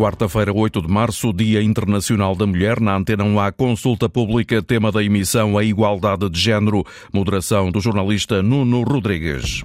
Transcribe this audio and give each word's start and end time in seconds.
Quarta-feira, 0.00 0.50
8 0.50 0.80
de 0.80 0.88
março, 0.88 1.30
Dia 1.30 1.62
Internacional 1.62 2.34
da 2.34 2.46
Mulher. 2.46 2.80
Na 2.80 2.96
antena 2.96 3.22
não 3.22 3.38
há 3.38 3.52
consulta 3.52 4.08
pública. 4.08 4.62
Tema 4.62 4.90
da 4.90 5.04
emissão: 5.04 5.58
a 5.58 5.62
igualdade 5.62 6.26
de 6.30 6.40
género. 6.40 6.86
Moderação 7.12 7.70
do 7.70 7.82
jornalista 7.82 8.42
Nuno 8.42 8.82
Rodrigues. 8.82 9.62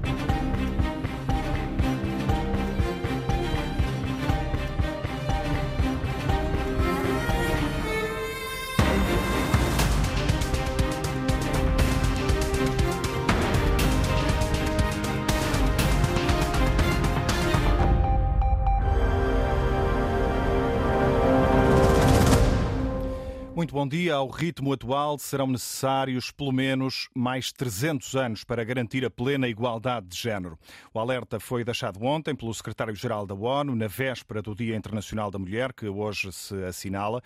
Ao 24.26 24.32
ritmo 24.32 24.74
atual, 24.74 25.20
serão 25.20 25.46
necessários 25.46 26.32
pelo 26.32 26.52
menos 26.52 27.08
mais 27.14 27.52
300 27.52 28.16
anos 28.16 28.44
para 28.44 28.64
garantir 28.64 29.06
a 29.06 29.10
plena 29.12 29.48
igualdade 29.48 30.08
de 30.08 30.18
género. 30.18 30.58
O 30.92 31.00
alerta 31.00 31.40
foi 31.40 31.64
deixado 31.64 32.04
ontem 32.04 32.34
pelo 32.34 32.52
secretário-geral 32.52 33.28
da 33.28 33.36
ONU, 33.36 33.76
na 33.76 33.86
véspera 33.86 34.42
do 34.42 34.56
Dia 34.56 34.76
Internacional 34.76 35.30
da 35.30 35.38
Mulher, 35.38 35.72
que 35.72 35.88
hoje 35.88 36.34
se 36.34 36.56
assinala. 36.64 37.22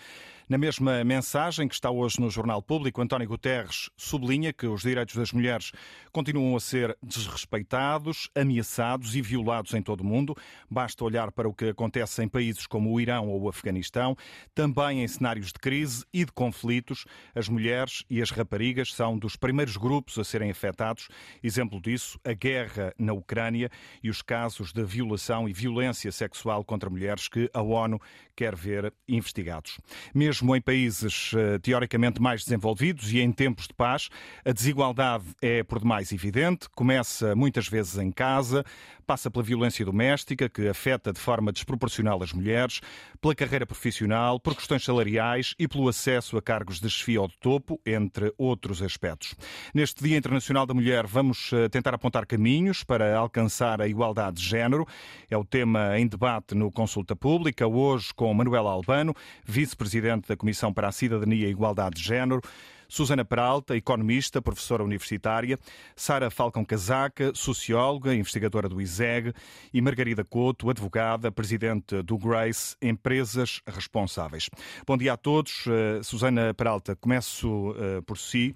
Na 0.50 0.58
mesma 0.58 1.04
mensagem 1.04 1.68
que 1.68 1.76
está 1.76 1.92
hoje 1.92 2.20
no 2.20 2.28
Jornal 2.28 2.60
Público, 2.60 3.04
António 3.04 3.28
Guterres 3.28 3.88
sublinha 3.96 4.52
que 4.52 4.66
os 4.66 4.82
direitos 4.82 5.14
das 5.14 5.32
mulheres 5.32 5.72
continuam 6.12 6.56
a 6.56 6.60
ser 6.60 6.98
desrespeitados, 7.04 8.32
ameaçados 8.34 9.16
e 9.16 9.22
violados 9.22 9.76
em 9.76 9.82
todo 9.84 10.02
o 10.02 10.04
mundo. 10.04 10.36
Basta 10.68 11.06
olhar 11.06 11.32
para 11.32 11.48
o 11.48 11.54
que 11.54 11.66
acontece 11.70 12.24
em 12.24 12.28
países 12.28 12.66
como 12.66 12.92
o 12.92 13.00
Irão 13.00 13.30
ou 13.30 13.44
o 13.44 13.48
Afeganistão, 13.48 14.18
também 14.56 15.04
em 15.04 15.08
cenários 15.08 15.54
de 15.54 15.60
crise 15.60 16.04
e 16.12 16.26
de 16.26 16.32
conflitos. 16.32 17.06
As 17.36 17.48
mulheres 17.48 18.04
e 18.10 18.20
as 18.20 18.32
raparigas 18.32 18.92
são 18.92 19.20
dos 19.20 19.36
primeiros 19.36 19.78
grupos 19.78 20.18
a 20.18 20.24
serem 20.24 20.50
afetados. 20.50 21.10
Exemplo 21.44 21.80
disso, 21.80 22.20
a 22.26 22.34
guerra 22.34 22.92
na 22.98 23.14
Ucrânia 23.14 23.70
e 24.02 24.10
os 24.10 24.24
casos 24.24 24.74
de 24.74 24.84
violação 24.84 25.48
e 25.48 25.54
violência 25.54 26.12
sexual 26.12 26.66
contra 26.66 26.90
mulheres 26.90 27.28
que 27.28 27.52
a 27.54 27.62
ONU 27.62 28.02
quer 28.36 28.56
ver 28.56 28.92
investigados. 29.08 29.78
Mesmo 30.16 30.39
em 30.42 30.62
países 30.62 31.32
eh, 31.36 31.60
teoricamente 31.60 32.22
mais 32.22 32.44
desenvolvidos 32.44 33.12
e 33.12 33.20
em 33.20 33.32
tempos 33.32 33.68
de 33.68 33.74
paz, 33.74 34.10
a 34.46 34.52
desigualdade 34.52 35.26
é 35.42 35.64
por 35.64 35.80
demais 35.80 36.12
evidente, 36.12 36.70
começa 36.76 37.36
muitas 37.36 37.68
vezes 37.68 37.98
em 37.98 38.12
casa, 38.12 38.64
passa 39.10 39.32
pela 39.32 39.44
violência 39.44 39.84
doméstica, 39.84 40.48
que 40.48 40.68
afeta 40.68 41.12
de 41.12 41.20
forma 41.20 41.52
desproporcional 41.52 42.22
as 42.22 42.32
mulheres, 42.32 42.80
pela 43.20 43.34
carreira 43.34 43.66
profissional, 43.66 44.40
por 44.40 44.54
questões 44.54 44.84
salariais 44.84 45.56
e 45.58 45.68
pelo 45.68 45.90
acesso 45.90 46.38
a 46.38 46.42
cargos 46.44 46.80
de 46.80 46.88
chefia 46.92 47.20
ou 47.20 47.28
de 47.28 47.36
topo, 47.40 47.82
entre 47.84 48.32
outros 48.38 48.84
aspectos. 48.84 49.34
Neste 49.74 50.04
Dia 50.04 50.16
Internacional 50.16 50.68
da 50.68 50.76
Mulher, 50.76 51.08
vamos 51.08 51.52
eh, 51.54 51.68
tentar 51.70 51.96
apontar 51.96 52.28
caminhos 52.28 52.84
para 52.84 53.18
alcançar 53.18 53.82
a 53.82 53.88
igualdade 53.88 54.44
de 54.44 54.48
género. 54.48 54.86
É 55.28 55.36
o 55.36 55.44
tema 55.44 55.98
em 55.98 56.06
debate 56.06 56.54
no 56.54 56.72
Consulta 56.72 57.16
Pública, 57.16 57.68
hoje 57.68 58.14
com 58.14 58.32
Manuela 58.32 58.70
Albano, 58.70 59.16
vice-presidente 59.44 60.28
da 60.28 60.38
Comissão 60.38 60.72
para 60.72 60.88
a 60.88 60.92
Cidadania 60.92 61.48
e 61.48 61.50
Igualdade 61.50 61.96
de 61.96 62.04
Género. 62.04 62.42
Susana 62.90 63.24
Peralta, 63.24 63.78
economista, 63.78 64.42
professora 64.42 64.84
universitária, 64.84 65.60
Sara 65.96 66.32
Falcão 66.32 66.66
Casaca, 66.66 67.32
socióloga, 67.36 68.16
investigadora 68.16 68.68
do 68.68 68.82
ISEG 68.82 69.32
e 69.72 69.80
Margarida 69.80 70.26
Couto, 70.26 70.70
advogada, 70.72 71.32
presidente 71.32 72.02
do 72.02 72.18
Grace, 72.18 72.76
Empresas 72.82 73.62
Responsáveis. 73.68 74.50
Bom 74.86 74.98
dia 74.98 75.14
a 75.14 75.18
todos. 75.18 75.68
Uh, 75.68 76.04
Susana 76.04 76.54
Peralta, 76.54 76.96
começo 76.96 77.70
uh, 77.70 78.02
por 78.02 78.18
si. 78.18 78.56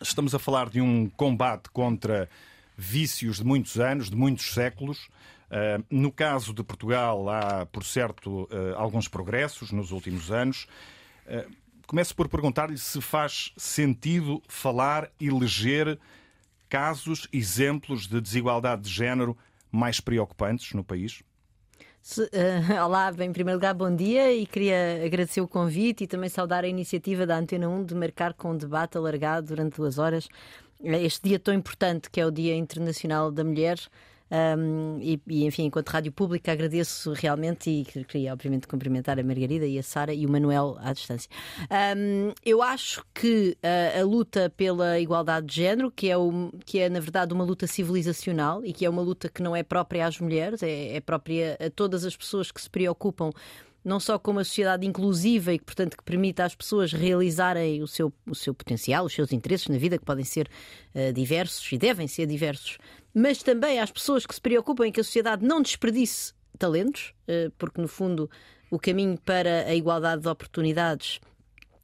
Estamos 0.00 0.34
a 0.34 0.38
falar 0.38 0.68
de 0.68 0.80
um 0.80 1.08
combate 1.08 1.70
contra 1.70 2.28
vícios 2.76 3.38
de 3.38 3.44
muitos 3.44 3.80
anos, 3.80 4.10
de 4.10 4.16
muitos 4.16 4.52
séculos. 4.52 5.08
Uh, 5.50 5.82
no 5.90 6.12
caso 6.12 6.52
de 6.52 6.62
Portugal, 6.62 7.28
há, 7.30 7.64
por 7.64 7.82
certo, 7.82 8.42
uh, 8.42 8.76
alguns 8.76 9.08
progressos 9.08 9.72
nos 9.72 9.90
últimos 9.90 10.30
anos. 10.30 10.68
Uh, 11.26 11.50
começo 11.88 12.14
por 12.14 12.28
perguntar-lhe 12.28 12.76
se 12.76 13.00
faz 13.00 13.50
sentido 13.56 14.42
falar 14.46 15.10
e 15.18 15.26
eleger 15.26 15.98
casos, 16.68 17.26
exemplos 17.32 18.06
de 18.06 18.20
desigualdade 18.20 18.82
de 18.82 18.90
género 18.90 19.34
mais 19.72 19.98
preocupantes 19.98 20.74
no 20.74 20.84
país? 20.84 21.22
Se, 22.02 22.22
uh, 22.22 22.28
olá, 22.84 23.10
em 23.18 23.32
primeiro 23.32 23.56
lugar, 23.58 23.72
bom 23.72 23.94
dia 23.94 24.30
e 24.34 24.46
queria 24.46 25.02
agradecer 25.02 25.40
o 25.40 25.48
convite 25.48 26.04
e 26.04 26.06
também 26.06 26.28
saudar 26.28 26.62
a 26.62 26.68
iniciativa 26.68 27.26
da 27.26 27.38
Antena 27.38 27.70
1 27.70 27.86
de 27.86 27.94
marcar 27.94 28.34
com 28.34 28.52
um 28.52 28.56
debate 28.56 28.98
alargado 28.98 29.46
durante 29.46 29.78
duas 29.78 29.98
horas 29.98 30.28
este 30.84 31.28
dia 31.30 31.38
tão 31.38 31.54
importante 31.54 32.10
que 32.10 32.20
é 32.20 32.26
o 32.26 32.30
Dia 32.30 32.54
Internacional 32.54 33.32
da 33.32 33.42
Mulher. 33.42 33.78
Um, 34.30 34.98
e, 35.00 35.20
e, 35.26 35.44
enfim, 35.46 35.64
enquanto 35.64 35.88
rádio 35.88 36.12
pública, 36.12 36.52
agradeço 36.52 37.12
realmente 37.12 37.70
e 37.70 37.84
queria, 38.04 38.32
obviamente, 38.32 38.66
cumprimentar 38.66 39.18
a 39.18 39.22
Margarida 39.22 39.66
e 39.66 39.78
a 39.78 39.82
Sara 39.82 40.12
e 40.12 40.26
o 40.26 40.30
Manuel 40.30 40.76
à 40.80 40.92
distância. 40.92 41.30
Um, 41.96 42.32
eu 42.44 42.62
acho 42.62 43.04
que 43.14 43.56
a, 43.62 44.00
a, 44.00 44.04
luta 44.04 44.52
pela 44.56 44.98
igualdade 44.98 45.46
de 45.46 45.54
género, 45.54 45.90
que 45.90 46.10
é, 46.10 46.16
o, 46.16 46.50
que 46.64 46.78
é, 46.78 46.88
na 46.88 47.00
verdade, 47.00 47.32
uma 47.32 47.44
luta 47.44 47.66
civilizacional 47.66 48.64
e 48.64 48.72
que 48.72 48.84
é 48.84 48.90
uma 48.90 49.02
luta 49.02 49.28
que 49.28 49.42
não 49.42 49.56
é 49.56 49.62
própria 49.62 50.06
às 50.06 50.18
mulheres, 50.18 50.62
é, 50.62 50.96
é 50.96 51.00
própria 51.00 51.56
a 51.60 51.70
todas 51.70 52.04
as 52.04 52.16
pessoas 52.16 52.52
que 52.52 52.60
se 52.60 52.68
preocupam 52.68 53.30
não 53.88 53.98
só 53.98 54.18
com 54.18 54.30
uma 54.30 54.44
sociedade 54.44 54.86
inclusiva 54.86 55.52
e 55.52 55.58
que, 55.58 55.64
portanto, 55.64 55.96
que 55.96 56.04
permita 56.04 56.44
às 56.44 56.54
pessoas 56.54 56.92
realizarem 56.92 57.82
o 57.82 57.88
seu, 57.88 58.12
o 58.26 58.34
seu 58.34 58.52
potencial, 58.52 59.06
os 59.06 59.14
seus 59.14 59.32
interesses 59.32 59.66
na 59.68 59.78
vida, 59.78 59.98
que 59.98 60.04
podem 60.04 60.24
ser 60.24 60.48
uh, 60.94 61.12
diversos 61.12 61.72
e 61.72 61.78
devem 61.78 62.06
ser 62.06 62.26
diversos, 62.26 62.78
mas 63.14 63.42
também 63.42 63.80
às 63.80 63.90
pessoas 63.90 64.26
que 64.26 64.34
se 64.34 64.40
preocupam 64.40 64.86
em 64.86 64.92
que 64.92 65.00
a 65.00 65.04
sociedade 65.04 65.44
não 65.44 65.62
desperdice 65.62 66.34
talentos, 66.58 67.14
uh, 67.22 67.50
porque, 67.56 67.80
no 67.80 67.88
fundo, 67.88 68.30
o 68.70 68.78
caminho 68.78 69.18
para 69.18 69.64
a 69.66 69.74
igualdade 69.74 70.22
de 70.22 70.28
oportunidades 70.28 71.18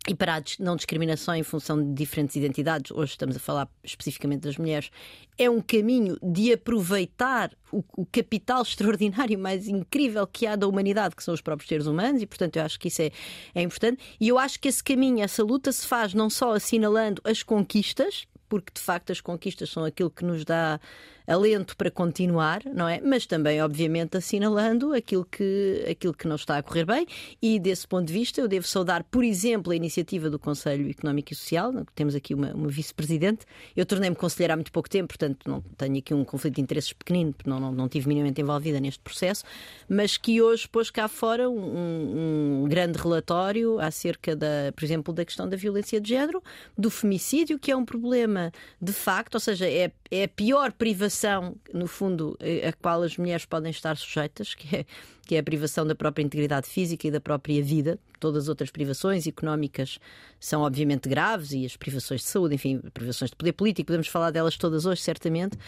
e 0.07 0.15
para 0.15 0.37
a 0.37 0.43
não 0.59 0.77
discriminação 0.77 1.35
em 1.35 1.43
função 1.43 1.83
de 1.83 1.95
diferentes 1.95 2.37
identidades, 2.37 2.91
hoje 2.91 3.13
estamos 3.13 3.37
a 3.37 3.39
falar 3.41 3.69
especificamente 3.83 4.43
das 4.43 4.59
mulheres, 4.59 4.91
é 5.39 5.49
um 5.49 5.61
caminho 5.61 6.19
de 6.23 6.53
aproveitar 6.53 7.51
o, 7.73 7.83
o, 7.97 8.07
capital 8.07 8.61
extraordinário 8.63 9.39
mais 9.39 9.67
incrível 9.67 10.27
que 10.27 10.47
há 10.47 10.57
da 10.57 10.69
humanidade, 10.69 11.17
que 11.17 11.25
são 11.25 11.33
os 11.33 11.41
próprios 11.41 11.69
seres 11.69 11.87
humanos, 11.87 12.21
e 12.21 12.27
portanto 12.27 12.57
eu 12.57 12.63
acho 12.63 12.79
que 12.79 12.89
isso 12.89 13.01
é, 13.01 13.11
é 13.55 13.63
importante. 13.63 14.03
E 14.21 14.29
eu 14.29 14.39
acho 14.39 14.61
que 14.61 14.69
esse 14.69 14.85
caminho, 14.85 15.23
essa 15.23 15.43
luta 15.43 15.73
se 15.73 15.87
faz 15.87 16.13
não 16.13 16.29
só 16.29 16.53
assinalando 16.53 17.23
as 17.25 17.43
conquistas, 17.43 18.27
porque 18.49 18.73
de 18.75 18.81
facto 18.81 19.11
as 19.11 19.21
conquistas 19.21 19.71
são 19.71 19.85
aquilo 19.85 20.11
que 20.11 20.25
nos 20.25 20.45
dá 20.45 20.79
alento 21.27 21.77
para 21.77 21.91
continuar, 21.91 22.63
não 22.73 22.89
é? 22.89 23.01
Mas 23.01 23.27
também, 23.27 23.63
obviamente, 23.63 24.17
assinalando 24.17 24.93
aquilo 24.93 25.25
que, 25.25 25.85
aquilo 25.91 26.13
que 26.13 26.29
não 26.29 26.37
está 26.37 26.59
a 26.59 26.63
correr 26.63 26.85
bem. 26.85 27.07
E 27.41 27.59
desse 27.59 27.87
ponto 27.87 28.07
de 28.07 28.13
vista, 28.13 28.41
eu 28.41 28.49
devo 28.49 28.67
saudar, 28.67 29.05
por 29.05 29.25
exemplo, 29.25 29.73
a 29.73 29.77
iniciativa 29.77 30.29
do 30.29 30.39
Conselho 30.39 30.89
Económico 30.91 31.33
e 31.33 31.37
Social. 31.37 31.73
Temos 31.95 32.15
aqui 32.15 32.35
uma, 32.35 32.53
uma 32.53 32.69
vice-presidente. 32.69 33.47
Eu 33.77 33.87
tornei-me 33.87 34.17
conselheira 34.17 34.55
há 34.55 34.57
muito 34.57 34.73
pouco 34.73 34.89
tempo, 34.89 35.09
portanto, 35.09 35.49
não 35.49 35.63
tenho 35.77 35.99
aqui 35.99 36.13
um 36.13 36.25
conflito 36.25 36.57
de 36.57 36.61
interesses 36.61 36.93
pequenino, 36.93 37.33
porque 37.33 37.49
não, 37.49 37.59
não, 37.59 37.73
não 37.73 37.89
tive 37.89 38.09
minimamente 38.09 38.41
envolvida 38.41 38.79
neste 38.81 39.01
processo, 39.01 39.45
mas 39.89 40.17
que 40.17 40.43
hoje 40.43 40.69
pôs 40.69 40.91
cá 40.91 41.09
fora 41.09 41.49
um, 41.49 42.65
um 42.65 42.69
grande 42.69 42.99
relatório 42.99 43.79
acerca, 43.79 44.37
da, 44.37 44.73
por 44.75 44.85
exemplo, 44.85 45.13
da 45.15 45.25
questão 45.25 45.49
da 45.49 45.57
violência 45.57 46.01
de 46.01 46.09
género, 46.09 46.43
do 46.77 46.91
femicídio, 46.91 47.59
que 47.59 47.71
é 47.71 47.77
um 47.77 47.85
problema 47.85 48.53
de 48.81 48.93
facto, 48.93 49.35
ou 49.35 49.41
seja, 49.41 49.69
é, 49.69 49.91
é 50.15 50.25
a 50.25 50.29
pior 50.29 50.73
privação 50.73 51.57
no 51.73 51.89
fundo, 51.89 52.37
eh, 52.41 52.69
a 52.69 52.73
qual 52.73 53.03
as 53.03 53.17
mulheres 53.17 53.45
podem 53.45 53.71
estar 53.71 53.97
sujeitas, 53.97 54.55
que 54.55 54.77
é, 54.77 54.87
que 55.27 55.35
é 55.35 55.39
a 55.41 55.43
privação 55.43 55.85
da 55.85 55.95
própria 55.95 56.23
integridade 56.23 56.69
física 56.69 57.09
e 57.09 57.11
da 57.11 57.21
própria 57.21 57.61
vida. 57.63 57.99
Todas 58.21 58.45
as 58.45 58.49
outras 58.49 58.71
privações 58.71 59.27
económicas 59.27 59.99
são 60.39 60.63
obviamente 60.63 61.09
graves 61.09 61.53
e 61.53 61.67
as 61.67 61.77
privações 61.77 62.21
de 62.21 62.29
saúde, 62.29 62.55
enfim, 62.55 62.81
privações 62.93 63.31
de 63.31 63.37
poder 63.37 63.53
político, 63.53 63.87
podemos 63.87 64.07
falar 64.07 64.31
delas 64.31 64.57
todas 64.57 64.87
hoje, 64.87 65.03
certamente. 65.03 65.59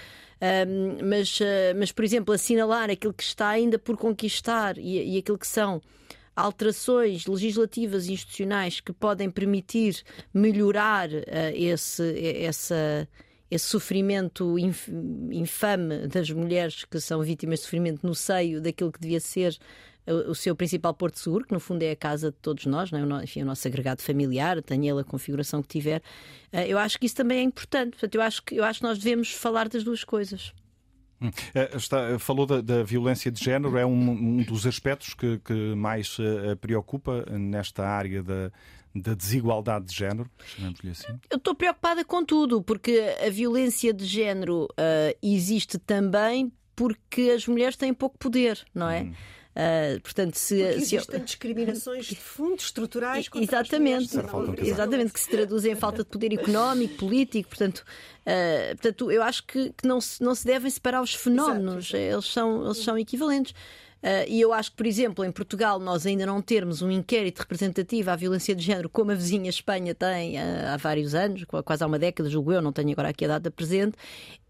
Um, 0.41 1.09
mas, 1.09 1.41
uh, 1.41 1.45
mas, 1.77 1.91
por 1.91 2.05
exemplo, 2.05 2.33
assinalar 2.33 2.91
aquilo 2.91 3.15
que 3.15 3.23
está 3.23 3.49
ainda 3.49 3.79
por 3.79 3.97
conquistar 3.97 4.79
e, 4.79 5.17
e 5.17 5.19
aquilo 5.19 5.39
que 5.39 5.47
são 5.47 5.83
alterações 6.37 7.27
legislativas 7.27 8.07
e 8.07 8.13
institucionais 8.13 8.81
que 8.81 8.93
podem 8.93 9.31
permitir 9.31 10.03
melhorar 10.33 11.09
uh, 11.09 11.23
esse, 11.55 12.45
essa 12.45 13.09
esse 13.51 13.67
sofrimento 13.67 14.57
infame 14.59 16.07
das 16.09 16.31
mulheres 16.31 16.85
que 16.85 17.01
são 17.01 17.23
vítimas 17.23 17.61
de 17.61 17.65
sofrimento 17.65 18.07
no 18.07 18.15
seio 18.15 18.61
daquilo 18.61 18.91
que 18.91 19.01
devia 19.01 19.21
ser 19.21 19.57
o 20.07 20.35
seu 20.35 20.55
principal 20.55 20.95
porto 20.95 21.19
seguro, 21.19 21.45
que 21.45 21.53
no 21.53 21.59
fundo 21.59 21.83
é 21.83 21.91
a 21.91 21.97
casa 21.97 22.31
de 22.31 22.37
todos 22.37 22.65
nós, 22.67 22.93
não 22.93 23.19
é? 23.19 23.25
Enfim, 23.25 23.43
o 23.43 23.45
nosso 23.45 23.67
agregado 23.67 24.03
familiar, 24.03 24.63
tenha 24.63 24.93
ele 24.93 25.01
a 25.01 25.05
configuração 25.05 25.61
que 25.61 25.69
tiver. 25.69 26.01
Eh, 26.53 26.69
eu 26.69 26.79
acho 26.79 26.99
que 26.99 27.07
isso 27.07 27.17
também 27.17 27.39
é 27.39 27.43
importante. 27.43 27.91
Portanto, 27.91 28.15
eu 28.15 28.23
acho 28.23 28.43
que, 28.45 28.55
eu 28.55 28.65
acho 28.65 28.79
que 28.79 28.87
nós 28.87 28.99
devemos 28.99 29.33
falar 29.33 29.69
das 29.69 29.83
duas 29.83 30.05
coisas. 30.05 30.53
Hum. 31.21 31.31
Está, 31.75 32.19
falou 32.19 32.47
da, 32.47 32.61
da, 32.61 32.83
violência 32.85 33.33
de 33.33 33.43
género, 33.43 33.77
é 33.79 33.87
um, 33.87 34.11
um 34.11 34.43
dos 34.43 34.67
aspectos 34.67 35.15
que, 35.15 35.39
que 35.39 35.75
mais 35.75 36.19
uh, 36.19 36.57
preocupa 36.61 37.25
nesta 37.31 37.85
área 37.85 38.23
da, 38.23 38.53
da 39.01 39.15
desigualdade 39.15 39.87
de 39.87 39.95
género, 39.95 40.31
chamamos-lhe 40.45 40.91
assim? 40.91 41.19
Eu 41.31 41.39
estou 41.39 41.55
preocupada 41.55 42.05
com 42.05 42.25
tudo, 42.25 42.63
porque 42.63 43.03
a 43.25 43.31
violência 43.31 43.93
de 43.93 44.05
género 44.05 44.65
uh, 44.65 45.17
existe 45.23 45.79
também 45.79 46.53
porque 46.75 47.31
as 47.35 47.47
mulheres 47.47 47.77
têm 47.77 47.95
pouco 47.95 48.19
poder, 48.19 48.65
não 48.75 48.89
é? 48.89 49.03
Hum. 49.03 49.15
Uh, 49.57 49.99
portanto, 50.03 50.35
se, 50.35 50.61
existem 50.61 51.19
se... 51.19 51.25
discriminações 51.25 52.05
de 52.05 52.17
fundo 52.17 52.59
estruturais 52.59 53.27
contra 53.27 53.59
exatamente, 53.59 54.11
exatamente 54.61 55.13
que 55.15 55.21
se 55.21 55.31
traduzem 55.31 55.73
em 55.73 55.75
falta 55.75 56.05
de 56.05 56.11
poder 56.11 56.31
económico, 56.35 56.97
político, 56.97 57.49
portanto, 57.49 57.79
uh, 57.79 58.77
portanto 58.77 59.11
eu 59.11 59.23
acho 59.23 59.47
que, 59.47 59.73
que, 59.73 59.89
não, 59.89 59.99
se, 59.99 60.23
não 60.23 60.35
se 60.35 60.45
devem 60.45 60.71
separar 60.71 61.01
os 61.01 61.15
fenómenos, 61.15 61.87
Exato. 61.87 61.97
eles 61.97 62.27
são, 62.27 62.65
eles 62.67 62.79
são 62.79 62.99
equivalentes. 62.99 63.55
Uh, 64.03 64.29
e 64.29 64.41
eu 64.41 64.53
acho 64.53 64.71
que, 64.71 64.77
por 64.77 64.87
exemplo, 64.87 65.25
em 65.25 65.33
Portugal 65.33 65.81
nós 65.81 66.07
ainda 66.07 66.27
não 66.27 66.41
termos 66.43 66.83
um 66.83 66.91
inquérito 66.91 67.41
representativo 67.41 68.11
à 68.11 68.17
violência 68.17 68.55
de 68.55 68.63
género 68.63 68.89
como 68.89 69.11
a 69.11 69.15
vizinha 69.15 69.49
Espanha 69.49 69.95
tem 69.95 70.37
uh, 70.37 70.41
há 70.75 70.77
vários 70.77 71.15
anos, 71.15 71.45
quase 71.65 71.83
há 71.83 71.87
uma 71.87 71.99
década, 71.99 72.29
julgo 72.29 72.53
eu, 72.53 72.61
não 72.61 72.73
tenho 72.73 72.93
agora 72.93 73.09
aqui 73.09 73.25
a 73.25 73.29
data 73.29 73.51
presente, 73.51 73.97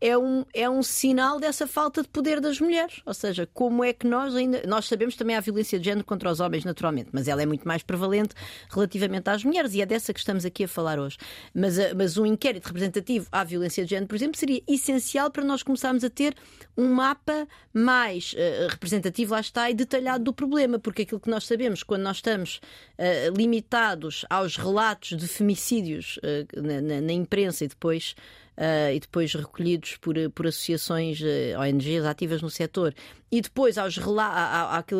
é 0.00 0.18
um, 0.18 0.44
é 0.52 0.68
um 0.68 0.82
sinal 0.82 1.40
dessa 1.40 1.66
falta 1.66 2.02
de 2.02 2.08
poder 2.08 2.40
das 2.40 2.60
mulheres. 2.60 3.00
Ou 3.06 3.14
seja, 3.14 3.48
como 3.54 3.82
é 3.82 3.92
que 3.92 4.06
nós 4.06 4.34
ainda. 4.34 4.62
Nós 4.66 4.86
sabemos 4.86 5.16
também 5.16 5.36
a 5.36 5.40
violência 5.40 5.78
de 5.78 5.84
género 5.84 6.04
contra 6.04 6.30
os 6.30 6.40
homens, 6.40 6.64
naturalmente, 6.64 7.10
mas 7.12 7.28
ela 7.28 7.40
é 7.40 7.46
muito 7.46 7.66
mais 7.66 7.82
prevalente 7.82 8.34
relativamente 8.68 9.30
às 9.30 9.44
mulheres 9.44 9.74
e 9.74 9.80
é 9.80 9.86
dessa 9.86 10.12
que 10.12 10.18
estamos 10.18 10.44
aqui 10.44 10.64
a 10.64 10.68
falar 10.68 10.98
hoje. 10.98 11.16
Mas, 11.54 11.78
uh, 11.78 11.94
mas 11.96 12.18
um 12.18 12.26
inquérito 12.26 12.66
representativo 12.66 13.26
à 13.32 13.42
violência 13.44 13.84
de 13.84 13.90
género, 13.90 14.08
por 14.08 14.16
exemplo, 14.16 14.36
seria 14.36 14.62
essencial 14.66 15.30
para 15.30 15.44
nós 15.44 15.62
começarmos 15.62 16.04
a 16.04 16.10
ter 16.10 16.34
um 16.76 16.92
mapa 16.92 17.48
mais 17.72 18.34
representativo, 18.70 19.34
lá 19.36 19.40
está, 19.40 19.70
e 19.70 19.74
detalhado 19.74 20.24
do 20.24 20.32
problema, 20.32 20.78
porque 20.78 21.02
aquilo 21.02 21.20
que 21.20 21.30
nós 21.30 21.44
sabemos 21.44 21.82
quando 21.82 22.02
nós 22.02 22.16
estamos 22.16 22.56
uh, 22.98 23.36
limitados 23.36 24.24
aos 24.30 24.56
relatos 24.56 25.16
de 25.16 25.28
femicídios 25.28 26.18
uh, 26.18 26.62
na, 26.62 26.80
na, 26.80 27.00
na 27.02 27.12
imprensa 27.12 27.64
e 27.64 27.68
depois 27.68 28.14
uh, 28.56 28.94
e 28.94 28.98
depois 28.98 29.34
recolhidos 29.34 29.96
por, 29.98 30.16
por 30.30 30.46
associações 30.46 31.20
ONGs 31.58 32.04
ativas 32.04 32.40
no 32.40 32.50
setor, 32.50 32.94
e 33.30 33.40
depois 33.40 33.76
aos 33.78 33.98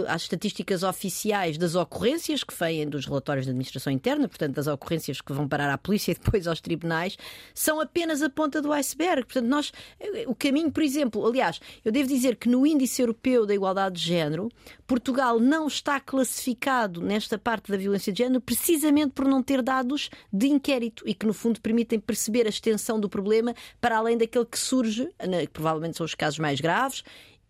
às 0.08 0.22
estatísticas 0.22 0.82
oficiais 0.82 1.56
das 1.56 1.74
ocorrências 1.74 2.42
que 2.42 2.54
vêm 2.58 2.88
dos 2.88 3.06
relatórios 3.06 3.46
da 3.46 3.50
administração 3.50 3.92
interna, 3.92 4.26
portanto, 4.28 4.54
das 4.54 4.66
ocorrências 4.66 5.20
que 5.20 5.32
vão 5.32 5.46
parar 5.46 5.72
à 5.72 5.78
polícia 5.78 6.10
e 6.12 6.14
depois 6.14 6.46
aos 6.46 6.60
tribunais, 6.60 7.16
são 7.54 7.80
apenas 7.80 8.22
a 8.22 8.28
ponta 8.28 8.60
do 8.60 8.72
iceberg. 8.72 9.24
Portanto, 9.24 9.46
nós, 9.46 9.72
eh, 10.00 10.24
o 10.26 10.34
caminho, 10.34 10.72
por 10.72 10.82
exemplo, 10.82 11.24
aliás, 11.24 11.60
eu 11.84 11.92
devo 11.92 12.08
dizer 12.08 12.36
que 12.36 12.48
no 12.48 12.66
Índice 12.66 13.02
Europeu 13.02 13.46
da 13.46 13.54
Igualdade 13.54 13.96
de 13.96 14.02
Género, 14.02 14.48
Portugal 14.86 15.38
não 15.38 15.66
está 15.66 16.00
classificado 16.00 17.00
nesta 17.00 17.38
parte 17.38 17.70
da 17.70 17.76
violência 17.76 18.12
de 18.12 18.18
género 18.18 18.40
precisamente 18.40 19.12
por 19.12 19.26
não 19.26 19.42
ter 19.42 19.62
dados 19.62 20.10
de 20.32 20.48
inquérito 20.48 21.04
e 21.06 21.14
que, 21.14 21.26
no 21.26 21.32
fundo, 21.32 21.60
permitem 21.60 22.00
perceber 22.00 22.46
a 22.46 22.50
extensão 22.50 22.98
do 22.98 23.08
problema 23.08 23.26
problema 23.36 23.54
para 23.80 23.98
além 23.98 24.16
daquele 24.16 24.46
que 24.46 24.58
surge, 24.58 25.08
que 25.18 25.48
provavelmente 25.52 25.96
são 25.96 26.06
os 26.06 26.14
casos 26.14 26.38
mais 26.38 26.60
graves 26.60 27.02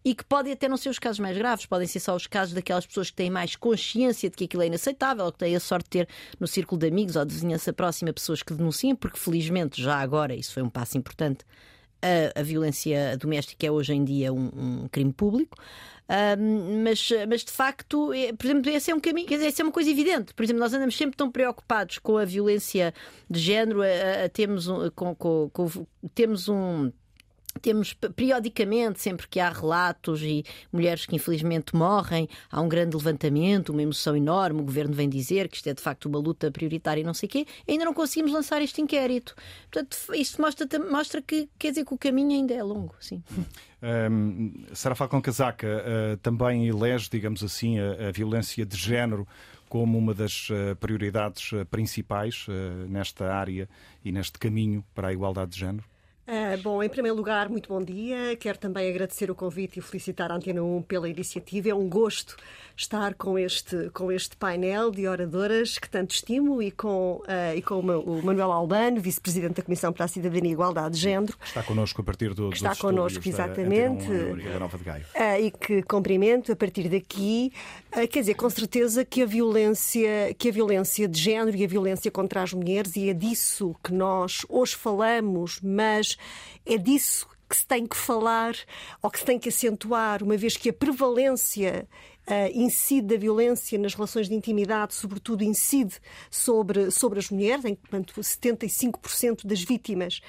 e 0.07 0.15
que 0.15 0.25
podem 0.25 0.53
até 0.53 0.69
não 0.69 0.77
ser 0.77 0.89
os 0.89 1.01
casos 1.01 1.19
mais 1.19 1.37
graves, 1.37 1.67
podem 1.67 1.89
ser 1.89 1.99
só 1.99 2.15
os 2.15 2.29
casos 2.29 2.55
daquelas 2.55 2.87
pessoas 2.87 3.11
que 3.11 3.17
têm 3.17 3.29
mais 3.29 3.57
consciência 3.57 4.31
de 4.31 4.37
que 4.37 4.45
aquilo 4.45 4.63
é 4.63 4.69
inaceitável, 4.69 5.25
ou 5.25 5.33
que 5.33 5.39
têm 5.39 5.57
a 5.57 5.59
sorte 5.59 5.87
de 5.87 5.91
ter 5.91 6.09
no 6.39 6.47
círculo 6.47 6.81
de 6.81 6.87
amigos 6.87 7.17
ou 7.17 7.25
de 7.25 7.35
vizinhança 7.35 7.73
próxima 7.73 8.13
pessoas 8.13 8.41
que 8.41 8.55
denunciam, 8.55 8.95
porque 8.95 9.19
felizmente 9.19 9.83
já 9.83 9.97
agora 9.97 10.33
isso 10.33 10.55
foi 10.55 10.63
um 10.63 10.71
passo 10.71 10.97
importante. 10.97 11.45
A, 12.01 12.39
a 12.39 12.43
violência 12.45 13.17
doméstica 13.17 13.67
é 13.67 13.71
hoje 13.71 13.95
em 13.95 14.05
dia 14.05 14.33
um, 14.33 14.85
um 14.85 14.89
crime 14.89 15.13
público. 15.13 15.59
Mas, 16.85 17.09
mas 17.29 17.45
de 17.45 17.51
facto, 17.51 18.13
é, 18.13 18.33
por 18.33 18.47
exemplo, 18.47 18.71
esse 18.71 18.93
é 18.93 18.95
um 18.95 19.01
caminho, 19.01 19.27
quer 19.27 19.35
dizer, 19.39 19.49
essa 19.49 19.63
é 19.63 19.65
uma 19.65 19.73
coisa 19.73 19.91
evidente. 19.91 20.33
Por 20.35 20.45
exemplo, 20.45 20.61
nós 20.61 20.73
andamos 20.73 20.97
sempre 20.97 21.17
tão 21.17 21.33
preocupados 21.33 21.99
com 21.99 22.17
a 22.17 22.25
violência 22.25 22.95
de 23.29 23.41
género, 23.41 23.83
a, 23.83 24.27
a, 24.27 24.29
temos, 24.29 24.69
um, 24.69 24.89
com, 24.91 25.17
com, 25.17 25.51
com, 25.53 25.87
temos 26.15 26.49
um 26.49 26.93
temos 27.61 27.95
periodicamente, 27.95 29.01
sempre 29.01 29.27
que 29.29 29.41
há 29.41 29.51
relatos 29.51 30.23
e 30.23 30.45
mulheres 30.73 31.07
que 31.07 31.17
infelizmente 31.17 31.75
morrem, 31.75 32.29
há 32.51 32.61
um 32.61 32.69
grande 32.69 32.97
levantamento, 32.97 33.71
uma 33.71 33.83
emoção 33.83 34.17
enorme. 34.17 34.61
O 34.61 34.65
governo 34.65 34.95
vem 34.95 35.09
dizer 35.09 35.49
que 35.49 35.57
isto 35.57 35.69
é 35.69 35.75
de 35.75 35.83
facto 35.83 36.07
uma 36.07 36.19
luta 36.19 36.51
prioritária 36.51 37.01
e 37.01 37.05
não 37.05 37.15
sei 37.15 37.27
o 37.27 37.31
quê. 37.31 37.47
Ainda 37.69 37.85
não 37.85 37.95
conseguimos 37.95 38.33
lançar 38.33 38.63
este 38.63 38.81
inquérito. 38.81 39.35
Portanto, 39.71 39.97
isto 40.15 40.41
mostra, 40.41 40.67
mostra 40.79 41.23
que 41.23 41.49
quer 41.59 41.71
dizer 41.71 41.85
que 41.85 41.95
o 41.95 41.99
caminho 41.99 42.33
ainda 42.33 42.55
é 42.55 42.63
longo. 42.63 42.95
Sim. 43.01 43.23
Um, 43.83 44.53
Sara 44.73 44.95
Falcão 44.95 45.21
Casaca 45.21 45.67
uh, 45.67 46.17
também 46.19 46.67
elege, 46.67 47.09
digamos 47.11 47.43
assim, 47.43 47.79
a, 47.79 48.09
a, 48.09 48.11
violência 48.11 48.65
de 48.65 48.77
género 48.77 49.29
como 49.69 49.99
uma 49.99 50.15
das 50.15 50.49
uh, 50.51 50.75
prioridades 50.81 51.53
uh, 51.53 51.67
principais 51.67 52.47
nesta 52.89 53.33
área 53.33 53.69
e 54.05 54.11
neste 54.11 54.39
caminho 54.39 54.85
para 54.95 55.09
a 55.09 55.13
igualdade 55.13 55.53
de 55.53 55.59
género? 55.59 55.85
Uh, 56.27 56.61
bom, 56.61 56.83
em 56.83 56.89
primeiro 56.89 57.17
lugar, 57.17 57.49
muito 57.49 57.69
bom 57.69 57.81
dia. 57.81 58.35
Quero 58.35 58.59
também 58.59 58.91
agradecer 58.91 59.31
o 59.31 59.35
convite 59.35 59.79
e 59.79 59.83
felicitar 59.83 60.33
a 60.33 60.35
Antena 60.35 60.61
1 60.61 60.83
pela 60.83 61.09
iniciativa. 61.09 61.69
É 61.69 61.75
um 61.75 61.89
gosto 61.89 62.37
estar 62.77 63.15
com 63.15 63.39
este, 63.39 63.91
com 63.91 64.11
este 64.11 64.37
painel 64.37 64.91
de 64.91 65.07
oradoras 65.07 65.79
que 65.79 65.89
tanto 65.89 66.11
estimo 66.11 66.61
e 66.61 66.73
com, 66.73 67.23
uh, 67.23 67.57
e 67.57 67.63
com 67.63 67.79
o 67.79 68.23
Manuel 68.25 68.51
Albano, 68.51 69.01
vice-presidente 69.01 69.55
da 69.55 69.63
Comissão 69.63 69.93
para 69.93 70.07
a 70.07 70.09
Cidadania 70.09 70.51
e 70.51 70.53
Igualdade 70.53 70.97
de 70.97 71.01
Género. 71.01 71.33
Está 71.45 71.63
connosco 71.63 72.01
a 72.01 72.05
partir 72.05 72.35
do 72.35 72.51
Está 72.51 72.75
connosco, 72.75 73.27
exatamente. 73.27 74.09
Gaio. 74.85 75.05
Uh, 75.15 75.45
e 75.45 75.51
que 75.53 75.83
cumprimento 75.85 76.51
a 76.51 76.57
partir 76.57 76.89
daqui. 76.89 77.53
quer 78.11 78.21
dizer, 78.21 78.35
com 78.35 78.51
certeza 78.51 79.05
que 79.05 79.23
a 79.23 79.27
violência, 79.27 80.35
que 80.37 80.49
a 80.49 80.53
violência 80.53 81.07
de 81.07 81.21
género 81.21 81.57
e 81.57 81.65
a 81.65 81.69
violência 81.69 82.11
contra 82.11 82.43
as 82.43 82.53
mulheres, 82.53 82.97
e 82.97 83.09
é 83.09 83.15
disso 83.15 83.77
que 83.83 83.93
nós 83.93 84.45
hoje 84.49 84.75
falamos, 84.75 85.61
mas 85.63 86.16
é 86.65 86.77
disso 86.77 87.29
que 87.49 87.57
se 87.57 87.67
tem 87.67 87.87
que 87.87 87.97
falar 87.97 88.57
ou 89.01 89.11
que 89.11 89.21
se 89.21 89.25
tem 89.25 89.39
que 89.39 89.49
acentuar, 89.49 90.23
uma 90.23 90.37
vez 90.37 90.57
que 90.57 90.69
a 90.69 90.73
prevalência 90.73 91.89
Uh, 92.29 92.51
incide 92.53 93.07
da 93.07 93.17
violência 93.17 93.79
nas 93.79 93.95
relações 93.95 94.29
de 94.29 94.35
intimidade, 94.35 94.95
sobretudo 94.95 95.45
incide 95.45 95.95
sobre, 96.29 96.91
sobre 96.91 97.21
as 97.21 97.31
mulheres, 97.31 97.65
enquanto 97.65 98.21
75% 98.21 99.47
das 99.47 99.63
vítimas 99.63 100.21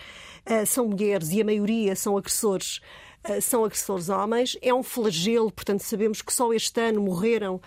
uh, 0.45 0.63
são 0.63 0.87
mulheres 0.87 1.31
e 1.31 1.41
a 1.41 1.43
maioria 1.43 1.95
são 1.95 2.15
agressores. 2.15 2.81
Uh, 3.27 3.41
são 3.41 3.65
agressores 3.65 4.09
homens. 4.09 4.55
É 4.61 4.71
um 4.71 4.83
flagelo, 4.83 5.51
portanto, 5.51 5.79
sabemos 5.79 6.21
que 6.21 6.31
só 6.31 6.53
este 6.53 6.79
ano 6.79 7.01
morreram 7.01 7.59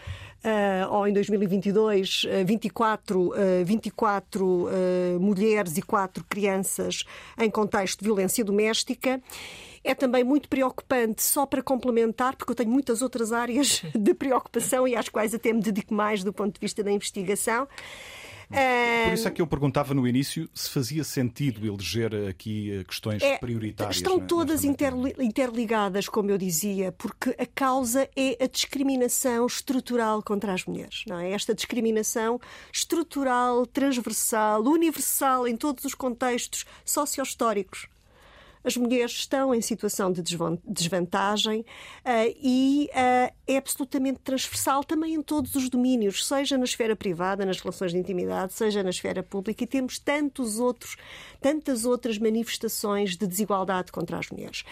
ou 0.90 1.06
em 1.06 1.12
2022, 1.12 2.24
uh, 2.24 2.46
24, 2.46 3.28
uh, 3.28 3.34
24 3.64 4.44
uh, 4.46 5.20
mulheres 5.20 5.76
e 5.76 5.82
4 5.82 6.24
crianças 6.24 7.04
em 7.38 7.50
contexto 7.50 8.00
de 8.00 8.06
violência 8.06 8.44
doméstica. 8.44 9.20
É 9.82 9.94
também 9.94 10.22
muito 10.22 10.48
preocupante, 10.48 11.22
só 11.22 11.46
para 11.46 11.62
complementar, 11.62 12.36
porque 12.36 12.52
eu 12.52 12.56
tenho 12.56 12.70
muitas 12.70 13.00
outras 13.00 13.32
áreas 13.32 13.82
de 13.98 14.14
preocupação 14.14 14.86
e 14.86 14.94
às 14.94 15.08
quais 15.08 15.34
até 15.34 15.52
me 15.52 15.60
dedico 15.60 15.94
mais 15.94 16.22
do 16.22 16.32
ponto 16.32 16.54
de 16.54 16.60
vista 16.60 16.82
da 16.82 16.90
investigação. 16.90 17.66
Por 18.50 19.14
isso 19.14 19.28
é 19.28 19.30
que 19.30 19.40
eu 19.40 19.46
perguntava 19.46 19.94
no 19.94 20.06
início 20.06 20.48
se 20.54 20.70
fazia 20.70 21.04
sentido 21.04 21.66
eleger 21.66 22.14
aqui 22.28 22.70
eh, 22.70 22.84
questões 22.84 23.22
é, 23.22 23.38
prioritárias. 23.38 23.96
Estão 23.96 24.20
todas 24.20 24.64
interligadas, 24.64 26.08
como 26.08 26.30
eu 26.30 26.38
dizia, 26.38 26.92
porque 26.92 27.34
a 27.38 27.46
causa 27.46 28.08
é 28.16 28.42
a 28.42 28.46
discriminação 28.46 29.46
estrutural 29.46 30.22
contra 30.22 30.52
as 30.52 30.64
mulheres. 30.64 31.04
Não 31.06 31.18
é? 31.18 31.32
Esta 31.32 31.54
discriminação 31.54 32.40
estrutural, 32.72 33.66
transversal, 33.66 34.62
universal 34.62 35.46
em 35.46 35.56
todos 35.56 35.84
os 35.84 35.94
contextos 35.94 36.64
socio-históricos 36.84 37.89
as 38.62 38.76
mulheres 38.76 39.12
estão 39.12 39.54
em 39.54 39.60
situação 39.60 40.12
de 40.12 40.22
desvantagem 40.66 41.60
uh, 41.60 42.34
e 42.42 42.90
uh, 42.90 43.32
é 43.46 43.56
absolutamente 43.56 44.20
transversal 44.20 44.84
também 44.84 45.14
em 45.14 45.22
todos 45.22 45.54
os 45.54 45.68
domínios, 45.68 46.26
seja 46.26 46.56
na 46.58 46.64
esfera 46.64 46.94
privada, 46.94 47.44
nas 47.44 47.60
relações 47.60 47.92
de 47.92 47.98
intimidade, 47.98 48.52
seja 48.52 48.82
na 48.82 48.90
esfera 48.90 49.22
pública, 49.22 49.64
e 49.64 49.66
temos 49.66 49.98
tantos 49.98 50.58
outros, 50.58 50.96
tantas 51.40 51.84
outras 51.84 52.18
manifestações 52.18 53.16
de 53.16 53.26
desigualdade 53.26 53.90
contra 53.90 54.18
as 54.18 54.28
mulheres, 54.30 54.64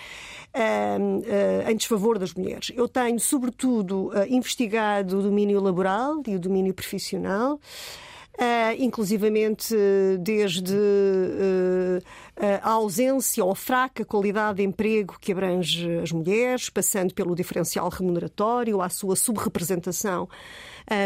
uh, 0.55 1.71
em 1.71 1.77
desfavor 1.77 2.19
das 2.19 2.35
mulheres. 2.35 2.71
Eu 2.75 2.89
tenho, 2.89 3.19
sobretudo, 3.19 4.11
investigado 4.29 5.19
o 5.19 5.23
domínio 5.23 5.61
laboral 5.61 6.23
e 6.27 6.35
o 6.35 6.39
domínio 6.39 6.75
profissional. 6.75 7.61
Inclusivamente 8.79 9.75
desde 10.21 10.77
a 12.63 12.71
ausência 12.71 13.45
ou 13.45 13.51
a 13.51 13.57
fraca 13.57 14.05
qualidade 14.05 14.59
de 14.59 14.63
emprego 14.63 15.17
que 15.21 15.33
abrange 15.33 15.99
as 15.99 16.13
mulheres, 16.13 16.71
passando 16.71 17.13
pelo 17.13 17.35
diferencial 17.35 17.89
remuneratório, 17.89 18.81
à 18.81 18.89
sua 18.89 19.17
subrepresentação 19.17 20.29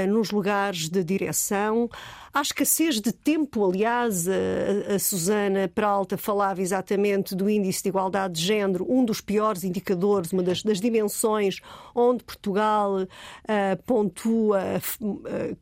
nos 0.09 0.31
lugares 0.31 0.89
de 0.89 1.03
direção. 1.03 1.89
Há 2.35 2.41
escassez 2.41 3.01
de 3.01 3.13
tempo, 3.13 3.69
aliás, 3.69 4.27
a, 4.29 4.95
a 4.95 4.99
Susana 4.99 5.69
Peralta 5.69 6.17
falava 6.17 6.63
exatamente 6.63 7.35
do 7.35 7.49
índice 7.51 7.83
de 7.83 7.89
igualdade 7.91 8.35
de 8.35 8.43
género, 8.43 8.87
um 8.89 9.05
dos 9.05 9.21
piores 9.21 9.65
indicadores, 9.65 10.33
uma 10.33 10.43
das, 10.43 10.63
das 10.63 10.81
dimensões 10.81 11.61
onde 11.95 12.25
Portugal 12.25 13.03
uh, 13.03 13.83
pontua 13.85 14.61
uh, 15.01 15.57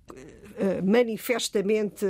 manifestamente 0.83 2.07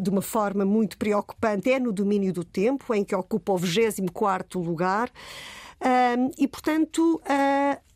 de 0.00 0.10
uma 0.10 0.22
forma 0.22 0.64
muito 0.64 0.96
preocupante 0.96 1.70
é 1.70 1.78
no 1.78 1.92
domínio 1.92 2.32
do 2.32 2.44
tempo, 2.44 2.94
em 2.94 3.04
que 3.04 3.14
ocupa 3.14 3.52
o 3.52 3.56
24 3.56 4.60
lugar. 4.60 5.10
e, 6.38 6.46
portanto, 6.46 7.20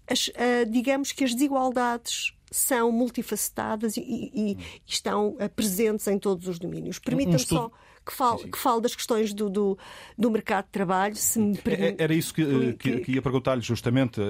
as, 0.09 0.31
digamos 0.69 1.13
que 1.13 1.25
as 1.25 1.33
desigualdades 1.33 2.33
são 2.51 2.91
multifacetadas 2.91 3.97
e, 3.97 4.01
e, 4.01 4.53
e 4.53 4.59
estão 4.87 5.37
presentes 5.55 6.07
em 6.09 6.19
todos 6.19 6.49
os 6.49 6.59
domínios. 6.59 6.99
Permitam-me 6.99 7.37
um 7.37 7.47
só 7.47 7.71
que 8.07 8.13
fale, 8.13 8.49
que 8.49 8.57
fale 8.59 8.81
das 8.81 8.95
questões 8.95 9.35
do, 9.35 9.51
do, 9.51 9.79
do, 10.17 10.31
mercado 10.31 10.67
de 10.67 10.71
trabalho, 10.71 11.17
se 11.17 11.41
me 11.41 11.59
permite. 11.59 12.01
Era 12.01 12.15
isso 12.15 12.33
que, 12.33 12.43
eh, 12.43 12.73
que, 12.79 13.01
que 13.01 13.13
ia 13.13 13.23
perguntar-lhe 13.23 13.61
justamente. 13.61 14.21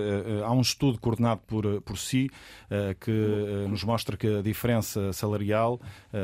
Há 0.45 0.51
um 0.51 0.63
estudo 0.63 0.99
coordenado 0.99 1.43
por, 1.47 1.83
por 1.83 1.99
si 1.99 2.31
que 3.01 3.11
nos 3.69 3.85
mostra 3.85 4.17
que 4.17 4.39
a 4.39 4.43
diferença 4.43 5.13
salarial 5.13 5.81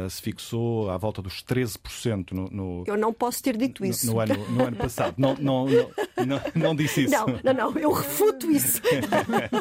se 0.08 0.22
fixou 0.22 0.90
à 0.90 0.96
volta 0.96 1.20
dos 1.20 1.44
13% 1.44 2.32
no, 2.32 2.48
no 2.50 2.84
Eu 2.86 2.96
não 2.96 3.12
posso 3.12 3.42
ter 3.42 3.56
dito 3.56 3.84
isso. 3.84 4.06
No, 4.06 4.14
no 4.14 4.20
ano, 4.20 4.50
no 4.50 4.64
ano 4.64 4.76
passado. 4.76 5.14
Não, 5.18 5.34
não, 5.34 5.66
não, 5.66 5.90
não, 6.26 6.40
não 6.54 6.74
disse 6.74 7.04
isso. 7.04 7.14
Não, 7.14 7.26
não, 7.42 7.52
não, 7.52 7.78
eu 7.78 7.92
refuto 7.92 8.50
isso. 8.50 8.80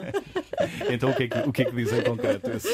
então 0.89 1.12
o 1.12 1.15
que, 1.15 1.24
é 1.24 1.27
que, 1.27 1.50
o 1.50 1.51
que 1.51 1.62
é 1.63 1.65
que 1.65 1.75
diz 1.75 1.91
em 1.91 2.03
concreto 2.03 2.50
esse, 2.51 2.69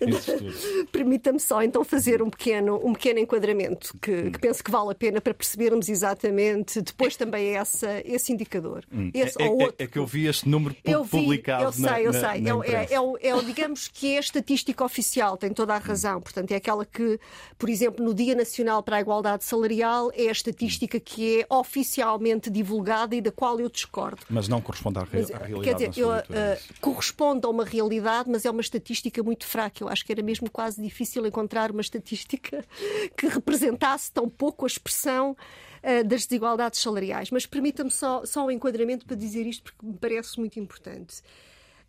esse 0.00 0.30
estudo? 0.32 0.86
Permita-me 0.90 1.40
só 1.40 1.62
então 1.62 1.84
fazer 1.84 2.22
um 2.22 2.30
pequeno, 2.30 2.80
um 2.84 2.92
pequeno 2.92 3.18
enquadramento 3.18 3.94
que, 4.00 4.30
que, 4.30 4.38
penso 4.52 4.64
que 4.64 4.70
vale 4.70 4.90
a 4.90 4.94
pena 4.94 5.20
para 5.20 5.32
percebermos 5.32 5.88
exatamente 5.88 6.82
depois 6.82 7.16
também 7.16 7.56
essa, 7.56 8.02
esse 8.04 8.32
indicador. 8.32 8.84
Hum. 8.92 9.10
Esse 9.14 9.40
é, 9.40 9.46
é, 9.46 9.74
é, 9.78 9.86
que 9.86 9.98
eu 9.98 10.06
vi 10.06 10.26
este 10.26 10.46
número 10.48 10.76
eu 10.84 11.02
vi, 11.02 11.10
publicado. 11.10 11.64
Eu 11.64 11.72
sei, 11.72 11.84
na, 11.84 12.00
eu 12.00 12.12
sei. 12.12 12.40
Na, 12.40 12.56
na 12.56 12.66
é, 12.66 12.88
é, 12.90 13.28
é, 13.28 13.42
digamos 13.42 13.88
que 13.88 14.14
é 14.14 14.16
a 14.18 14.20
estatística 14.20 14.84
oficial, 14.84 15.36
tem 15.38 15.52
toda 15.52 15.74
a 15.74 15.78
razão. 15.78 16.20
Portanto, 16.20 16.52
é 16.52 16.56
aquela 16.56 16.84
que, 16.84 17.18
por 17.58 17.70
exemplo, 17.70 18.04
no 18.04 18.12
Dia 18.12 18.34
Nacional 18.34 18.82
para 18.82 18.96
a 18.96 19.00
Igualdade 19.00 19.44
Salarial, 19.44 20.10
é 20.14 20.28
a 20.28 20.32
estatística 20.32 21.00
que 21.00 21.40
é 21.40 21.46
oficialmente 21.48 22.50
divulgada 22.50 23.16
e 23.16 23.20
da 23.20 23.32
qual 23.32 23.58
eu 23.58 23.70
discordo. 23.70 24.20
Mas 24.28 24.48
não 24.48 24.60
corresponde 24.60 24.98
à, 24.98 25.06
mas, 25.10 25.30
à 25.30 25.38
realidade. 25.38 25.62
Quer 25.62 25.88
dizer, 25.88 26.02
eu, 26.02 26.10
uh, 26.10 26.22
corresponde 26.80 27.46
a 27.46 27.48
uma 27.48 27.64
realidade, 27.64 28.28
mas 28.30 28.44
é 28.44 28.50
uma 28.50 28.60
estatística 28.60 29.22
muito 29.22 29.46
fraca. 29.46 29.82
Eu 29.82 29.88
acho 29.88 30.04
que 30.04 30.12
era 30.12 30.22
mesmo 30.22 30.50
quase 30.50 30.82
difícil 30.82 31.26
encontrar 31.26 31.70
uma 31.70 31.80
estatística 31.80 32.62
que 33.16 33.26
representasse 33.28 34.12
tão 34.12 34.28
pouco 34.28 34.41
a 34.48 34.66
expressão 34.66 35.32
uh, 35.32 36.04
das 36.04 36.26
desigualdades 36.26 36.80
salariais. 36.80 37.30
Mas 37.30 37.46
permita-me 37.46 37.90
só, 37.90 38.24
só 38.24 38.46
um 38.46 38.50
enquadramento 38.50 39.06
para 39.06 39.16
dizer 39.16 39.46
isto, 39.46 39.62
porque 39.62 39.86
me 39.86 39.96
parece 39.98 40.38
muito 40.38 40.58
importante. 40.58 41.22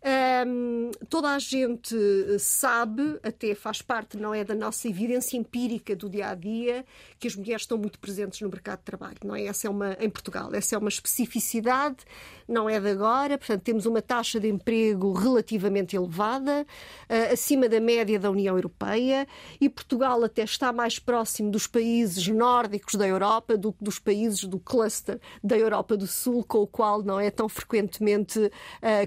Um, 0.06 0.90
toda 1.08 1.30
a 1.30 1.38
gente 1.38 1.96
sabe, 2.38 3.18
até 3.22 3.54
faz 3.54 3.80
parte, 3.80 4.18
não 4.18 4.34
é, 4.34 4.44
da 4.44 4.54
nossa 4.54 4.86
evidência 4.86 5.38
empírica 5.38 5.96
do 5.96 6.10
dia 6.10 6.28
a 6.28 6.34
dia, 6.34 6.84
que 7.18 7.26
as 7.26 7.34
mulheres 7.34 7.62
estão 7.62 7.78
muito 7.78 7.98
presentes 7.98 8.38
no 8.42 8.50
mercado 8.50 8.80
de 8.80 8.84
trabalho, 8.84 9.16
não 9.24 9.34
é? 9.34 9.46
Essa 9.46 9.66
é 9.66 9.70
uma 9.70 9.96
em 9.98 10.10
Portugal, 10.10 10.54
essa 10.54 10.74
é 10.74 10.78
uma 10.78 10.90
especificidade, 10.90 11.96
não 12.46 12.68
é 12.68 12.78
de 12.78 12.90
agora. 12.90 13.38
Portanto, 13.38 13.62
temos 13.62 13.86
uma 13.86 14.02
taxa 14.02 14.38
de 14.38 14.46
emprego 14.46 15.14
relativamente 15.14 15.96
elevada, 15.96 16.66
uh, 17.08 17.32
acima 17.32 17.66
da 17.66 17.80
média 17.80 18.18
da 18.18 18.30
União 18.30 18.56
Europeia, 18.56 19.26
e 19.58 19.70
Portugal 19.70 20.22
até 20.22 20.42
está 20.44 20.70
mais 20.70 20.98
próximo 20.98 21.50
dos 21.50 21.66
países 21.66 22.28
nórdicos 22.28 22.96
da 22.96 23.08
Europa 23.08 23.56
do 23.56 23.72
que 23.72 23.82
dos 23.82 23.98
países 23.98 24.44
do 24.44 24.58
cluster 24.58 25.18
da 25.42 25.56
Europa 25.56 25.96
do 25.96 26.06
Sul, 26.06 26.44
com 26.44 26.58
o 26.58 26.66
qual 26.66 27.02
não 27.02 27.18
é 27.18 27.30
tão 27.30 27.48
frequentemente 27.48 28.38
uh, 28.38 28.50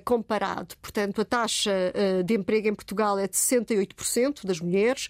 comparado. 0.04 0.75
Portanto, 0.88 1.20
a 1.20 1.25
taxa 1.25 1.70
uh, 1.70 2.24
de 2.24 2.34
emprego 2.34 2.70
em 2.70 2.74
Portugal 2.74 3.20
é 3.20 3.27
de 3.27 3.36
68% 3.36 4.46
das 4.46 4.62
mulheres, 4.62 5.10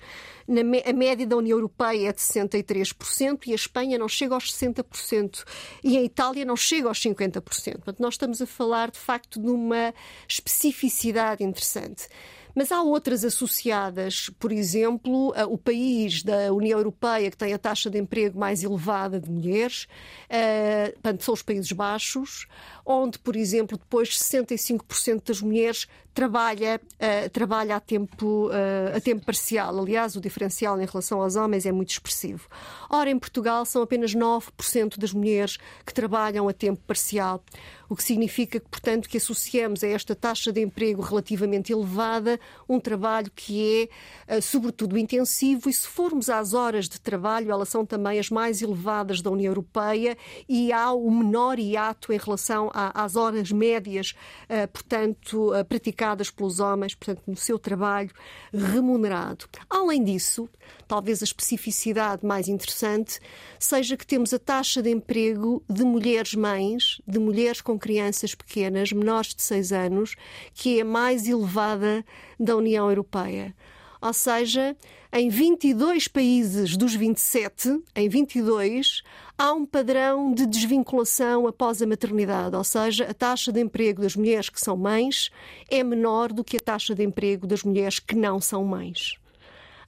a 0.50 0.94
média 0.94 1.28
da 1.28 1.38
União 1.38 1.56
Europeia 1.56 2.10
é 2.10 2.12
de 2.12 2.20
63% 2.20 3.46
e 3.46 3.52
a 3.52 3.56
Espanha 3.56 4.00
não 4.00 4.08
chega 4.08 4.34
aos 4.34 4.52
60% 4.52 5.46
e 5.84 5.96
a 5.96 6.02
Itália 6.02 6.44
não 6.46 6.56
chega 6.56 6.88
aos 6.88 7.00
50%. 7.00 7.42
Portanto, 7.42 8.00
nós 8.00 8.16
estamos 8.16 8.42
a 8.42 8.48
falar, 8.48 8.90
de 8.90 8.98
facto, 8.98 9.40
de 9.40 9.52
uma 9.52 9.94
especificidade 10.28 11.44
interessante. 11.44 12.08
Mas 12.58 12.72
há 12.72 12.82
outras 12.82 13.24
associadas, 13.24 14.32
por 14.40 14.52
exemplo, 14.52 15.32
o 15.48 15.60
país 15.60 16.24
da 16.24 16.52
União 16.52 16.80
Europeia 16.80 17.30
que 17.30 17.38
tem 17.38 17.54
a 17.54 17.60
taxa 17.60 17.88
de 17.88 18.00
emprego 18.00 18.40
mais 18.40 18.64
elevada 18.64 19.20
de 19.20 19.30
mulheres, 19.30 19.88
uh, 20.28 21.24
são 21.24 21.36
os 21.36 21.44
Países 21.44 21.72
Baixos, 21.72 22.48
onde, 22.84 23.20
por 23.20 23.36
exemplo, 23.36 23.78
depois 23.78 24.18
65% 24.18 25.28
das 25.28 25.40
mulheres 25.40 25.88
trabalha, 26.16 26.82
uh, 26.96 27.30
trabalha 27.30 27.76
a, 27.76 27.80
tempo, 27.80 28.48
uh, 28.48 28.98
a 28.98 29.00
tempo 29.00 29.24
parcial. 29.24 29.78
Aliás, 29.78 30.16
o 30.16 30.20
diferencial 30.20 30.82
em 30.82 30.86
relação 30.88 31.22
aos 31.22 31.36
homens 31.36 31.64
é 31.68 31.72
muito 31.72 31.92
expressivo. 31.92 32.48
Ora, 32.90 33.12
em 33.12 33.20
Portugal 33.20 33.66
são 33.66 33.84
apenas 33.84 34.16
9% 34.16 34.98
das 34.98 35.14
mulheres 35.14 35.60
que 35.86 35.94
trabalham 35.94 36.50
a 36.50 36.54
tempo 36.54 36.82
parcial, 36.88 37.44
o 37.90 37.96
que 37.96 38.04
significa 38.04 38.60
que, 38.60 38.70
portanto, 38.70 39.10
que 39.10 39.18
associamos 39.18 39.84
a 39.84 39.88
esta 39.88 40.16
taxa 40.16 40.52
de 40.52 40.62
emprego 40.62 41.02
relativamente 41.02 41.72
elevada 41.72 42.40
um 42.68 42.80
trabalho 42.80 43.32
que 43.36 43.90
é, 44.28 44.38
uh, 44.38 44.42
sobretudo, 44.42 44.98
intensivo 44.98 45.70
e 45.70 45.74
se 45.74 45.88
formos 45.88 46.30
às 46.30 46.54
horas 46.54 46.88
de 46.88 47.00
trabalho, 47.00 47.52
elas 47.52 47.70
são 47.70 47.86
também 47.86 48.20
as 48.20 48.30
mais 48.30 48.62
elevadas 48.62 49.22
da 49.22 49.30
União 49.30 49.52
Europeia 49.52 50.18
e 50.48 50.72
há 50.72 50.92
o 50.92 51.10
menor 51.12 51.60
hiato 51.60 52.14
em 52.14 52.18
relação 52.18 52.70
às 52.74 53.16
horas 53.16 53.52
médias, 53.52 54.14
portanto, 54.72 55.52
praticadas 55.68 55.98
praticadas 55.98 56.30
pelos 56.30 56.60
homens, 56.60 56.96
portanto, 56.96 57.24
no 57.28 57.36
seu 57.36 57.58
trabalho 57.58 58.12
remunerado. 58.54 59.46
Além 59.70 60.04
disso, 60.04 60.50
talvez 60.88 61.22
a 61.22 61.26
especificidade 61.26 62.26
mais 62.26 62.48
interessante 62.48 63.20
seja 63.60 63.98
que 63.98 64.06
temos 64.06 64.34
a 64.34 64.40
taxa 64.40 64.82
de 64.82 64.90
emprego 64.90 65.64
de 65.70 65.84
mulheres 65.84 66.34
mães, 66.34 67.02
de 67.08 67.20
mulheres 67.20 67.62
com 67.62 67.77
crianças 67.78 68.36
pequenas, 68.36 68.92
menores 68.92 69.34
de 69.34 69.42
6 69.42 69.72
anos, 69.72 70.16
que 70.54 70.80
é 70.80 70.82
a 70.82 70.86
mais 70.86 71.28
elevada 71.28 72.04
da 72.40 72.56
União 72.56 72.90
Europeia. 72.90 73.56
Ou 74.02 74.14
seja, 74.14 74.76
em 75.12 75.30
22 75.30 76.08
países 76.08 76.78
dos 76.78 76.94
27, 76.94 77.82
em 77.96 78.08
22, 78.08 79.02
há 79.38 79.54
um 79.54 79.66
padrão 79.66 80.34
de 80.34 80.46
desvinculação 80.46 81.48
após 81.48 81.82
a 81.82 81.88
maternidade, 81.88 82.56
ou 82.56 82.64
seja, 82.64 83.06
a 83.06 83.14
taxa 83.14 83.52
de 83.52 83.60
emprego 83.60 84.02
das 84.02 84.16
mulheres 84.16 84.50
que 84.50 84.62
são 84.62 84.78
mães 84.78 85.32
é 85.70 85.84
menor 85.84 86.32
do 86.32 86.44
que 86.44 86.58
a 86.58 86.60
taxa 86.60 86.94
de 86.94 87.04
emprego 87.04 87.48
das 87.48 87.64
mulheres 87.64 88.00
que 88.00 88.16
não 88.16 88.40
são 88.40 88.64
mães. 88.64 89.18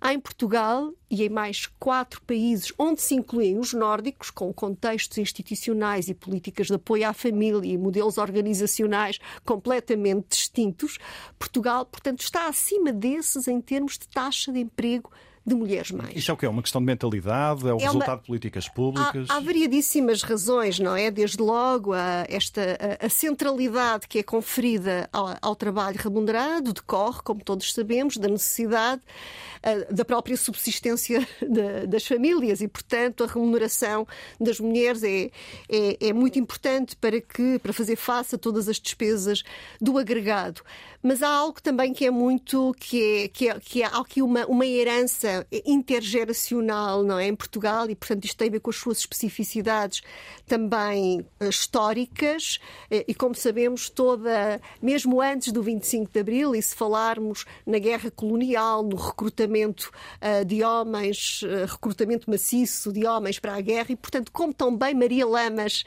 Em 0.01 0.17
Portugal 0.17 0.93
e 1.11 1.23
em 1.23 1.29
mais 1.29 1.65
quatro 1.77 2.21
países 2.21 2.71
onde 2.79 3.01
se 3.01 3.15
incluem 3.15 3.59
os 3.59 3.73
nórdicos, 3.73 4.29
com 4.29 4.53
contextos 4.53 5.17
institucionais 5.17 6.07
e 6.07 6.13
políticas 6.13 6.67
de 6.67 6.75
apoio 6.75 7.07
à 7.07 7.13
família 7.13 7.69
e 7.69 7.77
modelos 7.77 8.17
organizacionais 8.17 9.19
completamente 9.43 10.29
distintos, 10.29 10.97
Portugal, 11.37 11.85
portanto, 11.85 12.21
está 12.21 12.47
acima 12.47 12.93
desses 12.93 13.47
em 13.49 13.59
termos 13.59 13.97
de 13.97 14.07
taxa 14.07 14.53
de 14.53 14.59
emprego 14.59 15.11
de 15.49 15.55
mulheres 15.55 15.91
mais. 15.91 16.15
Isto 16.15 16.31
é 16.31 16.33
o 16.33 16.37
que? 16.37 16.45
É 16.45 16.49
uma 16.49 16.61
questão 16.61 16.79
de 16.79 16.85
mentalidade? 16.85 17.67
É 17.67 17.73
o 17.73 17.77
é 17.77 17.83
resultado 17.83 18.09
uma... 18.09 18.17
de 18.17 18.27
políticas 18.27 18.69
públicas? 18.69 19.27
Há, 19.29 19.35
há, 19.35 19.39
variadíssimas 19.39 20.21
razões, 20.21 20.79
não 20.79 20.95
é? 20.95 21.09
Desde 21.09 21.41
logo 21.41 21.93
a, 21.93 22.25
esta, 22.29 22.61
a, 23.01 23.05
a 23.05 23.09
centralidade 23.09 24.07
que 24.07 24.19
é 24.19 24.23
conferida 24.23 25.09
ao, 25.11 25.35
ao, 25.41 25.55
trabalho 25.55 25.97
remunerado 25.99 26.71
decorre, 26.71 27.21
como 27.23 27.43
todos 27.43 27.73
sabemos, 27.73 28.17
da 28.17 28.27
necessidade 28.27 29.01
a, 29.63 29.91
da 29.91 30.05
própria 30.05 30.37
subsistência 30.37 31.27
de, 31.41 31.87
das 31.87 32.05
famílias 32.05 32.61
e, 32.61 32.67
portanto, 32.67 33.23
a 33.23 33.27
remuneração 33.27 34.07
das 34.39 34.59
mulheres 34.59 35.03
é, 35.03 35.31
é, 35.69 36.09
é 36.09 36.13
muito 36.13 36.37
importante 36.37 36.95
para 36.95 37.19
que 37.19 37.59
para 37.59 37.73
fazer 37.73 37.95
face 37.95 38.35
a 38.35 38.37
todas 38.37 38.69
as 38.69 38.79
despesas 38.79 39.43
do 39.81 39.97
agregado. 39.97 40.61
Mas 41.01 41.23
há 41.23 41.29
algo 41.29 41.61
também 41.61 41.93
que 41.93 42.05
é 42.05 42.11
muito 42.11 42.75
que 42.77 43.23
é, 43.23 43.27
que 43.29 43.49
é, 43.49 43.59
que 43.59 43.83
é 43.83 43.85
aqui 43.85 44.21
uma, 44.21 44.45
uma 44.47 44.65
herança 44.65 45.47
intergeracional 45.65 47.03
não 47.03 47.17
é 47.17 47.27
em 47.27 47.35
Portugal 47.35 47.89
e 47.89 47.95
portanto 47.95 48.25
isto 48.25 48.37
tem 48.37 48.49
a 48.49 48.51
ver 48.51 48.59
com 48.59 48.69
as 48.69 48.75
suas 48.75 48.99
especificidades 48.99 50.01
também 50.45 51.21
uh, 51.41 51.49
históricas. 51.49 52.59
Uh, 52.91 53.03
e 53.07 53.13
como 53.13 53.33
sabemos 53.33 53.89
toda 53.89 54.59
mesmo 54.81 55.21
antes 55.21 55.53
do 55.53 55.63
25 55.63 56.11
de 56.11 56.19
abril 56.19 56.55
e 56.55 56.61
se 56.61 56.75
falarmos 56.75 57.45
na 57.65 57.79
guerra 57.79 58.11
colonial 58.11 58.83
no 58.83 58.97
recrutamento 58.97 59.91
uh, 60.21 60.43
de 60.43 60.63
homens 60.63 61.41
recrutamento 61.67 62.29
maciço 62.29 62.91
de 62.91 63.05
homens 63.05 63.39
para 63.39 63.55
a 63.55 63.61
guerra 63.61 63.87
e 63.89 63.95
portanto 63.95 64.31
como 64.31 64.53
também 64.53 64.93
Maria 64.93 65.25
Lamas 65.25 65.83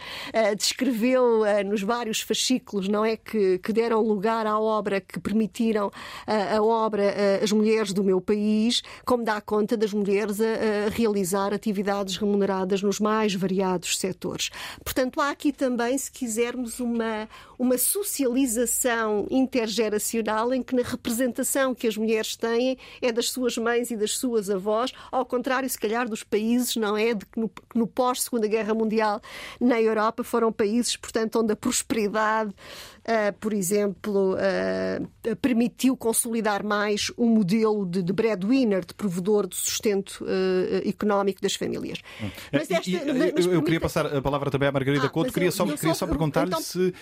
descreveu 0.56 1.42
nos 1.66 1.82
vários 1.82 2.20
fascículos 2.20 2.88
não 2.88 3.04
é 3.04 3.16
que, 3.16 3.58
que 3.58 3.72
deram 3.72 4.00
lugar 4.00 4.46
à 4.46 4.58
obra 4.58 5.01
que 5.06 5.20
permitiram 5.20 5.90
a, 6.26 6.56
a 6.56 6.62
obra 6.62 7.14
As 7.42 7.52
Mulheres 7.52 7.92
do 7.92 8.04
Meu 8.04 8.20
País, 8.20 8.82
como 9.04 9.24
dá 9.24 9.40
conta 9.40 9.76
das 9.76 9.92
mulheres 9.92 10.40
a, 10.40 10.86
a 10.86 10.88
realizar 10.90 11.52
atividades 11.52 12.16
remuneradas 12.16 12.82
nos 12.82 13.00
mais 13.00 13.34
variados 13.34 13.98
setores. 13.98 14.50
Portanto, 14.84 15.20
há 15.20 15.30
aqui 15.30 15.52
também, 15.52 15.96
se 15.96 16.10
quisermos, 16.10 16.80
uma, 16.80 17.28
uma 17.62 17.78
socialização 17.78 19.24
intergeracional 19.30 20.52
em 20.52 20.60
que 20.64 20.74
na 20.74 20.82
representação 20.82 21.72
que 21.72 21.86
as 21.86 21.96
mulheres 21.96 22.34
têm 22.34 22.76
é 23.00 23.12
das 23.12 23.30
suas 23.30 23.56
mães 23.56 23.92
e 23.92 23.96
das 23.96 24.16
suas 24.16 24.50
avós, 24.50 24.92
ao 25.12 25.24
contrário, 25.24 25.70
se 25.70 25.78
calhar, 25.78 26.08
dos 26.08 26.24
países, 26.24 26.74
não 26.74 26.96
é? 26.96 27.14
De 27.14 27.24
que 27.24 27.38
no, 27.38 27.48
no 27.72 27.86
pós-Segunda 27.86 28.48
Guerra 28.48 28.74
Mundial 28.74 29.20
na 29.60 29.80
Europa 29.80 30.24
foram 30.24 30.50
países, 30.50 30.96
portanto, 30.96 31.38
onde 31.38 31.52
a 31.52 31.56
prosperidade 31.56 32.52
uh, 33.02 33.32
por 33.38 33.52
exemplo, 33.52 34.34
uh, 34.34 35.36
permitiu 35.36 35.96
consolidar 35.96 36.64
mais 36.64 37.10
o 37.16 37.26
modelo 37.26 37.86
de, 37.86 38.02
de 38.02 38.12
breadwinner, 38.12 38.84
de 38.84 38.94
provedor 38.94 39.46
de 39.46 39.56
sustento 39.56 40.24
uh, 40.24 40.88
económico 40.88 41.40
das 41.40 41.54
famílias. 41.54 42.00
Hum. 42.22 42.30
Mas 42.52 42.70
esta, 42.70 42.90
e, 42.90 43.32
mas 43.34 43.46
eu, 43.46 43.54
eu 43.54 43.62
queria 43.62 43.80
passar 43.80 44.06
a 44.06 44.22
palavra 44.22 44.50
também 44.50 44.68
à 44.68 44.72
Margarida 44.72 45.06
ah, 45.06 45.10
Couto. 45.10 45.32
Queria 45.32 45.50
só, 45.50 45.64
queria 45.66 45.94
só 45.94 46.06
perguntar-lhe 46.06 46.48
então, 46.48 46.60
se 46.60 46.94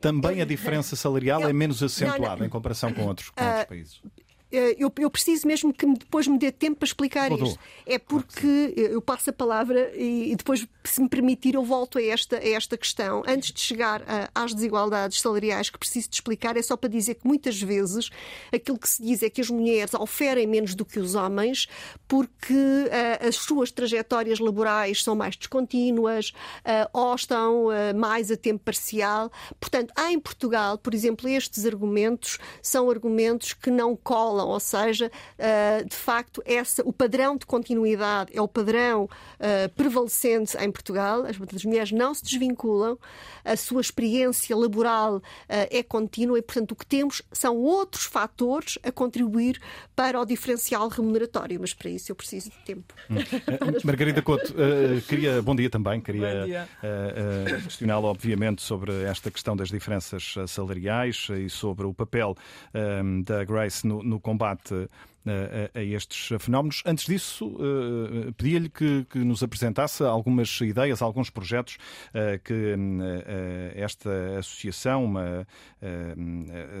também 0.00 0.40
a 0.40 0.44
diferença 0.44 0.96
salarial 0.96 1.42
eu, 1.42 1.48
é 1.48 1.52
menos 1.52 1.82
acentuada 1.82 2.44
em 2.44 2.48
comparação 2.48 2.92
com 2.92 3.06
outros, 3.06 3.30
com 3.30 3.44
outros 3.44 3.64
países. 3.64 4.02
Eh, 4.50 4.76
eu, 4.78 4.92
eu, 4.98 5.10
preciso 5.10 5.46
mesmo 5.46 5.72
que 5.72 5.86
depois 5.86 6.26
me 6.26 6.38
dê 6.38 6.50
tempo 6.50 6.76
para 6.78 6.86
explicar 6.86 7.30
isto. 7.32 7.58
É 7.86 7.98
porque 7.98 8.72
eu 8.76 9.00
passo 9.00 9.30
a 9.30 9.32
palavra 9.32 9.92
e, 9.94 10.34
depois, 10.36 10.66
se 10.84 11.00
me 11.00 11.08
permitir, 11.08 11.54
eu 11.54 11.64
volto 11.64 11.98
a 11.98 12.02
esta, 12.02 12.36
a 12.36 12.48
esta 12.48 12.76
questão. 12.76 13.22
Antes 13.26 13.52
de 13.52 13.60
chegar 13.60 14.02
a, 14.02 14.30
às 14.34 14.54
desigualdades 14.54 15.20
salariais 15.20 15.68
que 15.70 15.78
preciso 15.78 16.08
de 16.08 16.16
explicar, 16.16 16.56
é 16.56 16.62
só 16.62 16.76
para 16.76 16.88
dizer 16.88 17.16
que 17.16 17.26
muitas 17.26 17.60
vezes 17.60 18.10
aquilo 18.52 18.78
que 18.78 18.88
se 18.88 19.02
diz 19.02 19.22
é 19.22 19.30
que 19.30 19.40
as 19.40 19.50
mulheres 19.50 19.92
oferem 19.94 20.46
menos 20.46 20.74
do 20.74 20.84
que 20.84 20.98
os 20.98 21.14
homens 21.14 21.68
porque 22.06 22.54
uh, 22.54 23.28
as 23.28 23.36
suas 23.36 23.70
trajetórias 23.70 24.38
laborais 24.38 25.02
são 25.02 25.14
mais 25.14 25.36
descontínuas 25.36 26.32
uh, 26.60 26.88
ou 26.92 27.14
estão 27.14 27.66
uh, 27.66 27.96
mais 27.96 28.30
a 28.30 28.36
tempo 28.36 28.64
parcial. 28.64 29.30
Portanto, 29.60 29.92
há 29.96 30.12
em 30.12 30.18
Portugal, 30.18 30.78
por 30.78 30.94
exemplo, 30.94 31.28
estes 31.28 31.66
argumentos 31.66 32.38
são 32.62 32.90
argumentos 32.90 33.52
que 33.52 33.70
não 33.70 33.94
colam 33.96 34.37
ou 34.46 34.60
seja, 34.60 35.10
eh, 35.38 35.84
de 35.84 35.96
facto, 35.96 36.42
essa, 36.44 36.82
o 36.84 36.92
padrão 36.92 37.36
de 37.36 37.46
continuidade 37.46 38.30
é 38.34 38.40
o 38.40 38.48
padrão 38.48 39.08
eh, 39.38 39.68
prevalecente 39.68 40.56
em 40.58 40.70
Portugal. 40.70 41.24
As, 41.24 41.36
as 41.54 41.64
mulheres 41.64 41.92
não 41.92 42.14
se 42.14 42.22
desvinculam, 42.22 42.98
a 43.44 43.56
sua 43.56 43.80
experiência 43.80 44.56
laboral 44.56 45.22
eh, 45.48 45.78
é 45.78 45.82
contínua 45.82 46.38
e, 46.38 46.42
portanto, 46.42 46.72
o 46.72 46.76
que 46.76 46.86
temos 46.86 47.22
são 47.32 47.56
outros 47.56 48.04
fatores 48.04 48.78
a 48.82 48.92
contribuir 48.92 49.60
para 49.94 50.20
o 50.20 50.24
diferencial 50.24 50.88
remuneratório, 50.88 51.58
mas 51.60 51.74
para 51.74 51.90
isso 51.90 52.10
eu 52.12 52.16
preciso 52.16 52.50
de 52.50 52.58
tempo. 52.64 52.94
Hum. 53.10 53.16
Margarida 53.84 54.22
Couto, 54.22 54.54
queria, 55.08 55.40
bom 55.42 55.54
dia 55.54 55.70
também, 55.70 56.00
queria 56.00 56.66
uh, 56.82 57.62
questioná-la, 57.62 58.08
obviamente, 58.08 58.62
sobre 58.62 58.92
esta 59.04 59.30
questão 59.30 59.56
das 59.56 59.68
diferenças 59.68 60.34
salariais 60.46 61.28
e 61.30 61.48
sobre 61.48 61.86
o 61.86 61.94
papel 61.94 62.36
da 63.24 63.44
Grace 63.44 63.86
no, 63.86 64.02
no 64.02 64.20
combate 64.28 64.88
a, 65.26 65.78
a, 65.78 65.82
estes 65.82 66.30
fenómenos. 66.40 66.82
Antes 66.86 67.06
disso, 67.06 67.46
uh, 67.46 68.32
pedia-lhe 68.34 68.68
que, 68.68 69.04
que, 69.04 69.18
nos 69.18 69.42
apresentasse 69.42 70.02
algumas 70.02 70.60
ideias, 70.60 71.02
alguns 71.02 71.30
projetos 71.30 71.76
uh, 72.10 72.38
que 72.42 72.74
uh, 72.74 73.72
esta 73.74 74.38
associação, 74.38 75.04
uma 75.04 75.46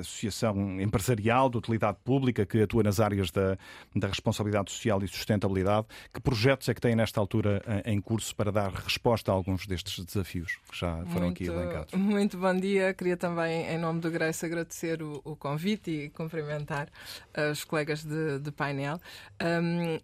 associação 0.00 0.80
empresarial 0.80 1.48
de 1.48 1.58
utilidade 1.58 1.98
pública 2.04 2.44
que 2.44 2.62
atua 2.62 2.82
nas 2.82 3.00
áreas 3.00 3.30
da, 3.30 3.56
da 3.94 4.08
responsabilidade 4.08 4.70
social 4.70 5.02
e 5.02 5.08
sustentabilidade, 5.08 5.86
que 6.12 6.20
projetos 6.20 6.68
é 6.68 6.74
que 6.74 6.80
tem 6.80 6.96
nesta 6.96 7.20
altura 7.20 7.62
em 7.84 8.00
curso 8.00 8.34
para 8.34 8.50
dar 8.50 8.72
resposta 8.72 9.30
a 9.30 9.34
alguns 9.34 9.66
destes 9.66 10.04
desafios 10.04 10.58
que 10.70 10.78
já 10.78 10.96
foram 11.06 11.26
muito, 11.26 11.42
aqui 11.42 11.46
elencados? 11.46 11.94
Muito 11.94 12.38
bom 12.38 12.54
dia. 12.54 12.92
Queria 12.94 13.16
também, 13.16 13.66
em 13.66 13.78
nome 13.78 14.00
do 14.00 14.10
Grace, 14.10 14.44
agradecer 14.44 15.02
o, 15.02 15.20
o 15.24 15.36
convite 15.36 15.90
e 15.90 16.10
cumprimentar 16.10 16.88
os 17.50 17.64
colegas 17.64 18.04
de 18.04 18.27
de, 18.36 18.50
painel. 18.50 19.00
Um, 19.40 19.98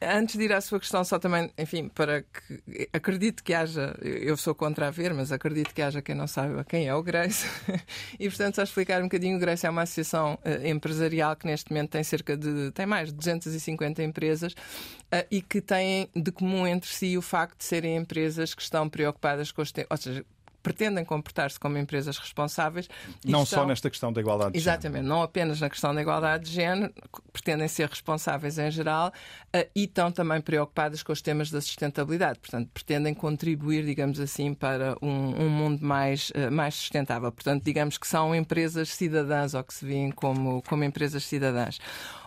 antes 0.00 0.36
de 0.36 0.44
ir 0.44 0.52
à 0.52 0.60
sua 0.60 0.80
questão, 0.80 1.04
só 1.04 1.18
também, 1.18 1.50
enfim, 1.58 1.88
para 1.88 2.22
que 2.22 2.88
acredito 2.92 3.44
que 3.44 3.52
haja, 3.52 3.94
eu 4.00 4.36
sou 4.36 4.54
contra 4.54 4.88
a 4.88 4.90
ver, 4.90 5.12
mas 5.12 5.30
acredito 5.30 5.74
que 5.74 5.82
haja 5.82 6.00
quem 6.00 6.14
não 6.14 6.26
saiba 6.26 6.64
quem 6.64 6.88
é 6.88 6.94
o 6.94 7.02
Grace. 7.02 7.46
e 8.18 8.28
portanto, 8.28 8.56
só 8.56 8.62
explicar 8.62 9.00
um 9.00 9.04
bocadinho, 9.04 9.36
o 9.36 9.40
Grace 9.40 9.66
é 9.66 9.70
uma 9.70 9.82
associação 9.82 10.38
uh, 10.44 10.66
empresarial 10.66 11.36
que 11.36 11.46
neste 11.46 11.70
momento 11.70 11.90
tem 11.90 12.02
cerca 12.02 12.36
de, 12.36 12.70
tem 12.72 12.86
mais 12.86 13.10
de 13.10 13.14
250 13.14 14.02
empresas 14.02 14.52
uh, 14.52 15.26
e 15.30 15.42
que 15.42 15.60
têm 15.60 16.08
de 16.16 16.32
comum 16.32 16.66
entre 16.66 16.90
si 16.90 17.18
o 17.18 17.22
facto 17.22 17.58
de 17.58 17.64
serem 17.64 17.96
empresas 17.96 18.54
que 18.54 18.62
estão 18.62 18.88
preocupadas 18.88 19.52
com 19.52 19.60
os 19.60 19.72
ou 19.90 19.96
seja, 19.96 20.24
pretendem 20.62 21.04
comportar-se 21.04 21.58
como 21.58 21.76
empresas 21.76 22.18
responsáveis. 22.18 22.88
Não 23.24 23.42
estão... 23.42 23.60
só 23.60 23.66
nesta 23.66 23.90
questão 23.90 24.12
da 24.12 24.20
igualdade 24.20 24.52
de 24.52 24.58
Exatamente, 24.58 25.02
género. 25.02 25.14
não 25.14 25.22
apenas 25.22 25.60
na 25.60 25.68
questão 25.68 25.94
da 25.94 26.00
igualdade 26.00 26.44
de 26.44 26.50
género, 26.52 26.92
pretendem 27.32 27.68
ser 27.68 27.88
responsáveis 27.88 28.58
em 28.58 28.70
geral 28.70 29.08
uh, 29.08 29.70
e 29.74 29.84
estão 29.84 30.12
também 30.12 30.40
preocupadas 30.40 31.02
com 31.02 31.12
os 31.12 31.20
temas 31.20 31.50
da 31.50 31.60
sustentabilidade. 31.60 32.38
Portanto, 32.38 32.70
pretendem 32.72 33.14
contribuir, 33.14 33.84
digamos 33.84 34.20
assim, 34.20 34.54
para 34.54 34.96
um, 35.02 35.44
um 35.44 35.48
mundo 35.50 35.84
mais, 35.84 36.30
uh, 36.30 36.50
mais 36.50 36.74
sustentável. 36.74 37.30
Portanto, 37.32 37.64
digamos 37.64 37.98
que 37.98 38.06
são 38.06 38.34
empresas 38.34 38.90
cidadãs 38.90 39.54
ou 39.54 39.64
que 39.64 39.74
se 39.74 39.84
veem 39.84 40.10
como, 40.10 40.62
como 40.62 40.84
empresas 40.84 41.24
cidadãs. 41.24 41.78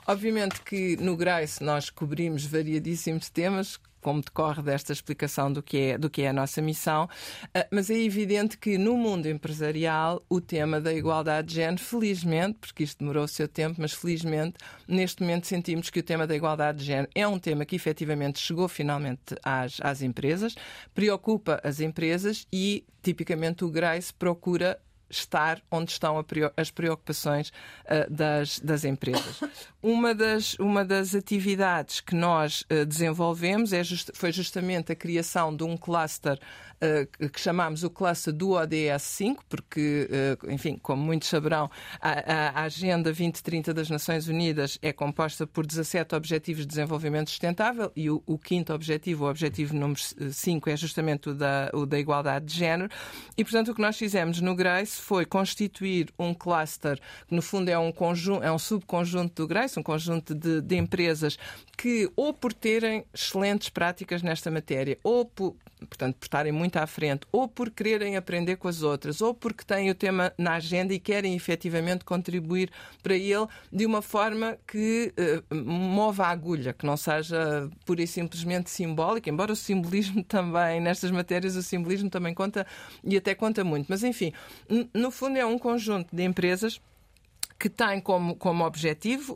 Obviamente 0.08 0.62
que 0.62 0.98
no 0.98 1.18
Grace 1.18 1.64
nós 1.64 1.90
cobrimos 1.90 2.46
variadíssimos 2.46 3.30
temas, 3.30 3.80
como 4.06 4.22
decorre 4.22 4.62
desta 4.62 4.94
explicação 4.94 5.52
do 5.52 5.64
que 5.64 5.78
é, 5.78 5.98
do 5.98 6.12
que 6.12 6.22
é 6.22 6.28
a 6.28 6.34
nossa 6.34 6.62
missão, 6.62 7.10
ah, 7.56 7.66
mas 7.72 7.90
é 7.90 7.98
evidente 7.98 8.56
que 8.56 8.78
no 8.78 8.96
mundo 8.96 9.26
empresarial 9.26 10.24
o 10.30 10.40
tema 10.40 10.80
da 10.80 10.94
igualdade 10.94 11.48
de 11.48 11.56
género, 11.56 11.82
felizmente, 11.82 12.60
porque 12.60 12.84
isto 12.84 13.00
demorou 13.00 13.24
o 13.24 13.28
seu 13.28 13.48
tempo, 13.48 13.78
mas 13.82 13.94
felizmente 13.94 14.60
neste 14.88 15.24
momento 15.24 15.48
sentimos 15.48 15.90
que 15.90 16.02
o 16.02 16.04
tema 16.04 16.28
da 16.28 16.36
igualdade 16.36 16.78
de 16.78 16.86
género 16.86 17.10
é 17.16 17.28
um 17.28 17.40
tema 17.40 17.66
que 17.66 17.76
efetivamente 17.76 18.38
chegou 18.38 18.68
finalmente 18.68 19.36
às, 19.44 19.80
às 19.82 20.04
empresas, 20.04 20.54
preocupa 20.94 21.60
as 21.64 21.80
empresas 21.80 22.46
e 22.54 22.86
tipicamente 23.02 23.66
o 23.66 23.72
Grace 23.72 24.14
procura 24.14 24.80
estar 25.18 25.62
onde 25.72 25.92
estão 25.92 26.24
as 26.56 26.72
preocupações 26.72 27.50
uh, 27.50 28.10
das, 28.10 28.60
das 28.60 28.84
empresas. 28.84 29.42
Uma 29.82 30.16
das, 30.16 30.56
uma 30.56 30.84
das 30.84 31.14
atividades 31.14 32.02
que 32.02 32.16
nós 32.16 32.62
uh, 32.72 32.86
desenvolvemos 32.86 33.74
é 33.74 33.84
just, 33.84 34.12
foi 34.14 34.32
justamente 34.32 34.92
a 34.92 34.96
criação 34.96 35.56
de 35.56 35.64
um 35.64 35.78
cluster 35.78 36.40
que 37.32 37.40
chamamos 37.40 37.84
o 37.84 37.90
cluster 37.90 38.34
do 38.34 38.52
ODS 38.52 39.02
5, 39.02 39.44
porque, 39.48 40.10
enfim, 40.50 40.78
como 40.82 41.02
muitos 41.04 41.30
saberão, 41.30 41.70
a, 42.00 42.60
a, 42.60 42.64
Agenda 42.64 43.12
2030 43.16 43.74
das 43.74 43.90
Nações 43.90 44.28
Unidas 44.28 44.78
é 44.82 44.92
composta 44.92 45.48
por 45.48 45.66
17 45.66 46.16
Objetivos 46.16 46.64
de 46.64 46.68
Desenvolvimento 46.68 47.30
Sustentável 47.30 47.92
e 47.96 48.10
o, 48.10 48.22
o 48.26 48.38
quinto 48.38 48.74
objetivo, 48.74 49.26
o 49.26 49.30
objetivo 49.30 49.76
número 49.76 50.00
5, 50.00 50.70
é 50.70 50.78
justamente 50.78 51.30
o 51.30 51.34
da, 51.34 51.70
o 51.74 51.86
da 51.86 51.98
igualdade 51.98 52.46
de 52.46 52.56
género. 52.56 52.90
E, 53.38 53.44
portanto, 53.44 53.72
o 53.72 53.76
que 53.76 53.82
nós 53.82 53.98
fizemos 53.98 54.42
no 54.42 54.56
Grace 54.56 55.00
foi 55.00 55.26
constituir 55.26 56.10
um 56.18 56.34
cluster, 56.34 57.00
que 57.28 57.36
no 57.36 57.42
fundo 57.42 57.70
é 57.70 57.78
um, 57.78 57.92
conjunto, 57.92 58.44
é 58.44 58.52
um 58.52 58.60
subconjunto 58.60 59.44
do 59.44 59.48
Grace, 59.48 59.80
um 59.80 59.84
conjunto 59.84 60.36
de, 60.36 60.62
de 60.62 60.76
empresas 60.76 61.38
que, 61.78 62.12
ou 62.16 62.34
por 62.34 62.54
terem 62.54 63.06
excelentes 63.14 63.70
práticas 63.70 64.22
nesta 64.22 64.50
matéria, 64.50 64.98
ou 65.04 65.26
por, 65.26 65.56
portanto, 65.86 66.16
por 66.16 66.26
estarem 66.26 66.52
muito 66.52 66.78
à 66.78 66.88
frente, 66.88 67.28
ou 67.32 67.48
por 67.48 67.70
quererem 67.70 68.18
aprender 68.18 68.56
com 68.58 68.68
as 68.68 68.82
outras, 68.82 69.22
ou 69.22 69.34
porque 69.34 69.64
têm 69.64 69.90
o 69.90 69.96
tema 69.96 70.34
na 70.38 70.56
agenda 70.56 70.94
e 70.94 71.00
querem 71.00 71.36
efetivamente 71.36 72.04
contribuir 72.04 72.70
para 73.02 73.16
ele 73.16 73.48
de 73.72 73.86
uma 73.86 74.02
forma 74.02 74.58
que 74.68 75.14
uh, 75.52 75.56
mova 75.56 76.26
a 76.26 76.30
agulha, 76.30 76.74
que 76.74 76.86
não 76.86 76.98
seja 76.98 77.70
pura 77.86 78.02
e 78.02 78.08
simplesmente 78.08 78.70
simbólica, 78.70 79.30
embora 79.30 79.52
o 79.52 79.56
simbolismo 79.56 80.24
também, 80.26 80.80
nestas 80.80 81.12
matérias, 81.12 81.56
o 81.56 81.64
simbolismo 81.64 82.10
também 82.10 82.34
conta 82.34 82.66
e 83.04 83.16
até 83.16 83.36
conta 83.36 83.64
muito. 83.64 83.88
Mas, 83.88 84.04
enfim, 84.04 84.34
no 84.94 85.12
fundo, 85.12 85.38
é 85.38 85.46
um 85.46 85.58
conjunto 85.58 86.16
de 86.16 86.24
empresas 86.24 86.80
que 87.66 87.70
tem 87.70 88.00
como, 88.00 88.36
como 88.36 88.64
objetivo, 88.64 89.36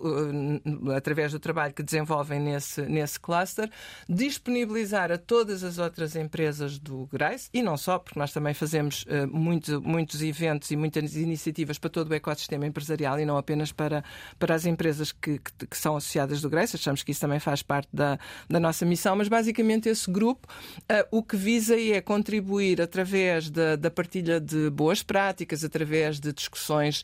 através 0.95 1.31
do 1.31 1.39
trabalho 1.39 1.73
que 1.73 1.81
desenvolvem 1.81 2.39
nesse, 2.39 2.83
nesse 2.83 3.19
cluster, 3.19 3.67
disponibilizar 4.07 5.11
a 5.11 5.17
todas 5.17 5.63
as 5.63 5.79
outras 5.79 6.15
empresas 6.15 6.77
do 6.77 7.07
Grace, 7.11 7.49
e 7.51 7.63
não 7.63 7.75
só, 7.75 7.97
porque 7.97 8.19
nós 8.19 8.31
também 8.31 8.53
fazemos 8.53 9.03
muito, 9.31 9.81
muitos 9.81 10.21
eventos 10.21 10.69
e 10.69 10.75
muitas 10.75 11.15
iniciativas 11.15 11.79
para 11.79 11.89
todo 11.89 12.11
o 12.11 12.13
ecossistema 12.13 12.67
empresarial 12.67 13.19
e 13.19 13.25
não 13.25 13.35
apenas 13.35 13.71
para, 13.71 14.03
para 14.37 14.53
as 14.53 14.67
empresas 14.67 15.11
que, 15.11 15.39
que, 15.39 15.65
que 15.65 15.77
são 15.77 15.97
associadas 15.97 16.39
do 16.39 16.51
Grace, 16.51 16.75
achamos 16.75 17.01
que 17.01 17.09
isso 17.09 17.21
também 17.21 17.39
faz 17.39 17.63
parte 17.63 17.89
da, 17.91 18.19
da 18.47 18.59
nossa 18.59 18.85
missão, 18.85 19.15
mas 19.15 19.27
basicamente 19.27 19.89
esse 19.89 20.11
grupo 20.11 20.47
uh, 20.81 21.17
o 21.17 21.23
que 21.23 21.35
visa 21.35 21.75
é 21.81 21.99
contribuir 21.99 22.79
através 22.79 23.49
da, 23.49 23.75
da 23.75 23.89
partilha 23.89 24.39
de 24.39 24.69
boas 24.69 25.01
práticas, 25.01 25.63
através 25.63 26.19
de 26.19 26.31
discussões 26.31 27.03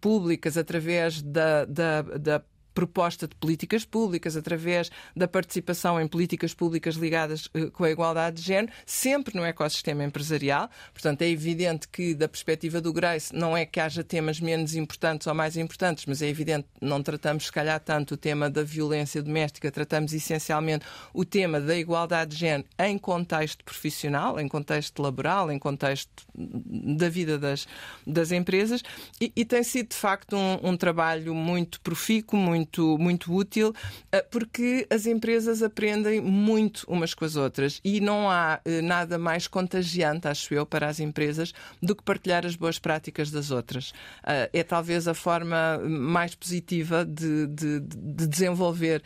públicas, 0.00 0.58
através 0.66 1.22
da, 1.22 1.64
da, 1.64 2.02
da 2.02 2.44
proposta 2.76 3.26
de 3.26 3.34
políticas 3.34 3.86
públicas, 3.86 4.36
através 4.36 4.90
da 5.16 5.26
participação 5.26 5.98
em 5.98 6.06
políticas 6.06 6.52
públicas 6.52 6.94
ligadas 6.94 7.46
uh, 7.46 7.70
com 7.72 7.84
a 7.84 7.90
igualdade 7.90 8.36
de 8.36 8.42
género, 8.42 8.70
sempre 8.84 9.34
no 9.34 9.42
ecossistema 9.42 10.04
empresarial. 10.04 10.68
Portanto, 10.92 11.22
é 11.22 11.28
evidente 11.28 11.88
que, 11.88 12.14
da 12.14 12.28
perspectiva 12.28 12.78
do 12.78 12.92
Grace, 12.92 13.34
não 13.34 13.56
é 13.56 13.64
que 13.64 13.80
haja 13.80 14.04
temas 14.04 14.38
menos 14.38 14.74
importantes 14.74 15.26
ou 15.26 15.34
mais 15.34 15.56
importantes, 15.56 16.04
mas 16.04 16.20
é 16.20 16.28
evidente 16.28 16.68
não 16.78 17.02
tratamos, 17.02 17.46
se 17.46 17.52
calhar, 17.52 17.80
tanto 17.80 18.12
o 18.12 18.16
tema 18.18 18.50
da 18.50 18.62
violência 18.62 19.22
doméstica, 19.22 19.70
tratamos 19.72 20.12
essencialmente 20.12 20.84
o 21.14 21.24
tema 21.24 21.58
da 21.58 21.74
igualdade 21.74 22.32
de 22.32 22.36
género 22.36 22.68
em 22.78 22.98
contexto 22.98 23.64
profissional, 23.64 24.38
em 24.38 24.48
contexto 24.48 25.00
laboral, 25.00 25.50
em 25.50 25.58
contexto 25.58 26.26
da 26.34 27.08
vida 27.08 27.38
das, 27.38 27.66
das 28.06 28.32
empresas, 28.32 28.82
e, 29.18 29.32
e 29.34 29.46
tem 29.46 29.62
sido, 29.62 29.88
de 29.88 29.96
facto, 29.96 30.36
um, 30.36 30.70
um 30.70 30.76
trabalho 30.76 31.34
muito 31.34 31.80
profícuo, 31.80 32.38
muito 32.38 32.65
muito, 32.66 32.98
muito 32.98 33.32
útil, 33.32 33.72
eh, 34.10 34.22
porque 34.30 34.86
as 34.90 35.06
empresas 35.06 35.62
aprendem 35.62 36.20
muito 36.20 36.84
umas 36.88 37.14
com 37.14 37.24
as 37.24 37.36
outras 37.36 37.80
e 37.84 38.00
não 38.00 38.28
há 38.28 38.60
eh, 38.64 38.82
nada 38.82 39.18
mais 39.18 39.46
contagiante, 39.46 40.26
acho 40.26 40.52
eu, 40.52 40.66
para 40.66 40.88
as 40.88 40.98
empresas 40.98 41.52
do 41.80 41.94
que 41.94 42.02
partilhar 42.02 42.44
as 42.44 42.56
boas 42.56 42.78
práticas 42.78 43.30
das 43.30 43.50
outras. 43.50 43.92
Eh, 44.26 44.50
é 44.52 44.62
talvez 44.62 45.06
a 45.06 45.14
forma 45.14 45.78
mais 45.78 46.34
positiva 46.34 47.04
de, 47.04 47.46
de, 47.46 47.80
de 47.80 48.26
desenvolver 48.26 49.02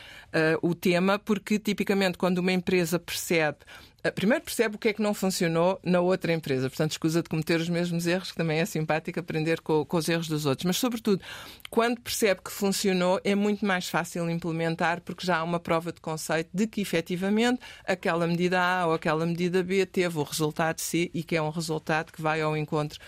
o 0.63 0.75
tema, 0.75 1.19
porque 1.19 1.59
tipicamente 1.59 2.17
quando 2.17 2.39
uma 2.39 2.53
empresa 2.53 2.99
percebe 2.99 3.59
primeiro 4.15 4.45
percebe 4.45 4.77
o 4.77 4.79
que 4.79 4.89
é 4.89 4.93
que 4.93 5.03
não 5.03 5.13
funcionou 5.13 5.79
na 5.85 6.01
outra 6.01 6.33
empresa. 6.33 6.71
Portanto, 6.71 6.93
escusa 6.93 7.23
de 7.23 7.29
cometer 7.29 7.61
os 7.61 7.69
mesmos 7.69 8.07
erros, 8.07 8.31
que 8.31 8.37
também 8.37 8.61
é 8.61 8.65
simpático 8.65 9.21
aprender 9.21 9.61
com, 9.61 9.85
com, 9.85 9.97
os 9.97 10.09
erros 10.09 10.29
dos 10.29 10.47
outros. 10.47 10.65
Mas, 10.65 10.79
sobretudo, 10.79 11.21
quando 11.69 12.01
percebe 12.01 12.41
que 12.43 12.51
funcionou, 12.51 13.21
é 13.25 13.35
muito 13.35 13.67
mais 13.67 13.89
fácil 13.89 14.31
implementar, 14.31 15.01
porque 15.03 15.27
já 15.27 15.39
há 15.39 15.43
uma 15.43 15.61
prova 15.61 15.93
de 15.93 16.01
conceito 16.01 16.49
de 16.55 16.67
que, 16.67 16.81
efetivamente, 16.81 17.61
aquela 17.85 18.27
medida 18.27 18.61
A 18.61 18.87
ou 18.87 18.95
aquela 18.95 19.27
medida 19.27 19.63
B 19.63 19.85
teve 19.85 20.19
o 20.19 20.23
resultado 20.23 20.79
C 20.79 21.11
e 21.13 21.23
que 21.23 21.37
é 21.37 21.43
um 21.43 21.51
resultado 21.51 22.13
que 22.13 22.23
vai 22.23 22.41
ao 22.41 22.57
encontro 22.57 22.99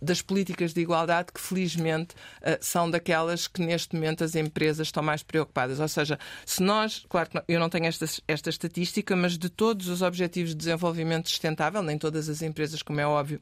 das 0.00 0.22
políticas 0.22 0.72
de 0.72 0.80
igualdade 0.80 1.32
que, 1.32 1.40
felizmente, 1.40 2.14
eh, 2.42 2.58
são 2.60 2.90
daquelas 2.90 3.46
que 3.46 3.60
neste 3.60 3.94
momento 3.94 4.24
as 4.24 4.34
empresas 4.34 4.88
estão 4.88 5.02
mais 5.02 5.22
preocupadas. 5.22 5.80
Ou 5.80 5.88
seja, 5.88 6.18
se 6.44 6.62
nós, 6.62 7.04
claro 7.08 7.30
que 7.30 7.42
eu 7.48 7.60
não 7.60 7.68
tenho 7.68 7.86
esta, 7.86 8.06
esta 8.26 8.50
estatística, 8.50 9.14
mas 9.14 9.36
de 9.36 9.48
todos 9.48 9.88
os 9.88 10.02
objetivos 10.02 10.50
de 10.50 10.56
desenvolvimento 10.56 11.28
sustentável, 11.28 11.82
nem 11.82 11.98
todas 11.98 12.28
as 12.28 12.42
empresas, 12.42 12.82
como 12.82 13.00
é 13.00 13.06
óbvio, 13.06 13.40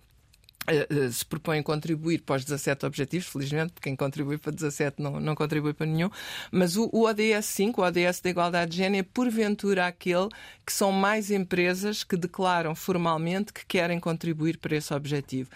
eh, 0.67 0.87
eh, 0.89 1.11
se 1.11 1.25
propõem 1.25 1.63
contribuir 1.63 2.23
para 2.23 2.37
os 2.37 2.45
17 2.45 2.87
objetivos, 2.87 3.27
felizmente, 3.27 3.73
porque 3.73 3.89
quem 3.89 3.97
contribui 3.97 4.39
para 4.39 4.53
17 4.53 5.03
não, 5.03 5.21
não 5.21 5.35
contribui 5.35 5.75
para 5.75 5.87
nenhum, 5.87 6.11
mas 6.51 6.77
o, 6.77 6.89
o 6.93 7.05
ODS 7.05 7.45
5, 7.47 7.81
o 7.81 7.85
ODS 7.85 8.21
da 8.21 8.31
Igualdade 8.31 8.71
de 8.71 8.79
Género, 8.79 9.01
é 9.01 9.03
porventura 9.03 9.87
aquele 9.87 10.29
que 10.65 10.73
são 10.73 10.91
mais 10.91 11.31
empresas 11.31 12.03
que 12.03 12.17
declaram 12.17 12.75
formalmente 12.75 13.53
que 13.53 13.67
querem 13.67 14.01
contribuir 14.01 14.59
para 14.59 14.77
esse 14.77 14.93
objetivo. 14.95 15.51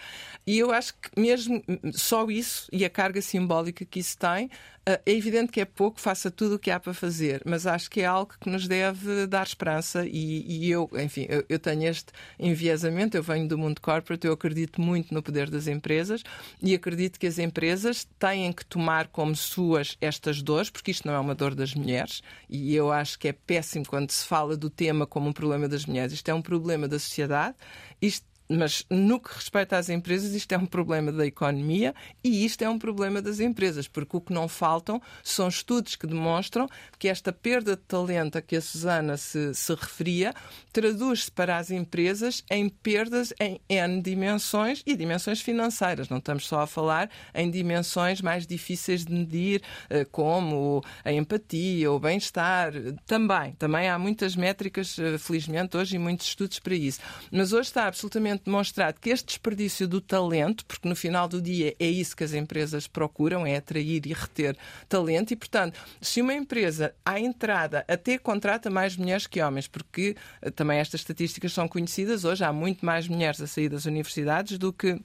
E 0.45 0.59
eu 0.59 0.71
acho 0.71 0.93
que 0.93 1.19
mesmo 1.19 1.63
só 1.93 2.29
isso 2.29 2.67
e 2.71 2.85
a 2.85 2.89
carga 2.89 3.21
simbólica 3.21 3.85
que 3.85 3.99
isso 3.99 4.17
tem, 4.17 4.49
é 4.85 5.11
evidente 5.11 5.51
que 5.51 5.61
é 5.61 5.65
pouco, 5.65 5.99
faça 5.99 6.29
tudo 6.29 6.55
o 6.55 6.59
que 6.59 6.71
há 6.71 6.79
para 6.79 6.93
fazer, 6.93 7.41
mas 7.45 7.65
acho 7.65 7.89
que 7.89 8.01
é 8.01 8.05
algo 8.05 8.33
que 8.39 8.49
nos 8.49 8.67
deve 8.67 9.27
dar 9.27 9.45
esperança 9.45 10.05
e, 10.05 10.65
e 10.65 10.71
eu, 10.71 10.89
enfim, 10.93 11.25
eu, 11.29 11.43
eu 11.49 11.59
tenho 11.59 11.87
este 11.87 12.11
enviesamento, 12.39 13.17
eu 13.17 13.23
venho 13.23 13.47
do 13.47 13.57
mundo 13.57 13.81
corporate, 13.81 14.25
eu 14.25 14.33
acredito 14.33 14.79
muito 14.79 14.99
muito 14.99 15.13
no 15.13 15.23
poder 15.23 15.49
das 15.49 15.67
empresas 15.67 16.23
e 16.61 16.73
acredito 16.73 17.19
que 17.19 17.27
as 17.27 17.39
empresas 17.39 18.07
têm 18.17 18.51
que 18.51 18.65
tomar 18.65 19.07
como 19.07 19.35
suas 19.35 19.97
estas 20.01 20.41
dores, 20.41 20.69
porque 20.69 20.91
isto 20.91 21.07
não 21.07 21.13
é 21.13 21.19
uma 21.19 21.35
dor 21.35 21.55
das 21.55 21.73
mulheres 21.73 22.21
e 22.49 22.75
eu 22.75 22.91
acho 22.91 23.17
que 23.17 23.27
é 23.27 23.33
péssimo 23.33 23.85
quando 23.85 24.11
se 24.11 24.25
fala 24.25 24.55
do 24.55 24.69
tema 24.69 25.05
como 25.05 25.29
um 25.29 25.33
problema 25.33 25.67
das 25.67 25.85
mulheres. 25.85 26.13
Isto 26.13 26.29
é 26.29 26.33
um 26.33 26.41
problema 26.41 26.87
da 26.87 26.99
sociedade. 26.99 27.55
Isto 28.01 28.25
mas 28.49 28.83
no 28.89 29.19
que 29.19 29.33
respeita 29.33 29.77
às 29.77 29.89
empresas, 29.89 30.33
isto 30.33 30.51
é 30.53 30.57
um 30.57 30.65
problema 30.65 31.11
da 31.11 31.25
economia 31.25 31.93
e 32.23 32.43
isto 32.43 32.63
é 32.63 32.69
um 32.69 32.79
problema 32.79 33.21
das 33.21 33.39
empresas, 33.39 33.87
porque 33.87 34.17
o 34.17 34.21
que 34.21 34.33
não 34.33 34.47
faltam 34.47 34.99
são 35.23 35.47
estudos 35.47 35.95
que 35.95 36.07
demonstram 36.07 36.67
que 36.97 37.07
esta 37.07 37.31
perda 37.31 37.75
de 37.75 37.83
talento 37.83 38.37
a 38.37 38.41
que 38.41 38.55
a 38.55 38.61
Susana 38.61 39.17
se, 39.17 39.53
se 39.53 39.73
referia 39.73 40.33
traduz-se 40.73 41.31
para 41.31 41.57
as 41.57 41.69
empresas 41.69 42.43
em 42.49 42.67
perdas 42.69 43.33
em 43.39 43.61
N 43.69 44.01
dimensões 44.01 44.81
e 44.85 44.95
dimensões 44.95 45.41
financeiras. 45.41 46.09
Não 46.09 46.17
estamos 46.17 46.47
só 46.47 46.61
a 46.61 46.67
falar 46.67 47.09
em 47.35 47.51
dimensões 47.51 48.21
mais 48.21 48.47
difíceis 48.47 49.05
de 49.05 49.13
medir, 49.13 49.61
eh, 49.89 50.05
como 50.05 50.83
a 51.03 51.11
empatia, 51.11 51.91
o 51.91 51.99
bem-estar. 51.99 52.73
Também, 53.05 53.53
também 53.53 53.89
há 53.89 53.99
muitas 53.99 54.35
métricas, 54.35 54.97
eh, 54.97 55.17
felizmente, 55.17 55.77
hoje 55.77 55.95
e 55.95 55.99
muitos 55.99 56.27
estudos 56.27 56.59
para 56.59 56.73
isso. 56.73 56.99
Mas 57.31 57.53
hoje 57.53 57.69
está 57.69 57.87
absolutamente 57.87 58.38
demonstrado 58.45 58.99
que 58.99 59.09
este 59.09 59.27
desperdício 59.27 59.87
do 59.87 60.01
talento, 60.01 60.65
porque 60.65 60.87
no 60.87 60.95
final 60.95 61.27
do 61.27 61.41
dia 61.41 61.75
é 61.79 61.87
isso 61.87 62.15
que 62.15 62.23
as 62.23 62.33
empresas 62.33 62.87
procuram, 62.87 63.45
é 63.45 63.57
atrair 63.57 64.05
e 64.05 64.13
reter 64.13 64.57
talento, 64.87 65.31
e 65.31 65.35
portanto, 65.35 65.79
se 66.01 66.21
uma 66.21 66.33
empresa 66.33 66.93
à 67.05 67.19
entrada 67.19 67.85
até 67.87 68.17
contrata 68.17 68.69
mais 68.69 68.95
mulheres 68.95 69.27
que 69.27 69.41
homens, 69.41 69.67
porque 69.67 70.15
eh, 70.41 70.51
também 70.51 70.79
estas 70.79 71.01
estatísticas 71.01 71.53
são 71.53 71.67
conhecidas, 71.67 72.25
hoje 72.25 72.43
há 72.43 72.51
muito 72.53 72.85
mais 72.85 73.07
mulheres 73.07 73.41
a 73.41 73.47
sair 73.47 73.69
das 73.69 73.85
universidades 73.85 74.57
do 74.57 74.71
que 74.71 74.99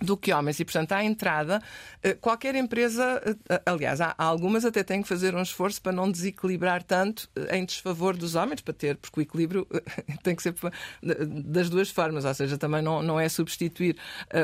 do 0.00 0.16
que 0.16 0.32
homens. 0.32 0.60
E, 0.60 0.64
portanto, 0.64 0.92
à 0.92 1.04
entrada, 1.04 1.62
eh, 2.02 2.14
qualquer 2.14 2.54
empresa, 2.54 3.22
eh, 3.48 3.62
aliás, 3.66 4.00
há 4.00 4.14
algumas 4.16 4.64
até 4.64 4.82
têm 4.82 5.02
que 5.02 5.08
fazer 5.08 5.34
um 5.34 5.42
esforço 5.42 5.80
para 5.80 5.92
não 5.92 6.10
desequilibrar 6.10 6.82
tanto 6.82 7.28
eh, 7.36 7.58
em 7.58 7.64
desfavor 7.64 8.16
dos 8.16 8.34
homens, 8.34 8.60
para 8.60 8.74
ter, 8.74 8.96
porque 8.96 9.20
o 9.20 9.22
equilíbrio 9.22 9.66
tem 10.22 10.34
que 10.34 10.42
ser 10.42 10.54
das 11.02 11.70
duas 11.70 11.90
formas, 11.90 12.24
ou 12.24 12.34
seja, 12.34 12.58
também 12.58 12.82
não, 12.82 13.02
não 13.02 13.18
é 13.18 13.28
substituir 13.28 13.96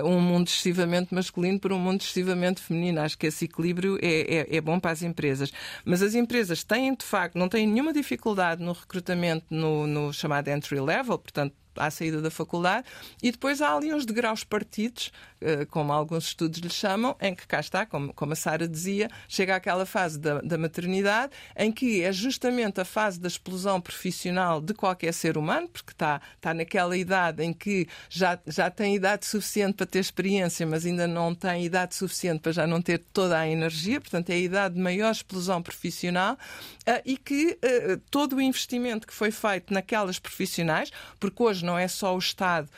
um 0.04 0.20
mundo 0.20 0.48
excessivamente 0.48 1.14
masculino 1.14 1.58
por 1.58 1.72
um 1.72 1.78
mundo 1.78 2.00
excessivamente 2.00 2.60
feminino. 2.60 3.00
Acho 3.00 3.18
que 3.18 3.26
esse 3.26 3.44
equilíbrio 3.44 3.98
é, 4.00 4.46
é, 4.50 4.56
é 4.56 4.60
bom 4.60 4.78
para 4.78 4.90
as 4.90 5.02
empresas. 5.02 5.52
Mas 5.84 6.02
as 6.02 6.14
empresas 6.14 6.62
têm, 6.64 6.94
de 6.94 7.04
facto, 7.04 7.36
não 7.36 7.48
têm 7.48 7.66
nenhuma 7.66 7.92
dificuldade 7.92 8.62
no 8.62 8.72
recrutamento 8.72 9.46
no, 9.50 9.86
no 9.86 10.12
chamado 10.12 10.48
entry 10.48 10.80
level, 10.80 11.18
portanto, 11.18 11.54
à 11.76 11.90
saída 11.90 12.20
da 12.20 12.30
faculdade, 12.30 12.86
e 13.22 13.30
depois 13.30 13.62
há 13.62 13.74
ali 13.74 13.92
uns 13.92 14.04
degraus 14.04 14.44
partidos, 14.44 15.10
eh, 15.10 15.31
como 15.70 15.92
alguns 15.92 16.28
estudos 16.28 16.58
lhe 16.60 16.70
chamam, 16.70 17.16
em 17.20 17.34
que 17.34 17.46
cá 17.46 17.60
está, 17.60 17.84
como, 17.86 18.12
como 18.14 18.32
a 18.32 18.36
Sara 18.36 18.68
dizia, 18.68 19.08
chega 19.28 19.56
àquela 19.56 19.84
fase 19.86 20.18
da, 20.18 20.40
da, 20.40 20.58
maternidade, 20.58 21.32
em 21.56 21.70
que 21.70 22.02
é 22.02 22.12
justamente 22.12 22.80
a 22.80 22.84
fase 22.84 23.20
da 23.20 23.28
explosão 23.28 23.80
profissional 23.80 24.60
de 24.60 24.74
qualquer 24.74 25.12
ser 25.12 25.36
humano, 25.36 25.68
porque 25.68 25.92
está, 25.92 26.20
está 26.36 26.54
naquela 26.54 26.96
idade 26.96 27.42
em 27.42 27.52
que 27.52 27.88
já, 28.08 28.38
já 28.46 28.70
tem 28.70 28.94
idade 28.94 29.26
suficiente 29.26 29.74
para 29.74 29.86
ter 29.86 29.98
experiência, 29.98 30.66
mas 30.66 30.84
ainda 30.86 31.06
não 31.06 31.34
tem 31.34 31.64
idade 31.64 31.94
suficiente 31.94 32.40
para 32.40 32.52
já 32.52 32.66
não 32.66 32.80
ter 32.80 32.98
toda 33.12 33.38
a 33.38 33.48
energia, 33.48 34.00
portanto 34.00 34.30
é 34.30 34.34
a 34.34 34.38
idade 34.38 34.74
de 34.74 34.80
maior 34.80 35.10
explosão 35.10 35.62
profissional, 35.62 36.38
eh, 36.86 37.02
e 37.04 37.16
que 37.16 37.58
eh, 37.62 37.98
todo 38.10 38.36
o 38.36 38.40
investimento 38.40 39.06
que 39.06 39.12
foi 39.12 39.30
feito 39.30 39.72
naquelas 39.72 40.18
profissionais, 40.18 40.90
porque 41.18 41.42
hoje 41.42 41.64
não 41.64 41.78
é 41.78 41.88
só 41.88 42.14
o 42.14 42.18
Estado 42.18 42.68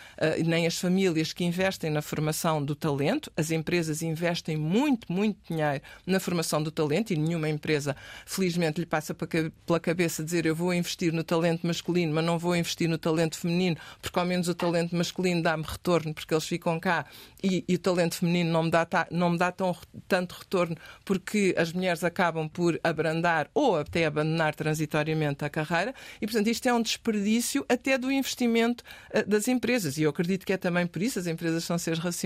nem 0.44 0.66
as 0.66 0.78
famílias 0.78 1.32
que 1.32 1.44
investem 1.44 1.90
na 1.90 2.02
formação 2.02 2.53
do 2.62 2.74
talento, 2.74 3.32
as 3.36 3.50
empresas 3.50 4.02
investem 4.02 4.56
muito, 4.56 5.10
muito 5.10 5.38
dinheiro 5.48 5.82
na 6.06 6.20
formação 6.20 6.62
do 6.62 6.70
talento 6.70 7.12
e 7.12 7.16
nenhuma 7.16 7.48
empresa, 7.48 7.96
felizmente, 8.26 8.80
lhe 8.80 8.86
passa 8.86 9.14
pela 9.14 9.80
cabeça 9.80 10.22
dizer 10.22 10.44
eu 10.46 10.54
vou 10.54 10.74
investir 10.74 11.12
no 11.12 11.24
talento 11.24 11.66
masculino, 11.66 12.12
mas 12.14 12.24
não 12.24 12.38
vou 12.38 12.54
investir 12.56 12.88
no 12.88 12.98
talento 12.98 13.38
feminino, 13.38 13.76
porque 14.00 14.18
ao 14.18 14.26
menos 14.26 14.48
o 14.48 14.54
talento 14.54 14.94
masculino 14.94 15.42
dá-me 15.42 15.64
retorno, 15.64 16.12
porque 16.12 16.34
eles 16.34 16.46
ficam 16.46 16.78
cá 16.80 17.06
e, 17.42 17.64
e, 17.68 17.74
o 17.74 17.78
talento 17.78 18.16
feminino 18.16 18.50
não 18.50 18.62
me 18.62 18.70
dá, 18.70 18.86
não 19.10 19.30
me 19.30 19.38
dá 19.38 19.52
tão, 19.52 19.76
tanto 20.08 20.32
retorno, 20.32 20.76
porque 21.04 21.54
as 21.58 21.72
mulheres 21.72 22.02
acabam 22.02 22.48
por 22.48 22.80
abrandar 22.82 23.50
ou 23.52 23.76
até 23.78 24.06
abandonar 24.06 24.54
transitoriamente 24.54 25.44
a 25.44 25.50
carreira. 25.50 25.94
E, 26.22 26.26
portanto, 26.26 26.46
isto 26.48 26.66
é 26.66 26.72
um 26.72 26.80
desperdício 26.80 27.64
até 27.68 27.98
do 27.98 28.10
investimento 28.10 28.82
uh, 29.14 29.28
das 29.28 29.46
empresas. 29.46 29.98
E 29.98 30.02
eu 30.02 30.10
acredito 30.10 30.46
que 30.46 30.54
é 30.54 30.56
também 30.56 30.86
por 30.86 31.02
isso 31.02 31.18
as 31.18 31.26
empresas 31.26 31.64
são 31.64 31.76
seres 31.76 31.98
racionais 31.98 32.24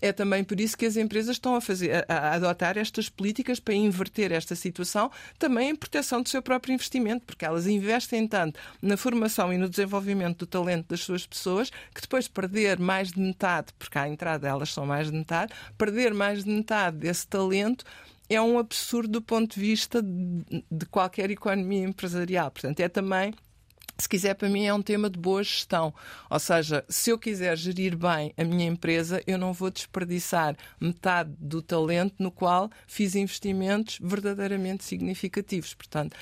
É 0.00 0.12
também 0.12 0.44
por 0.44 0.60
isso 0.60 0.76
que 0.76 0.86
as 0.86 0.96
empresas 0.96 1.36
estão 1.36 1.54
a, 1.54 1.60
fazer, 1.60 2.04
a, 2.08 2.34
adotar 2.34 2.78
estas 2.78 3.08
políticas 3.08 3.60
para 3.60 3.74
inverter 3.74 4.32
esta 4.32 4.54
situação, 4.54 5.10
também 5.38 5.70
em 5.70 5.76
proteção 5.76 6.22
do 6.22 6.28
seu 6.28 6.42
próprio 6.42 6.74
investimento, 6.74 7.24
porque 7.24 7.44
elas 7.44 7.66
investem 7.66 8.26
tanto 8.26 8.58
na 8.80 8.96
formação 8.96 9.52
e 9.52 9.58
no 9.58 9.68
desenvolvimento 9.68 10.38
do 10.40 10.46
talento 10.46 10.88
das 10.88 11.00
suas 11.00 11.26
pessoas 11.26 11.70
que 11.94 12.00
depois 12.00 12.28
perder 12.28 12.78
mais 12.78 13.12
de 13.12 13.20
metade, 13.20 13.72
porque 13.78 13.98
à 13.98 14.08
entrada 14.08 14.48
elas 14.48 14.72
são 14.72 14.86
mais 14.86 15.10
de 15.10 15.16
metade, 15.16 15.52
perder 15.76 16.12
mais 16.14 16.44
de 16.44 16.50
metade 16.50 16.98
desse 16.98 17.26
talento 17.26 17.84
é 18.28 18.40
um 18.40 18.58
absurdo 18.58 19.08
do 19.08 19.22
ponto 19.22 19.54
de 19.54 19.60
vista 19.60 20.02
de 20.02 20.86
qualquer 20.90 21.30
economia 21.30 21.84
empresarial. 21.84 22.50
Portanto, 22.50 22.80
é 22.80 22.88
também 22.88 23.32
se 23.98 24.08
quiser, 24.08 24.34
para 24.34 24.48
mim 24.48 24.64
é 24.64 24.74
um 24.74 24.82
tema 24.82 25.08
de 25.08 25.18
boa 25.18 25.42
gestão. 25.42 25.92
Ou 26.28 26.38
seja, 26.38 26.84
se 26.88 27.10
eu 27.10 27.18
quiser 27.18 27.56
gerir 27.56 27.96
bem 27.96 28.32
a 28.36 28.44
minha 28.44 28.66
empresa, 28.66 29.22
eu 29.26 29.38
não 29.38 29.52
vou 29.52 29.70
desperdiçar 29.70 30.56
metade 30.80 31.32
do 31.38 31.62
talento 31.62 32.14
no 32.18 32.30
qual 32.30 32.70
fiz 32.86 33.14
investimentos 33.14 33.98
verdadeiramente 34.02 34.84
significativos. 34.84 35.74
Portanto, 35.74 36.16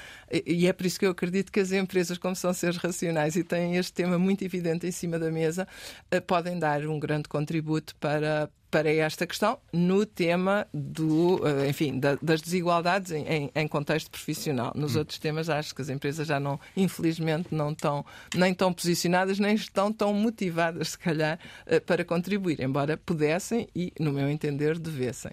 e 0.47 0.67
é 0.67 0.73
por 0.73 0.87
isso 0.87 0.99
que 0.99 1.07
eu 1.07 1.11
acredito 1.11 1.51
que 1.51 1.61
as 1.61 1.73
empresas, 1.73 2.19
como 2.19 2.37
são 2.37 2.53
seres 2.53 2.77
racionais 2.77 3.37
e 3.37 3.43
têm 3.43 3.77
este 3.77 3.93
tema 3.93 4.19
muito 4.19 4.45
evidente 4.45 4.87
em 4.87 4.93
cima 4.93 5.19
da 5.19 5.31
mesa, 5.31 5.67
eh, 6.11 6.21
podem 6.21 6.59
dar 6.59 6.87
um 6.87 6.99
grande 6.99 7.29
contributo 7.29 7.95
para, 7.97 8.51
para 8.75 8.93
esta 8.93 9.25
questão 9.25 9.57
no 9.73 10.05
tema 10.05 10.67
do, 10.75 11.41
eh, 11.47 11.69
enfim, 11.69 12.01
das 12.21 12.41
desigualdades 12.41 13.13
em, 13.13 13.49
em 13.55 13.69
contexto 13.69 14.11
profissional. 14.11 14.73
Nos 14.75 14.97
hum. 14.97 14.99
outros 14.99 15.17
temas 15.21 15.49
acho 15.49 15.73
que 15.73 15.81
as 15.81 15.89
empresas 15.89 16.27
já 16.27 16.41
não, 16.41 16.59
infelizmente, 16.77 17.55
não 17.55 17.71
estão 17.71 18.05
nem 18.35 18.53
tão 18.53 18.73
posicionadas 18.73 19.39
nem 19.39 19.55
estão 19.55 19.93
tão 19.93 20.13
motivadas, 20.13 20.89
se 20.89 20.99
calhar, 20.99 21.39
eh, 21.67 21.79
para 21.79 22.05
contribuir, 22.05 22.61
embora 22.61 22.97
pudessem 22.97 23.69
e, 23.77 23.93
no 24.01 24.13
meu 24.13 24.29
entender, 24.29 24.77
devessem. 24.77 25.31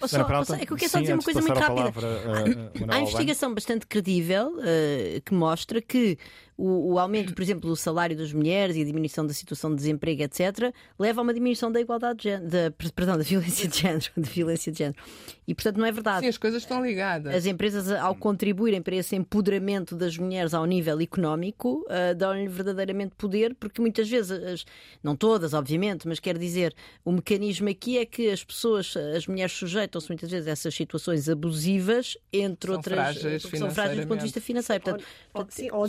Só, 0.00 0.44
só, 0.44 0.54
é 0.54 0.66
que 0.66 0.72
eu 0.72 0.76
quero 0.76 0.90
só 0.90 1.00
dizer 1.00 1.12
uma 1.12 1.22
coisa 1.22 1.40
muito 1.40 1.54
rápida. 1.56 1.92
Palavra, 1.92 2.08
uh, 2.08 2.90
Há 2.90 3.00
investigação 3.00 3.54
bastante 3.54 3.86
credível 3.86 4.48
uh, 4.56 5.20
que 5.24 5.32
mostra 5.32 5.80
que 5.80 6.18
o, 6.56 6.92
o, 6.92 6.98
aumento, 6.98 7.34
por 7.34 7.42
exemplo, 7.42 7.68
do 7.68 7.76
salário 7.76 8.16
das 8.16 8.32
mulheres 8.32 8.76
e 8.76 8.82
a 8.82 8.84
diminuição 8.84 9.26
da 9.26 9.32
situação 9.32 9.70
de 9.70 9.76
desemprego, 9.76 10.22
etc., 10.22 10.72
leva 10.98 11.20
a 11.20 11.22
uma 11.22 11.34
diminuição 11.34 11.72
da 11.72 11.80
igualdade 11.80 12.18
de 12.18 12.24
género, 12.24 12.50
da, 12.50 12.70
perdão, 12.94 13.16
da 13.16 13.24
violência 13.24 13.68
de 13.68 13.78
género, 13.78 14.06
de 14.16 14.30
violência 14.30 14.70
de 14.70 14.78
género. 14.78 14.96
E, 15.46 15.54
portanto, 15.54 15.78
não 15.78 15.86
é 15.86 15.92
verdade. 15.92 16.20
Sim, 16.20 16.28
as 16.28 16.38
coisas 16.38 16.62
estão 16.62 16.84
ligadas. 16.84 17.34
As 17.34 17.46
empresas, 17.46 17.90
ao 17.90 18.14
contribuírem 18.14 18.80
para 18.80 18.94
esse 18.94 19.16
empoderamento 19.16 19.96
das 19.96 20.16
mulheres 20.16 20.54
ao 20.54 20.64
nível 20.64 21.00
económico, 21.00 21.84
uh, 21.88 22.14
dão-lhe 22.14 22.48
verdadeiramente 22.48 23.14
poder, 23.16 23.54
porque 23.54 23.80
muitas 23.80 24.08
vezes, 24.08 24.30
as, 24.30 24.64
não 25.02 25.16
todas, 25.16 25.54
obviamente, 25.54 26.06
mas 26.06 26.20
quer 26.20 26.38
dizer, 26.38 26.74
o 27.04 27.12
mecanismo 27.12 27.68
aqui 27.68 27.98
é 27.98 28.06
que 28.06 28.30
as 28.30 28.44
pessoas, 28.44 28.94
as 28.96 29.26
mulheres 29.26 29.52
sujeitam-se 29.52 30.08
muitas 30.08 30.30
vezes 30.30 30.46
a 30.46 30.50
essas 30.52 30.74
situações 30.74 31.28
abusivas, 31.28 32.16
entre 32.32 32.68
são 32.68 32.76
outras. 32.76 32.94
Frágeis 32.94 33.42
são 33.42 33.70
frágeis 33.70 34.00
do 34.00 34.06
ponto 34.06 34.18
de 34.18 34.24
vista 34.24 34.40
financeiro. 34.40 34.82
Portanto, 34.82 35.04
ou, 35.34 35.42
ou, 35.42 35.46
sim, 35.50 35.70
ou 35.72 35.88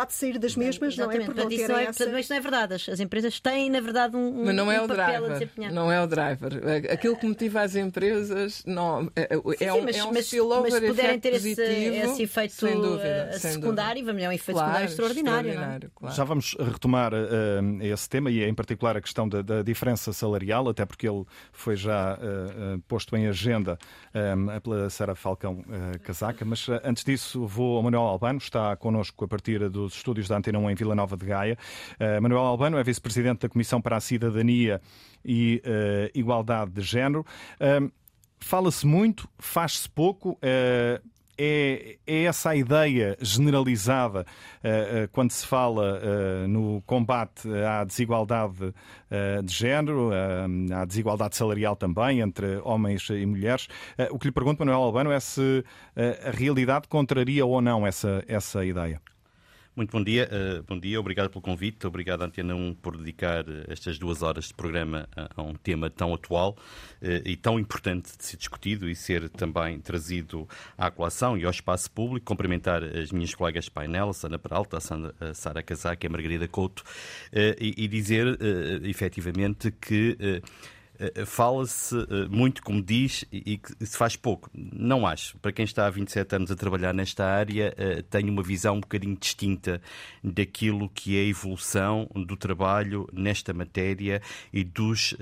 dificuldade 0.00 0.12
de 0.12 0.14
sair 0.14 0.38
das 0.38 0.56
mesmas, 0.56 0.96
não, 0.96 1.06
não 1.06 1.12
é? 1.12 1.20
Por 1.24 1.34
não 1.34 1.50
isso, 1.50 1.68
não 1.68 1.78
é, 1.78 1.84
essa... 1.84 2.20
isso 2.20 2.30
não 2.30 2.36
é 2.36 2.40
verdade. 2.40 2.74
As 2.74 3.00
empresas 3.00 3.40
têm, 3.40 3.70
na 3.70 3.80
verdade, 3.80 4.16
um, 4.16 4.44
Mas 4.44 4.54
não 4.54 4.70
é 4.70 4.80
um 4.80 4.84
o 4.84 4.88
driver. 4.88 5.50
Não 5.72 5.92
é 5.92 6.02
o 6.02 6.06
driver. 6.06 6.52
Aquilo 6.92 7.16
que 7.16 7.26
motiva 7.26 7.62
as 7.62 7.76
empresas 7.76 8.62
não, 8.66 9.10
é, 9.14 9.22
é, 9.22 9.56
sim, 9.56 9.64
é 9.64 9.72
um, 9.72 9.84
mas, 9.84 9.96
é 9.96 10.04
um 10.04 10.12
mas, 10.12 10.32
mas 10.32 10.74
se 10.74 10.80
puderem 10.80 11.20
ter 11.20 11.34
esse, 11.34 11.60
esse, 11.60 12.22
efeito 12.22 12.54
sem 12.54 12.80
dúvida, 12.80 13.32
sem 13.38 13.52
secundário, 13.52 14.04
dúvida. 14.04 14.24
é 14.24 14.28
um 14.28 14.32
efeito 14.32 14.56
claro, 14.56 14.88
secundário 14.88 14.90
extraordinário. 14.90 15.48
extraordinário 15.50 15.92
claro. 15.94 16.14
Já 16.14 16.24
vamos 16.24 16.56
retomar 16.58 17.12
uh, 17.12 17.82
esse 17.82 18.08
tema 18.08 18.30
e, 18.30 18.42
em 18.42 18.54
particular, 18.54 18.96
a 18.96 19.00
questão 19.00 19.28
da, 19.28 19.42
da, 19.42 19.62
diferença 19.62 20.12
salarial, 20.12 20.68
até 20.68 20.84
porque 20.84 21.08
ele 21.08 21.24
foi 21.52 21.76
já 21.76 22.14
uh, 22.14 22.78
posto 22.88 23.16
em 23.16 23.26
agenda 23.26 23.78
um, 24.14 24.60
pela 24.60 24.90
Sara 24.90 25.14
Falcão 25.14 25.60
uh, 25.60 25.98
Casaca. 26.00 26.44
Mas 26.44 26.66
antes 26.84 27.04
disso, 27.04 27.46
vou 27.46 27.76
ao 27.76 27.82
Manuel 27.82 28.02
Albano, 28.02 28.38
está 28.38 28.74
connosco 28.76 29.24
a 29.24 29.28
partir 29.28 29.68
dos 29.90 29.98
estúdios 29.98 30.28
da 30.28 30.36
Antena 30.36 30.58
1 30.58 30.70
em 30.70 30.74
Vila 30.74 30.94
Nova 30.94 31.16
de 31.16 31.26
Gaia. 31.26 31.58
Uh, 31.98 32.22
Manuel 32.22 32.42
Albano 32.42 32.78
é 32.78 32.82
vice-presidente 32.82 33.40
da 33.40 33.48
Comissão 33.48 33.80
para 33.80 33.96
a 33.96 34.00
Cidadania 34.00 34.80
e 35.24 35.62
uh, 35.64 36.18
Igualdade 36.18 36.70
de 36.70 36.82
Género. 36.82 37.24
Uh, 37.60 37.90
Fala-se 38.40 38.86
muito, 38.86 39.28
faz-se 39.38 39.88
pouco. 39.88 40.38
É, 40.40 41.00
é, 41.42 41.96
essa 42.06 42.50
a 42.50 42.56
ideia 42.56 43.16
generalizada 43.20 44.26
uh, 44.62 45.04
uh, 45.04 45.08
quando 45.10 45.30
se 45.30 45.46
fala 45.46 45.98
uh, 45.98 46.48
no 46.48 46.82
combate 46.82 47.48
à 47.64 47.82
desigualdade 47.84 48.74
de 49.44 49.52
género, 49.52 50.10
à 50.72 50.84
desigualdade 50.84 51.34
salarial 51.34 51.74
também 51.74 52.20
entre 52.20 52.60
homens 52.62 53.08
e 53.10 53.26
mulheres. 53.26 53.66
o 54.10 54.18
que 54.20 54.28
lhe 54.28 54.32
pergunto, 54.32 54.60
Manuel 54.60 54.82
Albano, 54.82 55.10
é 55.10 55.18
se 55.18 55.64
a 55.96 56.30
realidade 56.30 56.86
contraria 56.86 57.44
ou 57.44 57.60
não 57.60 57.84
essa, 57.84 58.22
essa 58.28 58.64
ideia. 58.64 59.00
Muito 59.76 59.92
bom 59.92 60.02
dia, 60.02 60.28
uh, 60.28 60.64
bom 60.64 60.78
dia, 60.78 60.98
obrigado 60.98 61.30
pelo 61.30 61.40
convite, 61.40 61.86
obrigado 61.86 62.22
Antena 62.22 62.56
1 62.56 62.74
por 62.82 62.96
dedicar 62.96 63.48
eh, 63.48 63.66
estas 63.68 64.00
duas 64.00 64.20
horas 64.20 64.46
de 64.46 64.54
programa 64.54 65.08
a, 65.36 65.40
um 65.42 65.54
tema 65.54 65.88
tão 65.88 66.12
atual 66.12 66.56
uh, 67.00 67.06
e 67.24 67.36
tão 67.36 67.58
importante 67.58 68.16
de 68.18 68.24
ser 68.24 68.36
discutido 68.36 68.90
e 68.90 68.96
ser 68.96 69.28
também 69.28 69.80
trazido 69.80 70.48
à 70.76 70.90
colação 70.90 71.38
e 71.38 71.44
ao 71.44 71.52
espaço 71.52 71.88
público. 71.90 72.26
Cumprimentar 72.26 72.82
as 72.82 73.12
minhas 73.12 73.32
colegas 73.32 73.66
de 73.66 73.70
painel, 73.70 74.08
a 74.08 74.12
Sana 74.12 74.40
Peralta, 74.40 74.78
a 74.78 75.34
Sara 75.34 75.62
Casaca 75.62 76.04
e 76.04 76.08
a 76.08 76.10
Margarida 76.10 76.48
Couto 76.48 76.82
e, 77.32 77.86
dizer 77.86 78.38
efetivamente 78.82 79.70
que 79.70 80.16
eh, 80.20 80.36
eh, 80.36 80.42
fala-se 81.24 81.96
eh, 81.96 82.28
muito, 82.28 82.62
como 82.62 82.82
diz, 82.82 83.24
e 83.32 83.56
que 83.58 83.86
se 83.86 83.96
faz 83.96 84.16
pouco. 84.16 84.50
Não 84.54 85.06
acho. 85.06 85.38
Para 85.38 85.52
quem 85.52 85.64
está 85.64 85.86
há 85.86 85.90
27 85.90 86.36
anos 86.36 86.50
a 86.50 86.56
trabalhar 86.56 86.92
nesta 86.92 87.24
área, 87.24 87.74
tem 88.10 88.28
uma 88.28 88.42
visão 88.42 88.76
um 88.76 88.80
bocadinho 88.80 89.16
distinta 89.16 89.80
daquilo 90.22 90.88
que 90.88 91.16
é 91.16 91.20
a 91.20 91.24
evolução 91.24 92.08
do 92.14 92.36
trabalho 92.36 93.08
nesta 93.12 93.52
matéria 93.52 94.20
e, 94.52 94.62
dos, 94.62 95.14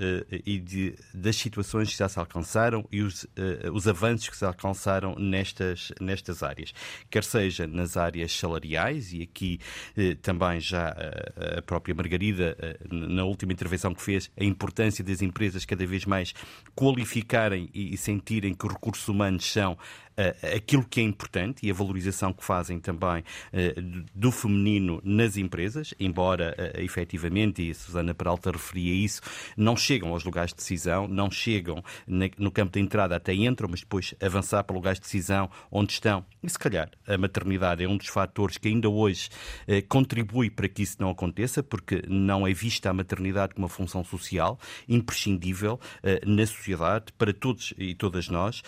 e 0.45 0.59
de, 0.59 0.95
das 1.13 1.35
situações 1.35 1.89
que 1.89 1.97
já 1.97 2.09
se 2.09 2.19
alcançaram 2.19 2.85
e 2.91 3.01
os, 3.01 3.25
os 3.73 3.87
avanços 3.87 4.29
que 4.29 4.37
se 4.37 4.45
alcançaram 4.45 5.15
nestas, 5.15 5.91
nestas 5.99 6.43
áreas. 6.43 6.73
Quer 7.09 7.23
seja 7.23 7.67
nas 7.67 7.97
áreas 7.97 8.35
salariais, 8.37 9.13
e 9.13 9.21
aqui 9.21 9.59
também 10.21 10.59
já 10.59 10.95
a 11.57 11.61
própria 11.61 11.95
Margarida, 11.95 12.55
na 12.91 13.23
última 13.23 13.53
intervenção 13.53 13.93
que 13.93 14.01
fez, 14.01 14.29
a 14.39 14.43
importância 14.43 15.03
das 15.03 15.21
empresas 15.21 15.65
cada 15.69 15.85
vez 15.85 16.05
mais 16.05 16.33
qualificarem 16.75 17.69
e 17.73 17.95
sentirem 17.95 18.55
que 18.55 18.65
os 18.65 18.73
recursos 18.73 19.07
humanos 19.07 19.45
são 19.45 19.77
aquilo 20.55 20.83
que 20.83 20.99
é 20.99 21.03
importante 21.03 21.65
e 21.65 21.71
a 21.71 21.73
valorização 21.73 22.33
que 22.33 22.43
fazem 22.43 22.79
também 22.79 23.19
uh, 23.19 24.05
do 24.13 24.31
feminino 24.31 25.01
nas 25.03 25.37
empresas, 25.37 25.93
embora 25.99 26.55
uh, 26.57 26.81
efetivamente, 26.81 27.61
e 27.61 27.71
a 27.71 27.75
Susana 27.75 28.13
Peralta 28.13 28.51
referia 28.51 28.93
isso, 28.93 29.21
não 29.55 29.77
chegam 29.77 30.09
aos 30.09 30.23
lugares 30.23 30.51
de 30.51 30.57
decisão, 30.57 31.07
não 31.07 31.31
chegam 31.31 31.83
no 32.37 32.51
campo 32.51 32.73
de 32.73 32.79
entrada, 32.79 33.15
até 33.15 33.33
entram, 33.33 33.69
mas 33.69 33.81
depois 33.81 34.13
avançar 34.21 34.63
para 34.63 34.75
lugares 34.75 34.99
de 34.99 35.05
decisão 35.05 35.49
onde 35.71 35.93
estão. 35.93 36.25
E 36.43 36.49
se 36.49 36.59
calhar 36.59 36.89
a 37.07 37.17
maternidade 37.17 37.83
é 37.83 37.87
um 37.87 37.97
dos 37.97 38.07
fatores 38.07 38.57
que 38.57 38.67
ainda 38.67 38.89
hoje 38.89 39.29
contribui 39.87 40.49
para 40.49 40.67
que 40.67 40.81
isso 40.81 40.97
não 40.99 41.09
aconteça, 41.09 41.61
porque 41.61 42.03
não 42.07 42.47
é 42.47 42.53
vista 42.53 42.89
a 42.89 42.93
maternidade 42.93 43.53
como 43.53 43.65
uma 43.65 43.69
função 43.69 44.03
social 44.03 44.59
imprescindível 44.87 45.79
na 46.25 46.45
sociedade 46.45 47.13
para 47.17 47.33
todos 47.33 47.73
e 47.77 47.93
todas 47.93 48.29
nós, 48.29 48.61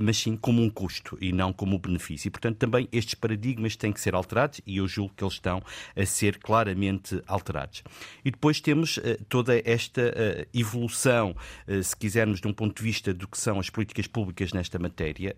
mas 0.00 0.18
sim 0.18 0.36
como 0.36 0.62
um 0.62 0.70
custo 0.70 0.91
custo 0.92 1.16
e 1.20 1.32
não 1.32 1.52
como 1.52 1.78
benefício. 1.78 2.28
E, 2.28 2.30
portanto, 2.30 2.58
também 2.58 2.88
estes 2.92 3.14
paradigmas 3.14 3.76
têm 3.76 3.92
que 3.92 4.00
ser 4.00 4.14
alterados 4.14 4.60
e 4.66 4.76
eu 4.76 4.86
julgo 4.86 5.14
que 5.16 5.24
eles 5.24 5.34
estão 5.34 5.62
a 5.96 6.04
ser 6.04 6.38
claramente 6.38 7.22
alterados. 7.26 7.82
E 8.24 8.30
depois 8.30 8.60
temos 8.60 8.98
uh, 8.98 9.24
toda 9.28 9.60
esta 9.64 10.02
uh, 10.02 10.46
evolução, 10.52 11.34
uh, 11.66 11.82
se 11.82 11.96
quisermos, 11.96 12.40
de 12.40 12.48
um 12.48 12.52
ponto 12.52 12.76
de 12.76 12.82
vista 12.82 13.14
do 13.14 13.26
que 13.26 13.38
são 13.38 13.58
as 13.58 13.70
políticas 13.70 14.06
públicas 14.06 14.52
nesta 14.52 14.78
matéria, 14.78 15.34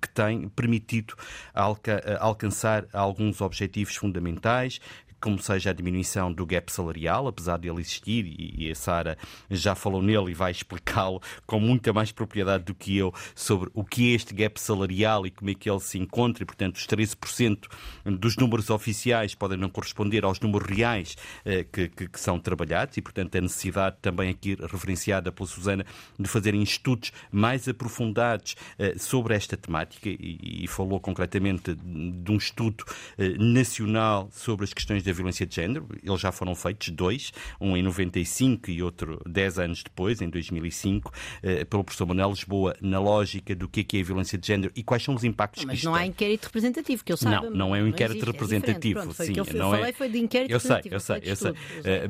que 0.00 0.08
tem 0.10 0.48
permitido 0.48 1.14
alca 1.54 2.18
alcançar 2.20 2.86
alguns 2.92 3.40
objetivos 3.40 3.96
fundamentais, 3.96 4.80
como 5.20 5.40
seja 5.40 5.70
a 5.70 5.72
diminuição 5.72 6.32
do 6.32 6.44
gap 6.46 6.70
salarial, 6.70 7.26
apesar 7.28 7.58
de 7.58 7.68
ele 7.68 7.80
existir, 7.80 8.34
e 8.38 8.70
a 8.70 8.74
Sara 8.74 9.18
já 9.50 9.74
falou 9.74 10.02
nele 10.02 10.30
e 10.30 10.34
vai 10.34 10.50
explicá-lo 10.50 11.20
com 11.46 11.58
muita 11.58 11.92
mais 11.92 12.12
propriedade 12.12 12.64
do 12.64 12.74
que 12.74 12.96
eu 12.96 13.12
sobre 13.34 13.70
o 13.74 13.84
que 13.84 14.12
é 14.12 14.14
este 14.14 14.34
gap 14.34 14.60
salarial 14.60 15.26
e 15.26 15.30
como 15.30 15.50
é 15.50 15.54
que 15.54 15.68
ele 15.68 15.80
se 15.80 15.98
encontra, 15.98 16.42
e 16.42 16.46
portanto 16.46 16.76
os 16.76 16.86
13% 16.86 17.66
dos 18.04 18.36
números 18.36 18.70
oficiais 18.70 19.34
podem 19.34 19.58
não 19.58 19.68
corresponder 19.68 20.24
aos 20.24 20.40
números 20.40 20.68
reais 20.68 21.16
eh, 21.44 21.64
que, 21.64 21.88
que, 21.88 22.08
que, 22.08 22.20
são 22.20 22.38
trabalhados, 22.38 22.96
e 22.96 23.02
portanto 23.02 23.36
a 23.36 23.40
necessidade 23.40 23.96
também 24.02 24.30
aqui 24.30 24.56
referenciada 24.60 25.32
pela 25.32 25.48
Susana 25.48 25.86
de 26.18 26.28
fazerem 26.28 26.62
estudos 26.62 27.12
mais 27.30 27.68
aprofundados 27.68 28.56
eh, 28.78 28.94
sobre 28.98 29.34
esta 29.34 29.56
temática, 29.56 30.08
e, 30.08 30.64
e, 30.64 30.68
falou 30.68 31.00
concretamente 31.00 31.74
de 31.74 32.30
um 32.30 32.36
estudo 32.36 32.84
eh, 33.18 33.36
nacional 33.38 34.28
sobre 34.32 34.64
as 34.64 34.72
questões 34.72 35.02
da 35.02 35.12
violência 35.14 35.46
de 35.46 35.54
género. 35.54 35.88
Eles 36.02 36.20
já 36.20 36.32
foram 36.32 36.54
feitos 36.54 36.88
dois, 36.90 37.32
um 37.60 37.76
em 37.76 37.82
95 37.82 38.70
e 38.70 38.82
outro 38.82 39.20
10 39.26 39.58
anos 39.58 39.82
depois, 39.82 40.20
em 40.20 40.28
2005, 40.28 41.10
uh, 41.10 41.66
pelo 41.66 41.84
professor 41.84 42.06
Manuel 42.06 42.30
Lisboa, 42.30 42.76
na 42.80 42.98
lógica 42.98 43.54
do 43.54 43.68
que 43.68 43.80
é, 43.80 43.84
que 43.84 43.98
é 43.98 44.00
a 44.00 44.04
violência 44.04 44.38
de 44.38 44.46
género 44.46 44.72
e 44.74 44.82
quais 44.82 45.02
são 45.02 45.14
os 45.14 45.24
impactos 45.24 45.64
mas 45.64 45.80
que 45.80 45.84
Mas 45.86 45.92
não 45.92 45.94
há 45.94 46.06
inquérito 46.06 46.46
representativo, 46.46 47.04
que 47.04 47.12
eu 47.12 47.16
saiba. 47.16 47.50
Não, 47.50 47.50
não 47.50 47.76
é 47.76 47.82
um 47.82 47.88
inquérito 47.88 48.16
existe, 48.16 48.28
é 48.28 48.32
representativo. 48.32 48.98
É 48.98 49.02
Pronto, 49.02 49.24
sim, 49.24 49.32
que 49.32 49.40
eu, 49.40 49.46
não 49.54 49.70
falei 49.70 49.90
é... 49.90 49.92
foi 49.92 50.08
de 50.08 50.18
inquérito 50.18 50.50
eu 50.50 50.60
sei, 50.60 50.80
eu 50.90 51.00
sei, 51.00 51.20
eu 51.22 51.36
sei. 51.36 51.50
Uh, 51.50 51.54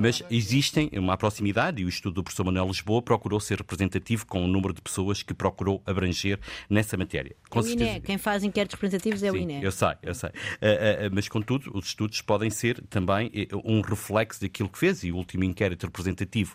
mas 0.01 0.23
existem 0.31 0.90
uma 0.95 1.17
proximidade 1.17 1.83
e 1.83 1.85
o 1.85 1.88
estudo 1.88 2.14
do 2.14 2.25
professor 2.25 2.45
Manuel 2.45 2.67
Lisboa 2.67 3.03
procurou 3.03 3.40
ser 3.40 3.59
representativo 3.59 4.27
com 4.27 4.45
o 4.45 4.49
número 4.49 4.73
de 4.73 4.81
pessoas 4.81 5.23
que 5.23 5.35
procurou 5.35 5.83
abranger 5.87 6.38
nessa 6.69 6.97
matéria. 6.97 7.35
Com 7.49 7.61
o 7.61 7.69
INE, 7.69 8.01
quem 8.01 8.19
faz 8.19 8.45
inquéritos 8.45 8.75
representativos 8.75 9.23
é 9.23 9.31
sim, 9.31 9.37
o 9.37 9.40
INE. 9.40 9.62
Eu 9.62 9.73
sei, 9.73 9.95
eu 10.03 10.14
sei. 10.14 10.31
Uh, 10.31 10.33
uh, 10.33 11.11
mas, 11.12 11.29
contudo, 11.29 11.71
os 11.75 11.87
estudos 11.87 12.21
podem 12.21 12.51
ser 12.51 12.83
também 12.90 13.31
um 13.64 13.81
reflexo 13.81 14.40
daquilo 14.40 14.68
que 14.68 14.79
fez 14.79 15.05
e 15.05 15.12
o 15.12 15.16
último 15.16 15.44
inquérito 15.44 15.87
representativo 15.87 16.55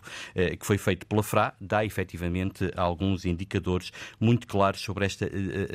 que 0.58 0.66
foi 0.66 0.78
feito 0.78 1.06
pela 1.06 1.22
FRA 1.22 1.52
dá 1.60 1.84
efetivamente 1.84 2.70
alguns 2.76 3.24
indicadores 3.24 3.92
muito 4.18 4.46
claros 4.46 4.80
sobre, 4.80 5.04
esta, 5.04 5.28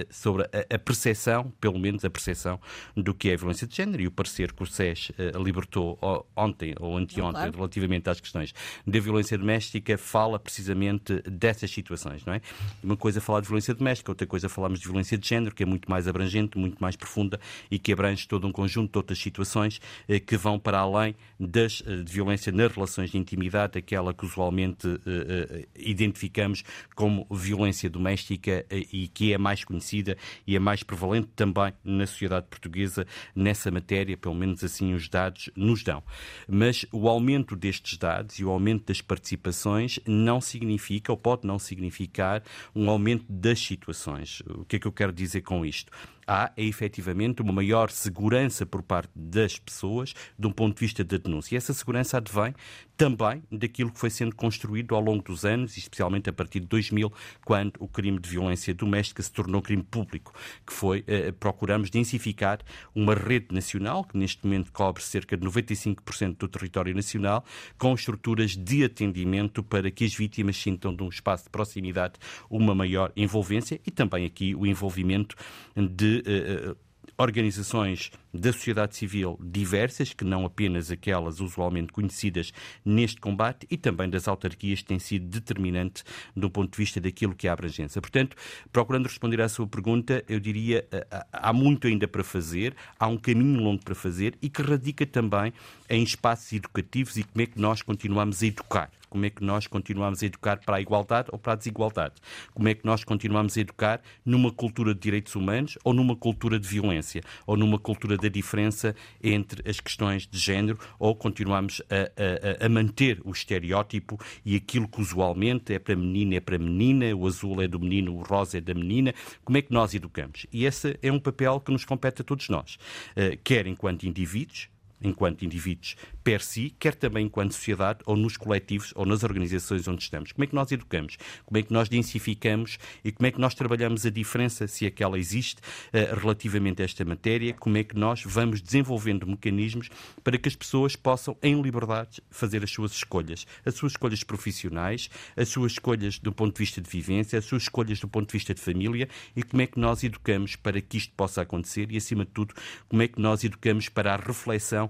sobre 0.10 0.44
a, 0.44 0.80
percepção, 0.80 1.52
pelo 1.60 1.80
menos 1.80 2.04
a 2.06 2.10
percepção, 2.10 2.60
do 2.96 3.14
que 3.14 3.30
é 3.30 3.34
a 3.34 3.38
violência 3.38 3.68
de 3.68 3.76
género 3.76 4.02
e 4.02 4.08
o 4.08 4.12
parecer 4.12 4.52
que 4.54 4.64
o 4.64 4.66
SES 4.66 5.12
libertou 5.44 6.00
ontem 6.36 6.74
ou 6.80 6.98
anteontem 6.98 7.42
claro. 7.42 7.58
relativamente 7.58 8.10
às 8.10 8.20
questões 8.20 8.54
da 8.86 9.00
violência 9.00 9.38
doméstica 9.38 9.98
fala 9.98 10.40
precisamente 10.40 11.22
dessas 11.30 11.72
situações, 11.72 12.26
não 12.26 12.34
é? 12.34 12.42
Uma 12.84 12.98
coisa 12.98 13.20
é 13.20 13.22
falar 13.22 13.42
de 13.42 13.48
violência 13.48 13.74
doméstica, 13.74 14.12
outra 14.12 14.28
coisa 14.28 14.48
é 14.48 14.50
falarmos 14.50 14.80
de 14.80 14.86
violência 14.86 15.18
de 15.18 15.28
género, 15.28 15.54
que 15.54 15.64
é 15.64 15.66
muito 15.66 15.90
mais 15.90 16.08
abrangente, 16.08 16.58
muito 16.58 16.78
mais 16.80 16.96
profunda 16.96 17.40
e 17.70 17.80
que 17.80 17.92
abrange 17.92 18.28
todo 18.28 18.48
um 18.48 18.52
conjunto 18.52 18.92
de 18.92 18.98
outras 18.98 19.20
situações 19.20 19.80
eh, 20.08 20.20
que 20.20 20.36
vão 20.46 20.60
para 20.60 20.78
além 20.78 21.16
das, 21.40 21.82
eh, 21.88 22.04
de 22.04 22.14
violência 22.14 22.52
nas 22.52 22.72
relações 22.72 23.10
de 23.10 23.18
intimidade, 23.18 23.80
aquela 23.80 24.14
que 24.14 24.26
usualmente 24.26 24.88
eh, 24.88 25.68
identificamos 25.76 26.64
como 26.94 27.26
violência 27.32 27.90
doméstica 27.90 28.64
e 28.70 29.08
que 29.08 29.34
é 29.34 29.38
mais 29.40 29.64
conhecida 29.64 30.16
e 30.46 30.56
é 30.56 30.60
mais 30.60 30.84
prevalente 30.84 31.30
também 31.36 31.74
na 31.84 32.06
sociedade 32.06 32.46
portuguesa 32.48 33.08
nessa 33.36 33.72
matéria, 33.72 34.16
pelo 34.16 34.36
menos 34.36 34.64
assim 34.64 34.94
os 34.94 35.10
dados 35.10 35.50
nos 35.56 35.84
dão. 35.84 36.04
Mas 36.48 36.86
o 36.92 37.10
aumento 37.10 37.56
destes 37.56 37.98
dados 37.98 38.38
e 38.38 38.46
o 38.46 38.52
aumento 38.52 38.86
das 38.86 39.02
participações 39.02 40.00
não 40.06 40.40
significa, 40.40 41.12
ou 41.12 41.18
pode 41.18 41.48
não 41.48 41.58
significar, 41.58 42.44
um 42.76 42.88
aumento 42.88 43.26
das 43.28 43.60
situações. 43.60 44.42
O 44.48 44.64
que 44.64 44.76
é 44.76 44.80
que 44.80 44.86
eu 44.86 44.92
quero 44.92 45.12
dizer 45.12 45.42
com 45.42 45.66
isto? 45.66 45.92
Há 46.28 46.52
é 46.56 46.64
efetivamente 46.64 47.42
uma 47.42 47.54
maior 47.54 47.90
segurança 47.90 48.66
por 48.66 48.82
parte 48.82 49.12
das 49.16 49.60
pessoas 49.60 50.14
de 50.38 50.48
um 50.48 50.52
ponto 50.52 50.76
de 50.76 50.82
vista 50.82 51.04
da 51.04 51.18
denúncia. 51.18 51.56
E 51.56 51.58
essa 51.58 51.74
segurança 51.74 52.18
advém 52.18 52.54
também 52.98 53.44
daquilo 53.52 53.92
que 53.92 54.00
foi 54.00 54.10
sendo 54.10 54.36
construído 54.36 54.96
ao 54.96 55.02
longo 55.02 55.24
dos 55.24 55.46
anos, 55.46 55.78
especialmente 55.78 56.30
a 56.30 56.34
partir 56.34 56.60
de 56.60 56.68
2000, 56.68 57.12
quando 57.44 57.74
o 57.80 57.88
crime 57.88 58.20
de 58.20 58.30
violência 58.30 58.74
doméstica 58.74 59.22
se 59.22 59.32
tornou 59.32 59.62
crime 59.62 59.84
público, 59.84 60.34
que 60.66 60.74
foi, 60.74 61.04
eh, 61.08 61.32
procuramos 61.32 61.90
densificar 61.90 62.60
uma 62.94 63.14
rede 63.14 63.48
nacional, 63.52 64.04
que 64.04 64.18
neste 64.18 64.46
momento 64.46 64.72
cobre 64.72 65.04
cerca 65.04 65.36
de 65.36 65.46
95% 65.46 66.38
do 66.38 66.48
território 66.48 66.96
nacional, 66.96 67.44
com 67.78 67.94
estruturas 67.94 68.56
de 68.56 68.84
atendimento 68.84 69.64
para 69.64 69.92
que 69.92 70.06
as 70.06 70.14
vítimas 70.14 70.58
sintam 70.58 70.96
de 70.96 71.04
um 71.04 71.10
espaço 71.10 71.46
de 71.46 71.50
proximidade 71.50 72.14
uma 72.50 72.74
maior 72.74 73.12
envolvência 73.16 73.80
e 73.86 73.92
também 73.92 74.26
aqui 74.26 74.56
o 74.56 74.66
envolvimento 74.66 75.36
de 75.76 76.24
uh, 76.26 76.78
organizações 77.18 78.12
da 78.34 78.52
sociedade 78.52 78.96
civil 78.96 79.40
diversas, 79.42 80.14
que 80.14 80.26
não 80.26 80.46
apenas 80.46 80.92
aquelas 80.92 81.40
usualmente 81.40 81.94
conhecidas 81.94 82.52
neste 82.84 83.22
combate, 83.22 83.66
e 83.70 83.78
também 83.78 84.10
das 84.10 84.28
autarquias 84.28 84.82
que 84.82 84.86
têm 84.86 85.00
sido 85.00 85.28
determinante 85.28 86.04
do 86.36 86.50
ponto 86.50 86.72
de 86.72 86.78
vista 86.78 87.00
daquilo 87.00 87.36
que 87.36 87.48
é 87.48 87.50
a 87.50 87.54
abrangência. 87.54 88.02
Portanto, 88.02 88.36
procurando 88.72 89.06
responder 89.06 89.42
à 89.42 89.50
sua 89.50 89.68
pergunta, 89.68 90.24
eu 90.28 90.40
diria 90.40 90.86
eh, 90.92 91.26
há 91.32 91.54
muito 91.54 91.88
ainda 91.88 92.08
para 92.08 92.24
fazer, 92.24 92.76
há 93.00 93.08
um 93.08 93.18
caminho 93.18 93.62
longo 93.62 93.84
para 93.84 93.96
fazer 93.96 94.38
e 94.42 94.50
que 94.50 94.62
radica 94.62 95.06
também 95.06 95.54
em 95.90 96.04
espaços 96.04 96.52
educativos 96.54 97.18
e 97.18 97.24
como 97.24 97.42
é 97.42 97.46
que 97.46 97.60
nós 97.60 97.82
continuamos 97.82 98.44
a 98.44 98.48
educar. 98.48 98.92
Como 99.16 99.26
é 99.26 99.30
que 99.30 99.46
nós 99.46 99.66
continuamos 99.66 100.22
a 100.22 100.26
educar 100.26 100.58
para 100.58 100.76
a 100.76 100.82
igualdade 100.82 101.30
ou 101.32 101.40
para 101.40 101.54
a 101.54 101.56
desigualdade? 101.56 102.16
Como 102.54 102.68
é 102.68 102.74
que 102.74 102.86
nós 102.86 103.02
continuamos 103.06 103.58
a 103.58 103.62
educar 103.62 104.02
numa 104.26 104.52
cultura 104.52 104.94
de 104.94 105.00
direitos 105.00 105.34
humanos 105.38 105.78
ou 105.86 105.94
numa 105.94 106.18
cultura 106.18 106.60
de 106.60 106.68
violência? 106.68 107.22
Ou 107.48 107.56
numa 107.56 107.80
cultura 107.80 108.18
da 108.18 108.28
diferença 108.28 108.94
entre 109.24 109.70
as 109.70 109.80
questões 109.80 110.28
de 110.28 110.38
género? 110.38 110.78
Ou 111.00 111.16
continuamos 111.16 111.82
a, 111.90 112.62
a, 112.62 112.66
a 112.66 112.68
manter 112.68 113.22
o 113.24 113.32
estereótipo 113.32 114.20
e 114.44 114.58
aquilo 114.58 114.86
que 114.86 115.00
usualmente 115.00 115.74
é 115.74 115.80
para 115.80 115.96
menina 115.96 116.36
é 116.36 116.42
para 116.42 116.58
menina, 116.58 117.16
o 117.16 117.26
azul 117.26 117.62
é 117.62 117.70
do 117.70 117.80
menino, 117.80 118.18
o 118.18 118.22
rosa 118.22 118.58
é 118.58 118.62
da 118.62 118.74
menina? 118.74 119.14
Como 119.46 119.58
é 119.58 119.62
que 119.62 119.72
nós 119.72 119.94
educamos? 119.94 120.46
E 120.52 120.66
esse 120.66 121.00
é 121.02 121.10
um 121.10 121.22
papel 121.22 121.62
que 121.62 121.72
nos 121.72 121.86
compete 121.86 122.22
a 122.22 122.26
todos 122.26 122.50
nós, 122.50 122.78
eh, 123.16 123.40
quer 123.42 123.66
enquanto 123.66 124.06
indivíduos, 124.06 124.68
enquanto 125.06 125.46
indivíduos 125.46 125.96
per 126.24 126.42
si, 126.42 126.76
quer 126.80 126.96
também 126.96 127.28
enquanto 127.28 127.54
sociedade 127.54 128.00
ou 128.06 128.18
nos 128.18 128.36
coletivos 128.36 128.92
ou 128.96 129.06
nas 129.06 129.24
organizações 129.24 129.88
onde 129.88 130.04
estamos. 130.04 130.32
Como 130.32 130.44
é 130.44 130.48
que 130.48 130.56
nós 130.56 130.72
educamos? 130.72 131.18
Como 131.46 131.58
é 131.58 131.62
que 131.62 131.72
nós 131.72 131.88
densificamos 131.88 132.80
e 133.04 133.12
como 133.12 133.28
é 133.28 133.32
que 133.32 133.40
nós 133.40 133.54
trabalhamos 133.54 134.06
a 134.06 134.10
diferença, 134.10 134.68
se 134.68 134.86
é 134.86 134.92
que 134.92 135.04
ela 135.04 135.20
existe, 135.20 135.60
uh, 135.60 136.20
relativamente 136.20 136.82
a 136.82 136.86
esta 136.86 137.06
matéria? 137.06 137.54
Como 137.54 137.78
é 137.78 137.84
que 137.84 137.96
nós 137.96 138.24
vamos 138.26 138.62
desenvolvendo 138.62 139.28
mecanismos 139.28 139.90
para 140.24 140.38
que 140.38 140.50
as 140.50 140.56
pessoas 140.56 140.96
possam, 140.96 141.38
em 141.44 141.62
liberdade, 141.62 142.22
fazer 142.32 142.64
as 142.64 142.72
suas 142.72 142.92
escolhas? 142.92 143.46
As 143.64 143.76
suas 143.76 143.94
escolhas 143.94 144.24
profissionais, 144.24 145.10
as 145.38 145.50
suas 145.50 145.74
escolhas 145.74 146.18
do 146.18 146.32
ponto 146.32 146.56
de 146.56 146.60
vista 146.60 146.82
de 146.82 146.90
vivência, 146.90 147.38
as 147.38 147.46
suas 147.46 147.64
escolhas 147.64 148.00
do 148.00 148.08
ponto 148.08 148.28
de 148.28 148.34
vista 148.34 148.54
de 148.54 148.62
família 148.62 149.08
e 149.36 149.44
como 149.44 149.62
é 149.62 149.68
que 149.68 149.80
nós 149.80 150.04
educamos 150.04 150.56
para 150.56 150.82
que 150.82 150.98
isto 150.98 151.14
possa 151.16 151.42
acontecer 151.44 151.92
e, 151.92 151.98
acima 151.98 152.26
de 152.26 152.32
tudo, 152.32 152.56
como 152.90 153.02
é 153.02 153.08
que 153.08 153.22
nós 153.22 153.44
educamos 153.44 153.90
para 153.90 154.14
a 154.14 154.18
reflexão 154.18 154.90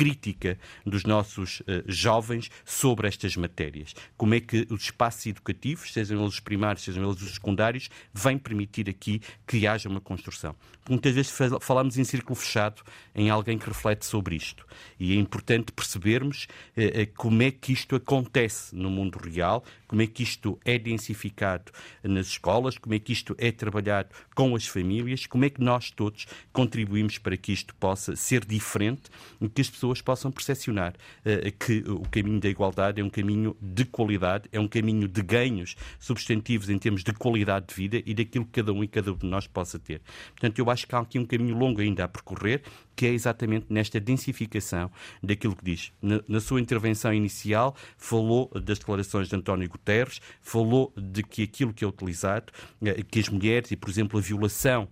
crítica 0.00 0.58
dos 0.86 1.04
nossos 1.04 1.60
uh, 1.60 1.84
jovens 1.86 2.50
sobre 2.64 3.06
estas 3.06 3.36
matérias. 3.36 3.94
Como 4.16 4.32
é 4.34 4.40
que 4.40 4.66
os 4.70 4.84
espaços 4.84 5.26
educativos, 5.26 5.92
sejam 5.92 6.18
eles 6.18 6.32
os 6.32 6.40
primários, 6.40 6.84
sejam 6.84 7.04
eles 7.04 7.20
os 7.20 7.34
secundários, 7.34 7.90
vêm 8.14 8.38
permitir 8.38 8.88
aqui 8.88 9.20
que 9.46 9.66
haja 9.66 9.90
uma 9.90 10.00
construção. 10.00 10.56
Muitas 10.88 11.14
vezes 11.14 11.30
falamos 11.60 11.98
em 11.98 12.04
círculo 12.04 12.34
fechado 12.34 12.82
em 13.14 13.28
alguém 13.28 13.58
que 13.58 13.66
reflete 13.68 14.06
sobre 14.06 14.36
isto. 14.36 14.66
E 14.98 15.12
é 15.12 15.16
importante 15.16 15.70
percebermos 15.70 16.48
uh, 16.76 17.02
uh, 17.02 17.06
como 17.14 17.42
é 17.42 17.50
que 17.50 17.70
isto 17.70 17.94
acontece 17.94 18.74
no 18.74 18.88
mundo 18.88 19.18
real, 19.18 19.62
como 19.86 20.00
é 20.00 20.06
que 20.06 20.22
isto 20.22 20.58
é 20.64 20.78
densificado 20.78 21.72
nas 22.02 22.28
escolas, 22.28 22.78
como 22.78 22.94
é 22.94 22.98
que 22.98 23.12
isto 23.12 23.34
é 23.36 23.52
trabalhado 23.52 24.08
com 24.34 24.56
as 24.56 24.66
famílias, 24.66 25.26
como 25.26 25.44
é 25.44 25.50
que 25.50 25.60
nós 25.60 25.90
todos 25.90 26.26
contribuímos 26.52 27.18
para 27.18 27.36
que 27.36 27.52
isto 27.52 27.74
possa 27.74 28.16
ser 28.16 28.44
diferente 28.44 29.10
e 29.40 29.48
que 29.48 29.60
as 29.60 29.68
pessoas 29.68 29.89
pessoas 29.90 30.02
possam 30.02 30.30
percepcionar 30.30 30.94
uh, 30.94 31.52
que 31.58 31.82
o 31.88 32.02
caminho 32.10 32.40
da 32.40 32.48
igualdade 32.48 33.00
é 33.00 33.04
um 33.04 33.10
caminho 33.10 33.56
de 33.60 33.84
qualidade, 33.84 34.48
é 34.52 34.60
um 34.60 34.68
caminho 34.68 35.08
de 35.08 35.22
ganhos 35.22 35.76
substantivos 35.98 36.68
em 36.68 36.78
termos 36.78 37.02
de 37.02 37.12
qualidade 37.12 37.66
de 37.66 37.74
vida 37.74 38.02
e 38.04 38.14
daquilo 38.14 38.44
que 38.44 38.52
cada 38.52 38.72
um 38.72 38.84
e 38.84 38.88
cada 38.88 39.12
um 39.12 39.16
de 39.16 39.26
nós 39.26 39.46
possa 39.46 39.78
ter. 39.78 40.00
Portanto, 40.30 40.58
eu 40.58 40.70
acho 40.70 40.86
que 40.86 40.94
há 40.94 41.00
aqui 41.00 41.18
um 41.18 41.26
caminho 41.26 41.56
longo 41.56 41.80
ainda 41.80 42.04
a 42.04 42.08
percorrer, 42.08 42.62
que 42.94 43.06
é 43.06 43.10
exatamente 43.10 43.66
nesta 43.68 43.98
densificação 43.98 44.90
daquilo 45.22 45.56
que 45.56 45.64
diz. 45.64 45.92
Na, 46.00 46.20
na 46.28 46.40
sua 46.40 46.60
intervenção 46.60 47.12
inicial, 47.12 47.74
falou 47.96 48.50
das 48.54 48.78
declarações 48.78 49.28
de 49.28 49.36
António 49.36 49.68
Guterres, 49.68 50.20
falou 50.40 50.92
de 50.96 51.22
que 51.22 51.42
aquilo 51.42 51.72
que 51.72 51.84
é 51.84 51.88
utilizado, 51.88 52.52
uh, 52.82 53.04
que 53.04 53.20
as 53.20 53.28
mulheres 53.28 53.70
e, 53.70 53.76
por 53.76 53.90
exemplo, 53.90 54.18
a 54.18 54.22
violação 54.22 54.88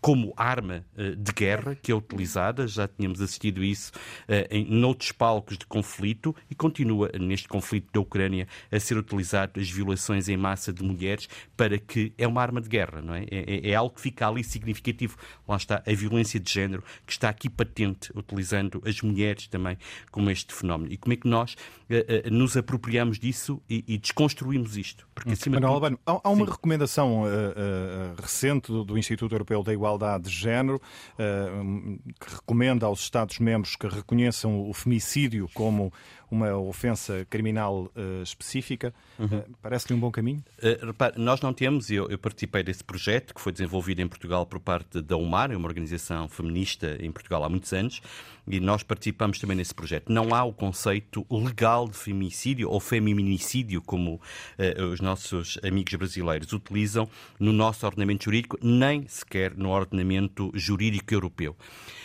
como 0.00 0.32
arma 0.36 0.84
uh, 0.96 1.14
de 1.14 1.32
guerra 1.32 1.74
que 1.74 1.92
é 1.92 1.94
utilizada, 1.94 2.66
já 2.66 2.88
tínhamos 2.88 3.20
assistido 3.20 3.62
isso 3.62 3.92
uh, 4.28 4.46
em 4.50 4.64
noutros 4.64 5.12
palcos 5.12 5.58
de 5.58 5.66
conflito 5.66 6.34
e 6.50 6.54
continua 6.54 7.10
neste 7.18 7.46
conflito 7.46 7.92
da 7.92 8.00
Ucrânia 8.00 8.48
a 8.72 8.80
ser 8.80 8.96
utilizado 8.96 9.60
as 9.60 9.68
violações 9.68 10.28
em 10.28 10.36
massa 10.36 10.72
de 10.72 10.82
mulheres 10.82 11.28
para 11.56 11.78
que 11.78 12.12
é 12.16 12.26
uma 12.26 12.40
arma 12.40 12.60
de 12.60 12.68
guerra, 12.68 13.02
não 13.02 13.14
é? 13.14 13.24
É, 13.30 13.68
é, 13.68 13.70
é 13.70 13.74
algo 13.74 13.94
que 13.94 14.00
fica 14.00 14.26
ali 14.26 14.42
significativo. 14.42 15.16
Lá 15.46 15.56
está 15.56 15.82
a 15.86 15.92
violência 15.92 16.40
de 16.40 16.50
género 16.50 16.82
que 17.06 17.12
está 17.12 17.28
aqui 17.28 17.50
patente, 17.50 18.10
utilizando 18.16 18.82
as 18.86 19.02
mulheres 19.02 19.48
também 19.48 19.76
como 20.10 20.30
este 20.30 20.54
fenómeno. 20.54 20.90
E 20.92 20.96
como 20.96 21.12
é 21.12 21.16
que 21.16 21.28
nós 21.28 21.54
uh, 21.54 22.30
nos 22.30 22.56
apropriamos 22.56 23.18
disso 23.18 23.60
e, 23.68 23.84
e 23.86 23.98
desconstruímos 23.98 24.76
isto? 24.76 25.06
Porque, 25.14 25.32
acima 25.32 25.56
Manuel 25.56 25.74
tudo... 25.74 25.84
Albano, 25.84 26.00
há, 26.06 26.28
há 26.28 26.30
uma 26.30 26.46
Sim. 26.46 26.52
recomendação 26.52 27.22
recente 28.20 28.68
do, 28.68 28.84
do 28.84 28.96
Instituto 28.96 29.34
Europeu 29.34 29.62
da 29.62 29.72
Igualdade 29.72 29.89
Igualdade 29.90 30.24
de 30.24 30.30
Género, 30.30 30.80
que 32.20 32.34
recomenda 32.34 32.86
aos 32.86 33.00
Estados-membros 33.00 33.76
que 33.76 33.88
reconheçam 33.88 34.68
o 34.68 34.72
femicídio 34.72 35.48
como 35.52 35.92
uma 36.30 36.56
ofensa 36.56 37.26
criminal 37.28 37.90
uh, 37.96 38.22
específica. 38.22 38.94
Uhum. 39.18 39.38
Uh, 39.38 39.44
Parece-lhe 39.60 39.94
um 39.94 40.00
bom 40.00 40.10
caminho? 40.10 40.44
Uh, 40.58 40.86
repare, 40.86 41.18
nós 41.18 41.40
não 41.40 41.52
temos, 41.52 41.90
eu, 41.90 42.08
eu 42.08 42.18
participei 42.18 42.62
desse 42.62 42.84
projeto 42.84 43.34
que 43.34 43.40
foi 43.40 43.52
desenvolvido 43.52 44.00
em 44.00 44.06
Portugal 44.06 44.46
por 44.46 44.60
parte 44.60 45.02
da 45.02 45.16
UMAR, 45.16 45.50
é 45.50 45.56
uma 45.56 45.66
organização 45.66 46.28
feminista 46.28 46.96
em 47.00 47.10
Portugal 47.10 47.42
há 47.42 47.48
muitos 47.48 47.72
anos, 47.72 48.00
e 48.46 48.60
nós 48.60 48.82
participamos 48.82 49.38
também 49.38 49.56
nesse 49.56 49.74
projeto. 49.74 50.12
Não 50.12 50.34
há 50.34 50.44
o 50.44 50.52
conceito 50.52 51.26
legal 51.30 51.88
de 51.88 51.96
femicídio 51.96 52.70
ou 52.70 52.80
feminicídio, 52.80 53.80
como 53.82 54.20
os 54.90 55.00
nossos 55.00 55.58
amigos 55.62 55.94
brasileiros 55.94 56.52
utilizam 56.52 57.08
no 57.38 57.52
nosso 57.52 57.86
ordenamento 57.86 58.24
jurídico, 58.24 58.58
nem 58.60 59.06
sequer 59.06 59.56
no 59.56 59.70
ordenamento 59.70 60.50
jurídico 60.54 61.14
europeu. 61.14 61.54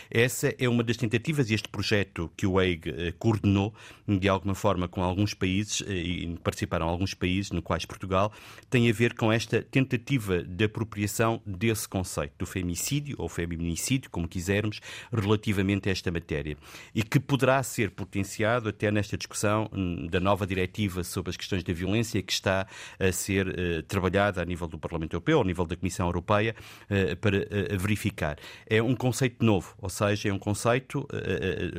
Essa 0.08 0.54
é 0.56 0.68
uma 0.68 0.84
das 0.84 0.96
tentativas, 0.96 1.50
e 1.50 1.54
este 1.54 1.68
projeto 1.68 2.30
que 2.36 2.46
o 2.46 2.60
EIG 2.60 3.14
coordenou, 3.18 3.74
de 4.18 4.28
alguma 4.28 4.54
forma, 4.54 4.88
com 4.88 5.02
alguns 5.02 5.34
países, 5.34 5.80
uh, 5.80 5.90
e 5.90 6.36
participaram 6.42 6.88
alguns 6.88 7.14
países, 7.14 7.50
no 7.50 7.62
quais 7.62 7.84
Portugal, 7.84 8.32
tem 8.70 8.88
a 8.88 8.92
ver 8.92 9.14
com 9.14 9.32
esta 9.32 9.62
tentativa 9.62 10.42
de 10.42 10.64
apropriação 10.64 11.40
desse 11.46 11.88
conceito, 11.88 12.34
do 12.38 12.46
femicídio 12.46 13.16
ou 13.18 13.28
feminicídio, 13.28 14.10
como 14.10 14.28
quisermos, 14.28 14.80
relativamente 15.12 15.88
a 15.88 15.92
esta 15.92 16.10
matéria 16.10 16.56
e 16.94 17.02
que 17.02 17.18
poderá 17.18 17.62
ser 17.62 17.90
potenciado 17.90 18.68
até 18.68 18.90
nesta 18.90 19.16
discussão 19.16 19.68
hum, 19.72 20.06
da 20.06 20.20
nova 20.20 20.46
diretiva 20.46 21.04
sobre 21.04 21.30
as 21.30 21.36
questões 21.36 21.62
da 21.62 21.72
violência 21.72 22.22
que 22.22 22.32
está 22.32 22.66
a 22.98 23.12
ser 23.12 23.48
uh, 23.48 23.82
trabalhada 23.82 24.40
a 24.40 24.44
nível 24.44 24.66
do 24.66 24.78
Parlamento 24.78 25.14
Europeu, 25.14 25.38
ao 25.38 25.44
nível 25.44 25.66
da 25.66 25.76
Comissão 25.76 26.06
Europeia, 26.06 26.54
uh, 26.84 27.16
para 27.16 27.38
uh, 27.38 27.78
verificar. 27.78 28.38
É 28.66 28.82
um 28.82 28.94
conceito 28.94 29.44
novo, 29.44 29.74
ou 29.78 29.88
seja, 29.88 30.28
é 30.28 30.32
um 30.32 30.38
conceito, 30.38 31.06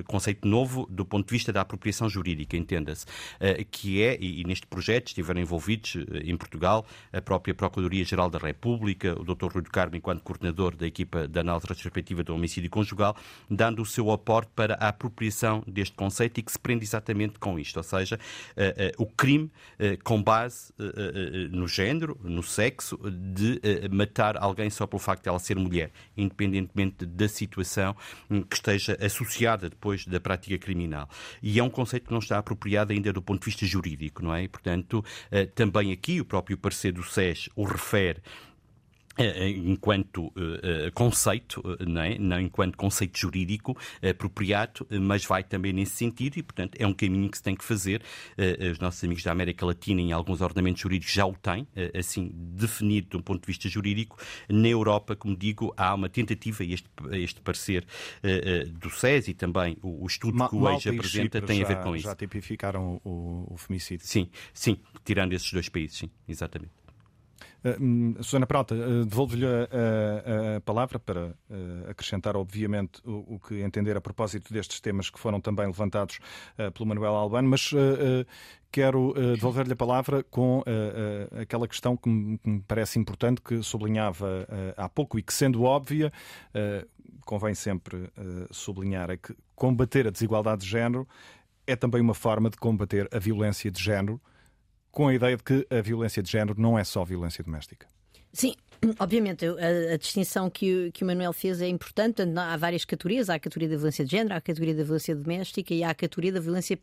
conceito 0.06 0.48
novo 0.48 0.88
do 0.90 1.06
ponto 1.06 1.28
de 1.28 1.32
vista 1.32 1.52
da 1.52 1.62
apropriação 1.62 2.10
jurídica, 2.10 2.27
entenda-se, 2.32 3.06
que 3.72 4.02
é, 4.02 4.18
e, 4.20 4.44
neste 4.44 4.68
projeto 4.68 5.08
estiveram 5.08 5.42
envolvidos 5.42 5.96
em 6.24 6.36
Portugal 6.38 6.86
a 7.12 7.22
própria 7.22 7.54
Procuradoria-Geral 7.54 8.30
da 8.30 8.40
República, 8.40 9.20
o 9.20 9.24
Dr. 9.24 9.52
Rui 9.52 9.62
do 9.64 9.70
Carmo, 9.70 9.96
enquanto 9.96 10.22
coordenador 10.22 10.76
da 10.76 10.88
equipa 10.88 11.28
da 11.28 11.42
análise 11.42 11.68
retrospectiva 11.68 12.24
do 12.24 12.34
homicídio 12.34 12.70
conjugal, 12.70 13.16
dando 13.50 13.82
o 13.82 13.86
seu 13.86 14.12
apoio 14.12 14.38
forte 14.38 14.52
para 14.54 14.76
a 14.76 14.90
apropriação 14.90 15.64
deste 15.66 15.96
conceito 15.96 16.40
e 16.40 16.44
que 16.44 16.52
se 16.52 16.60
prende 16.60 16.84
exatamente 16.84 17.40
com 17.40 17.58
isto, 17.58 17.78
ou 17.78 17.84
seja, 17.84 18.20
uh, 18.56 19.02
o 19.02 19.06
crime 19.06 19.52
com 20.04 20.22
base 20.22 20.74
no 21.52 21.68
género, 21.68 22.18
no 22.24 22.44
sexo, 22.44 23.00
de 23.10 23.60
matar 23.90 24.38
alguém 24.38 24.70
só 24.70 24.86
pelo 24.86 25.00
facto 25.00 25.24
de 25.24 25.30
ela 25.30 25.40
ser 25.40 25.56
mulher, 25.56 25.92
independentemente 26.16 27.06
da 27.06 27.28
situação 27.28 27.96
hum, 28.30 28.42
que 28.42 28.56
esteja 28.56 28.98
associada 29.02 29.70
depois 29.70 30.06
da 30.06 30.20
prática 30.20 30.58
criminal. 30.58 31.08
E 31.42 31.60
é 31.60 31.64
um 31.64 31.70
conceito 31.70 32.08
que 32.08 32.14
não 32.18 32.20
está 32.20 32.38
apropriado 32.38 32.92
ainda 32.92 33.14
do 33.14 33.22
ponto 33.22 33.42
de 33.42 33.46
vista 33.46 33.66
jurídico, 33.66 34.24
não 34.24 34.34
é? 34.34 34.44
E, 34.44 34.48
portanto, 34.48 35.04
também 35.56 35.92
aqui 35.92 36.20
o 36.20 36.26
próprio 36.26 36.58
parecer 36.58 36.92
do 36.92 37.04
SES 37.04 37.50
o 37.56 37.64
refere 37.64 38.18
eh, 38.18 38.22
eh, 38.22 38.47
enquanto 39.20 40.28
uh, 40.28 40.92
conceito, 40.94 41.64
não, 41.86 42.02
é? 42.02 42.18
não 42.18 42.40
enquanto 42.40 42.78
conceito 42.78 43.18
jurídico 43.18 43.78
apropriado, 44.08 44.86
mas 45.02 45.26
vai 45.26 45.44
também 45.44 45.74
nesse 45.74 45.96
sentido 45.96 46.38
e, 46.38 46.44
portanto, 46.44 46.76
é 46.80 46.86
um 46.86 46.94
caminho 46.94 47.30
que 47.30 47.38
se 47.38 47.44
tem 47.44 47.56
que 47.56 47.64
fazer. 47.64 48.02
Uh, 48.38 48.72
os 48.72 48.80
nossos 48.80 49.04
amigos 49.04 49.24
da 49.24 49.32
América 49.32 49.66
Latina, 49.66 50.02
em 50.02 50.12
alguns 50.12 50.42
ordenamentos 50.42 50.82
jurídicos, 50.82 51.14
já 51.14 51.26
o 51.26 51.34
têm, 51.34 51.64
uh, 51.64 51.98
assim, 51.98 52.32
definido 52.34 53.10
de 53.12 53.18
um 53.18 53.22
ponto 53.22 53.42
de 53.42 53.48
vista 53.48 53.68
jurídico. 53.68 54.18
Na 54.50 54.68
Europa, 54.68 55.16
como 55.16 55.36
digo, 55.36 55.74
há 55.76 55.94
uma 55.94 56.10
tentativa, 56.10 56.64
e 56.64 56.74
este, 56.74 56.90
este 57.12 57.42
parecer 57.42 57.86
do 58.80 58.90
SES 58.90 59.30
e 59.30 59.34
também 59.34 59.78
o, 59.82 60.04
o 60.04 60.08
estudo 60.08 60.38
Ma 60.38 60.50
que 60.50 60.56
o 60.56 60.70
EIJ 60.70 60.90
apresenta 60.90 61.42
tem 61.42 61.60
já, 61.60 61.66
a 61.66 61.68
ver 61.68 61.84
com 61.84 61.96
isso. 61.96 62.06
Já 62.06 62.16
tipificaram 62.16 63.02
o, 63.04 63.48
o 63.50 63.58
femicídio? 63.58 64.06
Sim, 64.06 64.30
sim, 64.54 64.78
tirando 65.04 65.34
esses 65.34 65.52
dois 65.52 65.70
países, 65.70 65.98
sim, 65.98 66.10
exatamente. 66.28 66.87
Uh, 67.68 68.24
Susana 68.24 68.46
Prata, 68.46 68.76
uh, 68.76 69.06
devolvo-lhe 69.06 69.46
a, 69.46 69.50
a, 69.50 70.58
a, 70.58 70.62
palavra 70.62 71.00
para 71.00 71.28
uh, 71.28 71.90
acrescentar, 71.90 72.38
obviamente, 72.38 73.02
o, 73.06 73.36
o, 73.36 73.40
que 73.40 73.56
entender 73.62 73.98
a 73.98 74.02
propósito 74.02 74.54
destes 74.54 74.80
temas 74.80 75.10
que 75.10 75.20
foram 75.20 75.42
também 75.42 75.66
levantados 75.66 76.20
pelo 76.74 76.88
Manuel 76.88 77.16
Albano, 77.16 77.50
mas 77.50 77.72
quero 78.72 79.14
devolver-lhe 79.36 79.74
a 79.74 79.76
palavra 79.76 80.24
com 80.24 80.64
aquela 81.40 81.68
questão 81.68 81.96
que 81.96 82.10
me, 82.10 82.38
que 82.38 82.50
me, 82.50 82.62
parece 82.68 83.00
importante, 83.00 83.42
que 83.42 83.62
sublinhava 83.62 84.48
há 84.76 84.88
pouco 84.88 85.18
e 85.18 85.24
que, 85.24 85.34
sendo 85.34 85.64
óbvia, 85.64 86.12
convém 87.26 87.54
sempre 87.54 88.10
sublinhar, 88.52 89.10
é 89.10 89.18
que 89.18 89.36
combater 89.56 90.08
a 90.08 90.12
desigualdade 90.12 90.62
de 90.62 90.68
género 90.68 91.08
é 91.66 91.76
também 91.76 92.02
uma 92.02 92.14
forma 92.14 92.50
de 92.50 92.58
combater 92.58 93.10
a 93.14 93.20
violência 93.20 93.70
de 93.70 93.82
género 93.82 94.22
com 94.98 95.10
a 95.10 95.14
ideia 95.14 95.38
de 95.38 95.44
que 95.44 95.68
a 95.70 95.80
violência 95.80 96.24
de 96.24 96.32
género 96.32 96.60
não 96.60 96.76
é 96.76 96.84
só 96.84 97.06
violência 97.06 97.44
doméstica. 97.44 97.86
Sim, 98.34 98.56
obviamente, 98.98 99.46
a, 99.46 99.94
a 99.94 99.98
distinção 99.98 100.50
que 100.50 100.92
que 100.92 101.04
o 101.04 101.08
Manuel 101.08 101.32
fez 101.34 101.62
é 101.62 101.68
importante. 101.68 102.24
Há 102.24 102.58
várias 102.58 102.84
categorias: 102.84 103.30
há 103.30 103.36
a 103.36 103.40
categoria 103.40 103.70
da 103.70 103.76
violência 103.76 104.04
de 104.04 104.10
género, 104.10 104.34
há 104.34 104.38
a 104.38 104.42
categoria 104.42 104.74
da 104.74 104.84
violência 104.84 105.16
doméstica 105.16 105.72
e 105.72 105.84
há 105.84 105.92
a 105.92 105.94
categoria 105.94 106.32
da 106.32 106.40
violência 106.40 106.80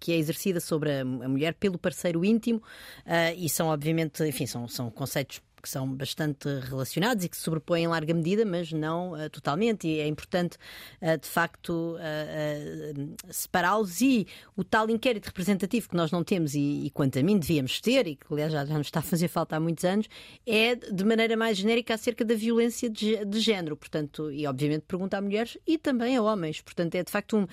que 0.00 0.12
é 0.12 0.16
exercida 0.16 0.60
sobre 0.60 0.90
a, 0.90 1.02
a 1.02 1.04
mulher 1.04 1.52
pelo 1.56 1.76
parceiro 1.76 2.24
íntimo. 2.24 2.62
Uh, 3.04 3.36
e 3.36 3.50
são, 3.50 3.68
obviamente, 3.68 4.24
enfim, 4.24 4.46
são, 4.46 4.66
são 4.66 4.90
conceitos 4.90 5.42
que 5.60 5.68
são 5.68 5.92
bastante 5.92 6.48
relacionados 6.68 7.24
e 7.24 7.28
que 7.28 7.36
se 7.36 7.42
sobrepõem 7.42 7.84
em 7.84 7.86
larga 7.86 8.14
medida, 8.14 8.44
mas 8.44 8.72
não 8.72 9.12
uh, 9.12 9.30
totalmente. 9.30 9.86
E 9.86 10.00
é 10.00 10.06
importante, 10.06 10.56
uh, 11.02 11.18
de 11.18 11.28
facto, 11.28 11.96
uh, 11.96 13.16
separá-los. 13.30 14.00
E 14.00 14.26
o 14.56 14.64
tal 14.64 14.88
inquérito 14.90 15.26
representativo 15.26 15.88
que 15.88 15.96
nós 15.96 16.10
não 16.10 16.22
temos 16.22 16.54
e, 16.54 16.86
e, 16.86 16.90
quanto 16.90 17.18
a 17.18 17.22
mim, 17.22 17.38
devíamos 17.38 17.80
ter, 17.80 18.06
e 18.06 18.16
que, 18.16 18.26
aliás, 18.32 18.52
já, 18.52 18.64
já 18.64 18.78
nos 18.78 18.86
está 18.86 19.00
a 19.00 19.02
fazer 19.02 19.28
falta 19.28 19.56
há 19.56 19.60
muitos 19.60 19.84
anos, 19.84 20.08
é 20.46 20.74
de 20.74 21.04
maneira 21.04 21.36
mais 21.36 21.56
genérica 21.58 21.94
acerca 21.94 22.24
da 22.24 22.34
violência 22.34 22.88
de, 22.88 23.24
de 23.24 23.40
género. 23.40 23.76
Portanto, 23.76 24.30
e 24.30 24.46
obviamente 24.46 24.82
pergunta 24.82 25.16
a 25.18 25.20
mulheres 25.20 25.58
e 25.66 25.78
também 25.78 26.16
a 26.16 26.22
homens. 26.22 26.60
Portanto, 26.60 26.94
é 26.94 27.02
de 27.02 27.10
facto 27.10 27.36
um 27.36 27.46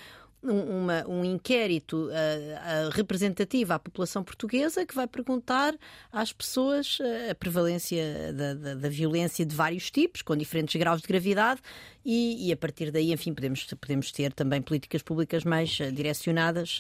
um, 0.45 0.83
uma, 0.83 1.07
um 1.07 1.25
inquérito 1.25 2.07
uh, 2.07 2.09
uh, 2.09 2.89
representativo 2.91 3.73
à 3.73 3.79
população 3.79 4.23
portuguesa 4.23 4.85
que 4.85 4.95
vai 4.95 5.07
perguntar 5.07 5.75
às 6.11 6.31
pessoas 6.31 6.99
uh, 6.99 7.31
a 7.31 7.35
prevalência 7.35 8.33
da, 8.33 8.53
da, 8.53 8.75
da, 8.75 8.89
violência 8.89 9.45
de 9.45 9.55
vários 9.55 9.89
tipos, 9.91 10.21
com 10.21 10.35
diferentes 10.35 10.79
graus 10.79 11.01
de 11.01 11.07
gravidade, 11.07 11.61
e, 12.03 12.47
e, 12.47 12.51
a 12.53 12.57
partir 12.57 12.91
daí, 12.91 13.11
enfim, 13.11 13.33
podemos, 13.33 13.63
podemos 13.81 14.11
ter 14.11 14.31
também 14.31 14.61
políticas 14.61 15.01
públicas 15.01 15.43
mais 15.43 15.69
direcionadas, 15.69 16.79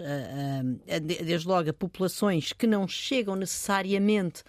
desde 1.01 1.47
logo 1.47 1.67
a 1.67 1.73
populações 1.73 2.53
que 2.53 2.67
não 2.67 2.87
chegam 2.87 3.35
necessariamente 3.35 4.43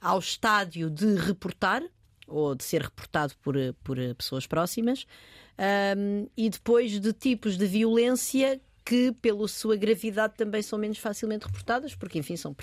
ao 0.00 0.18
estádio 0.18 0.88
de 0.88 1.16
reportar, 1.16 1.82
ou 2.32 2.54
de 2.54 2.64
ser 2.64 2.82
reportado 2.82 3.34
por, 3.42 3.54
por 3.84 3.96
pessoas 4.16 4.46
próximas 4.46 5.06
um, 5.96 6.26
e 6.36 6.48
depois 6.48 6.98
de 6.98 7.12
tipos 7.12 7.56
de 7.56 7.66
violência 7.66 8.60
que, 8.84 9.12
pela 9.12 9.46
sua 9.46 9.76
gravidade, 9.76 10.34
também 10.36 10.62
são 10.62 10.78
menos 10.78 10.98
facilmente 10.98 11.46
reportadas, 11.46 11.94
porque, 11.94 12.18
enfim, 12.18 12.36
são 12.36 12.54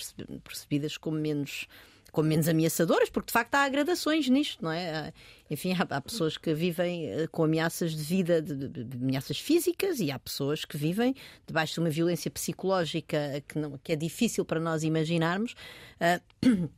percebidas 0.44 0.98
como 0.98 1.18
menos 1.18 1.68
como 2.12 2.28
menos 2.28 2.48
ameaçadoras, 2.48 3.08
porque 3.08 3.28
de 3.28 3.34
facto 3.34 3.54
há 3.54 3.70
gradações 3.70 4.28
nisto, 4.30 4.64
não 4.64 4.72
é? 4.72 5.14
Enfim, 5.48 5.74
há, 5.74 5.96
há 5.96 6.02
pessoas 6.02 6.38
que 6.38 6.54
vivem 6.56 7.06
eh, 7.06 7.28
com 7.28 7.44
ameaças 7.44 7.92
de 7.92 8.02
vida, 8.02 8.42
de, 8.42 8.56
de, 8.56 8.84
de, 8.84 8.98
ameaças 8.98 9.40
físicas, 9.40 10.00
e 10.00 10.10
há 10.10 10.18
pessoas 10.18 10.66
que 10.66 10.76
vivem 10.76 11.16
debaixo 11.46 11.76
de 11.76 11.80
uma 11.82 11.90
violência 11.92 12.32
psicológica 12.32 13.44
que, 13.48 13.60
não, 13.60 13.78
que 13.84 13.92
é 13.94 13.96
difícil 13.96 14.44
para 14.44 14.60
nós 14.60 14.84
imaginarmos. 14.84 15.54
Uh, 16.02 16.70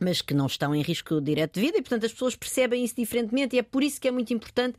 mas 0.00 0.20
que 0.20 0.34
não 0.34 0.46
estão 0.46 0.74
em 0.74 0.82
risco 0.82 1.20
direto 1.20 1.54
de 1.54 1.60
vida, 1.60 1.78
e 1.78 1.82
portanto 1.82 2.06
as 2.06 2.12
pessoas 2.12 2.36
percebem 2.36 2.84
isso 2.84 2.94
diferentemente, 2.96 3.56
e 3.56 3.58
é 3.58 3.62
por 3.62 3.82
isso 3.82 4.00
que 4.00 4.08
é 4.08 4.10
muito 4.10 4.32
importante 4.32 4.78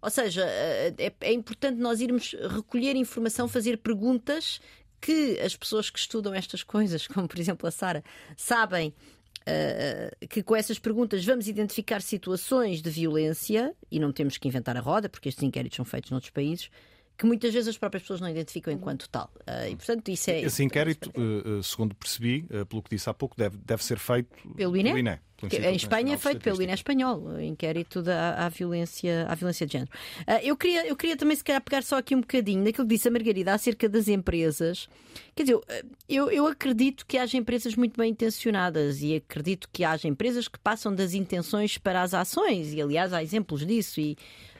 ou 0.00 0.10
seja, 0.10 0.44
eh, 0.44 0.94
é, 0.98 1.12
é 1.20 1.32
importante 1.32 1.80
nós 1.80 2.00
irmos 2.00 2.34
recolher 2.50 2.96
informação, 2.96 3.48
fazer 3.48 3.78
perguntas 3.78 4.60
que 5.00 5.38
as 5.40 5.56
pessoas 5.56 5.90
que 5.90 5.98
estudam 5.98 6.34
estas 6.34 6.62
coisas, 6.62 7.06
como 7.06 7.28
por 7.28 7.38
exemplo 7.38 7.66
a 7.66 7.70
Sara, 7.70 8.02
sabem 8.36 8.88
uh, 8.88 10.26
que 10.28 10.42
com 10.42 10.56
essas 10.56 10.78
perguntas 10.78 11.24
vamos 11.24 11.48
identificar 11.48 12.02
situações 12.02 12.82
de 12.82 12.90
violência 12.90 13.74
e 13.90 13.98
não 13.98 14.12
temos 14.12 14.36
que 14.36 14.48
inventar 14.48 14.76
a 14.76 14.80
roda, 14.80 15.08
porque 15.08 15.28
estes 15.28 15.42
inquéritos 15.42 15.76
são 15.76 15.84
feitos 15.84 16.10
noutros 16.10 16.30
países. 16.30 16.70
Que 17.18 17.26
muitas 17.26 17.52
vezes 17.52 17.68
as 17.68 17.76
próprias 17.76 18.02
pessoas 18.02 18.20
não 18.20 18.28
identificam 18.28 18.72
enquanto 18.72 19.08
tal. 19.08 19.28
Uh, 19.40 19.68
e, 19.70 19.76
portanto, 19.76 20.08
isso 20.08 20.30
é. 20.30 20.40
Esse 20.40 20.62
inquérito, 20.62 21.10
uh, 21.10 21.60
segundo 21.64 21.92
percebi, 21.94 22.46
pelo 22.68 22.80
que 22.80 22.90
disse 22.90 23.10
há 23.10 23.14
pouco, 23.14 23.36
deve, 23.36 23.56
deve 23.58 23.84
ser 23.84 23.98
feito 23.98 24.28
pelo 24.56 24.76
INE. 24.76 24.90
Pelo 24.90 24.98
INE. 24.98 25.18
Em 25.42 25.76
Espanha 25.76 26.14
é 26.14 26.18
feito 26.18 26.40
pelo 26.40 26.60
INE 26.60 26.72
espanhol, 26.72 27.20
o 27.20 27.40
inquérito 27.40 28.02
da, 28.02 28.44
à, 28.44 28.48
violência, 28.48 29.24
à 29.28 29.36
violência 29.36 29.64
de 29.66 29.72
género. 29.72 29.90
Uh, 30.20 30.40
eu, 30.42 30.56
queria, 30.56 30.86
eu 30.86 30.96
queria 30.96 31.16
também, 31.16 31.36
se 31.36 31.44
calhar, 31.44 31.62
pegar 31.62 31.82
só 31.84 31.96
aqui 31.98 32.14
um 32.14 32.20
bocadinho 32.20 32.64
daquilo 32.64 32.86
que 32.88 32.94
disse 32.94 33.06
a 33.06 33.10
Margarida 33.10 33.54
acerca 33.54 33.88
das 33.88 34.08
empresas. 34.08 34.88
Quer 35.36 35.44
dizer, 35.44 35.60
eu, 36.08 36.30
eu 36.30 36.46
acredito 36.46 37.06
que 37.06 37.16
haja 37.16 37.36
empresas 37.36 37.76
muito 37.76 37.96
bem 37.96 38.10
intencionadas 38.10 39.00
e 39.00 39.14
acredito 39.14 39.68
que 39.72 39.84
haja 39.84 40.08
empresas 40.08 40.48
que 40.48 40.58
passam 40.58 40.92
das 40.92 41.14
intenções 41.14 41.78
para 41.78 42.02
as 42.02 42.14
ações, 42.14 42.72
e 42.72 42.82
aliás 42.82 43.12
há 43.12 43.22
exemplos 43.22 43.64
disso. 43.64 44.00
E, 44.00 44.16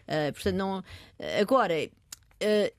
uh, 0.06 0.32
portanto, 0.32 0.56
não. 0.56 0.84
Agora, 1.40 1.74
Uh, 1.74 1.97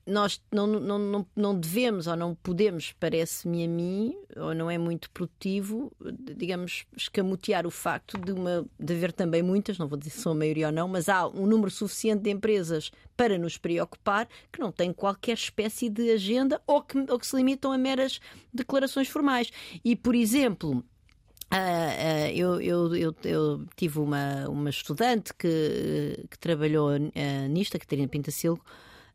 nós 0.06 0.40
não, 0.50 0.66
não, 0.66 0.98
não, 0.98 1.26
não 1.36 1.58
devemos 1.58 2.06
ou 2.06 2.16
não 2.16 2.34
podemos, 2.34 2.94
parece-me 2.98 3.64
a 3.64 3.68
mim, 3.68 4.16
ou 4.36 4.54
não 4.54 4.70
é 4.70 4.78
muito 4.78 5.10
produtivo, 5.10 5.92
digamos, 6.36 6.86
escamotear 6.96 7.66
o 7.66 7.70
facto 7.70 8.18
de, 8.18 8.32
uma, 8.32 8.64
de 8.78 8.94
haver 8.94 9.12
também 9.12 9.42
muitas, 9.42 9.78
não 9.78 9.86
vou 9.86 9.98
dizer 9.98 10.10
se 10.10 10.20
são 10.20 10.32
a 10.32 10.34
maioria 10.34 10.68
ou 10.68 10.72
não, 10.72 10.88
mas 10.88 11.08
há 11.08 11.26
um 11.28 11.46
número 11.46 11.70
suficiente 11.70 12.22
de 12.22 12.30
empresas 12.30 12.90
para 13.16 13.36
nos 13.36 13.58
preocupar 13.58 14.28
que 14.50 14.60
não 14.60 14.72
têm 14.72 14.92
qualquer 14.92 15.34
espécie 15.34 15.90
de 15.90 16.10
agenda 16.10 16.60
ou 16.66 16.82
que, 16.82 16.98
ou 16.98 17.18
que 17.18 17.26
se 17.26 17.36
limitam 17.36 17.72
a 17.72 17.78
meras 17.78 18.20
declarações 18.52 19.08
formais. 19.08 19.50
E, 19.84 19.94
por 19.94 20.14
exemplo, 20.14 20.84
Uh, 21.52 21.56
uh, 21.56 22.30
eu, 22.32 22.60
eu, 22.60 22.94
eu, 22.94 23.14
eu, 23.24 23.66
tive 23.74 23.98
uma, 23.98 24.48
uma 24.48 24.70
estudante 24.70 25.34
que, 25.34 26.24
que 26.30 26.38
trabalhou 26.38 26.90
uh, 26.90 27.48
nisto, 27.48 27.76
a 27.76 27.80
Catarina 27.80 28.06
Pintacilgo, 28.06 28.64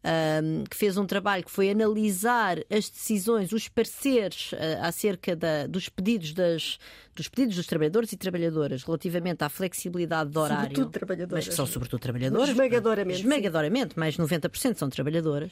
um, 0.05 0.63
que 0.65 0.77
fez 0.77 0.97
um 0.97 1.05
trabalho 1.05 1.43
que 1.43 1.49
foi 1.49 1.71
analisar 1.71 2.59
as 2.69 2.89
decisões, 2.89 3.51
os 3.51 3.67
pareceres 3.67 4.51
uh, 4.51 4.57
acerca 4.81 5.35
da, 5.35 5.65
dos 5.65 5.89
pedidos 5.89 6.31
das, 6.33 6.77
dos 7.15 7.27
pedidos 7.27 7.55
dos 7.55 7.65
trabalhadores 7.65 8.11
e 8.11 8.17
trabalhadoras 8.17 8.83
relativamente 8.83 9.43
à 9.43 9.49
flexibilidade 9.49 10.29
de 10.29 10.37
horário. 10.37 10.63
Sobretudo 10.63 10.91
trabalhadoras. 10.91 11.45
Mas 11.45 11.47
que 11.47 11.55
são 11.55 11.65
sobretudo 11.65 11.99
trabalhadoras. 11.99 12.49
Esmagadoramente. 12.49 13.19
Esmagadoramente, 13.21 13.99
mais 13.99 14.15
90% 14.15 14.75
são 14.75 14.89
trabalhadoras. 14.89 15.51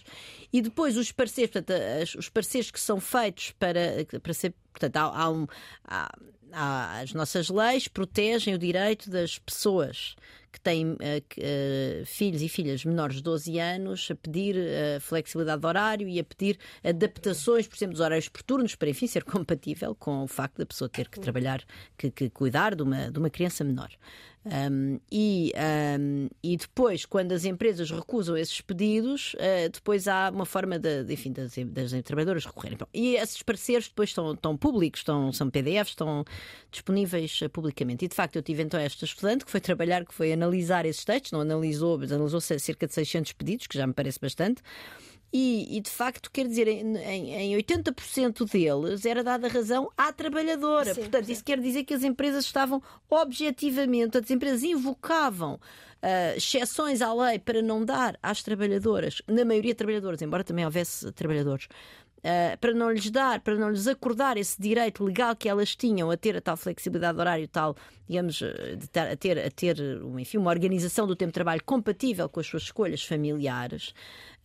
E 0.51 0.61
depois 0.61 0.97
os 0.97 1.11
pareceres, 1.11 1.49
portanto, 1.49 1.73
os 2.17 2.29
pareceres 2.29 2.69
que 2.69 2.79
são 2.79 2.99
feitos 2.99 3.51
para, 3.57 3.79
para 4.21 4.33
ser. 4.33 4.53
Portanto, 4.71 4.97
há, 4.97 5.01
há 5.01 5.29
um. 5.31 5.47
Há, 5.85 6.11
as 7.01 7.13
nossas 7.15 7.49
leis 7.49 7.87
protegem 7.87 8.53
o 8.53 8.59
direito 8.59 9.09
das 9.09 9.39
pessoas 9.39 10.15
que 10.53 10.61
têm 10.61 10.91
uh, 10.91 10.95
uh, 10.95 12.05
filhos 12.05 12.43
e 12.43 12.47
filhas 12.47 12.85
menores 12.85 13.15
de 13.15 13.23
12 13.23 13.59
anos 13.59 14.07
a 14.11 14.15
pedir 14.15 14.55
uh, 14.55 15.01
flexibilidade 15.01 15.59
de 15.59 15.67
horário 15.67 16.07
e 16.07 16.19
a 16.19 16.23
pedir 16.23 16.59
adaptações, 16.83 17.67
por 17.67 17.75
exemplo, 17.75 17.93
dos 17.93 18.01
horários 18.01 18.29
por 18.29 18.43
turnos, 18.43 18.75
para 18.75 18.89
enfim 18.89 19.07
ser 19.07 19.23
compatível 19.25 19.95
com 19.95 20.23
o 20.23 20.27
facto 20.27 20.59
da 20.59 20.65
pessoa 20.65 20.87
ter 20.87 21.09
que 21.09 21.19
trabalhar, 21.19 21.63
que, 21.97 22.11
que 22.11 22.29
cuidar 22.29 22.75
de 22.75 22.83
uma, 22.83 23.09
de 23.09 23.17
uma 23.17 23.31
criança 23.31 23.63
menor. 23.63 23.89
Um, 24.45 24.99
e, 25.09 25.53
um, 25.97 26.27
e 26.43 26.57
depois, 26.57 27.05
quando 27.05 27.31
as 27.31 27.45
empresas 27.45 27.89
recusam 27.89 28.35
esses 28.35 28.59
pedidos, 28.59 29.33
uh, 29.35 29.69
depois 29.71 30.05
há 30.07 30.29
uma 30.29 30.45
forma 30.45 30.77
de, 30.77 31.03
de 31.05 31.13
enfim, 31.13 31.31
das, 31.31 31.55
das 31.55 31.91
trabalhadoras 32.03 32.45
recorrerem. 32.45 32.77
E 32.93 33.15
esses 33.15 33.41
pareceres 33.41 33.87
depois 33.87 34.09
estão, 34.09 34.33
estão 34.33 34.57
públicos, 34.57 34.99
estão, 34.99 35.31
são 35.31 35.49
PDFs, 35.49 35.91
estão 35.91 36.25
disponíveis 36.69 37.39
publicamente. 37.53 38.03
E 38.03 38.07
de 38.07 38.15
facto, 38.15 38.35
eu 38.35 38.41
tive 38.41 38.63
então 38.63 38.79
esta 38.79 39.05
estudante 39.05 39.45
que 39.45 39.51
foi 39.51 39.61
trabalhar, 39.61 40.05
que 40.05 40.13
foi 40.13 40.33
analisar 40.43 40.85
esses 40.85 41.03
textos, 41.05 41.31
não 41.31 41.41
analisou, 41.41 41.97
mas 41.97 42.11
analisou 42.11 42.41
cerca 42.41 42.87
de 42.87 42.93
600 42.93 43.31
pedidos, 43.33 43.67
que 43.67 43.77
já 43.77 43.87
me 43.87 43.93
parece 43.93 44.19
bastante. 44.19 44.61
E, 45.33 45.77
e, 45.77 45.81
de 45.81 45.89
facto, 45.89 46.29
quer 46.31 46.47
dizer, 46.47 46.67
em, 46.67 46.95
em 47.55 47.57
80% 47.57 48.47
deles 48.51 49.03
era 49.03 49.23
dada 49.23 49.47
razão 49.47 49.89
à 49.97 50.13
trabalhadora. 50.13 50.93
Sim, 50.93 51.01
Portanto, 51.01 51.25
sim. 51.25 51.31
isso 51.31 51.43
quer 51.43 51.59
dizer 51.59 51.83
que 51.85 51.93
as 51.95 52.03
empresas 52.03 52.45
estavam 52.45 52.83
objetivamente, 53.09 54.15
as 54.15 54.29
empresas 54.29 54.61
invocavam 54.61 55.55
uh, 55.55 56.37
exceções 56.37 57.01
à 57.01 57.11
lei 57.11 57.39
para 57.39 57.63
não 57.63 57.83
dar 57.83 58.15
às 58.21 58.43
trabalhadoras, 58.43 59.23
na 59.27 59.43
maioria 59.43 59.73
trabalhadoras, 59.73 60.21
embora 60.21 60.43
também 60.43 60.65
houvesse 60.65 61.11
trabalhadores, 61.13 61.67
Uh, 62.23 62.57
para 62.57 62.73
não 62.73 62.89
lhes 62.89 63.11
dar, 63.11 63.41
para 63.41 63.55
não 63.55 63.69
lhes 63.69 63.85
acordar 63.85 64.37
esse 64.37 64.61
direito 64.61 65.03
legal 65.03 65.35
que 65.35 65.49
elas 65.49 65.75
tinham 65.75 66.09
a 66.09 66.15
ter 66.15 66.37
a 66.37 66.41
tal 66.41 66.55
flexibilidade 66.55 67.15
de 67.15 67.19
horário, 67.19 67.47
tal, 67.49 67.75
digamos, 68.07 68.41
a 68.41 69.15
ter, 69.17 69.37
a 69.37 69.51
ter 69.51 69.77
enfim, 70.17 70.37
uma 70.37 70.49
organização 70.49 71.05
do 71.05 71.17
tempo 71.17 71.31
de 71.31 71.33
trabalho 71.33 71.61
compatível 71.65 72.29
com 72.29 72.39
as 72.39 72.47
suas 72.47 72.63
escolhas 72.63 73.03
familiares. 73.03 73.93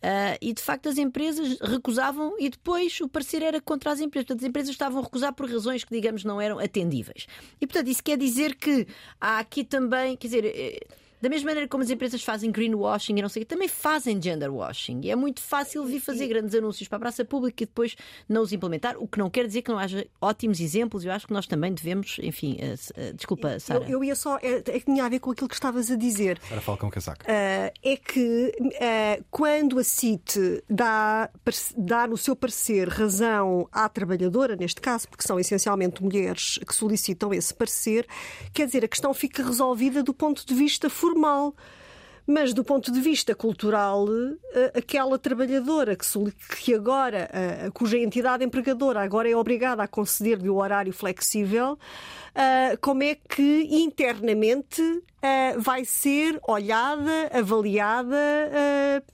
Uh, 0.03 0.35
e 0.41 0.53
de 0.53 0.61
facto 0.61 0.89
as 0.89 0.97
empresas 0.97 1.57
recusavam 1.61 2.35
e 2.37 2.49
depois 2.49 2.99
o 2.99 3.07
parecer 3.07 3.41
era 3.41 3.61
contra 3.61 3.91
as 3.91 4.01
empresas. 4.01 4.27
Portanto, 4.27 4.43
as 4.43 4.49
empresas 4.49 4.71
estavam 4.71 4.99
a 4.99 5.03
recusar 5.03 5.33
por 5.33 5.49
razões 5.49 5.85
que, 5.85 5.95
digamos, 5.95 6.25
não 6.25 6.41
eram 6.41 6.59
atendíveis. 6.59 7.27
E 7.61 7.65
portanto, 7.65 7.87
isso 7.87 8.03
quer 8.03 8.17
dizer 8.17 8.55
que 8.55 8.87
há 9.21 9.39
aqui 9.39 9.63
também, 9.63 10.17
quer 10.17 10.27
dizer. 10.27 10.87
Eh, 11.19 11.29
da 11.29 11.29
mesma 11.29 11.49
maneira 11.49 11.67
como 11.67 11.83
as 11.83 11.89
empresas 11.89 12.23
fazem 12.23 12.51
greenwashing 12.51 13.17
e 13.17 13.21
não 13.21 13.29
sei 13.29 13.43
o 13.43 13.45
também 13.45 13.67
fazem 13.67 14.21
genderwashing. 14.21 15.01
E 15.03 15.11
é 15.11 15.15
muito 15.15 15.41
fácil 15.41 15.85
vir 15.85 15.99
fazer 15.99 16.27
grandes 16.27 16.55
anúncios 16.55 16.87
para 16.87 16.97
a 16.97 16.99
praça 16.99 17.25
pública 17.25 17.63
e 17.63 17.65
depois 17.65 17.95
não 18.27 18.41
os 18.41 18.51
implementar, 18.51 18.95
o 18.97 19.07
que 19.07 19.19
não 19.19 19.29
quer 19.29 19.45
dizer 19.45 19.61
que 19.61 19.69
não 19.69 19.77
haja 19.77 20.05
ótimos 20.21 20.59
exemplos. 20.59 21.05
Eu 21.05 21.11
acho 21.11 21.27
que 21.27 21.33
nós 21.33 21.45
também 21.45 21.73
devemos, 21.73 22.17
enfim, 22.21 22.57
uh, 22.61 23.09
uh, 23.09 23.13
desculpa, 23.13 23.59
Sara. 23.59 23.83
Eu, 23.85 23.99
eu, 23.99 24.03
ia 24.03 24.15
só, 24.15 24.37
é, 24.37 24.57
é 24.57 24.61
que 24.61 24.85
tinha 24.85 25.05
a 25.05 25.09
ver 25.09 25.19
com 25.19 25.31
aquilo 25.31 25.47
que 25.47 25.53
estavas 25.53 25.91
a 25.91 25.95
dizer. 25.95 26.39
Sara 26.47 26.61
Falcão 26.61 26.89
Casaco. 26.89 27.23
Uh, 27.23 27.71
é 27.83 27.97
que 27.97 28.53
quando 29.29 29.79
a 29.79 29.83
CIT 29.83 30.63
dá, 30.69 31.29
dá 31.77 32.07
no 32.07 32.17
seu 32.17 32.35
parecer 32.35 32.87
razão 32.87 33.67
à 33.71 33.87
trabalhadora, 33.89 34.55
neste 34.55 34.81
caso, 34.81 35.07
porque 35.07 35.25
são 35.25 35.39
essencialmente 35.39 36.01
mulheres 36.01 36.59
que 36.65 36.73
solicitam 36.73 37.33
esse 37.33 37.53
parecer, 37.53 38.07
quer 38.53 38.65
dizer, 38.65 38.85
a 38.85 38.87
questão 38.87 39.13
fica 39.13 39.43
resolvida 39.43 40.01
do 40.01 40.13
ponto 40.13 40.45
de 40.45 40.53
vista 40.53 40.89
formal 40.89 41.08
formal. 41.09 41.55
Mas 42.27 42.53
do 42.53 42.63
ponto 42.63 42.91
de 42.91 43.01
vista 43.01 43.33
cultural, 43.33 44.05
eh, 44.53 44.71
aquela 44.75 45.17
trabalhadora 45.17 45.95
que, 45.95 46.05
que 46.57 46.75
agora, 46.75 47.27
eh, 47.33 47.71
cuja 47.73 47.97
entidade 47.97 48.45
empregadora 48.45 49.01
agora 49.01 49.27
é 49.27 49.35
obrigada 49.35 49.81
a 49.81 49.87
conceder-lhe 49.87 50.47
o 50.47 50.57
horário 50.57 50.93
flexível, 50.93 51.75
eh, 52.35 52.77
como 52.79 53.01
é 53.01 53.15
que 53.15 53.67
internamente 53.71 54.81
vai 55.57 55.83
ser 55.83 56.39
olhada, 56.47 57.29
avaliada, 57.33 58.15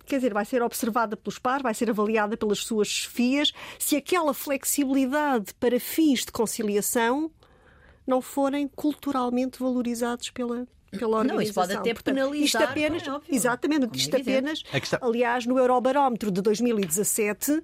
quer 0.05 0.17
dizer, 0.17 0.31
vai 0.35 0.45
ser 0.45 0.61
observada 0.61 1.17
pelos 1.17 1.39
pares, 1.39 1.63
vai 1.63 1.73
ser 1.73 1.89
avaliada 1.89 2.37
pelas 2.37 2.59
suas 2.59 2.87
chefias, 2.87 3.51
se 3.79 3.95
aquela 3.95 4.31
flexibilidade 4.31 5.51
para 5.55 5.79
fins 5.79 6.19
de 6.19 6.31
conciliação 6.31 7.31
não 8.05 8.21
forem 8.21 8.67
culturalmente 8.67 9.57
valorizados 9.57 10.29
pela, 10.29 10.67
pela 10.97 11.17
organização. 11.17 11.35
Não, 11.35 11.41
isso 11.41 11.53
pode 11.53 11.73
até 11.73 11.93
Portanto, 11.93 12.15
penalizar. 12.15 12.61
Isto 12.61 12.71
apenas, 12.71 13.03
é 13.07 13.35
exatamente, 13.35 13.89
isto 13.93 14.15
apenas, 14.15 14.63
aliás, 15.01 15.45
no 15.45 15.57
Eurobarómetro 15.57 16.31
de 16.31 16.41
2017, 16.41 17.61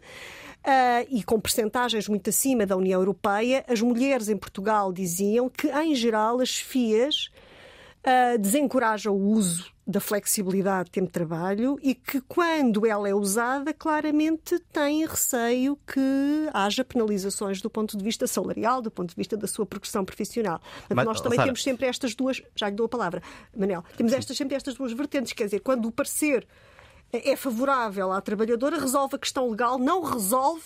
Uh, 0.61 1.01
e 1.09 1.23
com 1.23 1.39
percentagens 1.39 2.07
muito 2.07 2.29
acima 2.29 2.67
da 2.67 2.77
União 2.77 2.99
Europeia, 2.99 3.65
as 3.67 3.81
mulheres 3.81 4.29
em 4.29 4.37
Portugal 4.37 4.93
diziam 4.93 5.49
que, 5.49 5.67
em 5.67 5.95
geral, 5.95 6.39
as 6.39 6.55
FIAs 6.55 7.31
uh, 8.05 8.37
desencorajam 8.37 9.15
o 9.15 9.29
uso 9.31 9.71
da 9.85 9.99
flexibilidade 9.99 10.85
de 10.85 10.91
tempo 10.91 11.07
de 11.07 11.13
trabalho 11.13 11.77
e 11.81 11.93
que, 11.93 12.21
quando 12.21 12.85
ela 12.85 13.09
é 13.09 13.13
usada, 13.13 13.73
claramente 13.73 14.57
tem 14.71 15.05
receio 15.05 15.77
que 15.85 16.49
haja 16.53 16.83
penalizações 16.83 17.61
do 17.61 17.69
ponto 17.69 17.97
de 17.97 18.03
vista 18.03 18.25
salarial, 18.25 18.81
do 18.81 18.89
ponto 18.89 19.09
de 19.09 19.15
vista 19.15 19.35
da 19.35 19.47
sua 19.47 19.65
progressão 19.65 20.05
profissional. 20.05 20.61
Mas, 20.89 21.05
nós 21.05 21.19
também 21.19 21.35
Sarah... 21.35 21.47
temos 21.47 21.63
sempre 21.63 21.87
estas 21.87 22.15
duas, 22.15 22.41
já 22.55 22.69
lhe 22.69 22.75
dou 22.75 22.85
a 22.85 22.89
palavra, 22.89 23.21
Manel, 23.55 23.83
temos 23.97 24.13
estas, 24.13 24.37
sempre 24.37 24.55
estas 24.55 24.75
duas 24.75 24.93
vertentes, 24.93 25.33
quer 25.33 25.45
dizer, 25.45 25.59
quando 25.59 25.87
o 25.87 25.91
parecer 25.91 26.47
é 27.11 27.35
favorável 27.35 28.11
à 28.11 28.21
trabalhadora, 28.21 28.79
resolve 28.79 29.15
a 29.15 29.19
questão 29.19 29.49
legal, 29.49 29.77
não 29.77 30.01
resolve 30.03 30.63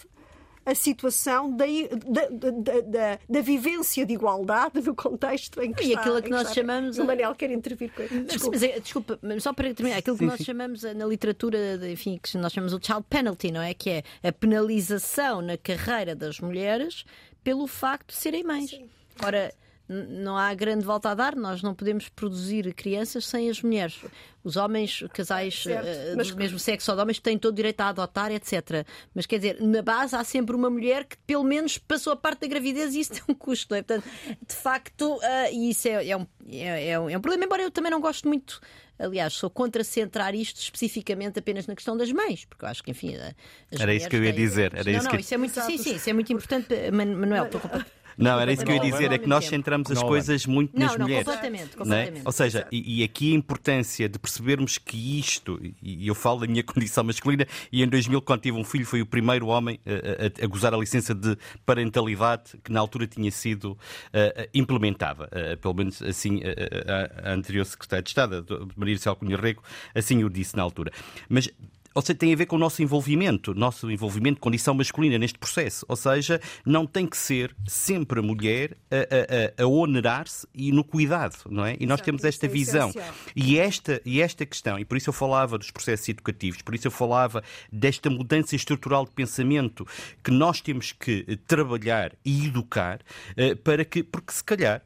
a 0.65 0.73
situação 0.73 1.55
da, 1.55 1.65
da, 1.65 2.27
da, 2.29 2.81
da, 2.81 3.19
da 3.29 3.41
vivência 3.41 4.05
de 4.05 4.13
igualdade 4.13 4.81
no 4.81 4.95
contexto 4.95 5.61
em 5.61 5.71
que 5.71 5.83
e 5.83 5.87
está. 5.89 5.99
E 5.99 6.01
aquilo 6.01 6.21
que 6.21 6.29
nós 6.29 6.53
chamamos. 6.53 6.97
O 6.97 7.05
Manel 7.05 7.35
quer 7.35 7.51
intervir 7.51 7.91
com. 7.93 8.03
Desculpa. 8.25 8.57
Mas, 8.57 8.63
é, 8.63 8.79
desculpa, 8.79 9.19
só 9.39 9.53
para 9.53 9.73
terminar, 9.73 9.99
aquilo 9.99 10.17
que 10.17 10.25
nós 10.25 10.41
chamamos 10.41 10.83
na 10.83 11.05
literatura, 11.05 11.79
enfim, 11.89 12.19
que 12.21 12.37
nós 12.37 12.51
chamamos 12.51 12.73
o 12.73 12.79
child 12.81 13.05
penalty, 13.09 13.51
não 13.51 13.61
é? 13.61 13.73
Que 13.73 13.89
é 13.89 14.03
a 14.23 14.31
penalização 14.31 15.41
na 15.41 15.57
carreira 15.57 16.15
das 16.15 16.39
mulheres 16.39 17.05
pelo 17.43 17.67
facto 17.67 18.07
de 18.07 18.15
serem 18.15 18.43
mães. 18.43 18.71
Sim. 18.71 18.89
Ora 19.23 19.53
não 19.87 20.35
há 20.35 20.53
grande 20.53 20.83
volta 20.83 21.09
a 21.09 21.13
dar, 21.13 21.35
nós 21.35 21.61
não 21.61 21.75
podemos 21.75 22.09
produzir 22.09 22.73
crianças 22.73 23.25
sem 23.27 23.49
as 23.49 23.61
mulheres. 23.61 23.99
Os 24.43 24.57
homens, 24.57 25.03
casais 25.13 25.65
uh, 25.65 26.15
mas... 26.15 26.31
do 26.31 26.37
mesmo 26.37 26.57
sexo 26.57 26.91
ou 26.91 26.97
de 26.97 27.01
homens, 27.01 27.19
têm 27.19 27.37
todo 27.37 27.53
o 27.53 27.55
direito 27.55 27.81
a 27.81 27.89
adotar, 27.89 28.31
etc. 28.31 28.85
Mas 29.13 29.25
quer 29.25 29.37
dizer, 29.37 29.61
na 29.61 29.81
base 29.81 30.15
há 30.15 30.23
sempre 30.23 30.55
uma 30.55 30.69
mulher 30.69 31.05
que 31.05 31.17
pelo 31.25 31.43
menos 31.43 31.77
passou 31.77 32.13
a 32.13 32.15
parte 32.15 32.41
da 32.41 32.47
gravidez 32.47 32.95
e 32.95 32.99
isso 33.01 33.13
tem 33.15 33.23
um 33.29 33.33
custo, 33.33 33.67
não 33.71 33.77
é? 33.77 33.83
Portanto, 33.83 34.09
de 34.47 34.55
facto, 34.55 35.15
uh, 35.17 35.69
isso 35.69 35.87
é, 35.87 36.09
é, 36.09 36.17
um, 36.17 36.27
é, 36.49 36.89
é, 36.89 36.99
um, 36.99 37.09
é 37.09 37.19
problema, 37.19 37.45
embora 37.45 37.61
eu 37.61 37.71
também 37.71 37.91
não 37.91 38.01
gosto 38.01 38.27
muito. 38.27 38.59
Aliás, 38.97 39.33
sou 39.33 39.49
contra 39.49 39.83
centrar 39.83 40.33
isto 40.33 40.57
especificamente 40.57 41.37
apenas 41.37 41.67
na 41.67 41.75
questão 41.75 41.97
das 41.97 42.11
mães, 42.11 42.45
porque 42.45 42.63
eu 42.63 42.69
acho 42.69 42.81
que, 42.81 42.91
enfim. 42.91 43.15
era 43.71 43.93
isso 43.93 44.07
que 44.07 44.15
eu 44.15 44.23
ia 44.23 44.31
dizer. 44.31 44.73
Era 44.73 44.89
não, 44.89 44.97
isso 44.97 45.03
não, 45.03 45.11
que... 45.11 45.19
isso 45.19 45.33
é 45.33 45.37
muito, 45.37 45.61
sim, 45.61 45.77
sim, 45.77 45.95
isso 45.95 46.09
é 46.09 46.13
muito 46.13 46.31
importante, 46.31 46.73
Manuel. 46.91 47.45
Estou 47.45 47.61
Não, 48.17 48.39
era 48.39 48.51
isso 48.51 48.63
que 48.63 48.71
eu 48.71 48.75
ia 48.75 48.81
dizer, 48.81 49.11
é 49.11 49.17
que 49.17 49.27
nós 49.27 49.45
centramos 49.45 49.91
as 49.91 50.01
coisas 50.01 50.45
muito 50.45 50.77
nas 50.77 50.93
não, 50.97 51.05
mulheres. 51.05 51.25
Completamente, 51.25 51.73
é? 51.73 51.77
completamente. 51.77 52.21
Ou 52.25 52.31
seja, 52.31 52.67
e, 52.71 53.01
e, 53.01 53.03
aqui 53.03 53.33
a 53.33 53.35
importância 53.35 54.07
de 54.07 54.17
percebermos 54.17 54.77
que 54.77 55.19
isto, 55.19 55.59
e 55.81 56.07
eu 56.07 56.15
falo 56.15 56.41
da 56.41 56.47
minha 56.47 56.63
condição 56.65 57.03
masculina, 57.03 57.45
e 57.71 57.83
em 57.83 57.87
2000, 57.87 58.21
quando 58.21 58.41
tive 58.41 58.57
um 58.57 58.63
filho, 58.63 58.85
foi 58.85 59.01
o 59.01 59.05
primeiro 59.05 59.47
homem 59.47 59.79
a, 59.85 60.41
a, 60.41 60.45
a 60.45 60.47
gozar 60.47 60.73
a 60.73 60.77
licença 60.77 61.13
de 61.13 61.37
parentalidade 61.65 62.57
que 62.63 62.71
na 62.71 62.79
altura 62.79 63.07
tinha 63.07 63.31
sido 63.31 63.71
uh, 63.71 63.77
implementada. 64.53 65.25
Uh, 65.25 65.57
pelo 65.57 65.73
menos 65.73 66.01
assim 66.01 66.41
a, 66.43 67.29
a, 67.29 67.33
anterior 67.33 67.65
secretária 67.65 68.03
de 68.03 68.09
Estado, 68.09 68.67
Maria 68.75 68.97
Céu 68.97 69.15
Cunha 69.15 69.37
Rego, 69.37 69.61
assim 69.93 70.23
o 70.23 70.29
disse 70.29 70.55
na 70.55 70.63
altura. 70.63 70.91
Mas 71.29 71.49
ou 71.95 72.01
seja, 72.01 72.13
tem 72.13 72.33
a 72.33 72.35
ver 72.35 72.45
com 72.45 72.57
o 72.57 72.59
nosso 72.59 72.83
envolvimento, 72.83 73.53
nosso 73.53 73.89
envolvimento, 73.89 74.41
condição 74.41 74.73
masculina 74.73 75.17
neste 75.17 75.39
processo. 75.39 75.85
Ou 75.87 75.95
seja, 75.95 76.41
não 76.65 76.85
tem 76.85 77.07
que 77.07 77.15
ser 77.15 77.55
sempre 77.65 78.19
a 78.19 78.21
mulher 78.21 78.77
a, 78.91 79.61
a, 79.61 79.63
a 79.63 79.67
onerar-se 79.67 80.45
e 80.53 80.73
no 80.73 80.83
cuidado, 80.83 81.37
não 81.49 81.65
é? 81.65 81.77
E 81.79 81.85
nós 81.85 81.95
Exato, 81.99 82.03
temos 82.03 82.23
esta 82.25 82.45
é 82.45 82.49
visão. 82.49 82.93
E 83.33 83.57
esta, 83.57 84.01
e 84.05 84.21
esta 84.21 84.45
questão, 84.45 84.77
e 84.77 84.83
por 84.83 84.97
isso 84.97 85.09
eu 85.09 85.13
falava 85.13 85.57
dos 85.57 85.71
processos 85.71 86.09
educativos, 86.09 86.61
por 86.61 86.75
isso 86.75 86.87
eu 86.87 86.91
falava 86.91 87.41
desta 87.71 88.09
mudança 88.09 88.57
estrutural 88.57 89.05
de 89.05 89.11
pensamento 89.11 89.87
que 90.21 90.31
nós 90.31 90.59
temos 90.59 90.91
que 90.91 91.39
trabalhar 91.47 92.11
e 92.25 92.47
educar 92.47 92.99
eh, 93.37 93.55
para 93.55 93.85
que, 93.85 94.03
porque 94.03 94.33
se 94.33 94.43
calhar 94.43 94.81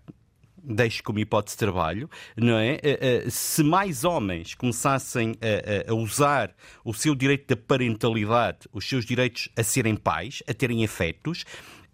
deixo 0.64 1.04
como 1.04 1.20
hipótese 1.20 1.56
de 1.56 1.60
trabalho, 1.60 2.10
não 2.36 2.58
é? 2.58 2.76
Eh, 2.76 2.80
eh, 2.84 3.30
se 3.30 3.64
mais 3.64 4.04
homens 4.04 4.56
começassem 4.56 5.36
a, 5.42 5.92
a, 5.92 5.96
usar 5.96 6.56
o 6.84 6.94
seu 6.94 7.16
direito 7.16 7.48
da 7.48 7.62
parentalidade, 7.62 8.60
os 8.72 8.88
seus 8.88 9.06
direitos 9.06 9.50
a 9.56 9.64
serem 9.64 9.96
pais, 9.96 10.44
a 10.48 10.54
terem 10.54 10.84
afetos, 10.84 11.46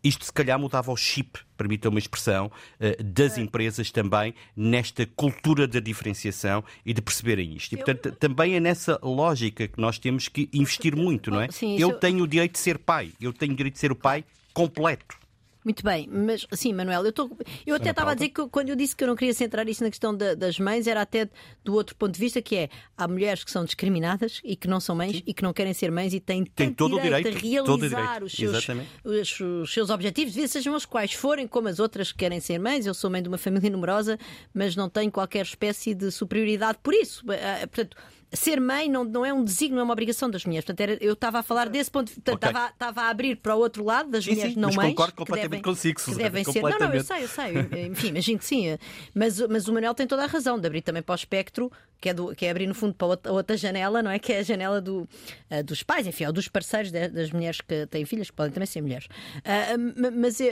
isto 0.05 0.23
se 0.23 0.31
calhar 0.31 0.59
mudava 0.59 0.91
o 0.91 0.95
chip, 0.95 1.39
permita 1.57 1.89
uma 1.89 1.97
expressão, 1.97 2.51
eh, 2.79 2.95
das 3.03 3.39
empresas 3.39 3.89
também 3.89 4.35
nesta 4.55 5.05
cultura 5.07 5.67
da 5.67 5.79
diferenciação 5.79 6.63
e 6.85 6.93
de 6.93 7.01
perceberem 7.01 7.55
isto. 7.55 7.73
E, 7.73 7.77
portanto, 7.77 8.11
também 8.11 8.55
é 8.55 8.59
nessa 8.59 8.99
lógica 9.01 9.67
que 9.67 9.81
nós 9.81 9.97
temos 9.97 10.27
que 10.27 10.47
investir 10.53 10.95
muito, 10.95 11.31
não 11.31 11.41
é? 11.41 11.47
eu 11.79 11.93
tenho 11.93 12.23
o 12.23 12.27
direito 12.27 12.53
de 12.53 12.59
ser 12.59 12.77
pai, 12.77 13.11
eu 13.19 13.33
tenho 13.33 13.53
o 13.53 13.55
direito 13.55 13.73
de 13.73 13.79
ser 13.79 13.91
o 13.91 13.95
pai 13.95 14.23
completo. 14.53 15.24
Muito 15.65 15.83
bem, 15.83 16.07
mas 16.11 16.45
sim, 16.51 16.71
Manuel, 16.73 17.03
eu, 17.03 17.11
tô, 17.11 17.27
eu 17.65 17.75
até 17.75 17.89
estava 17.89 18.11
a 18.11 18.13
dizer 18.13 18.29
que 18.29 18.47
quando 18.49 18.69
eu 18.69 18.75
disse 18.75 18.95
que 18.95 19.03
eu 19.03 19.07
não 19.07 19.15
queria 19.15 19.33
centrar 19.33 19.67
isto 19.67 19.83
na 19.83 19.89
questão 19.89 20.15
da, 20.15 20.35
das 20.35 20.59
mães, 20.59 20.85
era 20.85 21.01
até 21.01 21.27
do 21.63 21.73
outro 21.73 21.95
ponto 21.95 22.13
de 22.13 22.19
vista, 22.19 22.39
que 22.39 22.55
é 22.55 22.69
há 22.95 23.07
mulheres 23.07 23.43
que 23.43 23.49
são 23.49 23.65
discriminadas 23.65 24.41
e 24.43 24.55
que 24.55 24.67
não 24.67 24.79
são 24.79 24.95
mães 24.95 25.17
sim. 25.17 25.23
e 25.25 25.33
que 25.33 25.41
não 25.41 25.51
querem 25.51 25.73
ser 25.73 25.89
mães 25.89 26.13
e 26.13 26.19
têm 26.19 26.45
Tem 26.45 26.71
todo 26.71 27.01
direito, 27.01 27.29
o 27.29 27.31
direito 27.31 27.65
a 27.65 27.77
realizar 27.77 28.23
Os, 28.23 28.33
seus, 28.33 28.67
os, 29.03 29.39
os, 29.39 29.73
seus 29.73 29.89
objetivos, 29.89 30.35
sejam 30.51 30.75
os 30.75 30.85
quais 30.85 31.13
forem, 31.13 31.47
como 31.47 31.67
as 31.67 31.79
outras 31.79 32.11
que 32.11 32.19
querem 32.19 32.39
ser 32.39 32.59
mães. 32.59 32.85
Eu 32.85 32.93
sou 32.93 33.09
mãe 33.09 33.23
de 33.23 33.27
uma 33.27 33.39
família 33.39 33.71
numerosa, 33.71 34.19
mas 34.53 34.75
não 34.75 34.87
tenho 34.87 35.11
qualquer 35.11 35.41
espécie 35.41 35.95
de 35.95 36.11
superioridade 36.11 36.77
por 36.83 36.93
isso. 36.93 37.25
Eh, 37.31 37.65
portanto, 37.65 37.97
ser 38.35 38.59
mãe 38.59 38.89
não, 38.89 39.03
não 39.03 39.25
é 39.25 39.33
um 39.33 39.43
desígnio, 39.43 39.79
é 39.79 39.83
uma 39.83 39.93
obrigação 39.93 40.29
das 40.29 40.45
mulheres. 40.45 40.65
Portanto, 40.65 40.81
era, 40.81 41.03
eu 41.03 41.13
estava 41.13 41.39
a 41.39 41.43
falar 41.43 41.69
desse 41.69 41.89
ponto, 41.89 42.11
portanto, 42.11 42.35
okay. 42.35 42.49
estava, 42.49 42.71
estava 42.71 43.01
a 43.03 43.09
abrir 43.09 43.37
para 43.37 43.55
o 43.55 43.59
outro 43.59 43.83
lado 43.83 44.09
das 44.09 44.23
sim, 44.23 44.31
mulheres 44.31 44.53
sim, 44.53 44.59
não 44.59 44.69
mas 44.69 44.75
mães. 44.75 44.89
concordo 44.89 45.13
completamente 45.13 45.49
devem, 45.49 45.61
consigo, 45.61 46.01
devem 46.15 46.43
ser. 46.43 46.61
Não, 46.61 46.79
não, 46.79 46.93
eu 46.93 47.03
sei, 47.03 47.23
eu 47.23 47.27
sei. 47.27 47.87
Enfim, 47.87 48.07
imagino 48.07 48.39
que 48.39 48.45
sim. 48.45 48.77
Mas, 49.13 49.39
mas 49.41 49.67
o 49.67 49.73
Manuel 49.73 49.93
tem 49.93 50.07
toda 50.07 50.23
a 50.23 50.27
razão 50.27 50.59
de 50.59 50.67
abrir 50.67 50.81
também 50.81 51.01
para 51.01 51.13
o 51.13 51.15
espectro, 51.15 51.71
que 51.99 52.09
é, 52.09 52.13
do, 52.13 52.35
que 52.35 52.45
é 52.45 52.51
abrir 52.51 52.67
no 52.67 52.75
fundo 52.75 52.93
para 52.93 53.07
outra, 53.07 53.31
outra 53.31 53.57
janela, 53.57 54.01
não 54.03 54.11
é? 54.11 54.19
Que 54.19 54.33
é 54.33 54.39
a 54.39 54.43
janela 54.43 54.81
do, 54.81 55.07
uh, 55.49 55.63
dos 55.63 55.83
pais, 55.83 56.05
enfim, 56.05 56.25
ou 56.25 56.33
dos 56.33 56.47
parceiros 56.47 56.91
de, 56.91 57.07
das 57.07 57.31
mulheres 57.31 57.61
que 57.61 57.87
têm 57.87 58.05
filhas, 58.05 58.29
que 58.29 58.35
podem 58.35 58.51
também 58.51 58.67
ser 58.67 58.81
mulheres. 58.81 59.05
Uh, 59.05 60.11
mas 60.19 60.39
uh, 60.39 60.45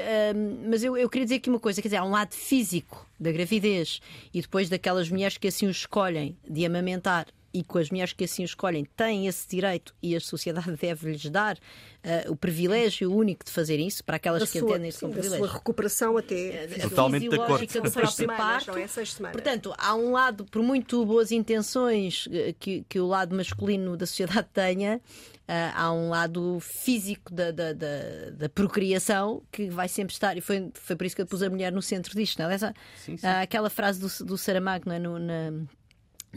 mas 0.68 0.84
eu, 0.84 0.98
eu 0.98 1.10
queria 1.10 1.26
dizer 1.26 1.36
aqui 1.36 1.50
uma 1.50 1.60
coisa, 1.60 1.82
quer 1.82 1.88
dizer, 1.88 1.98
há 1.98 2.04
um 2.04 2.12
lado 2.12 2.34
físico 2.34 3.08
da 3.20 3.32
gravidez 3.32 4.00
e 4.34 4.42
depois 4.42 4.70
daquelas 4.70 5.10
mulheres 5.10 5.38
que 5.38 5.48
assim 5.48 5.68
o 5.68 5.72
escolhem 5.72 6.38
de 6.48 6.66
amamentar 6.66 7.28
e 7.54 7.64
com 7.64 7.78
as 7.78 7.90
mulheres 7.90 8.14
que 8.14 8.24
assim 8.24 8.42
o 8.42 8.46
escolhem 8.46 8.84
têm 8.84 9.28
esse 9.28 9.48
direito 9.48 9.94
e 10.02 10.16
a 10.16 10.20
sociedade 10.20 10.72
deve-lhes 10.82 11.30
dar 11.30 11.56
uh, 11.56 12.32
o 12.32 12.36
privilégio 12.36 13.14
único 13.14 13.46
de 13.46 13.52
fazer 13.52 13.80
isso 13.80 14.04
para 14.04 14.16
aquelas 14.16 14.50
que 14.50 14.58
entendem 14.58 14.90
isso 14.90 15.02
como 15.02 15.14
privilégio. 15.14 15.46
A 15.46 15.48
sua 15.48 15.58
recuperação 15.58 16.18
até 16.18 16.68
uh, 16.78 16.90
totalmente 16.90 17.30
de 17.30 17.36
acordo. 17.36 17.66
do 17.66 17.92
próprio 17.92 18.28
parto. 18.28 18.72
É 18.72 18.88
Portanto, 19.32 19.74
há 19.78 19.94
um 19.94 20.12
lado, 20.12 20.46
por 20.46 20.64
muito 20.64 21.06
boas 21.06 21.32
intenções 21.32 22.28
eh, 22.32 22.56
que, 22.60 22.84
que 22.90 23.00
o 23.00 23.06
lado 23.06 23.36
masculino 23.36 23.96
da 23.96 24.06
sociedade 24.06 24.48
tenha, 24.54 25.00
Uh, 25.44 25.76
há 25.76 25.92
um 25.92 26.08
lado 26.08 26.58
físico 26.62 27.34
da, 27.34 27.52
da, 27.52 27.74
da, 27.74 28.30
da, 28.32 28.48
procriação 28.48 29.44
que 29.52 29.70
vai 29.70 29.90
sempre 29.90 30.14
estar, 30.14 30.38
e 30.38 30.42
foi, 30.42 30.72
foi 30.74 30.96
por 30.96 31.06
isso 31.06 31.14
que 31.18 31.22
eu 31.22 31.26
pus 31.26 31.44
a 31.44 31.50
mulher 31.50 31.70
no 31.70 31.82
centro 31.82 32.16
disto. 32.16 32.42
Não 32.42 32.50
é? 32.50 32.54
Essa, 32.54 32.74
sim, 32.96 33.18
sim. 33.18 33.28
Uh, 33.28 33.42
aquela 33.42 33.70
frase 33.70 34.00
do, 34.00 34.26
do 34.26 34.38
Saramago 34.38 34.86
não 34.88 34.96
é? 34.96 35.00
no, 35.00 35.20
na, 35.20 35.52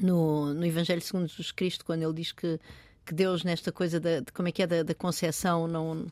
no, 0.00 0.52
no 0.52 0.64
Evangelho 0.64 1.00
segundo 1.00 1.26
Jesus 1.26 1.50
Cristo, 1.52 1.84
quando 1.84 2.02
ele 2.02 2.12
diz 2.12 2.32
que, 2.32 2.60
que 3.04 3.14
Deus, 3.14 3.44
nesta 3.44 3.72
coisa 3.72 3.98
da, 3.98 4.20
de, 4.20 4.32
como 4.32 4.48
é 4.48 4.52
que 4.52 4.62
é, 4.62 4.66
da, 4.66 4.82
da 4.82 4.94
concepção, 4.94 5.66
não 5.66 6.06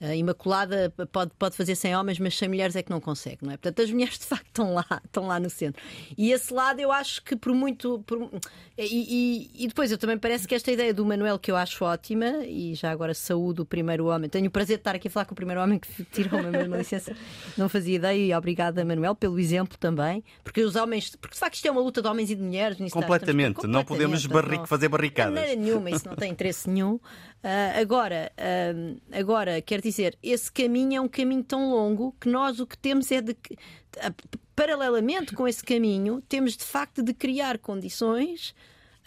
a 0.00 0.14
Imaculada 0.14 0.92
pode, 1.10 1.32
pode 1.36 1.56
fazer 1.56 1.74
sem 1.74 1.94
homens, 1.96 2.18
mas 2.20 2.36
sem 2.36 2.48
mulheres 2.48 2.76
é 2.76 2.82
que 2.82 2.90
não 2.90 3.00
consegue, 3.00 3.38
não 3.42 3.52
é? 3.52 3.56
Portanto, 3.56 3.82
as 3.82 3.90
mulheres 3.90 4.18
de 4.18 4.24
facto 4.24 4.46
estão 4.46 4.72
lá, 4.72 4.86
estão 5.04 5.26
lá 5.26 5.40
no 5.40 5.50
centro. 5.50 5.82
E 6.16 6.30
esse 6.30 6.52
lado 6.52 6.80
eu 6.80 6.92
acho 6.92 7.22
que 7.22 7.34
por 7.34 7.52
muito. 7.52 8.02
Por... 8.06 8.30
E, 8.76 8.84
e, 8.84 9.64
e, 9.64 9.68
depois 9.68 9.90
eu 9.90 9.98
também 9.98 10.16
parece 10.16 10.46
que 10.46 10.54
esta 10.54 10.70
ideia 10.70 10.94
do 10.94 11.04
Manuel, 11.04 11.38
que 11.38 11.50
eu 11.50 11.56
acho 11.56 11.84
ótima, 11.84 12.44
e 12.46 12.74
já 12.74 12.92
agora 12.92 13.12
saúde 13.12 13.60
o 13.60 13.64
primeiro 13.64 14.06
homem. 14.06 14.30
Tenho 14.30 14.46
o 14.46 14.50
prazer 14.50 14.76
de 14.76 14.82
estar 14.82 14.94
aqui 14.94 15.08
a 15.08 15.10
falar 15.10 15.24
com 15.24 15.32
o 15.32 15.36
primeiro 15.36 15.60
homem 15.60 15.80
que 15.80 16.04
tirou 16.12 16.40
uma 16.40 16.50
mesma 16.50 16.76
licença. 16.78 17.14
Não 17.56 17.68
fazia 17.68 17.96
ideia, 17.96 18.18
e 18.18 18.34
obrigada, 18.34 18.84
Manuel, 18.84 19.16
pelo 19.16 19.38
exemplo 19.38 19.76
também. 19.78 20.22
Porque 20.44 20.62
os 20.62 20.76
homens. 20.76 21.16
Porque 21.16 21.34
de 21.34 21.40
facto 21.40 21.56
isto 21.56 21.66
é 21.66 21.70
uma 21.70 21.80
luta 21.80 22.00
de 22.00 22.06
homens 22.06 22.30
e 22.30 22.36
de 22.36 22.42
mulheres. 22.42 22.76
Completamente. 22.92 23.56
Completamente. 23.56 23.66
Não 23.66 23.84
podemos 23.84 24.26
barric... 24.26 24.58
não, 24.58 24.66
fazer 24.66 24.88
barricadas. 24.88 25.34
De 25.34 25.40
maneira 25.40 25.60
nenhuma, 25.60 25.90
isso 25.90 26.06
não 26.06 26.14
tem 26.14 26.30
interesse 26.30 26.70
nenhum. 26.70 27.00
Uh, 27.42 27.80
agora, 27.80 28.32
uh, 28.36 29.00
agora, 29.12 29.62
quer 29.62 29.80
dizer, 29.80 30.18
esse 30.20 30.50
caminho 30.50 30.96
é 30.96 31.00
um 31.00 31.08
caminho 31.08 31.44
tão 31.44 31.70
longo 31.70 32.12
que 32.20 32.28
nós 32.28 32.58
o 32.58 32.66
que 32.66 32.76
temos 32.76 33.12
é 33.12 33.20
de 33.20 33.32
uh, 33.32 34.38
paralelamente 34.56 35.34
com 35.34 35.46
esse 35.46 35.62
caminho, 35.62 36.20
temos 36.28 36.56
de 36.56 36.64
facto 36.64 37.02
de 37.02 37.14
criar 37.14 37.58
condições 37.58 38.54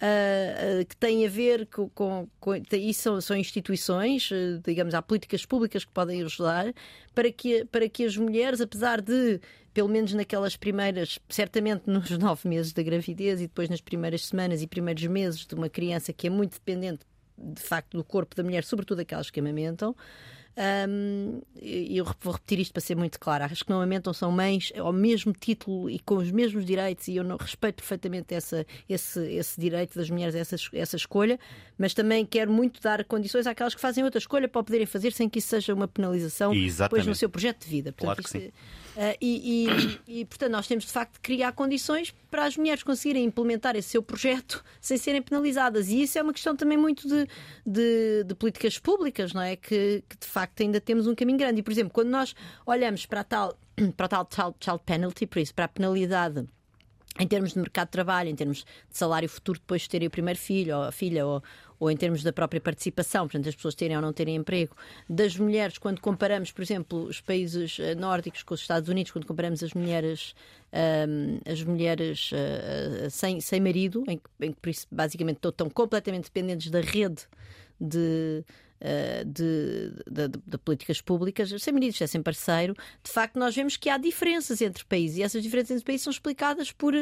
Uh, 0.04 0.84
que 0.84 0.98
têm 0.98 1.28
a 1.28 1.30
ver 1.30 1.68
com, 1.68 1.88
com, 1.90 2.28
com 2.40 2.56
isso 2.56 3.02
são, 3.04 3.22
são 3.22 3.38
instituições, 3.38 4.32
digamos, 4.66 4.96
há 4.96 5.02
políticas 5.04 5.46
públicas 5.46 5.86
que 5.86 5.92
podem 5.92 6.24
ajudar 6.24 6.74
para 7.14 7.32
que, 7.32 7.66
para 7.66 7.88
que 7.88 8.04
as 8.06 8.18
mulheres, 8.18 8.60
apesar 8.62 9.00
de, 9.00 9.40
pelo 9.72 9.88
menos 9.88 10.12
naquelas 10.14 10.58
primeiras, 10.58 11.20
certamente 11.30 11.84
nos 11.86 12.10
nove 12.18 12.50
meses 12.50 12.74
da 12.74 12.82
gravidez 12.82 13.42
e 13.42 13.44
depois 13.44 13.70
nas 13.70 13.80
primeiras 13.80 14.26
semanas 14.26 14.64
e 14.64 14.68
primeiros 14.68 15.06
meses 15.06 15.46
de 15.46 15.54
uma 15.54 15.70
criança 15.70 16.12
que 16.12 16.26
é 16.26 16.32
muito 16.32 16.54
dependente 16.54 17.06
de 17.44 17.62
facto 17.62 17.98
do 17.98 18.04
corpo 18.04 18.36
da 18.36 18.44
mulher, 18.44 18.64
sobretudo 18.64 19.00
aquelas 19.00 19.30
que 19.30 19.40
amamentam. 19.40 19.96
Um, 20.58 21.42
eu 21.62 22.06
vou 22.20 22.34
repetir 22.34 22.60
isto 22.60 22.74
para 22.74 22.82
ser 22.82 22.96
muito 22.96 23.20
claro. 23.20 23.46
As 23.46 23.64
que 23.64 23.70
não 23.70 23.78
amamentam 23.78 24.12
são 24.12 24.32
mães 24.32 24.72
ao 24.78 24.92
mesmo 24.92 25.32
título 25.32 25.90
e 25.90 25.98
com 26.00 26.16
os 26.16 26.30
mesmos 26.30 26.66
direitos, 26.66 27.08
e 27.08 27.16
eu 27.16 27.24
não 27.24 27.38
respeito 27.38 27.76
perfeitamente 27.78 28.34
essa, 28.34 28.66
esse, 28.88 29.20
esse 29.34 29.60
direito 29.60 29.98
das 29.98 30.10
mulheres, 30.10 30.36
essa, 30.36 30.56
essa 30.74 30.98
escolha, 30.98 31.40
mas 31.78 31.94
também 31.94 32.26
quero 32.26 32.52
muito 32.52 32.82
dar 32.82 33.04
condições 33.06 33.48
àquelas 33.48 33.74
que 33.74 33.80
fazem 33.80 34.04
outra 34.04 34.20
escolha 34.20 34.48
para 34.48 34.62
poderem 34.62 34.86
fazer 34.86 35.14
sem 35.14 35.30
que 35.30 35.40
isso 35.40 35.48
seja 35.48 35.74
uma 35.74 35.88
penalização 35.88 36.52
depois 36.54 37.06
no 37.06 37.16
seu 37.16 37.30
projeto 37.30 37.64
de 37.64 37.70
vida. 37.70 37.92
Portanto, 37.94 38.22
claro 38.22 38.24
que 38.24 38.30
sim. 38.30 38.52
Uh, 38.96 39.16
e, 39.22 40.00
e, 40.06 40.20
e, 40.20 40.26
portanto, 40.26 40.52
nós 40.52 40.68
temos 40.68 40.84
de 40.84 40.92
facto 40.92 41.14
de 41.14 41.20
criar 41.22 41.54
condições 41.54 42.14
para 42.30 42.46
as 42.46 42.58
mulheres 42.58 42.84
conseguirem 42.84 43.24
implementar 43.24 43.76
esse 43.76 43.90
seu 43.90 44.04
projeto 44.04 44.64
sem 44.82 44.98
serem 44.98 45.22
penalizadas. 45.22 45.90
E 45.90 46.02
isso 46.02 46.18
é 46.20 46.22
uma 46.22 46.34
questão 46.34 46.56
também 46.56 46.78
muito 46.78 47.08
de, 47.08 47.28
de, 47.66 48.24
de 48.26 48.36
políticas 48.36 48.78
públicas, 48.78 49.34
não 49.34 49.42
é? 49.42 49.56
Que, 49.56 50.04
que, 50.08 50.18
de 50.18 50.28
facto 50.28 50.62
ainda 50.62 50.82
temos 50.82 51.08
um 51.08 51.16
caminho 51.16 51.38
grande. 51.38 51.60
E, 51.62 51.64
por 51.64 51.72
exemplo, 51.72 51.92
quando 51.94 52.10
nós 52.10 52.36
olhamos 52.66 53.06
para 53.06 53.22
a 53.22 53.24
tal, 53.24 53.58
para 53.96 54.06
a 54.08 54.10
tal 54.10 54.28
child, 54.30 54.56
child 54.60 54.82
penalty, 54.86 55.26
por 55.26 55.40
isso, 55.40 55.54
para 55.54 55.66
a 55.66 55.70
penalidade 55.70 56.46
em 57.20 57.28
termos 57.28 57.54
de 57.54 57.60
mercado 57.60 57.88
de 57.88 57.92
trabalho, 57.92 58.30
em 58.30 58.36
termos 58.36 58.60
de 58.60 58.98
salário 58.98 59.28
futuro 59.28 59.60
depois 59.60 59.82
de 59.82 59.90
terem 59.90 60.08
o 60.08 60.12
primeiro 60.12 60.40
filho 60.40 60.78
ou 60.78 60.84
a 60.84 60.92
filha, 60.92 61.26
ou, 61.26 61.44
ou 61.82 61.90
em 61.90 61.98
termos 61.98 62.22
da 62.22 62.32
própria 62.32 62.62
participação, 62.62 63.24
portanto, 63.24 63.50
as 63.50 63.56
pessoas 63.56 63.74
terem 63.74 63.96
ou 63.96 64.04
não 64.04 64.14
terem 64.14 64.36
emprego, 64.36 64.76
das 65.10 65.36
mulheres, 65.36 65.80
quando 65.80 66.00
comparamos, 66.00 66.52
por 66.52 66.62
exemplo, 66.62 67.06
os 67.06 67.20
países 67.20 67.80
eh, 67.80 67.96
nórdicos 67.96 68.44
com 68.44 68.54
os 68.54 68.62
Estados 68.62 68.88
Unidos, 68.88 69.12
quando 69.12 69.26
comparamos 69.26 69.64
as 69.64 69.74
mulheres, 69.74 70.36
um, 70.72 71.40
as 71.52 71.64
mulheres 71.64 72.30
uh, 72.34 73.10
sem, 73.10 73.42
sem 73.42 73.60
marido, 73.60 74.04
em 74.08 74.20
que, 74.20 74.30
em 74.42 74.52
que 74.52 74.72
basicamente 74.92 75.40
estão 75.44 75.72
completamente 75.72 76.26
dependentes 76.26 76.70
da 76.70 76.82
rede 76.82 77.24
de, 77.80 78.46
de, 79.26 79.92
de, 80.08 80.28
de, 80.46 80.58
políticas 80.60 81.02
públicas, 81.02 81.52
sem 81.60 81.74
maridos, 81.74 82.00
é 82.00 82.06
sem 82.06 82.22
parceiro, 82.22 82.76
de 83.04 83.12
facto 83.12 83.40
nós 83.40 83.56
vemos 83.56 83.76
que 83.76 83.90
há 83.90 83.98
diferenças 83.98 84.62
entre 84.62 84.86
países 84.86 85.18
e 85.18 85.24
essas 85.24 85.42
diferenças 85.42 85.72
entre 85.72 85.86
países 85.86 86.04
são 86.04 86.12
explicadas 86.12 86.72
por 86.72 86.94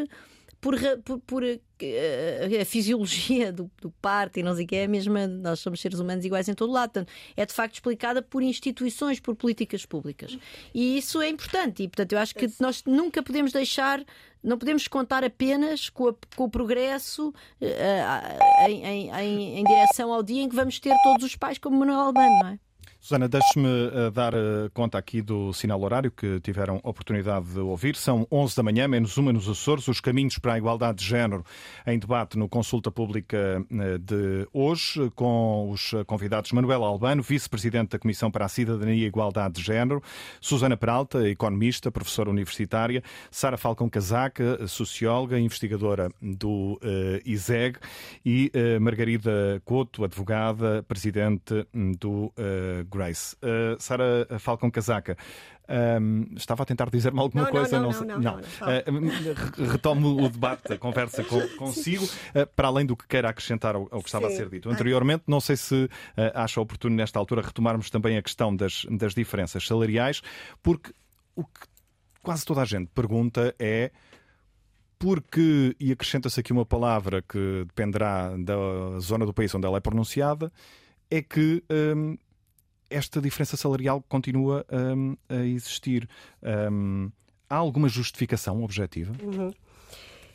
por, 0.61 0.75
por, 1.03 1.19
por 1.19 1.43
a, 1.43 2.61
a, 2.61 2.65
fisiologia 2.65 3.51
do, 3.51 3.71
do 3.81 3.89
parto 4.01 4.39
e 4.39 4.43
não 4.43 4.53
sei 4.55 4.65
o 4.65 4.67
que 4.67 4.75
é 4.75 4.85
a 4.85 4.87
mesma, 4.87 5.27
nós 5.27 5.59
somos 5.59 5.79
seres 5.79 5.99
humanos 5.99 6.25
iguais 6.25 6.49
em 6.49 6.53
todo 6.53 6.71
lado. 6.71 6.91
Portanto, 6.91 7.13
é 7.35 7.45
de 7.45 7.53
facto 7.53 7.75
explicada 7.75 8.21
por 8.21 8.43
instituições, 8.43 9.19
por 9.19 9.35
políticas 9.35 9.85
públicas. 9.85 10.37
E 10.73 10.97
isso 10.97 11.21
é 11.21 11.29
importante. 11.29 11.83
E, 11.83 11.87
portanto, 11.87 12.13
eu 12.13 12.19
acho 12.19 12.35
que 12.35 12.49
nós 12.59 12.83
nunca 12.85 13.23
podemos 13.23 13.51
deixar 13.51 14.03
não 14.41 14.57
podemos 14.57 14.87
contar 14.87 15.21
apenas 15.21 15.89
com, 15.89 16.07
a, 16.07 16.15
com 16.33 16.45
o 16.45 16.49
progresso 16.49 17.27
uh, 17.29 18.65
em, 18.69 18.85
em, 18.85 19.09
em, 19.11 19.59
em, 19.59 19.63
direção 19.65 20.13
ao 20.13 20.23
dia 20.23 20.41
em 20.41 20.47
que 20.47 20.55
vamos 20.55 20.79
ter 20.79 20.95
todos 21.03 21.25
os 21.25 21.35
pais 21.35 21.57
como 21.57 21.77
Manuel 21.77 21.99
Albano, 21.99 22.39
não 22.41 22.47
é? 22.47 22.59
Susana, 23.01 23.29
deixe-me 23.29 23.65
uh, 23.65 24.11
dar 24.11 24.35
uh, 24.35 24.69
conta 24.73 24.97
aqui 24.97 25.21
do 25.21 25.53
sinal 25.53 25.81
horário 25.81 26.11
que 26.11 26.37
tiveram 26.41 26.81
oportunidade 26.83 27.45
de 27.45 27.59
ouvir. 27.59 27.95
São 27.95 28.27
11 28.29 28.57
da 28.57 28.61
manhã, 28.61 28.89
menos 28.89 29.15
uma 29.15 29.31
nos 29.31 29.47
Açores, 29.47 29.87
os 29.87 30.01
caminhos 30.01 30.37
para 30.37 30.55
a 30.55 30.57
igualdade 30.57 30.97
de 30.99 31.05
género 31.05 31.45
em 31.87 31.97
debate 31.97 32.37
no 32.37 32.49
Consulta 32.49 32.91
Pública 32.91 33.65
uh, 33.71 33.99
de 33.99 34.45
hoje, 34.51 35.09
com 35.15 35.69
os 35.71 35.93
convidados 36.05 36.51
Manuel 36.51 36.83
Albano, 36.83 37.23
vice-presidente 37.23 37.91
da 37.91 37.99
Comissão 37.99 38.29
para 38.29 38.43
a 38.43 38.49
Cidadania 38.49 39.05
e 39.05 39.07
Igualdade 39.07 39.55
de 39.55 39.61
Género, 39.61 40.03
Susana 40.41 40.75
Peralta, 40.75 41.25
economista, 41.29 41.89
professora 41.89 42.29
universitária, 42.29 43.01
Sara 43.31 43.57
Falcão 43.57 43.89
Casaca, 43.89 44.67
socióloga, 44.67 45.39
investigadora 45.39 46.11
do 46.21 46.77
ISEG 47.23 47.77
e 48.25 48.51
Margarida 48.81 49.61
Couto, 49.63 50.03
advogada, 50.03 50.83
presidente 50.83 51.65
hum, 51.73 51.93
do 51.97 52.33
Grace. 52.89 53.35
Uh, 53.35 53.79
Sara 53.79 54.27
Falcão 54.39 54.69
Casaca. 54.69 55.17
Um, 55.67 55.73
ehm, 55.73 56.35
estava 56.35 56.63
a 56.63 56.65
tentar 56.65 56.89
dizer-me 56.89 57.19
alguma 57.19 57.43
não, 57.43 57.51
coisa, 57.51 57.79
não, 57.79 57.91
não, 57.91 58.01
não, 58.01 58.19
não, 58.19 58.35
não 58.35 58.39
uh, 58.39 59.71
Retomo 59.71 60.25
o 60.25 60.27
debate, 60.27 60.73
a 60.73 60.77
conversa 60.79 61.23
com, 61.23 61.39
consigo, 61.57 62.05
uh, 62.05 62.47
para 62.55 62.69
além 62.69 62.87
do 62.87 62.97
que 62.97 63.07
queira 63.07 63.29
acrescentar 63.29 63.75
ao, 63.75 63.87
ao 63.91 64.01
que 64.01 64.07
estava 64.07 64.27
Sim. 64.29 64.33
a 64.33 64.37
ser 64.37 64.49
dito 64.49 64.67
anteriormente. 64.67 65.25
Não 65.27 65.39
sei 65.39 65.55
se 65.55 65.85
uh, 65.85 65.89
acha 66.33 66.59
oportuno 66.59 66.95
nesta 66.95 67.19
altura 67.19 67.43
retomarmos 67.43 67.91
também 67.91 68.17
a 68.17 68.21
questão 68.21 68.55
das, 68.55 68.85
das 68.89 69.13
diferenças 69.13 69.67
salariais, 69.67 70.21
porque 70.63 70.91
o 71.35 71.43
que 71.43 71.67
quase 72.23 72.43
toda 72.45 72.61
a 72.61 72.65
gente 72.65 72.89
pergunta 72.93 73.53
é 73.59 73.91
porque, 74.99 75.75
e 75.79 75.93
acrescenta-se 75.93 76.39
aqui 76.41 76.51
uma 76.51 76.65
palavra 76.65 77.21
que 77.21 77.63
dependerá 77.67 78.35
da 78.37 78.99
zona 78.99 79.25
do 79.25 79.33
país 79.33 79.55
onde 79.55 79.65
ela 79.65 79.77
é 79.77 79.79
pronunciada, 79.79 80.51
é 81.09 81.21
que 81.21 81.63
um, 81.71 82.17
esta 82.89 83.21
diferença 83.21 83.55
salarial 83.57 84.03
continua 84.07 84.65
um, 84.71 85.15
a 85.29 85.35
existir. 85.45 86.07
Um, 86.71 87.11
há 87.49 87.55
alguma 87.55 87.89
justificação 87.89 88.63
objetiva? 88.63 89.13
Uhum. 89.21 89.51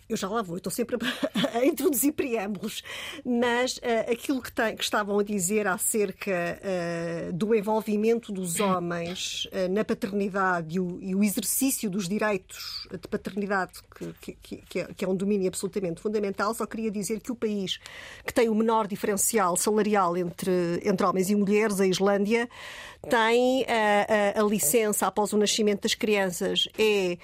Eu 0.06 0.18
já 0.18 0.28
lá 0.28 0.42
vou, 0.42 0.58
estou 0.58 0.70
sempre 0.70 0.98
a, 1.54 1.64
introduzir 1.64 2.12
preâmbulos, 2.12 2.82
mas 3.24 3.78
uh, 3.78 4.12
aquilo 4.12 4.42
que, 4.42 4.52
tem, 4.52 4.76
que, 4.76 4.84
estavam 4.84 5.18
a 5.18 5.22
dizer 5.22 5.66
acerca 5.66 6.60
uh, 6.60 7.32
do 7.32 7.54
envolvimento 7.54 8.30
dos 8.30 8.60
homens 8.60 9.46
uh, 9.46 9.72
na 9.72 9.82
paternidade 9.82 10.76
e 10.76 10.80
o, 10.80 10.98
e 11.00 11.14
o, 11.14 11.24
exercício 11.24 11.88
dos 11.88 12.06
direitos 12.06 12.86
de 12.90 13.08
paternidade, 13.08 13.72
que, 14.20 14.34
que, 14.34 14.56
que, 14.56 14.80
é, 14.80 14.84
que, 14.92 15.04
é, 15.06 15.08
um 15.08 15.16
domínio 15.16 15.48
absolutamente 15.48 16.02
fundamental, 16.02 16.52
só 16.52 16.66
queria 16.66 16.90
dizer 16.90 17.20
que 17.20 17.32
o 17.32 17.34
país 17.34 17.80
que 18.26 18.34
tem 18.34 18.50
o 18.50 18.54
menor 18.54 18.86
diferencial 18.86 19.56
salarial 19.56 20.18
entre, 20.18 20.82
entre 20.84 21.06
homens 21.06 21.30
e 21.30 21.34
mulheres, 21.34 21.80
a 21.80 21.86
Islândia, 21.86 22.46
tem 23.08 23.64
a, 23.64 24.38
a, 24.38 24.42
a 24.42 24.44
licença 24.44 25.06
após 25.06 25.32
o 25.32 25.38
nascimento 25.38 25.82
das 25.82 25.94
crianças 25.94 26.68
é 26.78 27.16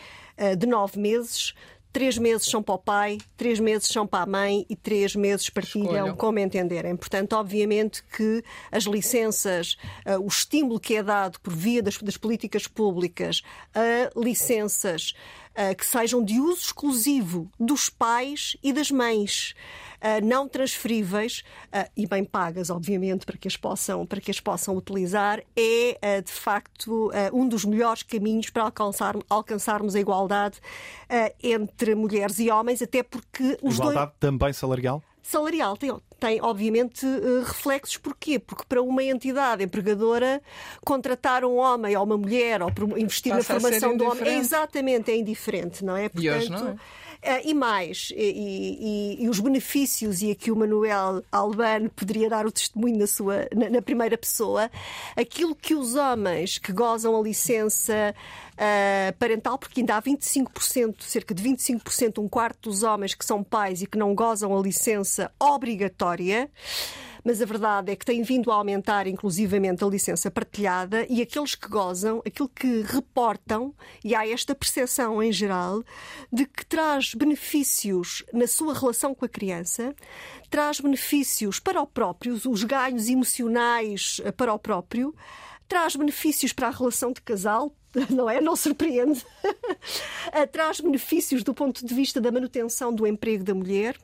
de 0.57 0.67
nove 0.67 0.99
meses 0.99 1.53
três 1.93 2.17
meses 2.19 2.47
são 2.49 2.63
para 2.63 2.75
o 2.75 2.79
pai, 2.79 3.19
três 3.37 3.59
meses 3.59 3.89
são 3.89 4.07
para 4.07 4.25
a 4.25 4.27
mãe 4.27 4.65
e 4.69 4.77
três 4.77 5.15
meses 5.17 5.51
partilham 5.51 5.93
Escolham. 5.93 6.17
como 6.17 6.39
entenderem. 6.39 6.97
Portanto, 6.97 7.35
obviamente 7.35 8.03
que 8.17 8.43
as 8.71 8.85
licenças, 8.85 9.77
uh, 10.07 10.21
o 10.23 10.29
estímulo 10.29 10.79
que 10.79 10.97
é 10.97 11.03
dado 11.03 11.41
por 11.41 11.53
via 11.53 11.83
das, 11.83 11.99
das 11.99 12.17
políticas 12.17 12.67
públicas 12.67 13.43
a 13.75 14.11
licenças 14.19 15.15
que 15.77 15.85
sejam 15.85 16.25
de 16.25 16.41
uso 16.41 16.61
exclusivo 16.63 17.51
dos 17.59 17.91
pais 17.91 18.57
e 18.63 18.73
das 18.73 18.91
mães. 18.91 19.55
Uh, 20.01 20.25
não 20.25 20.49
transferíveis 20.49 21.45
uh, 21.67 21.91
e 21.95 22.07
bem 22.07 22.25
pagas, 22.25 22.71
obviamente, 22.71 23.27
para 23.27 23.37
que 23.37 23.47
as 23.47 23.57
possam, 23.57 24.07
para 24.07 24.19
que 24.19 24.31
as 24.31 24.41
possam 24.41 24.75
utilizar, 24.75 25.43
é 25.55 26.23
de 26.23 26.33
facto 26.33 27.11
um 27.33 27.47
dos 27.47 27.67
melhores 27.67 28.03
caminhos 28.03 28.49
para 28.49 28.63
alcançar, 28.63 29.15
alcançarmos 29.29 29.95
a 29.95 30.01
igualdade 30.01 30.59
entre 31.43 31.95
mulheres 31.95 32.39
e 32.39 32.51
homens, 32.51 32.81
até 32.81 33.03
porque 33.03 33.59
os 33.63 33.75
igualdade 33.75 34.13
dois... 34.13 34.19
também 34.19 34.53
salarial? 34.53 35.03
Salarial 35.31 35.77
tem, 35.77 35.97
tem 36.19 36.43
obviamente 36.43 37.07
reflexos. 37.47 37.97
Porquê? 37.97 38.39
Porque 38.39 38.65
para 38.69 38.83
uma 38.83 39.03
entidade 39.03 39.63
empregadora 39.63 40.43
contratar 40.85 41.45
um 41.45 41.57
homem 41.57 41.97
ou 41.97 42.05
uma 42.05 42.17
mulher 42.17 42.63
ou 42.63 42.71
investir 42.97 43.33
Passa 43.33 43.55
na 43.55 43.61
formação 43.61 43.97
do 43.97 44.05
homem 44.05 44.29
é 44.29 44.37
exatamente 44.37 45.11
é 45.11 45.17
indiferente, 45.17 45.85
não 45.85 45.97
é? 45.97 46.09
Portanto, 46.09 46.25
e 46.25 46.31
hoje 46.31 46.51
não 46.51 46.69
é? 46.69 46.77
Uh, 47.23 47.41
e 47.45 47.53
mais, 47.53 48.11
e, 48.17 49.19
e, 49.19 49.25
e, 49.25 49.29
os 49.29 49.39
benefícios, 49.41 50.23
e 50.23 50.31
aqui 50.31 50.51
o 50.51 50.57
Manuel 50.57 51.23
Albano 51.31 51.91
poderia 51.91 52.31
dar 52.31 52.47
o 52.47 52.51
testemunho 52.51 52.99
na, 52.99 53.07
sua, 53.07 53.47
na, 53.55 53.69
na 53.69 53.83
primeira 53.83 54.17
pessoa, 54.17 54.71
aquilo 55.15 55.55
que 55.55 55.75
os 55.75 55.97
homens 55.97 56.57
que 56.57 56.73
gozam 56.73 57.15
a 57.15 57.23
licença 57.23 58.15
uh, 58.55 59.13
parental, 59.19 59.59
porque 59.59 59.81
ainda 59.81 59.97
há 59.97 60.03
25%, 60.03 61.03
cerca 61.03 61.35
de 61.35 61.43
25%, 61.43 62.23
um 62.23 62.29
quarto 62.29 62.71
dos 62.71 62.83
homens 62.83 63.15
que 63.15 63.25
são 63.25 63.45
pais 63.45 63.83
e 63.83 63.87
que 63.87 63.99
não 63.99 64.15
gozam 64.15 64.57
a 64.57 64.63
licença 64.63 65.31
obrigatória 65.39 66.51
mas 67.25 67.41
a 67.41 67.45
verdade 67.45 67.93
é 67.93 67.97
que 67.97 68.05
tem 68.05 68.23
vindo 68.23 68.51
a 68.51 68.55
aumentar, 68.55 69.07
inclusivamente, 69.07 69.85
a 69.85 69.87
licença 69.87 70.31
partilhada 70.31 71.07
e 71.09 71.21
aqueles 71.21 71.55
que 71.55 71.69
gozam, 71.69 72.23
aquilo 72.27 72.49
que 72.49 72.83
reportam, 72.83 73.75
e 74.05 74.15
há 74.15 74.27
esta 74.27 74.55
percepção 74.55 75.23
em 75.23 75.33
geral, 75.33 75.83
de 76.33 76.47
que 76.47 76.65
traz 76.65 77.15
benefícios 77.15 78.25
na 78.33 78.47
sua 78.47 78.75
relação 78.75 79.15
com 79.15 79.25
a 79.25 79.29
criança, 79.29 79.95
traz 80.49 80.81
benefícios 80.81 81.59
para 81.59 81.81
o 81.81 81.87
próprio, 81.87 82.35
os 82.35 82.65
ganhos 82.65 83.09
emocionais 83.09 84.21
para 84.37 84.53
o 84.53 84.59
próprio, 84.59 85.15
traz 85.69 85.95
benefícios 85.95 86.53
para 86.53 86.69
a 86.69 86.73
relação 86.73 87.13
de 87.13 87.21
casal, 87.21 87.73
não 88.11 88.29
é? 88.29 88.41
Não 88.41 88.57
surpreende. 88.57 89.25
traz 90.53 90.81
benefícios 90.81 91.43
do 91.43 91.55
ponto 91.55 91.85
de 91.85 91.95
vista 91.95 92.21
da 92.21 92.33
manutenção 92.33 92.93
do 92.93 93.07
emprego 93.07 93.45
da 93.45 93.55
mulher. 93.55 93.97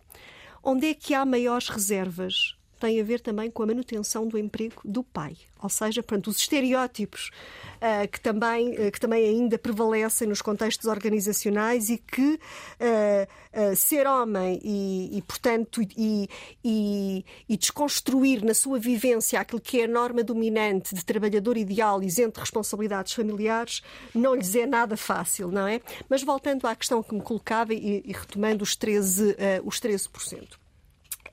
Onde 0.62 0.88
é 0.88 0.94
que 0.94 1.14
há 1.14 1.24
maiores 1.24 1.68
reservas? 1.68 2.55
Tem 2.78 3.00
a 3.00 3.04
ver 3.04 3.20
também 3.20 3.50
com 3.50 3.62
a 3.62 3.66
manutenção 3.66 4.26
do 4.26 4.38
emprego 4.38 4.80
do 4.84 5.02
pai. 5.02 5.36
Ou 5.62 5.68
seja, 5.68 6.02
portanto, 6.02 6.28
os 6.28 6.36
estereótipos 6.36 7.30
uh, 7.76 8.06
que, 8.08 8.20
também, 8.20 8.74
uh, 8.74 8.92
que 8.92 9.00
também 9.00 9.24
ainda 9.24 9.58
prevalecem 9.58 10.28
nos 10.28 10.42
contextos 10.42 10.86
organizacionais 10.86 11.88
e 11.88 11.96
que 11.96 12.34
uh, 12.34 13.74
ser 13.74 14.06
homem 14.06 14.60
e, 14.62 15.16
e 15.16 15.22
portanto, 15.22 15.80
e, 15.96 16.28
e, 16.62 17.24
e, 17.48 17.56
desconstruir 17.56 18.44
na 18.44 18.52
sua 18.52 18.78
vivência 18.78 19.40
aquilo 19.40 19.60
que 19.60 19.80
é 19.80 19.84
a 19.84 19.88
norma 19.88 20.22
dominante 20.22 20.94
de 20.94 21.02
trabalhador 21.02 21.56
ideal 21.56 22.02
isento 22.02 22.34
de 22.34 22.40
responsabilidades 22.40 23.14
familiares 23.14 23.82
não 24.14 24.34
lhes 24.34 24.54
é 24.54 24.66
nada 24.66 24.94
fácil, 24.94 25.50
não 25.50 25.66
é? 25.66 25.80
Mas 26.06 26.22
voltando 26.22 26.66
à 26.66 26.76
questão 26.76 27.02
que 27.02 27.14
me 27.14 27.22
colocava 27.22 27.72
e, 27.72 28.02
retomando 28.12 28.62
os 28.62 28.76
13%. 28.76 29.62
os 29.64 29.80
13%. 29.80 30.65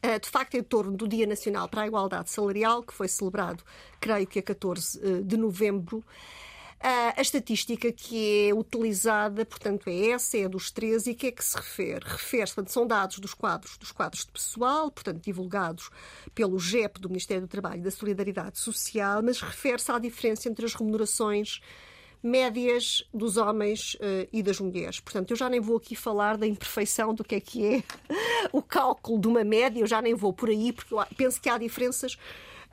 Eh, 0.04 0.20
de 0.20 0.30
facto, 0.30 0.56
em 0.56 0.62
torno 0.62 0.98
do 0.98 1.08
Dia 1.08 1.26
Nacional 1.26 1.70
para 1.70 1.84
a 1.84 1.88
Igualdade 1.88 2.30
Salarial, 2.30 2.84
que 2.84 2.94
foi 2.94 3.08
celebrado, 3.08 3.64
creio 4.02 4.28
que 4.28 4.38
a 4.38 4.44
14 4.44 5.00
eh, 5.02 5.22
de 5.22 5.38
novembro. 5.38 6.04
A 7.16 7.22
estatística 7.22 7.90
que 7.94 8.50
é 8.50 8.54
utilizada, 8.54 9.46
portanto, 9.46 9.88
é 9.88 10.10
essa, 10.10 10.38
é 10.38 10.50
dos 10.50 10.70
13, 10.70 11.12
e 11.12 11.16
que 11.16 11.28
é 11.28 11.32
que 11.32 11.42
se 11.42 11.56
refere? 11.56 12.04
Refere-se, 12.06 12.62
são 12.68 12.86
dados 12.86 13.20
dos 13.20 13.34
quadros, 13.34 13.78
dos 13.78 13.94
quadros 13.94 14.26
de 14.26 14.32
pessoal, 14.34 14.92
portanto, 14.92 15.24
divulgados 15.24 15.90
pelo 16.36 16.60
GEP 16.60 17.00
do 17.00 17.08
Ministério 17.08 17.44
do 17.44 17.48
Trabalho 17.48 17.80
e 17.80 17.84
da 17.84 17.90
Solidariedade 17.90 18.60
Social, 18.60 19.24
mas 19.24 19.40
refere-se 19.40 19.90
à 19.94 19.98
diferença 19.98 20.50
entre 20.50 20.66
as 20.66 20.74
remunerações 20.74 21.62
médias 22.24 23.04
dos 23.14 23.36
homens 23.36 23.96
uh, 23.96 24.28
e 24.32 24.42
das 24.42 24.60
mulheres. 24.60 25.02
Portanto, 25.02 25.32
eu 25.32 25.36
já 25.36 25.50
nem 25.50 25.60
vou 25.60 25.76
aqui 25.76 25.94
falar 25.94 26.38
da 26.38 26.48
imperfeição 26.48 27.14
do 27.14 27.24
que 27.24 27.36
é 27.36 27.40
que 27.42 27.66
é 27.66 27.84
o 28.54 28.62
cálculo 28.62 29.20
de 29.20 29.28
uma 29.28 29.44
média, 29.44 29.82
eu 29.82 29.88
já 29.88 30.02
nem 30.02 30.16
vou 30.16 30.32
por 30.32 30.48
aí, 30.48 30.72
porque 30.72 30.96
penso 31.18 31.42
que 31.42 31.50
há 31.50 31.58
diferenças. 31.58 32.18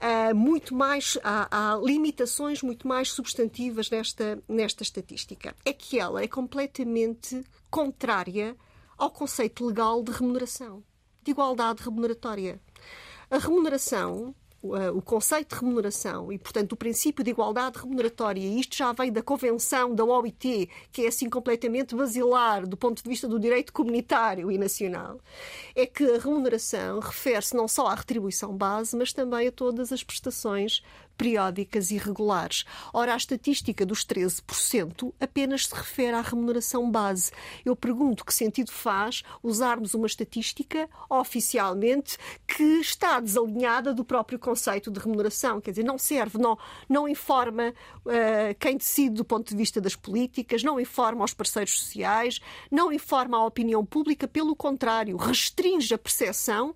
Uh, 0.00 0.34
muito 0.34 0.74
mais 0.74 1.18
há, 1.22 1.74
há, 1.74 1.76
limitações 1.76 2.62
muito 2.62 2.88
mais 2.88 3.12
substantivas 3.12 3.90
nesta, 3.90 4.42
nesta 4.48 4.82
estatística. 4.82 5.54
É 5.62 5.74
que 5.74 5.98
ela 5.98 6.22
é 6.22 6.28
completamente 6.28 7.44
contrária 7.68 8.56
ao 8.96 9.10
conceito 9.10 9.66
legal 9.66 10.02
de 10.02 10.12
remuneração, 10.12 10.82
de 11.22 11.32
igualdade 11.32 11.82
remuneratória. 11.82 12.58
A 13.30 13.36
remuneração 13.36 14.34
o 14.62 15.00
conceito 15.00 15.54
de 15.54 15.60
remuneração 15.60 16.30
e, 16.30 16.38
portanto, 16.38 16.72
o 16.72 16.76
princípio 16.76 17.24
de 17.24 17.30
igualdade 17.30 17.78
remuneratória, 17.78 18.40
e 18.40 18.60
isto 18.60 18.76
já 18.76 18.92
vem 18.92 19.10
da 19.10 19.22
Convenção 19.22 19.94
da 19.94 20.04
OIT, 20.04 20.68
que 20.92 21.02
é 21.02 21.08
assim 21.08 21.30
completamente 21.30 21.94
basilar 21.94 22.66
do 22.66 22.76
ponto 22.76 23.02
de 23.02 23.08
vista 23.08 23.26
do 23.26 23.40
direito 23.40 23.72
comunitário 23.72 24.50
e 24.50 24.58
nacional, 24.58 25.18
é 25.74 25.86
que 25.86 26.04
a 26.04 26.18
remuneração 26.18 27.00
refere-se 27.00 27.56
não 27.56 27.66
só 27.66 27.86
à 27.86 27.94
retribuição 27.94 28.54
base, 28.54 28.94
mas 28.96 29.12
também 29.12 29.48
a 29.48 29.52
todas 29.52 29.92
as 29.92 30.04
prestações 30.04 30.82
periódicas 31.20 31.90
e 31.90 31.98
regulares. 31.98 32.64
Ora, 32.94 33.12
a 33.12 33.16
estatística 33.16 33.84
dos 33.84 34.06
13% 34.06 35.12
apenas 35.20 35.66
se 35.66 35.74
refere 35.74 36.16
à 36.16 36.22
remuneração 36.22 36.90
base. 36.90 37.30
Eu 37.62 37.76
pergunto 37.76 38.24
que 38.24 38.32
sentido 38.32 38.72
faz 38.72 39.22
usarmos 39.42 39.92
uma 39.92 40.06
estatística 40.06 40.88
oficialmente 41.10 42.16
que 42.46 42.80
está 42.80 43.20
desalinhada 43.20 43.92
do 43.92 44.02
próprio 44.02 44.38
conceito 44.38 44.90
de 44.90 44.98
remuneração. 44.98 45.60
Quer 45.60 45.72
dizer, 45.72 45.84
não 45.84 45.98
serve, 45.98 46.38
não, 46.38 46.56
não 46.88 47.06
informa 47.06 47.74
uh, 48.06 48.54
quem 48.58 48.78
decide 48.78 49.16
do 49.16 49.24
ponto 49.24 49.50
de 49.50 49.56
vista 49.56 49.78
das 49.78 49.94
políticas, 49.94 50.62
não 50.62 50.80
informa 50.80 51.22
os 51.22 51.34
parceiros 51.34 51.80
sociais, 51.80 52.40
não 52.70 52.90
informa 52.90 53.36
a 53.36 53.44
opinião 53.44 53.84
pública, 53.84 54.26
pelo 54.26 54.56
contrário, 54.56 55.18
restringe 55.18 55.92
a 55.92 55.98
percepção 55.98 56.74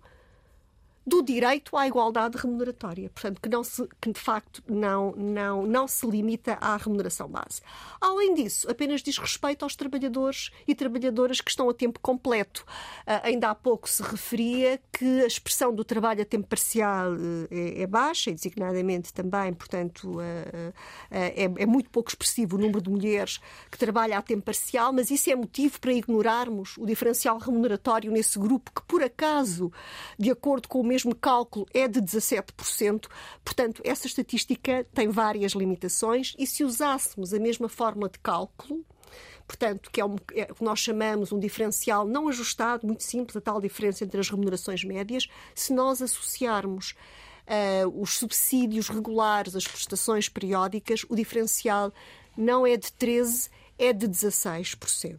do 1.06 1.22
direito 1.22 1.76
à 1.76 1.86
igualdade 1.86 2.38
remuneratória, 2.38 3.10
portanto, 3.10 3.40
que, 3.40 3.48
não 3.48 3.62
se, 3.62 3.86
que 4.00 4.12
de 4.12 4.20
facto 4.20 4.62
não, 4.66 5.12
não, 5.12 5.66
não 5.66 5.86
se 5.86 6.06
limita 6.06 6.56
à 6.60 6.76
remuneração 6.76 7.28
base. 7.28 7.60
Além 8.00 8.34
disso, 8.34 8.70
apenas 8.70 9.02
diz 9.02 9.18
respeito 9.18 9.64
aos 9.64 9.76
trabalhadores 9.76 10.50
e 10.66 10.74
trabalhadoras 10.74 11.40
que 11.40 11.50
estão 11.50 11.68
a 11.68 11.74
tempo 11.74 12.00
completo. 12.00 12.64
Uh, 13.06 13.20
ainda 13.22 13.50
há 13.50 13.54
pouco 13.54 13.88
se 13.88 14.02
referia 14.02 14.80
que 14.92 15.22
a 15.22 15.26
expressão 15.26 15.74
do 15.74 15.84
trabalho 15.84 16.22
a 16.22 16.24
tempo 16.24 16.46
parcial 16.46 17.12
uh, 17.12 17.48
é, 17.50 17.82
é, 17.82 17.86
baixa 17.86 18.30
e 18.30 18.34
designadamente 18.34 19.12
também, 19.12 19.52
portanto, 19.52 20.18
uh, 20.18 20.72
é, 21.10 21.44
é 21.44 21.66
muito 21.66 21.90
pouco 21.90 22.08
expressivo 22.08 22.56
o 22.56 22.58
número 22.58 22.80
de 22.80 22.90
mulheres 22.90 23.40
que 23.70 23.76
trabalham 23.76 24.18
a 24.18 24.22
tempo 24.22 24.42
parcial, 24.42 24.92
mas 24.92 25.10
isso 25.10 25.30
é 25.30 25.36
motivo 25.36 25.78
para 25.80 25.92
ignorarmos 25.92 26.78
o 26.78 26.86
diferencial 26.86 27.38
remuneratório 27.38 28.10
nesse 28.10 28.38
grupo 28.38 28.72
que, 28.72 28.82
por 28.82 29.02
acaso, 29.02 29.72
de 30.18 30.30
acordo 30.30 30.68
com 30.68 30.80
o 30.80 30.84
mesmo 30.94 31.14
cálculo 31.14 31.66
é 31.74 31.88
de 31.88 32.00
17%. 32.00 33.08
Portanto, 33.44 33.82
essa 33.84 34.06
estatística 34.06 34.86
tem 34.94 35.08
várias 35.08 35.52
limitações 35.52 36.34
e 36.38 36.46
se 36.46 36.62
usássemos 36.62 37.34
a 37.34 37.38
mesma 37.40 37.68
fórmula 37.68 38.08
de 38.08 38.18
cálculo, 38.20 38.84
portanto, 39.46 39.90
que 39.90 40.00
é, 40.00 40.04
um, 40.04 40.16
é, 40.32 40.44
o 40.50 40.54
que 40.54 40.64
nós 40.64 40.78
chamamos 40.78 41.32
um 41.32 41.38
diferencial 41.38 42.06
não 42.06 42.28
ajustado, 42.28 42.86
muito 42.86 43.02
simples, 43.02 43.36
a 43.36 43.40
tal 43.40 43.60
diferença 43.60 44.04
entre 44.04 44.20
as 44.20 44.30
remunerações 44.30 44.84
médias, 44.84 45.26
se 45.54 45.72
nós 45.72 46.00
associarmos 46.00 46.92
uh, 46.92 48.00
os 48.00 48.16
subsídios 48.16 48.88
regulares, 48.88 49.56
as 49.56 49.66
prestações 49.66 50.28
periódicas, 50.28 51.04
o 51.08 51.16
diferencial 51.16 51.92
não 52.36 52.64
é 52.64 52.76
de 52.76 52.88
13%, 52.88 53.50
é 53.76 53.92
de 53.92 54.06
16%. 54.06 55.18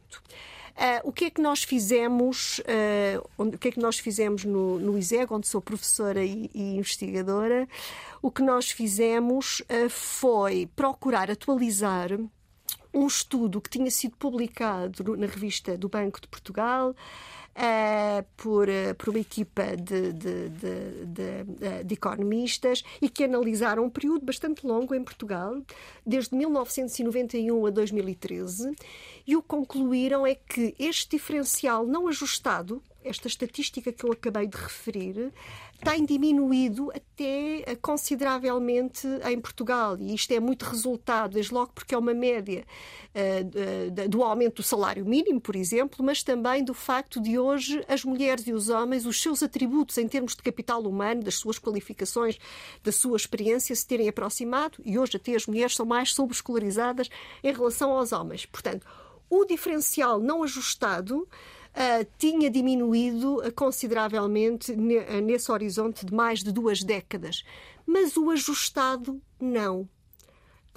Uh, 0.76 1.08
o 1.08 1.12
que 1.14 1.26
é 1.26 1.30
que 1.30 1.42
nós 1.42 1.64
fizemos, 1.64 2.60
uh, 2.60 3.30
onde, 3.38 3.56
o 3.56 3.60
que 3.60 3.70
é 3.70 3.72
que 3.72 3.80
nós 3.80 3.98
fizemos 3.98 4.44
no, 4.44 4.78
no 4.78 4.98
ISEG, 4.98 5.32
onde 5.32 5.48
sou 5.48 5.62
professora 5.62 6.24
e, 6.24 6.52
e 6.54 6.76
investigadora? 6.76 7.66
O 8.22 8.30
que 8.30 8.42
nós 8.42 8.70
fizemos 8.70 9.62
uh, 9.62 9.90
foi 9.90 10.68
procurar 10.76 11.32
atualizar 11.32 12.10
um 12.94 13.08
estudo 13.08 13.62
que 13.62 13.70
tinha 13.70 13.90
sido 13.90 14.18
publicado 14.18 15.16
na 15.16 15.28
revista 15.28 15.78
do 15.78 15.88
Banco 15.88 16.20
de 16.20 16.28
Portugal, 16.28 16.96
uh, 17.56 18.26
por, 18.36 18.68
uh, 18.68 18.96
por 18.98 19.10
uma 19.10 19.20
equipa 19.20 19.76
de, 19.76 20.12
de, 20.14 20.50
de, 20.50 21.22
eh, 21.62 21.84
de, 21.84 21.94
economistas 21.94 22.84
e 23.02 23.10
que 23.10 23.24
analisaram 23.24 23.86
um 23.86 23.90
período 23.90 24.26
bastante 24.26 24.66
longo 24.66 24.94
em 24.94 25.04
Portugal, 25.04 25.62
desde 26.06 26.36
1991 26.36 27.66
a 27.66 27.70
2013, 27.70 28.76
e 29.26 29.36
o 29.36 29.42
que 29.42 29.48
concluíram 29.48 30.28
é 30.28 30.36
que 30.36 30.76
este 30.78 31.18
diferencial 31.18 31.86
não 31.86 32.08
ajustado, 32.08 32.82
esta 33.04 33.28
estatística 33.28 33.92
que 33.92 34.04
eu 34.04 34.12
acabei 34.12 34.48
de 34.48 34.58
referir, 34.58 35.32
tem 35.84 36.06
diminuído 36.06 36.92
até 36.92 37.64
eh, 37.66 37.76
consideravelmente 37.82 39.08
em 39.30 39.40
Portugal. 39.40 39.98
E 40.00 40.14
isto 40.14 40.32
é 40.32 40.40
muito 40.40 40.64
resultado, 40.64 41.34
desde 41.34 41.54
logo 41.54 41.72
porque 41.74 41.94
é 41.94 41.98
uma 41.98 42.14
média 42.14 42.66
uh, 43.14 44.10
do 44.10 44.24
aumento 44.24 44.58
do 44.58 44.64
salário 44.64 45.06
mínimo, 45.06 45.40
por 45.40 45.56
exemplo, 45.56 46.04
mas 46.04 46.24
também 46.24 46.64
do 46.64 46.74
facto 46.74 47.22
de 47.22 47.38
hoje 47.38 47.84
as 47.88 48.04
mulheres 48.04 48.48
e 48.48 48.54
os 48.54 48.70
homens, 48.70 49.06
os 49.06 49.22
seus 49.22 49.44
atributos 49.44 49.98
em 49.98 50.08
termos 50.08 50.36
de 50.36 50.42
capital 50.42 50.82
humano, 50.82 51.24
das 51.24 51.36
suas 51.36 51.60
qualificações, 51.60 52.38
da 52.84 52.92
sua 52.92 53.18
experiência, 53.18 53.76
se 53.76 53.86
terem 53.86 54.08
aproximado. 54.08 54.78
E 54.84 54.98
hoje 54.98 55.18
até 55.18 55.36
as 55.36 55.46
mulheres 55.46 55.76
são 55.76 55.86
mais 55.86 56.14
sobrescolarizadas 56.14 57.10
em 57.44 57.54
relação 57.54 57.92
aos 57.92 58.12
homens. 58.12 58.46
Portanto, 58.46 58.88
o 59.30 59.46
diferencial 59.46 60.20
não 60.20 60.44
ajustado 60.44 61.28
uh, 61.76 62.08
tinha 62.18 62.50
diminuído 62.50 63.42
consideravelmente 63.56 64.72
uh, 64.72 65.22
nesse 65.22 65.52
horizonte 65.52 66.06
de 66.06 66.14
mais 66.14 66.44
de 66.44 66.52
duas 66.52 66.84
décadas. 66.84 67.44
Mas 67.86 68.18
o 68.18 68.30
ajustado, 68.32 69.22
não. 69.40 69.88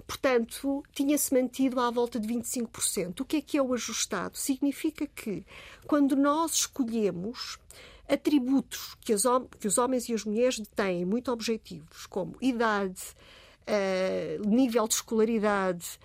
Portanto, 0.07 0.83
tinha-se 0.93 1.33
mantido 1.35 1.81
à 1.81 1.91
volta 1.91 2.19
de 2.19 2.27
25%. 2.27 3.21
O 3.21 3.25
que 3.25 3.37
é 3.37 3.41
que 3.41 3.59
é 3.59 3.63
o 3.63 3.75
ajustado? 3.75 4.37
Significa 4.37 5.07
que 5.07 5.45
quando 5.87 6.17
nós 6.17 6.55
escolhemos 6.55 7.59
atributos 8.09 8.97
que, 9.01 9.13
as, 9.13 9.25
que 9.61 9.69
os 9.69 9.77
homens 9.77 10.09
e 10.09 10.15
as 10.15 10.25
mulheres 10.25 10.63
têm 10.75 11.05
muito 11.05 11.31
objetivos, 11.31 12.07
como 12.07 12.37
idade, 12.41 13.03
uh, 13.69 14.49
nível 14.49 14.89
de 14.89 14.95
escolaridade, 14.95 15.99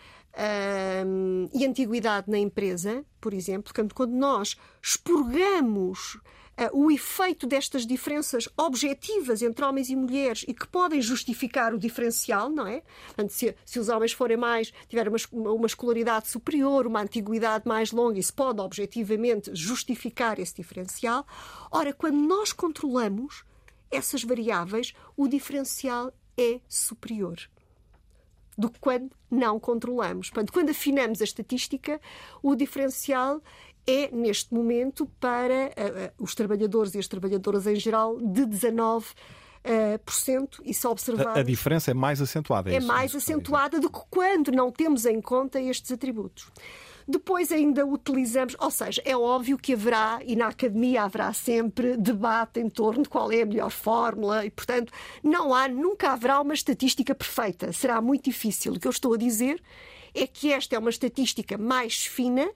um, 1.06 1.48
e 1.54 1.66
antiguidade 1.66 2.30
na 2.30 2.38
empresa, 2.38 3.06
por 3.22 3.34
exemplo, 3.34 3.74
quando 3.94 4.14
nós 4.14 4.56
expurgamos 4.82 6.20
Uh, 6.56 6.86
o 6.86 6.92
efeito 6.92 7.48
destas 7.48 7.84
diferenças 7.84 8.48
objetivas 8.56 9.42
entre 9.42 9.66
homens 9.66 9.90
e 9.90 9.96
mulheres 9.96 10.46
e 10.48 10.54
que 10.54 10.68
podem 10.68 11.02
justificar 11.02 11.74
o 11.74 11.80
diferencial, 11.80 12.48
não 12.48 12.68
é? 12.68 12.84
Portanto, 13.08 13.32
se, 13.32 13.56
se 13.66 13.80
os 13.80 13.90
homens 13.90 14.12
forem 14.14 14.38
mais, 14.38 14.72
tiverem 14.88 15.12
uma, 15.32 15.52
uma 15.52 15.66
escolaridade 15.66 16.28
superior, 16.28 16.86
uma 16.86 17.02
antiguidade 17.02 17.68
mais 17.68 17.92
longa, 17.92 18.20
isso 18.20 18.36
pode 18.36 18.62
objetivamente 18.62 19.50
justificar 19.56 20.38
esse 20.38 20.54
diferencial. 20.54 21.26
Ora, 21.72 21.92
quando 21.92 22.18
nós 22.18 22.54
controlamos 22.54 23.44
essas 23.90 24.24
variáveis, 24.24 24.94
o 25.18 25.28
diferencial 25.28 26.14
é 26.38 26.62
superior 26.70 27.50
do 28.58 28.70
que 28.70 28.80
quando 28.80 29.12
não 29.30 29.60
controlamos. 29.60 30.30
Portanto, 30.30 30.54
quando 30.54 30.70
afinamos 30.70 31.22
a 31.22 31.24
estatística, 31.24 32.00
o 32.42 32.56
diferencial 32.56 33.42
é, 33.86 34.10
neste 34.12 34.54
momento, 34.54 35.06
para 35.20 35.68
uh, 35.68 36.22
uh, 36.22 36.24
os 36.24 36.34
trabalhadores 36.34 36.96
e 36.96 37.00
as 37.00 37.08
trabalhadoras 37.08 37.68
em 37.68 37.76
geral, 37.76 38.18
de 38.20 38.46
19%. 38.46 39.14
Uh, 39.66 39.98
por 40.00 40.14
cento, 40.14 40.62
e 40.66 40.74
se 40.74 40.86
observar. 40.86 41.38
A, 41.38 41.40
a, 41.40 41.42
diferença 41.42 41.90
é 41.90 41.94
mais 41.94 42.22
acentuada. 42.22 42.70
É, 42.70 42.76
é 42.76 42.80
mais 42.82 43.16
acentuada 43.16 43.80
do 43.80 43.90
que 43.90 44.02
quando 44.10 44.52
não 44.52 44.70
temos 44.70 45.06
em 45.06 45.22
conta 45.22 45.58
estes 45.58 45.90
atributos. 45.90 46.52
Depois 47.08 47.52
ainda 47.52 47.86
utilizamos, 47.86 48.56
ou 48.60 48.72
seja, 48.72 49.02
é 49.06 49.16
óbvio 49.16 49.58
que 49.58 49.74
haverá, 49.74 50.20
e 50.26 50.36
na 50.36 50.48
academia 50.48 51.04
haverá 51.04 51.34
sempre, 51.34 51.98
debate 51.98 52.60
em 52.60 52.70
torno 52.70 53.04
de 53.04 53.10
qual 53.10 53.32
é 53.32 53.42
a 53.42 53.46
melhor 53.46 53.72
fórmula, 53.72 54.46
e 54.46 54.50
portanto 54.50 54.92
não 55.22 55.54
há, 55.54 55.68
nunca 55.68 56.12
haverá 56.12 56.40
uma 56.42 56.54
estatística 56.54 57.14
perfeita. 57.14 57.72
Será 57.72 58.02
muito 58.02 58.26
difícil. 58.26 58.74
O 58.74 58.80
que 58.80 58.88
eu 58.88 58.92
estou 58.92 59.14
a 59.14 59.18
dizer 59.18 59.62
é 60.14 60.28
que 60.28 60.52
esta 60.52 60.76
é 60.76 60.80
uma 60.80 60.90
estatística 60.90 61.58
mais 61.58 62.06
fina, 62.06 62.50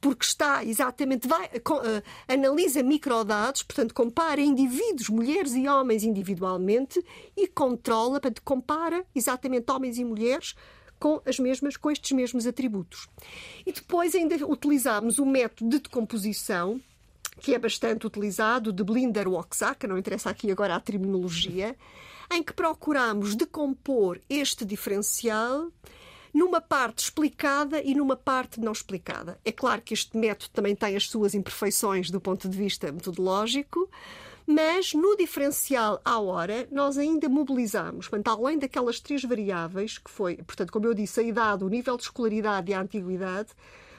porque 0.00 0.24
está 0.24 0.64
exatamente, 0.64 1.26
vai, 1.26 1.46
uh, 1.46 2.02
analisa 2.28 2.82
microdados, 2.82 3.62
portanto, 3.62 3.94
compara 3.94 4.40
indivíduos, 4.40 5.08
mulheres 5.08 5.54
e 5.54 5.66
homens 5.68 6.04
individualmente 6.04 7.02
e 7.36 7.46
controla, 7.46 8.20
portanto, 8.20 8.42
compara 8.42 9.04
exatamente 9.14 9.70
homens 9.70 9.98
e 9.98 10.04
mulheres 10.04 10.54
com, 10.98 11.20
as 11.24 11.38
mesmas, 11.38 11.76
com 11.76 11.90
estes 11.90 12.12
mesmos 12.12 12.46
atributos. 12.46 13.08
E 13.64 13.72
depois 13.72 14.14
ainda 14.14 14.34
utilizámos 14.46 15.18
o 15.18 15.26
método 15.26 15.70
de 15.70 15.78
decomposição, 15.80 16.80
que 17.40 17.54
é 17.54 17.58
bastante 17.58 18.06
utilizado, 18.06 18.72
de 18.72 18.82
Blinder-Waxaca, 18.82 19.86
não 19.86 19.98
interessa 19.98 20.30
aqui 20.30 20.50
agora 20.50 20.74
a 20.74 20.80
terminologia, 20.80 21.76
em 22.32 22.42
que 22.42 22.52
procuramos 22.52 23.34
decompor 23.34 24.20
este 24.28 24.64
diferencial 24.64 25.70
numa 26.36 26.60
parte 26.60 26.98
explicada 26.98 27.80
e 27.80 27.94
numa 27.94 28.16
parte 28.16 28.60
não 28.60 28.72
explicada. 28.72 29.38
É 29.44 29.50
claro 29.50 29.80
que 29.80 29.94
este 29.94 30.16
método 30.16 30.50
também 30.52 30.76
tem 30.76 30.94
as 30.94 31.08
suas 31.08 31.34
imperfeições 31.34 32.10
do 32.10 32.20
ponto 32.20 32.46
de 32.48 32.56
vista 32.56 32.92
metodológico, 32.92 33.88
mas 34.46 34.94
no 34.94 35.16
diferencial 35.16 36.00
à 36.04 36.20
hora, 36.20 36.68
nós 36.70 36.96
ainda 36.96 37.28
mobilizamos, 37.28 38.08
portanto, 38.08 38.28
além 38.28 38.58
daquelas 38.58 39.00
três 39.00 39.24
variáveis, 39.24 39.98
que 39.98 40.10
foi, 40.10 40.36
portanto, 40.36 40.72
como 40.72 40.86
eu 40.86 40.94
disse, 40.94 41.18
a 41.18 41.22
idade, 41.22 41.64
o 41.64 41.68
nível 41.68 41.96
de 41.96 42.04
escolaridade 42.04 42.70
e 42.70 42.74
a 42.74 42.80
antiguidade, 42.80 43.48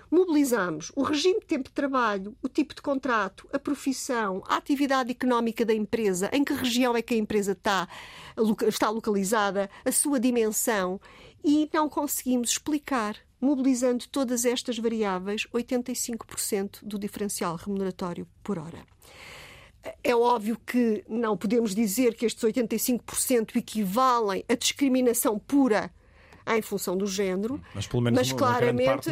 mobilizamos 0.10 0.90
o 0.96 1.04
regime 1.04 1.42
de 1.42 1.46
tempo 1.46 1.70
de 1.70 1.76
trabalho, 1.76 2.36
o 2.42 2.48
tipo 2.48 2.74
de 2.74 2.82
contrato, 2.82 3.48
a 3.52 3.60
profissão, 3.60 4.42
a 4.48 4.56
atividade 4.56 5.12
económica 5.12 5.66
da 5.66 5.74
empresa, 5.74 6.30
em 6.32 6.44
que 6.46 6.54
região 6.54 6.96
é 6.96 7.02
que 7.02 7.14
a 7.14 7.18
empresa 7.18 7.52
está, 7.52 7.88
está 8.68 8.90
localizada, 8.90 9.70
a 9.84 9.92
sua 9.92 10.18
dimensão, 10.18 11.00
e 11.44 11.70
não 11.74 11.90
conseguimos 11.90 12.52
explicar, 12.52 13.18
mobilizando 13.40 14.08
todas 14.08 14.46
estas 14.46 14.80
variáveis, 14.80 15.46
85% 15.54 16.80
do 16.84 16.98
diferencial 16.98 17.56
remuneratório 17.56 18.28
por 18.42 18.58
hora. 18.58 18.86
É 20.04 20.16
óbvio 20.16 20.58
que 20.66 21.04
não 21.08 21.38
podemos 21.38 21.74
dizer 21.74 22.16
que 22.16 22.26
estes 22.26 22.44
85% 22.44 23.56
equivalem 23.56 24.44
a 24.50 24.56
discriminação 24.56 25.38
pura 25.38 25.92
em 26.56 26.62
função 26.62 26.96
do 26.96 27.06
género, 27.06 27.62
mas, 27.74 27.88
pelo 27.88 28.02
menos 28.02 28.18
mas 28.18 28.32
claramente 28.32 29.10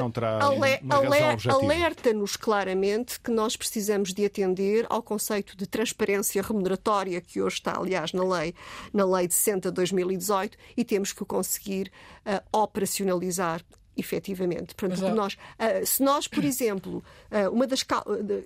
alerta-nos 1.50 2.36
claramente 2.36 3.20
que 3.20 3.30
nós 3.30 3.58
precisamos 3.58 4.14
de 4.14 4.26
atender 4.26 4.86
ao 4.90 5.04
conceito 5.04 5.58
de 5.58 5.68
transparência 5.68 6.42
remuneratória 6.42 7.20
que 7.20 7.42
hoje 7.42 7.56
está, 7.56 7.78
aliás, 7.78 8.14
na 8.14 8.24
lei, 8.24 8.54
na 8.94 9.06
lei 9.06 9.28
de 9.28 9.34
60 9.34 9.70
de 9.70 9.76
2018 9.76 10.58
e 10.78 10.86
temos 10.86 11.12
que 11.12 11.26
conseguir 11.26 11.92
uh, 12.26 12.58
operacionalizar 12.58 13.62
efetivamente. 13.98 14.76
Portanto, 14.76 15.14
nós, 15.14 15.34
uh, 15.34 15.86
se 15.86 16.04
nós, 16.04 16.28
por 16.28 16.44
exemplo, 16.44 17.04
uh, 17.32 17.52
uma 17.52 17.68
das 17.68 17.86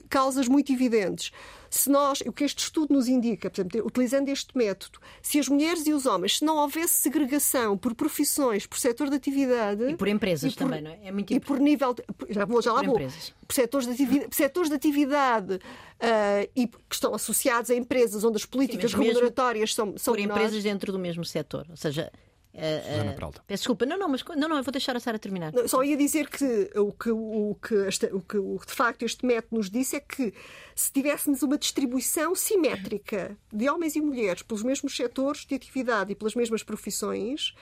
causas 0.10 0.47
muito 0.47 0.72
evidentes, 0.72 1.32
se 1.70 1.89
nós, 1.89 2.22
o 2.22 2.32
que 2.32 2.43
este 2.43 2.64
estudo 2.64 2.93
nos 2.93 3.08
indica, 3.08 3.50
por 3.50 3.62
exemplo, 3.62 3.86
utilizando 3.86 4.30
este 4.30 4.58
método, 4.58 5.00
se 5.22 5.39
as 5.39 5.47
mulheres 5.47 5.86
e 5.86 5.93
os 5.93 6.06
homens, 6.06 6.39
se 6.39 6.45
não 6.45 6.58
houvesse 6.58 6.93
segregação 6.93 7.78
por 7.78 7.93
profissões, 7.93 8.66
por 8.66 8.80
setor 8.80 9.10
de 9.10 9.16
atividade. 9.16 9.84
E 9.84 9.95
por 9.95 10.08
empresas 10.08 10.54
por, 10.54 10.60
também, 10.60 10.82
não 10.82 10.91
é? 10.91 11.00
É 11.04 11.12
muito 11.12 11.32
E 11.32 11.39
por 11.39 11.60
nível. 11.60 11.93
De, 11.93 12.04
já 12.30 12.45
vou, 12.45 12.62
já 12.62 12.74
lá 12.74 12.82
vou. 12.82 12.95
Empresas. 12.95 13.34
Por 13.47 13.54
setores 13.54 13.88
de 13.88 13.93
atividade, 13.93 14.36
setores 14.36 14.70
de 14.70 14.76
atividade 14.76 15.54
uh, 15.56 16.50
e 16.56 16.68
que 16.68 16.78
estão 16.91 17.14
associados 17.14 17.70
a 17.70 17.76
empresas 17.76 18.24
onde 18.24 18.38
as 18.38 18.45
políticas 18.45 18.91
Sim, 18.91 18.97
remuneratórias 18.97 19.74
são, 19.74 19.95
são. 19.97 20.14
Por 20.14 20.20
menores. 20.20 20.43
empresas 20.43 20.64
dentro 20.64 20.91
do 20.91 21.00
mesmo 21.00 21.24
setor. 21.24 21.66
Ou 21.70 21.78
seja, 21.78 22.12
Uh, 22.52 22.58
uh, 22.58 23.41
peço 23.45 23.62
desculpa, 23.62 23.86
não, 23.86 23.97
não, 23.97 24.10
mas 24.10 24.24
não, 24.36 24.50
não, 24.50 24.58
eu 24.58 24.64
vou 24.64 24.72
deixar 24.72 24.95
a 24.95 25.00
Sara 25.00 25.20
terminar. 25.20 25.54
Não, 25.54 25.68
só 25.68 25.84
ia 25.84 25.95
dizer 25.95 26.28
que 26.28 26.72
o 26.76 26.91
que, 26.91 27.12
o, 27.12 27.56
que 27.62 27.76
esta, 27.86 28.08
o 28.14 28.22
que 28.22 28.38
de 28.38 28.74
facto 28.74 29.04
este 29.04 29.24
método 29.24 29.58
nos 29.58 29.70
disse 29.70 29.95
é 29.95 30.00
que 30.00 30.34
se 30.76 30.91
tivéssemos 30.91 31.43
uma 31.43 31.60
distribuição 31.60 32.34
simétrica 32.34 33.38
de 33.54 33.70
homens 33.70 33.95
e 33.95 34.02
mulheres 34.02 34.41
pelos 34.41 34.64
mesmos 34.64 34.95
setores 34.95 35.45
de 35.45 35.54
atividade 35.54 36.12
e 36.12 36.16
pelas 36.16 36.34
mesmas 36.34 36.64
profissões 36.64 37.54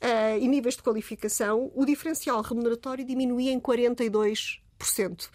uh, 0.00 0.38
e 0.40 0.46
níveis 0.46 0.76
de 0.76 0.82
qualificação, 0.82 1.72
o 1.74 1.84
diferencial 1.84 2.40
remuneratório 2.40 3.04
diminuía 3.04 3.50
em 3.50 3.58
42%. 3.58 5.28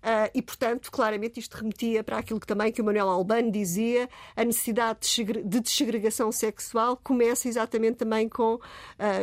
Uh, 0.00 0.30
e, 0.34 0.40
portanto, 0.40 0.90
claramente 0.90 1.38
isto 1.38 1.54
remetia 1.54 2.02
para 2.02 2.18
aquilo 2.18 2.40
que 2.40 2.46
também 2.46 2.72
que 2.72 2.80
o 2.80 2.84
Manuel 2.84 3.08
Albano 3.08 3.50
dizia, 3.52 4.08
a 4.34 4.44
necessidade 4.44 5.00
de 5.44 5.60
desegregação 5.60 6.32
sexual 6.32 6.96
começa 6.96 7.48
exatamente 7.48 7.96
também 7.96 8.28
com, 8.28 8.54
uh, 8.54 8.60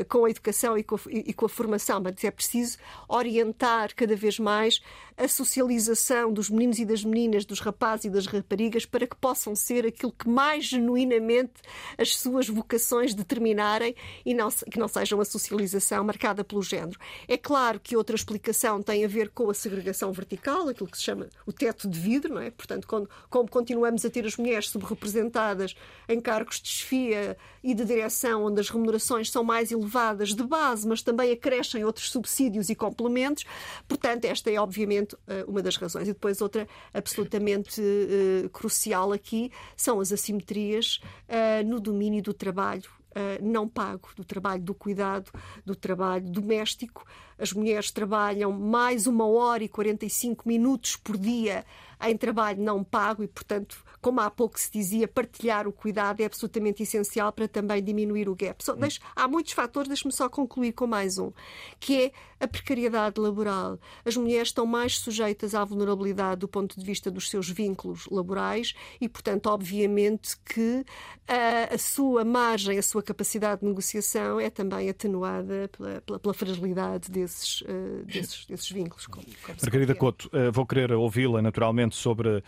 com 0.08 0.26
a 0.26 0.30
educação 0.30 0.78
e 0.78 0.84
com 0.84 0.96
a, 0.96 1.00
e 1.08 1.34
com 1.34 1.46
a 1.46 1.50
formação. 1.50 2.00
Mas 2.02 2.24
é 2.24 2.30
preciso 2.30 2.78
orientar 3.08 3.96
cada 3.96 4.16
vez 4.16 4.38
mais 4.38 4.80
a 5.18 5.28
socialização 5.28 6.32
dos 6.32 6.50
meninos 6.50 6.78
e 6.78 6.86
das 6.86 7.04
meninas, 7.04 7.44
dos 7.44 7.60
rapazes 7.60 8.06
e 8.06 8.10
das 8.10 8.28
raparigas, 8.28 8.86
para 8.86 9.08
que 9.08 9.16
possam 9.16 9.56
ser 9.56 9.86
aquilo 9.86 10.12
que 10.12 10.30
mais 10.30 10.66
genuinamente 10.66 11.54
as 11.98 12.16
suas 12.16 12.48
vocações 12.48 13.16
determinarem 13.16 13.96
e 14.24 14.34
não, 14.36 14.50
que 14.50 14.78
não 14.78 14.88
sejam 14.88 15.20
a 15.20 15.26
socialização 15.26 16.04
marcada 16.04 16.44
pelo 16.44 16.62
género. 16.62 17.00
É 17.28 17.36
claro 17.36 17.80
que 17.80 17.98
outra 17.98 18.16
explicação 18.16 18.82
tem 18.84 19.04
a 19.04 19.08
ver 19.08 19.30
com 19.30 19.50
a 19.50 19.54
segregação 19.56 20.12
vertical, 20.12 20.67
aquilo 20.70 20.90
que 20.90 20.98
se 20.98 21.04
chama 21.04 21.28
o 21.46 21.54
teto 21.54 21.88
de 21.88 22.00
vidro, 22.00 22.34
não 22.34 22.42
é? 22.42 22.52
Portanto, 22.52 22.88
quando, 22.88 23.10
como 23.30 23.50
continuamos 23.50 24.06
a 24.06 24.10
ter 24.10 24.26
as 24.26 24.38
mulheres 24.38 24.70
subrepresentadas 24.70 25.76
em 26.08 26.20
cargos 26.20 26.62
de 26.62 26.70
chefia 26.70 27.38
e 27.64 27.74
de 27.74 27.86
direção, 27.86 28.46
onde 28.46 28.60
as 28.60 28.70
remunerações 28.70 29.32
são 29.32 29.44
mais 29.44 29.72
elevadas 29.72 30.34
de 30.34 30.44
base, 30.44 30.88
mas 30.88 31.02
também 31.02 31.32
acrescem 31.32 31.84
outros 31.84 32.12
subsídios 32.12 32.70
e 32.70 32.76
complementos, 32.76 33.46
portanto, 33.88 34.26
esta 34.26 34.52
é 34.52 34.60
obviamente 34.60 35.16
eh, 35.28 35.44
uma 35.48 35.62
das 35.62 35.76
razões. 35.76 36.08
E 36.08 36.14
depois 36.14 36.42
outra 36.42 36.68
absolutamente 36.94 37.82
uh, 37.82 38.50
crucial 38.50 39.12
aqui 39.12 39.52
são 39.76 40.00
as 40.00 40.12
assimetrias 40.12 41.00
uh, 41.28 41.68
no 41.68 41.80
domínio 41.80 42.22
do 42.22 42.34
trabalho 42.34 42.97
Uh, 43.18 43.44
não 43.44 43.68
pago, 43.68 44.10
do 44.16 44.24
trabalho 44.24 44.62
do 44.62 44.76
cuidado, 44.76 45.32
do 45.66 45.76
trabalho 45.76 46.30
doméstico. 46.30 47.04
As 47.40 47.52
mulheres 47.52 47.90
trabalham 47.90 48.52
mais 48.52 49.08
uma 49.08 49.26
hora 49.26 49.64
e 49.64 49.68
45 49.70 50.48
minutos 50.48 50.96
por 50.96 51.18
dia 51.18 51.66
em 52.06 52.16
trabalho 52.16 52.62
não 52.62 52.84
pago 52.84 53.24
e, 53.24 53.28
portanto, 53.28 53.84
como 54.02 54.22
há 54.22 54.30
pouco 54.30 54.60
se 54.60 54.72
dizia, 54.72 55.08
partilhar 55.08 55.68
o 55.68 55.74
cuidado 55.74 56.22
é 56.22 56.26
absolutamente 56.26 56.84
essencial 56.84 57.32
para 57.32 57.48
também 57.48 57.84
diminuir 57.84 58.30
o 58.30 58.36
gap. 58.36 58.64
Só, 58.64 58.76
deixe, 58.76 59.00
há 59.16 59.28
muitos 59.28 59.54
fatores, 59.54 59.88
deixe-me 59.88 60.14
só 60.14 60.30
concluir 60.30 60.74
com 60.74 60.86
mais 60.86 61.18
um, 61.18 61.32
que 61.80 62.04
é 62.04 62.12
a 62.40 62.48
precariedade 62.48 63.20
laboral. 63.20 63.80
As 64.06 64.16
mulheres 64.16 64.50
estão 64.50 64.66
mais 64.66 64.98
sujeitas 65.00 65.56
à 65.56 65.64
vulnerabilidade 65.64 66.42
do 66.42 66.48
ponto 66.48 66.80
de 66.80 66.86
vista 66.86 67.10
dos 67.10 67.30
seus 67.30 67.50
vínculos 67.50 68.08
laborais 68.12 68.74
e, 69.02 69.10
portanto, 69.10 69.48
obviamente 69.48 70.38
que 70.46 70.86
a, 71.28 71.74
a 71.74 71.78
sua 71.78 72.24
margem, 72.24 72.78
a 72.78 72.84
sua 72.84 73.02
capacidade 73.04 73.62
de 73.62 73.68
negociação 73.68 74.40
é 74.40 74.50
também 74.50 74.90
atenuada 74.90 75.70
pela, 75.76 76.02
pela, 76.02 76.20
pela 76.20 76.34
fragilidade 76.34 77.10
desses, 77.10 77.62
uh, 77.62 78.06
desses, 78.06 78.46
desses, 78.46 78.70
vínculos. 78.70 79.08
Como, 79.08 79.26
como 79.44 79.58
Margarida 79.62 79.96
Couto, 79.96 80.28
uh, 80.28 80.52
vou 80.52 80.66
querer 80.66 80.92
ouvi-la 80.94 81.42
naturalmente 81.42 81.96
sobre 81.96 82.30
uh, 82.30 82.44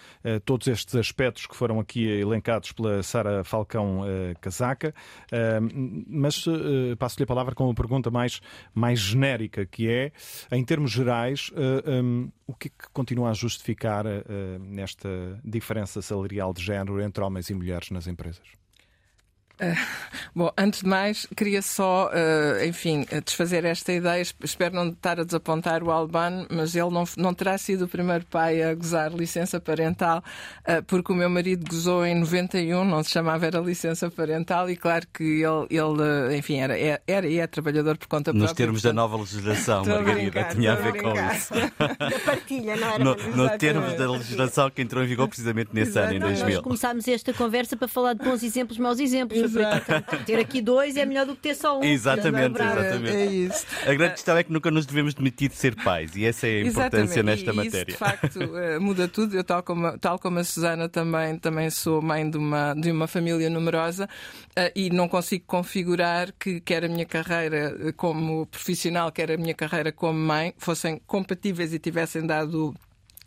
todos 0.45 0.67
estes 0.67 0.95
aspectos 0.95 1.45
que 1.47 1.55
foram 1.55 1.79
aqui 1.79 2.05
elencados 2.05 2.71
pela 2.71 3.01
Sara 3.03 3.43
Falcão 3.43 4.01
Casaca, 4.41 4.93
mas 6.07 6.45
passo-lhe 6.97 7.23
a 7.23 7.27
palavra 7.27 7.55
com 7.55 7.65
uma 7.65 7.73
pergunta 7.73 8.09
mais, 8.09 8.41
mais 8.73 8.99
genérica, 8.99 9.65
que 9.65 9.78
é, 9.87 10.11
em 10.51 10.63
termos 10.63 10.91
gerais, 10.91 11.51
um, 11.85 12.29
o 12.45 12.53
que, 12.53 12.67
é 12.67 12.71
que 12.71 12.89
continua 12.91 13.29
a 13.29 13.33
justificar 13.33 14.05
nesta 14.59 15.09
diferença 15.43 16.01
salarial 16.01 16.53
de 16.53 16.63
género 16.63 17.01
entre 17.01 17.23
homens 17.23 17.49
e 17.49 17.53
mulheres 17.53 17.91
nas 17.91 18.07
empresas? 18.07 18.58
Uh, 19.59 19.75
bom, 20.33 20.51
antes 20.57 20.81
de 20.81 20.87
mais, 20.87 21.27
queria 21.35 21.61
só, 21.61 22.09
uh, 22.09 22.65
enfim, 22.65 23.05
desfazer 23.25 23.65
esta 23.65 23.91
ideia. 23.91 24.21
Espero 24.21 24.75
não 24.75 24.89
estar 24.89 25.19
a 25.19 25.23
desapontar 25.23 25.83
o 25.83 25.91
Albano, 25.91 26.47
mas 26.49 26.75
ele 26.75 26.89
não, 26.89 27.03
não 27.17 27.33
terá 27.33 27.57
sido 27.57 27.85
o 27.85 27.87
primeiro 27.87 28.25
pai 28.25 28.63
a 28.63 28.73
gozar 28.73 29.11
licença 29.13 29.59
parental, 29.59 30.23
uh, 30.61 30.83
porque 30.83 31.11
o 31.11 31.15
meu 31.15 31.29
marido 31.29 31.65
gozou 31.69 32.05
em 32.05 32.15
91, 32.19 32.85
não 32.85 33.03
se 33.03 33.11
chamava 33.11 33.45
era 33.45 33.59
licença 33.59 34.09
parental, 34.09 34.69
e 34.69 34.75
claro 34.75 35.05
que 35.13 35.23
ele, 35.23 35.67
ele 35.69 36.37
enfim, 36.37 36.59
era, 36.59 36.79
é, 36.79 37.01
era 37.07 37.27
e 37.27 37.39
é 37.39 37.47
trabalhador 37.47 37.97
por 37.97 38.07
conta 38.07 38.31
própria. 38.31 38.41
Nos 38.41 38.53
termos 38.53 38.81
portanto... 38.81 38.95
da 38.95 39.01
nova 39.01 39.17
legislação, 39.17 39.85
Margarida, 39.85 40.43
tinha 40.45 40.73
a 40.73 40.75
ver 40.75 41.01
com 41.01 41.13
isso. 41.13 41.53
Da 41.99 42.19
partilha, 42.19 42.75
não 42.75 42.87
era? 42.87 43.03
No, 43.03 43.15
no 43.15 43.57
termos 43.57 43.93
da 43.95 44.09
legislação 44.09 44.69
que 44.69 44.81
entrou 44.81 45.03
em 45.03 45.07
vigor 45.07 45.27
precisamente 45.27 45.69
nesse 45.73 45.91
Exato. 45.91 46.07
ano, 46.07 46.15
em 46.15 46.19
2000. 46.19 46.55
Nós 46.55 46.63
começámos 46.63 47.07
esta 47.07 47.33
conversa 47.33 47.75
para 47.75 47.87
falar 47.87 48.13
de 48.13 48.23
bons 48.23 48.43
exemplos, 48.43 48.77
maus 48.77 48.99
exemplos. 48.99 49.48
Ter 50.25 50.39
aqui 50.39 50.61
dois 50.61 50.97
é 50.97 51.05
melhor 51.05 51.25
do 51.25 51.35
que 51.35 51.41
ter 51.41 51.55
só 51.55 51.79
um. 51.79 51.83
Exatamente, 51.83 52.61
exatamente. 52.61 53.15
É, 53.15 53.25
isso. 53.25 53.65
A 53.85 53.93
grande 53.93 54.13
questão 54.13 54.37
é 54.37 54.43
que 54.43 54.51
nunca 54.51 54.71
nos 54.71 54.85
devemos 54.85 55.13
demitir 55.13 55.49
de 55.49 55.55
ser 55.55 55.75
pais 55.75 56.15
e 56.15 56.25
essa 56.25 56.47
é 56.47 56.57
a 56.57 56.61
importância 56.61 57.19
exatamente. 57.19 57.23
nesta 57.23 57.51
e 57.51 57.55
matéria. 57.55 57.91
Isso, 57.91 57.91
de 57.91 57.93
facto, 57.93 58.57
eh, 58.57 58.79
muda 58.79 59.07
tudo. 59.07 59.35
Eu, 59.35 59.43
tal 59.43 59.63
como, 59.63 59.97
tal 59.97 60.19
como 60.19 60.39
a 60.39 60.43
Susana, 60.43 60.89
também, 60.89 61.37
também 61.37 61.69
sou 61.69 62.01
mãe 62.01 62.29
de 62.29 62.37
uma, 62.37 62.73
de 62.73 62.91
uma 62.91 63.07
família 63.07 63.49
numerosa 63.49 64.07
eh, 64.55 64.71
e 64.75 64.89
não 64.89 65.07
consigo 65.07 65.43
configurar 65.45 66.33
que 66.37 66.59
quer 66.61 66.85
a 66.85 66.87
minha 66.87 67.05
carreira 67.05 67.75
eh, 67.79 67.91
como 67.91 68.45
profissional, 68.47 69.11
quer 69.11 69.31
a 69.31 69.37
minha 69.37 69.53
carreira 69.53 69.91
como 69.91 70.19
mãe, 70.19 70.53
fossem 70.57 71.01
compatíveis 71.05 71.73
e 71.73 71.79
tivessem 71.79 72.25
dado 72.25 72.75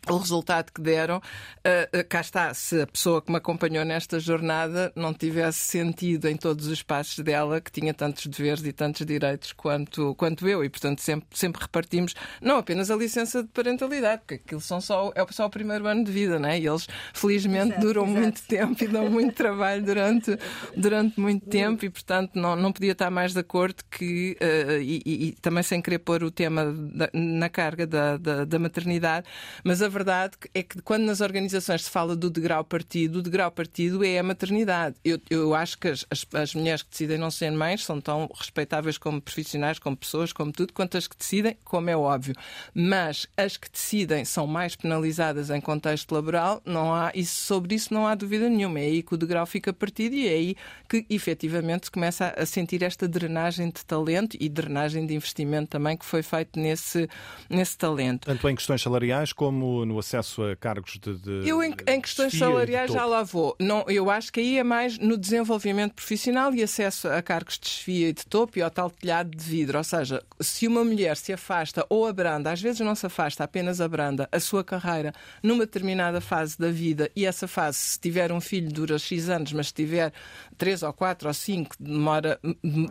o 0.09 0.17
resultado 0.17 0.73
que 0.73 0.81
deram, 0.81 1.19
uh, 1.19 2.09
cá 2.09 2.21
está, 2.21 2.53
se 2.55 2.81
a 2.81 2.87
pessoa 2.87 3.23
que 3.23 3.31
me 3.31 3.39
acompanhou 3.39 3.85
nesta 3.85 4.19
jornada 4.19 4.93
não 4.97 5.15
tivesse 5.15 5.61
sentido 5.61 6.29
em 6.29 6.37
todos 6.37 6.67
os 6.67 6.83
passos 6.83 7.19
dela 7.21 7.61
que 7.61 7.71
tinha 7.71 7.95
tantos 7.95 8.27
deveres 8.27 8.65
e 8.65 8.73
tantos 8.73 9.07
direitos 9.07 9.53
quanto, 9.53 10.15
quanto 10.17 10.49
eu, 10.49 10.65
e 10.65 10.69
portanto 10.69 11.01
sempre, 11.01 11.29
sempre 11.33 11.63
repartimos 11.63 12.15
não 12.41 12.59
apenas 12.59 12.91
a 12.91 12.97
licença 12.97 13.43
de 13.43 13.49
parentalidade, 13.51 14.23
porque 14.23 14.35
aquilo 14.35 14.61
são 14.61 14.81
só, 14.81 15.13
é 15.15 15.25
só 15.31 15.47
o 15.47 15.51
primeiro 15.51 15.87
ano 15.87 16.05
de 16.05 16.11
vida, 16.11 16.39
né? 16.39 16.59
e 16.59 16.67
eles 16.67 16.89
felizmente 17.15 17.73
exato, 17.73 17.81
duram 17.81 18.05
exato. 18.05 18.21
muito 18.21 18.43
tempo 18.43 18.85
e 18.85 18.89
dão 18.89 19.09
muito 19.09 19.35
trabalho 19.35 19.85
durante, 19.85 20.37
durante 20.77 21.21
muito 21.21 21.47
tempo, 21.47 21.85
e 21.85 21.91
portanto 21.91 22.33
não, 22.35 22.57
não 22.57 22.73
podia 22.73 22.93
estar 22.93 23.11
mais 23.11 23.33
de 23.33 23.39
acordo 23.39 23.85
que, 23.89 24.37
uh, 24.41 24.81
e, 24.81 25.03
e, 25.07 25.29
e, 25.29 25.33
também 25.33 25.63
sem 25.63 25.81
querer 25.81 26.01
pôr 26.01 26.25
o 26.25 26.31
tema 26.31 26.73
da, 26.73 27.09
na 27.13 27.49
carga 27.49 27.87
da, 27.87 28.17
da, 28.17 28.45
da 28.45 28.59
maternidade, 28.59 29.27
mas 29.63 29.81
a 29.81 29.92
verdade 29.93 30.37
é 30.55 30.63
que 30.63 30.81
quando 30.83 31.05
nas 31.05 31.21
organizações 31.21 31.85
se 31.85 31.91
fala 31.91 32.17
do 32.17 32.31
degrau 32.31 32.65
partido, 32.65 33.19
o 33.19 33.23
degrau 33.23 33.51
partido 33.51 34.05
é 34.05 34.19
a 34.19 34.23
maternidade. 34.23 34.97
Eu, 35.05 35.21
eu 35.31 35.55
acho 35.55 35.79
que 35.79 35.89
as, 35.89 36.05
as, 36.11 36.27
as, 36.33 36.55
mulheres 36.55 36.83
que 36.83 36.91
decidem 36.91 37.19
não 37.19 37.31
ser 37.31 37.51
mães 37.51 37.85
são 37.85 38.01
tão 38.01 38.29
respeitáveis 38.35 38.99
como 38.99 39.21
profissionais, 39.21 39.79
como 39.79 39.97
pessoas, 39.97 40.33
como 40.33 40.51
tudo, 40.51 40.73
quanto 40.73 40.97
as 40.97 41.07
que 41.07 41.17
decidem, 41.17 41.57
como 41.65 41.91
é 41.91 41.97
óbvio. 41.97 42.35
Mas 42.75 43.27
as 43.37 43.57
que 43.57 43.71
decidem 43.71 44.25
são 44.25 44.47
mais 44.47 44.75
penalizadas 44.75 45.51
em 45.51 45.61
contexto 45.61 46.13
laboral, 46.13 46.63
não 46.65 46.95
há, 46.95 47.13
isso, 47.15 47.47
sobre 47.47 47.75
isso 47.75 47.93
não 47.93 48.07
há 48.07 48.15
dúvida 48.15 48.49
nenhuma. 48.49 48.81
É 48.81 48.85
aí 48.85 49.03
que 49.03 49.15
o 49.15 49.17
degrau 49.17 49.47
fica 49.47 49.73
partido 49.73 50.15
e 50.15 50.27
é 50.27 50.33
aí 50.33 50.57
que 50.89 51.05
efetivamente 51.11 51.87
se 51.87 51.91
começa 51.91 52.35
a 52.37 52.47
sentir 52.47 52.83
esta 52.83 53.07
drenagem 53.07 53.67
de 53.67 53.85
talento 53.85 54.37
e 54.41 54.49
drenagem 54.49 55.07
de 55.07 55.15
investimento 55.15 55.69
também 55.71 55.97
que 55.97 56.05
foi 56.05 56.23
feito 56.23 56.59
nesse, 56.59 57.09
nesse 57.49 57.77
talento. 57.77 58.27
Tanto 58.27 58.49
em 58.49 58.55
questões 58.55 58.81
salariais 58.81 59.33
como 59.33 59.82
no 59.85 59.99
acesso 59.99 60.43
a 60.43 60.57
cargos 60.57 60.99
de. 61.01 61.15
de 61.19 61.49
eu, 61.49 61.63
em, 61.63 61.75
em 61.87 62.01
questões 62.01 62.37
salariais, 62.37 62.93
já 62.93 63.05
lá 63.05 63.23
vou. 63.23 63.57
Não, 63.61 63.85
eu 63.89 64.11
acho 64.11 64.33
que 64.33 64.41
aí 64.41 64.59
é 64.59 64.65
mais 64.65 64.99
no 64.99 65.17
desenvolvimento 65.17 65.95
profissional 65.95 66.55
e 66.55 66.63
acesso 66.63 67.09
a 67.09 67.23
cargos 67.23 67.59
de 67.59 67.69
chefia 67.69 68.09
e 68.09 68.13
de 68.13 68.27
topo 68.27 68.59
e 68.59 68.63
ao 68.63 68.71
tal 68.71 68.91
telhado 68.91 69.31
de 69.31 69.45
vidro. 69.45 69.79
Ou 69.79 69.85
seja, 69.85 70.23
se 70.41 70.67
uma 70.67 70.85
mulher 70.85 71.17
se 71.17 71.33
afasta 71.33 71.85
ou 71.89 72.07
abranda, 72.07 72.53
às 72.53 72.61
vezes 72.61 72.81
não 72.81 72.95
se 72.95 73.07
afasta, 73.07 73.45
apenas 73.45 73.81
abranda 73.81 74.29
a 74.31 74.41
sua 74.41 74.65
carreira 74.65 75.13
numa 75.43 75.65
determinada 75.67 76.21
fase 76.21 76.59
da 76.59 76.71
vida 76.71 77.11
e 77.15 77.27
essa 77.27 77.47
fase, 77.47 77.79
se 77.79 78.01
tiver 78.01 78.33
um 78.33 78.41
filho, 78.41 78.73
dura 78.73 78.99
X 78.99 79.29
anos, 79.29 79.53
mas 79.53 79.69
se 79.69 79.75
tiver 79.75 80.13
3 80.59 80.83
ou 80.83 80.93
4 80.93 81.29
ou 81.29 81.35
5, 81.35 81.77
demora, 81.79 82.39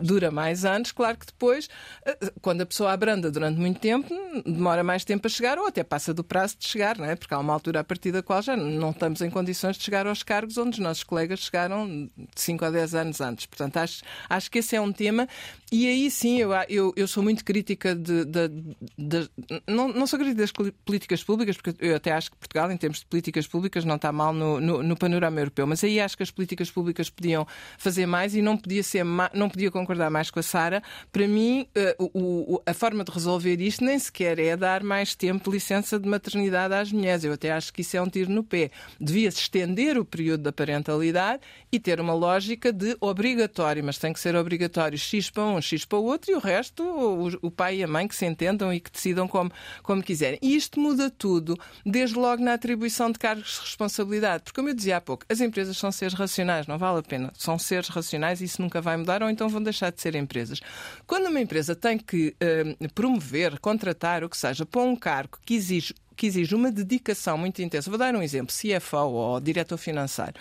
dura 0.00 0.30
mais 0.30 0.64
anos, 0.64 0.92
claro 0.92 1.16
que 1.16 1.26
depois, 1.26 1.68
eh, 2.04 2.32
quando 2.40 2.62
a 2.62 2.66
pessoa 2.66 2.92
abranda 2.92 3.30
durante 3.30 3.58
muito 3.58 3.80
tempo, 3.80 4.08
demora 4.44 4.82
mais 4.82 5.04
tempo 5.04 5.26
a 5.26 5.30
chegar 5.30 5.58
ou 5.58 5.66
até 5.66 5.82
passa 5.82 6.12
do 6.12 6.24
prazo 6.24 6.56
de 6.58 6.66
chegar, 6.66 6.81
não 6.98 7.04
é? 7.04 7.16
Porque 7.16 7.32
há 7.32 7.38
uma 7.38 7.52
altura 7.52 7.80
a 7.80 7.84
partir 7.84 8.12
da 8.12 8.22
qual 8.22 8.42
já 8.42 8.56
não 8.56 8.90
estamos 8.90 9.20
em 9.20 9.30
condições 9.30 9.76
de 9.76 9.84
chegar 9.84 10.06
aos 10.06 10.22
cargos 10.22 10.58
onde 10.58 10.70
os 10.70 10.78
nossos 10.78 11.04
colegas 11.04 11.40
chegaram 11.40 12.08
5 12.34 12.64
ou 12.64 12.72
10 12.72 12.94
anos 12.94 13.20
antes. 13.20 13.46
Portanto, 13.46 13.76
acho, 13.76 14.02
acho 14.28 14.50
que 14.50 14.58
esse 14.58 14.76
é 14.76 14.80
um 14.80 14.92
tema 14.92 15.28
e 15.70 15.86
aí 15.86 16.10
sim 16.10 16.38
eu, 16.38 16.50
eu, 16.68 16.92
eu 16.96 17.08
sou 17.08 17.22
muito 17.22 17.44
crítica 17.44 17.94
de. 17.94 18.24
de, 18.24 18.48
de 18.98 19.30
não, 19.66 19.88
não 19.88 20.06
sou 20.06 20.18
crítica 20.18 20.42
das 20.42 20.52
políticas 20.84 21.24
públicas, 21.24 21.56
porque 21.56 21.74
eu 21.80 21.96
até 21.96 22.12
acho 22.12 22.30
que 22.30 22.36
Portugal, 22.36 22.70
em 22.70 22.76
termos 22.76 22.98
de 22.98 23.06
políticas 23.06 23.46
públicas, 23.46 23.84
não 23.84 23.96
está 23.96 24.12
mal 24.12 24.34
no, 24.34 24.60
no, 24.60 24.82
no 24.82 24.96
panorama 24.96 25.40
europeu, 25.40 25.66
mas 25.66 25.82
aí 25.82 25.98
acho 25.98 26.16
que 26.16 26.22
as 26.22 26.30
políticas 26.30 26.70
públicas 26.70 27.08
podiam 27.08 27.46
fazer 27.78 28.04
mais 28.04 28.34
e 28.34 28.42
não 28.42 28.56
podia, 28.56 28.82
ser, 28.82 29.04
não 29.32 29.48
podia 29.48 29.70
concordar 29.70 30.10
mais 30.10 30.30
com 30.30 30.40
a 30.40 30.42
Sara. 30.42 30.82
Para 31.10 31.26
mim, 31.26 31.66
o, 31.98 32.60
a 32.66 32.74
forma 32.74 33.02
de 33.02 33.10
resolver 33.10 33.60
isto 33.60 33.84
nem 33.84 33.98
sequer 33.98 34.38
é 34.38 34.56
dar 34.56 34.82
mais 34.82 35.14
tempo 35.14 35.50
de 35.50 35.56
licença 35.56 35.98
de 35.98 36.08
maternidade 36.08 36.71
às 36.72 36.92
mulheres. 36.92 37.24
Eu 37.24 37.32
até 37.32 37.52
acho 37.52 37.72
que 37.72 37.82
isso 37.82 37.96
é 37.96 38.02
um 38.02 38.08
tiro 38.08 38.30
no 38.30 38.42
pé. 38.42 38.70
Devia-se 39.00 39.40
estender 39.40 39.98
o 39.98 40.04
período 40.04 40.42
da 40.42 40.52
parentalidade 40.52 41.42
e 41.70 41.78
ter 41.78 42.00
uma 42.00 42.14
lógica 42.14 42.72
de 42.72 42.96
obrigatório, 43.00 43.82
mas 43.84 43.98
tem 43.98 44.12
que 44.12 44.20
ser 44.20 44.36
obrigatório 44.36 44.98
X 44.98 45.30
para 45.30 45.44
um, 45.44 45.60
X 45.60 45.84
para 45.84 45.98
o 45.98 46.04
outro 46.04 46.30
e 46.30 46.34
o 46.34 46.38
resto, 46.38 46.82
o, 46.82 47.46
o 47.46 47.50
pai 47.50 47.78
e 47.78 47.84
a 47.84 47.86
mãe 47.86 48.06
que 48.06 48.16
se 48.16 48.26
entendam 48.26 48.72
e 48.72 48.80
que 48.80 48.90
decidam 48.90 49.26
como, 49.28 49.50
como 49.82 50.02
quiserem. 50.02 50.38
E 50.42 50.54
isto 50.54 50.78
muda 50.80 51.10
tudo, 51.10 51.58
desde 51.84 52.16
logo 52.16 52.42
na 52.42 52.54
atribuição 52.54 53.10
de 53.10 53.18
cargos 53.18 53.54
de 53.54 53.60
responsabilidade. 53.60 54.44
Porque, 54.44 54.56
como 54.56 54.68
eu 54.68 54.74
dizia 54.74 54.96
há 54.96 55.00
pouco, 55.00 55.24
as 55.28 55.40
empresas 55.40 55.76
são 55.76 55.90
seres 55.92 56.14
racionais, 56.14 56.66
não 56.66 56.78
vale 56.78 56.98
a 56.98 57.02
pena. 57.02 57.32
São 57.36 57.58
seres 57.58 57.88
racionais 57.88 58.40
e 58.40 58.44
isso 58.44 58.60
nunca 58.60 58.80
vai 58.80 58.96
mudar, 58.96 59.22
ou 59.22 59.30
então 59.30 59.48
vão 59.48 59.62
deixar 59.62 59.90
de 59.90 60.00
ser 60.00 60.14
empresas. 60.14 60.60
Quando 61.06 61.26
uma 61.28 61.40
empresa 61.40 61.74
tem 61.74 61.98
que 61.98 62.34
uh, 62.42 62.92
promover, 62.92 63.58
contratar, 63.58 64.24
o 64.24 64.28
que 64.28 64.36
seja, 64.36 64.64
para 64.66 64.82
um 64.82 64.96
cargo 64.96 65.38
que 65.44 65.54
exige 65.54 65.94
que 66.22 66.28
exige 66.28 66.54
uma 66.54 66.70
dedicação 66.70 67.36
muito 67.36 67.60
intensa. 67.60 67.90
Vou 67.90 67.98
dar 67.98 68.14
um 68.14 68.22
exemplo: 68.22 68.54
CFO 68.54 69.08
ou 69.08 69.40
diretor 69.40 69.76
financeiro. 69.76 70.34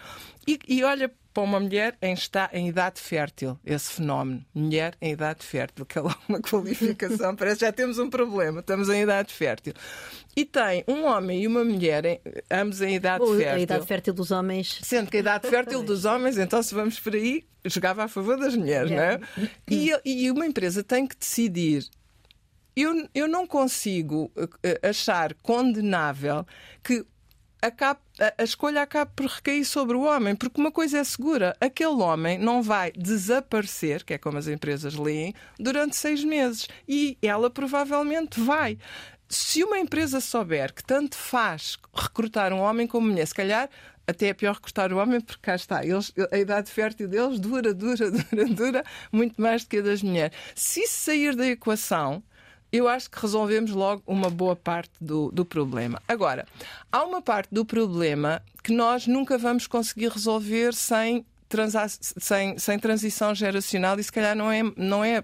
E, 0.47 0.59
e 0.67 0.84
olha 0.84 1.11
para 1.34 1.41
uma 1.41 1.59
mulher 1.59 1.97
em, 1.99 2.13
está, 2.13 2.51
em 2.53 2.67
idade 2.67 3.01
fértil, 3.01 3.59
esse 3.65 3.93
fenómeno. 3.93 4.45
Mulher 4.53 4.95
em 5.01 5.13
idade 5.13 5.43
fértil, 5.43 5.84
que 5.84 5.97
é 5.97 6.01
uma 6.01 6.39
qualificação, 6.47 7.36
parece 7.36 7.59
que 7.59 7.65
já 7.65 7.71
temos 7.71 7.97
um 7.97 8.11
problema, 8.11 8.59
estamos 8.59 8.89
em 8.89 9.01
idade 9.01 9.34
fértil. 9.34 9.73
E 10.36 10.45
tem 10.45 10.84
um 10.88 11.05
homem 11.05 11.41
e 11.41 11.47
uma 11.47 11.63
mulher, 11.63 12.05
em, 12.05 12.21
ambos 12.51 12.79
em 12.79 12.93
idade 12.93 13.25
fértil. 13.25 13.55
A 13.55 13.59
idade 13.59 13.88
fértil 13.88 14.13
dos 14.13 14.29
homens. 14.29 14.82
Sendo 14.84 15.09
que 15.09 15.17
a 15.17 15.19
idade 15.19 15.49
fértil 15.49 15.82
dos 15.82 16.05
homens, 16.05 16.38
então 16.38 16.61
se 16.61 16.75
vamos 16.75 16.99
por 16.99 17.15
aí, 17.15 17.43
jogava 17.65 18.03
a 18.03 18.07
favor 18.07 18.38
das 18.38 18.55
mulheres, 18.55 18.91
é. 18.91 18.95
não 18.95 19.03
é? 19.03 19.19
E, 19.67 19.91
e 20.05 20.29
uma 20.29 20.45
empresa 20.45 20.84
tem 20.84 21.07
que 21.07 21.17
decidir 21.17 21.89
eu, 22.76 23.07
eu 23.13 23.28
não 23.28 23.45
consigo 23.45 24.32
eh, 24.63 24.80
achar 24.89 25.34
condenável 25.36 26.45
que 26.84 27.05
a, 27.61 28.43
escolha 28.43 28.82
acabe 28.82 29.11
por 29.15 29.28
recair 29.28 29.63
sobre 29.65 29.95
o 29.95 30.01
homem, 30.01 30.36
porque 30.36 30.59
uma 30.59 30.72
coisa 30.72 30.97
é 30.97 31.03
segura: 31.03 31.55
aquele 31.61 32.01
homem 32.01 32.38
não 32.38 32.63
vai 32.63 32.91
desaparecer, 32.91 34.03
que 34.03 34.15
é 34.15 34.17
como 34.17 34.38
as 34.38 34.47
empresas 34.47 34.95
leem, 34.95 35.34
durante 35.59 35.95
seis 35.95 36.24
meses. 36.24 36.67
E 36.88 37.17
ela 37.22 37.49
provavelmente 37.49 38.39
vai. 38.39 38.78
Se 39.30 39.63
uma 39.63 39.80
empresa 39.80 40.19
souber 40.19 40.74
que 40.74 40.84
tanto 40.84 41.15
faz 41.15 41.78
recrutar 41.93 42.51
um 42.51 42.59
homem 42.59 42.88
como 42.88 43.07
mulher, 43.07 43.26
se 43.26 43.36
calhar 43.36 43.69
até 44.07 44.28
é 44.28 44.34
pior 44.34 44.55
recrutar 44.55 44.91
o 44.91 44.97
homem, 44.97 45.22
porque 45.22 45.41
cá 45.41 45.55
está, 45.55 45.86
eles, 45.86 46.11
a 46.32 46.38
idade 46.38 46.69
fértil 46.69 47.07
deles 47.07 47.39
dura, 47.39 47.74
dura, 47.74 48.11
dura, 48.11 48.45
dura 48.45 48.84
muito 49.11 49.39
mais 49.41 49.63
do 49.63 49.69
que 49.69 49.78
a 49.78 49.82
das 49.82 50.01
mulheres. 50.01 50.36
Se 50.55 50.86
sair 50.88 51.36
da 51.36 51.45
equação, 51.47 52.22
eu 52.72 52.88
acho 52.88 53.09
que 53.09 53.19
resolvemos 53.19 53.72
logo 53.72 54.01
uma 54.07 54.30
boa 54.30 54.55
parte 54.55 54.91
do, 54.99 55.30
do 55.32 55.43
problema. 55.43 56.01
Agora, 56.07 56.47
há 56.91 57.03
uma 57.03 57.22
parte 57.22 57.49
do 57.53 57.65
problema 57.65 58.41
que 58.63 58.72
nós 58.72 59.07
nunca 59.07 59.38
vamos 59.38 59.67
conseguir 59.67 60.09
resolver 60.09 60.74
sem 60.74 61.26
sem, 62.02 62.58
sem 62.58 62.80
transição 62.80 63.34
geracional 63.34 63.99
e 63.99 64.04
se 64.04 64.12
calhar 64.12 64.36
não 64.36 64.52
é, 64.52 64.62
não 64.76 65.04
é 65.04 65.24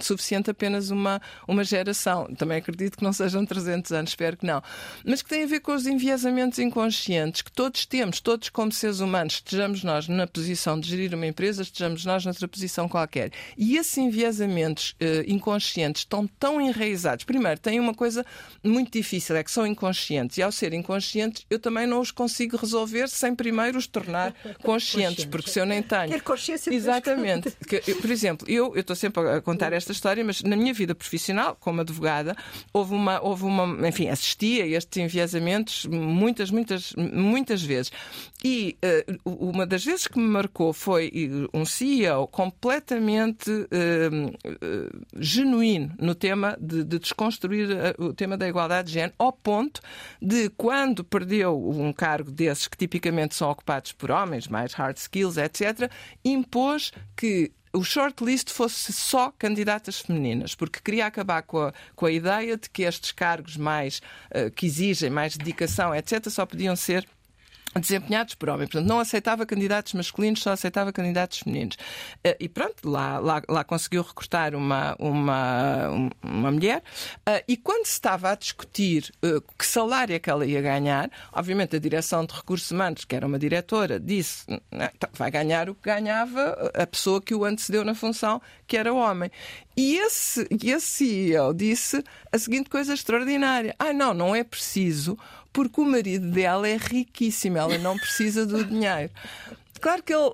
suficiente 0.00 0.50
apenas 0.50 0.90
uma, 0.90 1.20
uma 1.46 1.64
geração. 1.64 2.26
Também 2.36 2.58
acredito 2.58 2.96
que 2.96 3.04
não 3.04 3.12
sejam 3.12 3.44
300 3.44 3.92
anos, 3.92 4.10
espero 4.10 4.36
que 4.36 4.46
não. 4.46 4.62
Mas 5.04 5.22
que 5.22 5.28
tem 5.28 5.44
a 5.44 5.46
ver 5.46 5.60
com 5.60 5.74
os 5.74 5.86
enviesamentos 5.86 6.58
inconscientes 6.58 7.42
que 7.42 7.52
todos 7.52 7.86
temos, 7.86 8.20
todos 8.20 8.48
como 8.48 8.72
seres 8.72 9.00
humanos, 9.00 9.34
estejamos 9.34 9.82
nós 9.82 10.08
na 10.08 10.26
posição 10.26 10.78
de 10.78 10.88
gerir 10.88 11.14
uma 11.14 11.26
empresa, 11.26 11.62
estejamos 11.62 12.04
nós 12.04 12.24
noutra 12.24 12.46
posição 12.46 12.88
qualquer. 12.88 13.30
E 13.56 13.76
esses 13.76 13.96
enviesamentos 13.96 14.94
uh, 15.00 15.24
inconscientes 15.26 16.02
estão 16.02 16.26
tão 16.26 16.60
enraizados. 16.60 17.24
Primeiro, 17.24 17.60
tem 17.60 17.80
uma 17.80 17.94
coisa 17.94 18.24
muito 18.62 18.92
difícil, 18.92 19.36
é 19.36 19.42
que 19.42 19.50
são 19.50 19.66
inconscientes. 19.66 20.38
E 20.38 20.42
ao 20.42 20.52
ser 20.52 20.72
inconscientes, 20.72 21.46
eu 21.48 21.58
também 21.58 21.86
não 21.86 22.00
os 22.00 22.10
consigo 22.10 22.56
resolver 22.56 23.08
sem 23.08 23.34
primeiro 23.34 23.78
os 23.78 23.86
tornar 23.86 24.34
conscientes, 24.62 25.24
porque 25.24 25.50
se 25.50 25.61
eu 25.62 25.66
nem 25.66 25.82
tenho. 25.82 26.08
Ter 26.08 26.22
consciência 26.22 26.72
Exatamente. 26.72 27.50
Que, 27.66 27.94
por 27.94 28.10
exemplo, 28.10 28.48
eu 28.48 28.76
estou 28.76 28.94
sempre 28.96 29.28
a 29.28 29.40
contar 29.40 29.72
esta 29.72 29.92
história, 29.92 30.24
mas 30.24 30.42
na 30.42 30.56
minha 30.56 30.72
vida 30.72 30.94
profissional, 30.94 31.56
como 31.58 31.80
advogada, 31.80 32.36
houve 32.72 32.94
uma, 32.94 33.20
houve 33.22 33.44
uma 33.44 33.88
enfim, 33.88 34.08
assisti 34.08 34.60
a 34.60 34.66
estes 34.66 34.96
enviesamentos 34.96 35.86
muitas, 35.86 36.50
muitas, 36.50 36.92
muitas 36.96 37.62
vezes. 37.62 37.92
E 38.44 38.76
uh, 39.24 39.48
uma 39.50 39.66
das 39.66 39.84
vezes 39.84 40.06
que 40.06 40.18
me 40.18 40.26
marcou 40.26 40.72
foi 40.72 41.12
um 41.54 41.64
CEO 41.64 42.26
completamente 42.26 43.50
uh, 43.50 43.66
uh, 43.66 45.04
genuíno 45.16 45.92
no 45.98 46.14
tema 46.14 46.56
de, 46.60 46.82
de 46.82 46.98
desconstruir 46.98 47.68
o 47.98 48.12
tema 48.12 48.36
da 48.36 48.48
igualdade 48.48 48.88
de 48.88 48.94
género, 48.94 49.14
ao 49.18 49.32
ponto 49.32 49.80
de, 50.20 50.48
quando 50.50 51.04
perdeu 51.04 51.56
um 51.56 51.92
cargo 51.92 52.30
desses 52.30 52.66
que 52.66 52.76
tipicamente 52.76 53.34
são 53.34 53.50
ocupados 53.50 53.92
por 53.92 54.10
homens, 54.10 54.48
mais 54.48 54.72
hard 54.72 54.96
skills, 54.96 55.36
etc., 55.36 55.51
etc., 55.52 55.90
impôs 56.24 56.92
que 57.16 57.52
o 57.72 57.82
shortlist 57.82 58.50
fosse 58.50 58.92
só 58.92 59.32
candidatas 59.38 60.00
femininas, 60.00 60.54
porque 60.54 60.80
queria 60.80 61.06
acabar 61.06 61.42
com 61.42 61.58
a, 61.58 61.72
com 61.96 62.06
a 62.06 62.12
ideia 62.12 62.56
de 62.56 62.68
que 62.68 62.82
estes 62.82 63.12
cargos 63.12 63.56
mais 63.56 64.00
uh, 64.30 64.50
que 64.50 64.66
exigem 64.66 65.08
mais 65.08 65.36
dedicação, 65.36 65.94
etc., 65.94 66.28
só 66.28 66.44
podiam 66.44 66.76
ser 66.76 67.06
desempenhados 67.80 68.34
por 68.34 68.48
homens. 68.48 68.70
Portanto, 68.70 68.88
não 68.88 69.00
aceitava 69.00 69.46
candidatos 69.46 69.94
masculinos, 69.94 70.42
só 70.42 70.50
aceitava 70.50 70.92
candidatos 70.92 71.38
femininos. 71.38 71.76
Eh, 72.22 72.36
e 72.40 72.48
pronto, 72.48 72.88
lá, 72.88 73.18
lá, 73.18 73.42
lá 73.48 73.64
conseguiu 73.64 74.02
recrutar 74.02 74.54
uma, 74.54 74.94
uma, 74.98 75.88
uma 76.22 76.50
mulher. 76.50 76.82
Eh, 77.26 77.44
e 77.48 77.56
quando 77.56 77.86
se 77.86 77.92
estava 77.92 78.30
a 78.30 78.34
discutir 78.34 79.10
eh, 79.22 79.40
que 79.58 79.66
salário 79.66 80.14
é 80.14 80.18
que 80.18 80.28
ela 80.28 80.44
ia 80.44 80.60
ganhar, 80.60 81.10
obviamente 81.32 81.76
a 81.76 81.78
direção 81.78 82.24
de 82.26 82.34
recursos 82.34 82.70
humanos, 82.70 83.04
que 83.04 83.16
era 83.16 83.26
uma 83.26 83.38
diretora, 83.38 83.98
disse 83.98 84.44
então, 84.48 85.10
vai 85.12 85.30
ganhar 85.30 85.68
o 85.70 85.74
que 85.74 85.82
ganhava 85.88 86.72
a 86.74 86.86
pessoa 86.86 87.20
que 87.20 87.34
o 87.34 87.44
antecedeu 87.44 87.84
na 87.84 87.94
função, 87.94 88.40
que 88.66 88.76
era 88.76 88.92
homem. 88.92 89.30
E 89.76 89.96
esse, 89.96 90.46
esse 90.50 90.86
CEO 90.86 91.54
disse 91.54 92.02
a 92.30 92.38
seguinte 92.38 92.68
coisa 92.68 92.92
extraordinária: 92.92 93.74
ah, 93.78 93.92
não, 93.92 94.12
não 94.12 94.34
é 94.34 94.44
preciso 94.44 95.18
porque 95.52 95.80
o 95.80 95.84
marido 95.84 96.30
dela 96.30 96.68
é 96.68 96.76
riquíssimo, 96.76 97.58
ela 97.58 97.78
não 97.78 97.96
precisa 97.96 98.46
do 98.46 98.64
dinheiro. 98.64 99.10
Claro 99.80 100.02
que 100.02 100.14
ele 100.14 100.32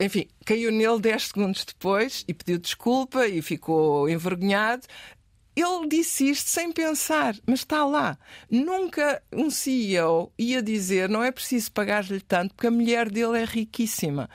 enfim, 0.00 0.28
caiu 0.44 0.70
nele 0.70 1.00
10 1.00 1.28
segundos 1.28 1.64
depois 1.64 2.24
e 2.26 2.34
pediu 2.34 2.58
desculpa 2.58 3.26
e 3.26 3.42
ficou 3.42 4.08
envergonhado. 4.08 4.86
ele 5.54 5.88
disse 5.88 6.30
isto 6.30 6.48
sem 6.48 6.72
pensar, 6.72 7.36
mas 7.46 7.60
está 7.60 7.84
lá. 7.84 8.18
Nunca 8.50 9.22
um 9.32 9.50
CEO 9.50 10.32
ia 10.38 10.62
dizer 10.62 11.08
não 11.08 11.22
é 11.22 11.30
preciso 11.30 11.72
pagar-lhe 11.72 12.20
tanto 12.20 12.54
porque 12.54 12.66
a 12.66 12.70
mulher 12.70 13.10
dele 13.10 13.38
é 13.38 13.44
riquíssima. 13.44 14.30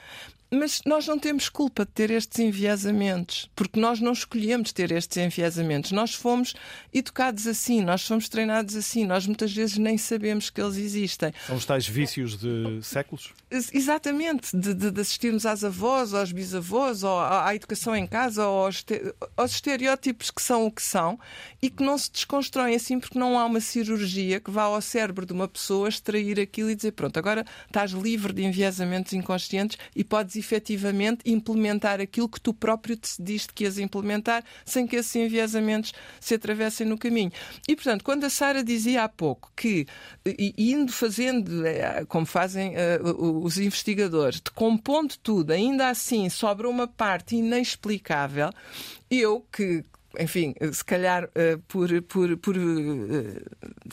Mas 0.50 0.80
nós 0.86 1.06
não 1.06 1.18
temos 1.18 1.48
culpa 1.48 1.84
de 1.84 1.90
ter 1.92 2.10
estes 2.10 2.38
enviesamentos, 2.38 3.50
porque 3.54 3.78
nós 3.78 4.00
não 4.00 4.12
escolhemos 4.12 4.72
ter 4.72 4.90
estes 4.92 5.18
enviesamentos. 5.18 5.92
Nós 5.92 6.14
fomos 6.14 6.54
educados 6.92 7.46
assim, 7.46 7.82
nós 7.82 8.06
fomos 8.06 8.28
treinados 8.28 8.74
assim, 8.74 9.04
nós 9.04 9.26
muitas 9.26 9.52
vezes 9.52 9.76
nem 9.76 9.98
sabemos 9.98 10.48
que 10.48 10.60
eles 10.60 10.76
existem. 10.76 11.32
São 11.46 11.56
os 11.56 11.66
tais 11.66 11.86
vícios 11.86 12.38
de 12.38 12.80
séculos? 12.82 13.34
Exatamente, 13.50 14.56
de, 14.56 14.74
de, 14.74 15.00
assistirmos 15.00 15.44
às 15.44 15.64
avós, 15.64 16.14
aos 16.14 16.32
bisavós, 16.32 17.02
ou 17.02 17.20
à, 17.20 17.54
educação 17.54 17.94
em 17.94 18.06
casa, 18.06 18.46
ou 18.46 18.66
aos, 18.66 18.84
aos 19.36 19.52
estereótipos 19.52 20.30
que 20.30 20.42
são 20.42 20.66
o 20.66 20.70
que 20.70 20.82
são 20.82 21.18
e 21.60 21.68
que 21.68 21.82
não 21.82 21.98
se 21.98 22.10
desconstroem 22.10 22.74
assim 22.74 22.98
porque 22.98 23.18
não 23.18 23.38
há 23.38 23.44
uma 23.44 23.60
cirurgia 23.60 24.40
que 24.40 24.50
vá 24.50 24.64
ao 24.64 24.80
cérebro 24.80 25.26
de 25.26 25.32
uma 25.32 25.48
pessoa 25.48 25.88
extrair 25.88 26.38
aquilo 26.40 26.70
e 26.70 26.74
dizer 26.74 26.92
pronto, 26.92 27.18
agora 27.18 27.44
estás 27.66 27.92
livre 27.92 28.32
de 28.32 28.44
enviesamentos 28.44 29.12
inconscientes 29.12 29.78
e 29.94 30.04
podes 30.04 30.36
efetivamente 30.38 31.22
implementar 31.24 32.00
aquilo 32.00 32.28
que 32.28 32.40
tu 32.40 32.54
próprio 32.54 32.96
decidiste 32.96 33.52
que 33.52 33.64
ias 33.64 33.78
implementar 33.78 34.44
sem 34.64 34.86
que 34.86 34.96
esses 34.96 35.14
enviesamentos 35.16 35.92
se 36.20 36.34
atravessem 36.34 36.86
no 36.86 36.98
caminho. 36.98 37.32
E 37.66 37.74
portanto, 37.74 38.04
quando 38.04 38.24
a 38.24 38.30
Sara 38.30 38.62
dizia 38.62 39.04
há 39.04 39.08
pouco 39.08 39.52
que 39.56 39.86
indo 40.56 40.92
fazendo, 40.92 41.66
eh, 41.66 42.04
como 42.08 42.26
fazem 42.26 42.74
uh, 42.74 43.44
os 43.44 43.58
investigadores, 43.58 44.40
de 44.40 44.50
compondo 44.50 45.14
tudo, 45.22 45.52
ainda 45.52 45.88
assim 45.88 46.28
sobra 46.28 46.68
uma 46.68 46.86
parte 46.86 47.36
inexplicável. 47.36 48.50
Eu, 49.10 49.46
que 49.52 49.84
enfim, 50.18 50.54
se 50.72 50.84
calhar 50.84 51.24
uh, 51.24 51.58
por, 51.68 51.88
por, 52.02 52.36
por 52.38 52.56
uh, 52.56 53.42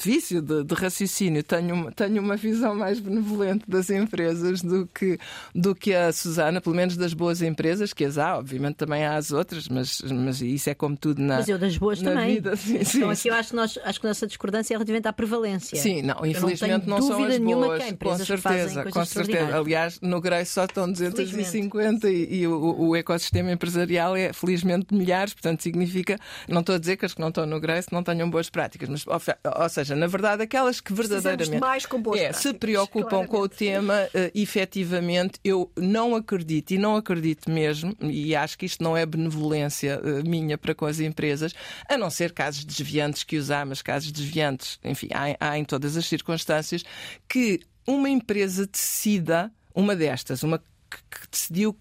vício 0.01 0.41
de, 0.41 0.63
de, 0.63 0.73
raciocínio, 0.73 1.43
tenho 1.43 1.75
uma, 1.75 1.91
tenho 1.91 2.21
uma 2.21 2.37
visão 2.37 2.75
mais 2.75 2.99
benevolente 2.99 3.65
das 3.67 3.89
empresas 3.89 4.61
do 4.61 4.87
que, 4.87 5.19
do 5.53 5.75
que 5.75 5.93
a 5.93 6.11
Susana, 6.13 6.61
pelo 6.61 6.75
menos 6.75 6.95
das 6.95 7.13
boas 7.13 7.41
empresas, 7.41 7.91
que 7.93 8.05
as 8.05 8.17
há, 8.17 8.37
obviamente 8.37 8.75
também 8.75 9.05
há 9.05 9.15
as 9.15 9.31
outras, 9.31 9.67
mas, 9.67 10.01
mas 10.01 10.41
isso 10.41 10.69
é 10.69 10.73
como 10.73 10.95
tudo 10.95 11.21
na, 11.21 11.37
mas 11.37 11.49
eu 11.49 11.57
das 11.57 11.77
boas 11.77 12.01
também. 12.01 12.35
vida. 12.35 12.55
Sim, 12.55 12.83
sim, 12.83 12.97
então 12.97 13.09
aqui 13.09 13.27
eu 13.27 13.33
acho 13.33 13.49
que, 13.49 13.55
nós, 13.55 13.79
acho 13.83 13.99
que 13.99 14.07
a 14.07 14.09
nossa 14.09 14.27
discordância 14.27 14.73
é 14.73 14.75
relativamente 14.75 15.07
à 15.07 15.13
prevalência. 15.13 15.77
Sim, 15.77 16.01
não, 16.01 16.25
infelizmente 16.25 16.87
não, 16.87 16.99
não 16.99 17.07
são 17.07 17.23
as 17.23 17.37
boas. 17.37 17.93
com 17.93 18.17
certeza, 18.17 18.83
com 18.85 19.05
certeza. 19.05 19.57
Aliás, 19.57 19.99
no 20.01 20.21
Grace 20.21 20.51
só 20.51 20.65
estão 20.65 20.89
250 20.89 22.09
e, 22.09 22.41
e 22.41 22.47
o, 22.47 22.89
o 22.89 22.95
ecossistema 22.95 23.51
empresarial 23.51 24.15
é 24.15 24.31
felizmente 24.31 24.93
milhares, 24.93 25.33
portanto 25.33 25.61
significa, 25.61 26.04
não 26.47 26.61
estou 26.61 26.75
a 26.75 26.77
dizer 26.77 26.97
que 26.97 27.05
as 27.05 27.13
que 27.13 27.21
não 27.21 27.29
estão 27.29 27.45
no 27.45 27.59
Grace 27.59 27.87
não 27.91 28.03
tenham 28.03 28.29
boas 28.29 28.49
práticas, 28.49 28.89
mas, 28.89 29.05
ou 29.07 29.69
seja, 29.69 29.95
na 29.95 30.07
verdade, 30.07 30.43
aquelas 30.43 30.79
que 30.79 30.93
verdadeiramente 30.93 31.59
mais 31.59 31.85
com 31.85 32.01
boas 32.01 32.19
é, 32.19 32.23
práticas, 32.29 32.43
se 32.43 32.53
preocupam 32.53 33.09
claramente. 33.09 33.31
com 33.31 33.39
o 33.39 33.49
tema, 33.49 33.93
uh, 34.13 34.31
efetivamente, 34.33 35.39
eu 35.43 35.71
não 35.77 36.15
acredito 36.15 36.71
e 36.71 36.77
não 36.77 36.95
acredito 36.95 37.49
mesmo, 37.49 37.95
e 38.01 38.35
acho 38.35 38.57
que 38.57 38.65
isto 38.65 38.83
não 38.83 38.95
é 38.95 39.05
benevolência 39.05 39.99
uh, 39.99 40.27
minha 40.27 40.57
para 40.57 40.75
com 40.75 40.85
as 40.85 40.99
empresas, 40.99 41.53
a 41.89 41.97
não 41.97 42.09
ser 42.09 42.31
casos 42.33 42.63
desviantes 42.63 43.23
que 43.23 43.37
os 43.37 43.51
há, 43.51 43.65
mas 43.65 43.81
casos 43.81 44.11
desviantes, 44.11 44.79
enfim, 44.83 45.09
há, 45.13 45.51
há 45.51 45.57
em 45.57 45.63
todas 45.63 45.97
as 45.97 46.05
circunstâncias, 46.05 46.83
que 47.27 47.61
uma 47.87 48.09
empresa 48.09 48.65
decida, 48.65 49.51
uma 49.73 49.95
destas, 49.95 50.43
uma 50.43 50.59
que 50.89 51.27
decidiu 51.29 51.77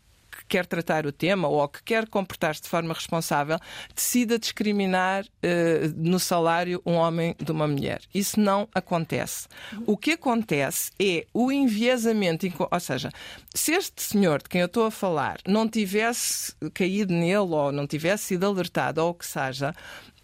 que 0.46 0.56
quer 0.56 0.66
tratar 0.66 1.06
o 1.06 1.12
tema 1.12 1.48
ou 1.48 1.66
que 1.68 1.82
quer 1.82 2.08
comportar-se 2.08 2.62
de 2.62 2.68
forma 2.68 2.94
responsável 2.94 3.58
decida 3.94 4.38
discriminar 4.38 5.24
uh, 5.24 5.28
no 5.96 6.18
salário 6.18 6.80
um 6.84 6.94
homem 6.94 7.34
de 7.38 7.50
uma 7.50 7.66
mulher. 7.66 8.02
Isso 8.14 8.38
não 8.38 8.68
acontece. 8.74 9.48
O 9.86 9.96
que 9.96 10.12
acontece 10.12 10.90
é 11.00 11.26
o 11.32 11.50
enviesamento, 11.50 12.46
ou 12.70 12.80
seja, 12.80 13.10
se 13.54 13.72
este 13.72 14.02
senhor 14.02 14.42
de 14.42 14.48
quem 14.48 14.60
eu 14.60 14.66
estou 14.66 14.86
a 14.86 14.90
falar 14.90 15.38
não 15.46 15.68
tivesse 15.68 16.54
caído 16.72 17.12
nele 17.12 17.36
ou 17.36 17.72
não 17.72 17.86
tivesse 17.86 18.24
sido 18.24 18.46
alertado 18.46 19.02
ou 19.02 19.10
o 19.10 19.14
que 19.14 19.26
seja, 19.26 19.74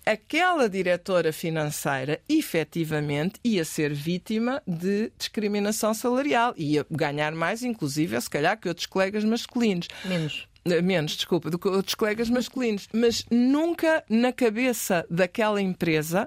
aquela 0.05 0.69
diretora 0.69 1.33
financeira 1.33 2.21
efetivamente 2.29 3.41
ia 3.45 3.65
ser 3.65 3.93
vítima 3.93 4.63
de 4.67 5.13
discriminação 5.19 5.95
salarial, 5.95 6.55
ia 6.57 6.87
ganhar 6.91 7.33
mais, 7.33 7.63
inclusive, 7.63 8.21
se 8.21 8.31
calhar, 8.31 8.59
que 8.59 8.69
outros 8.69 8.87
colegas 8.87 9.25
masculinos. 9.25 9.89
Menos. 10.05 10.49
Eh, 10.65 10.83
menos, 10.83 11.13
desculpa, 11.13 11.51
do 11.51 11.59
que 11.59 11.69
outros 11.69 11.95
colegas 11.95 12.29
masculinos, 12.29 12.87
mas 12.93 13.25
nunca 13.31 14.05
na 14.09 14.33
cabeça 14.33 15.07
daquela 15.11 15.61
empresa 15.61 16.27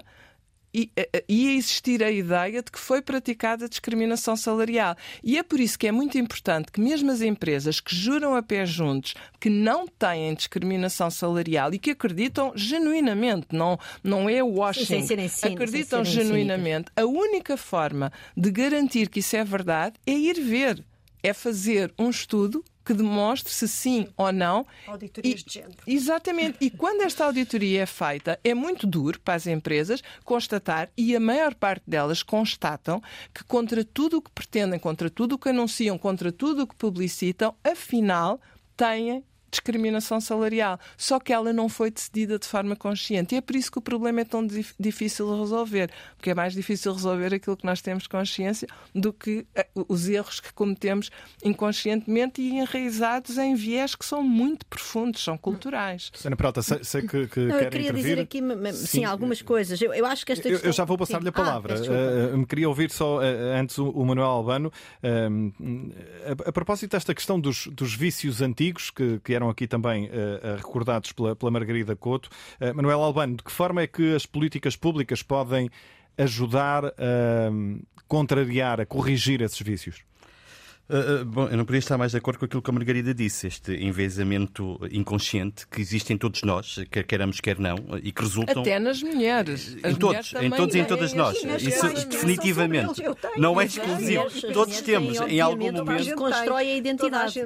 ia 0.74 1.52
existir 1.52 2.02
a 2.02 2.10
ideia 2.10 2.62
de 2.62 2.70
que 2.70 2.78
foi 2.78 3.00
praticada 3.00 3.68
discriminação 3.68 4.36
salarial. 4.36 4.96
E 5.22 5.38
é 5.38 5.42
por 5.42 5.60
isso 5.60 5.78
que 5.78 5.86
é 5.86 5.92
muito 5.92 6.18
importante 6.18 6.72
que 6.72 6.80
mesmo 6.80 7.10
as 7.10 7.22
empresas 7.22 7.80
que 7.80 7.94
juram 7.94 8.34
a 8.34 8.42
pé 8.42 8.66
juntos 8.66 9.14
que 9.38 9.48
não 9.48 9.86
têm 9.86 10.34
discriminação 10.34 11.10
salarial 11.10 11.72
e 11.72 11.78
que 11.78 11.90
acreditam 11.90 12.52
genuinamente, 12.56 13.46
não, 13.52 13.78
não 14.02 14.28
é 14.28 14.42
washing, 14.42 15.06
acreditam 15.42 16.04
genuinamente, 16.04 16.90
a 16.96 17.04
única 17.04 17.56
forma 17.56 18.12
de 18.36 18.50
garantir 18.50 19.08
que 19.08 19.20
isso 19.20 19.36
é 19.36 19.44
verdade 19.44 19.94
é 20.06 20.12
ir 20.12 20.40
ver, 20.40 20.84
é 21.22 21.32
fazer 21.32 21.92
um 21.98 22.10
estudo 22.10 22.64
que 22.84 22.92
demonstre 22.92 23.52
se 23.52 23.66
sim 23.66 24.08
ou 24.16 24.32
não. 24.32 24.66
Auditorias 24.86 25.40
e, 25.40 25.44
de 25.44 25.52
género. 25.54 25.76
Exatamente. 25.86 26.58
E 26.60 26.70
quando 26.70 27.02
esta 27.02 27.24
auditoria 27.24 27.82
é 27.82 27.86
feita, 27.86 28.38
é 28.44 28.54
muito 28.54 28.86
duro 28.86 29.18
para 29.20 29.34
as 29.34 29.46
empresas 29.46 30.02
constatar, 30.24 30.90
e 30.96 31.16
a 31.16 31.20
maior 31.20 31.54
parte 31.54 31.82
delas 31.86 32.22
constatam, 32.22 33.02
que 33.32 33.42
contra 33.44 33.84
tudo 33.84 34.18
o 34.18 34.22
que 34.22 34.30
pretendem, 34.30 34.78
contra 34.78 35.08
tudo 35.08 35.34
o 35.34 35.38
que 35.38 35.48
anunciam, 35.48 35.96
contra 35.96 36.30
tudo 36.30 36.62
o 36.62 36.66
que 36.66 36.74
publicitam, 36.74 37.54
afinal 37.64 38.40
têm 38.76 39.24
discriminação 39.54 40.20
salarial. 40.20 40.78
Só 40.96 41.20
que 41.20 41.32
ela 41.32 41.52
não 41.52 41.68
foi 41.68 41.90
decidida 41.90 42.38
de 42.38 42.46
forma 42.46 42.74
consciente. 42.76 43.34
E 43.34 43.38
é 43.38 43.40
por 43.40 43.56
isso 43.56 43.70
que 43.70 43.78
o 43.78 43.82
problema 43.82 44.20
é 44.20 44.24
tão 44.24 44.46
difícil 44.78 45.32
de 45.32 45.40
resolver. 45.40 45.90
Porque 46.16 46.30
é 46.30 46.34
mais 46.34 46.52
difícil 46.52 46.92
resolver 46.92 47.34
aquilo 47.34 47.56
que 47.56 47.64
nós 47.64 47.80
temos 47.80 48.06
consciência 48.06 48.68
do 48.94 49.12
que 49.12 49.46
eh, 49.54 49.66
os 49.88 50.08
erros 50.08 50.40
que 50.40 50.52
cometemos 50.52 51.10
inconscientemente 51.44 52.42
e 52.42 52.58
enraizados 52.58 53.38
em 53.38 53.54
viés 53.54 53.94
que 53.94 54.04
são 54.04 54.22
muito 54.22 54.66
profundos, 54.66 55.22
são 55.22 55.38
culturais. 55.38 56.10
Sana 56.14 56.36
Prata, 56.36 56.62
sei, 56.62 56.82
sei 56.82 57.02
que, 57.02 57.26
que 57.28 57.40
não, 57.40 57.58
quer 57.58 57.64
Eu 57.64 57.70
queria 57.70 57.90
intervir. 57.90 58.02
dizer 58.02 58.20
aqui 58.20 58.40
sim, 58.72 58.86
sim 58.86 59.04
algumas 59.04 59.40
coisas. 59.40 59.80
Eu, 59.80 59.94
eu, 59.94 60.06
acho 60.06 60.26
que 60.26 60.32
esta 60.32 60.48
questão... 60.48 60.68
Eu, 60.68 60.72
já 60.72 60.84
vou 60.84 60.98
passar-lhe 60.98 61.28
a 61.28 61.32
palavra. 61.32 61.74
Ah, 61.74 62.34
uh, 62.34 62.38
me 62.38 62.46
queria 62.46 62.68
ouvir 62.68 62.90
só 62.90 63.18
uh, 63.18 63.22
antes 63.54 63.78
o, 63.78 63.88
o, 63.90 64.04
Manuel 64.04 64.28
Albano. 64.28 64.72
Uh, 65.02 65.92
a, 66.26 66.48
a, 66.48 66.52
propósito 66.52 66.92
desta 66.92 67.14
questão 67.14 67.38
dos, 67.38 67.66
dos 67.68 67.94
vícios 67.94 68.40
antigos 68.40 68.90
que, 68.90 69.20
que 69.20 69.34
eram 69.34 69.43
eram 69.44 69.50
aqui 69.50 69.66
também 69.66 70.06
uh, 70.06 70.56
recordados 70.56 71.12
pela, 71.12 71.36
pela 71.36 71.50
Margarida 71.50 71.94
Couto. 71.94 72.28
Uh, 72.60 72.74
Manuel 72.74 73.02
Albano, 73.02 73.36
de 73.36 73.42
que 73.42 73.52
forma 73.52 73.82
é 73.82 73.86
que 73.86 74.14
as 74.14 74.26
políticas 74.26 74.74
públicas 74.74 75.22
podem 75.22 75.70
ajudar 76.16 76.86
a 76.86 76.92
contrariar, 78.06 78.80
a 78.80 78.86
corrigir 78.86 79.42
esses 79.42 79.60
vícios? 79.60 80.04
Uh, 80.88 81.22
uh, 81.22 81.24
bom, 81.24 81.48
eu 81.48 81.56
não 81.56 81.64
podia 81.64 81.78
estar 81.78 81.96
mais 81.96 82.12
de 82.12 82.18
acordo 82.18 82.38
com 82.38 82.44
aquilo 82.44 82.60
que 82.60 82.70
a 82.70 82.72
Margarida 82.72 83.14
disse, 83.14 83.46
este 83.46 83.72
envezamento 83.72 84.78
inconsciente 84.92 85.66
que 85.66 85.80
existe 85.80 86.12
em 86.12 86.18
todos 86.18 86.42
nós, 86.42 86.78
quer 86.90 87.04
queiramos, 87.04 87.40
quer 87.40 87.58
não, 87.58 87.76
e 88.02 88.12
que 88.12 88.20
resultam. 88.20 88.60
Até 88.60 88.78
nas 88.78 89.02
mulheres. 89.02 89.76
As 89.82 89.92
em 89.92 89.96
todos, 89.96 90.34
em 90.34 90.50
todos 90.50 90.74
e 90.74 90.78
em 90.78 90.84
todas 90.84 91.14
nós. 91.14 91.38
Isso 91.60 91.88
definitivamente 92.06 93.02
não 93.38 93.58
é 93.58 93.64
exclusivo. 93.64 94.24
Todos 94.52 94.80
temos, 94.82 95.18
em 95.22 95.40
algum 95.40 95.72
momento. 95.72 96.14
constrói 96.16 96.72
a 96.72 96.76
identidade. 96.76 97.38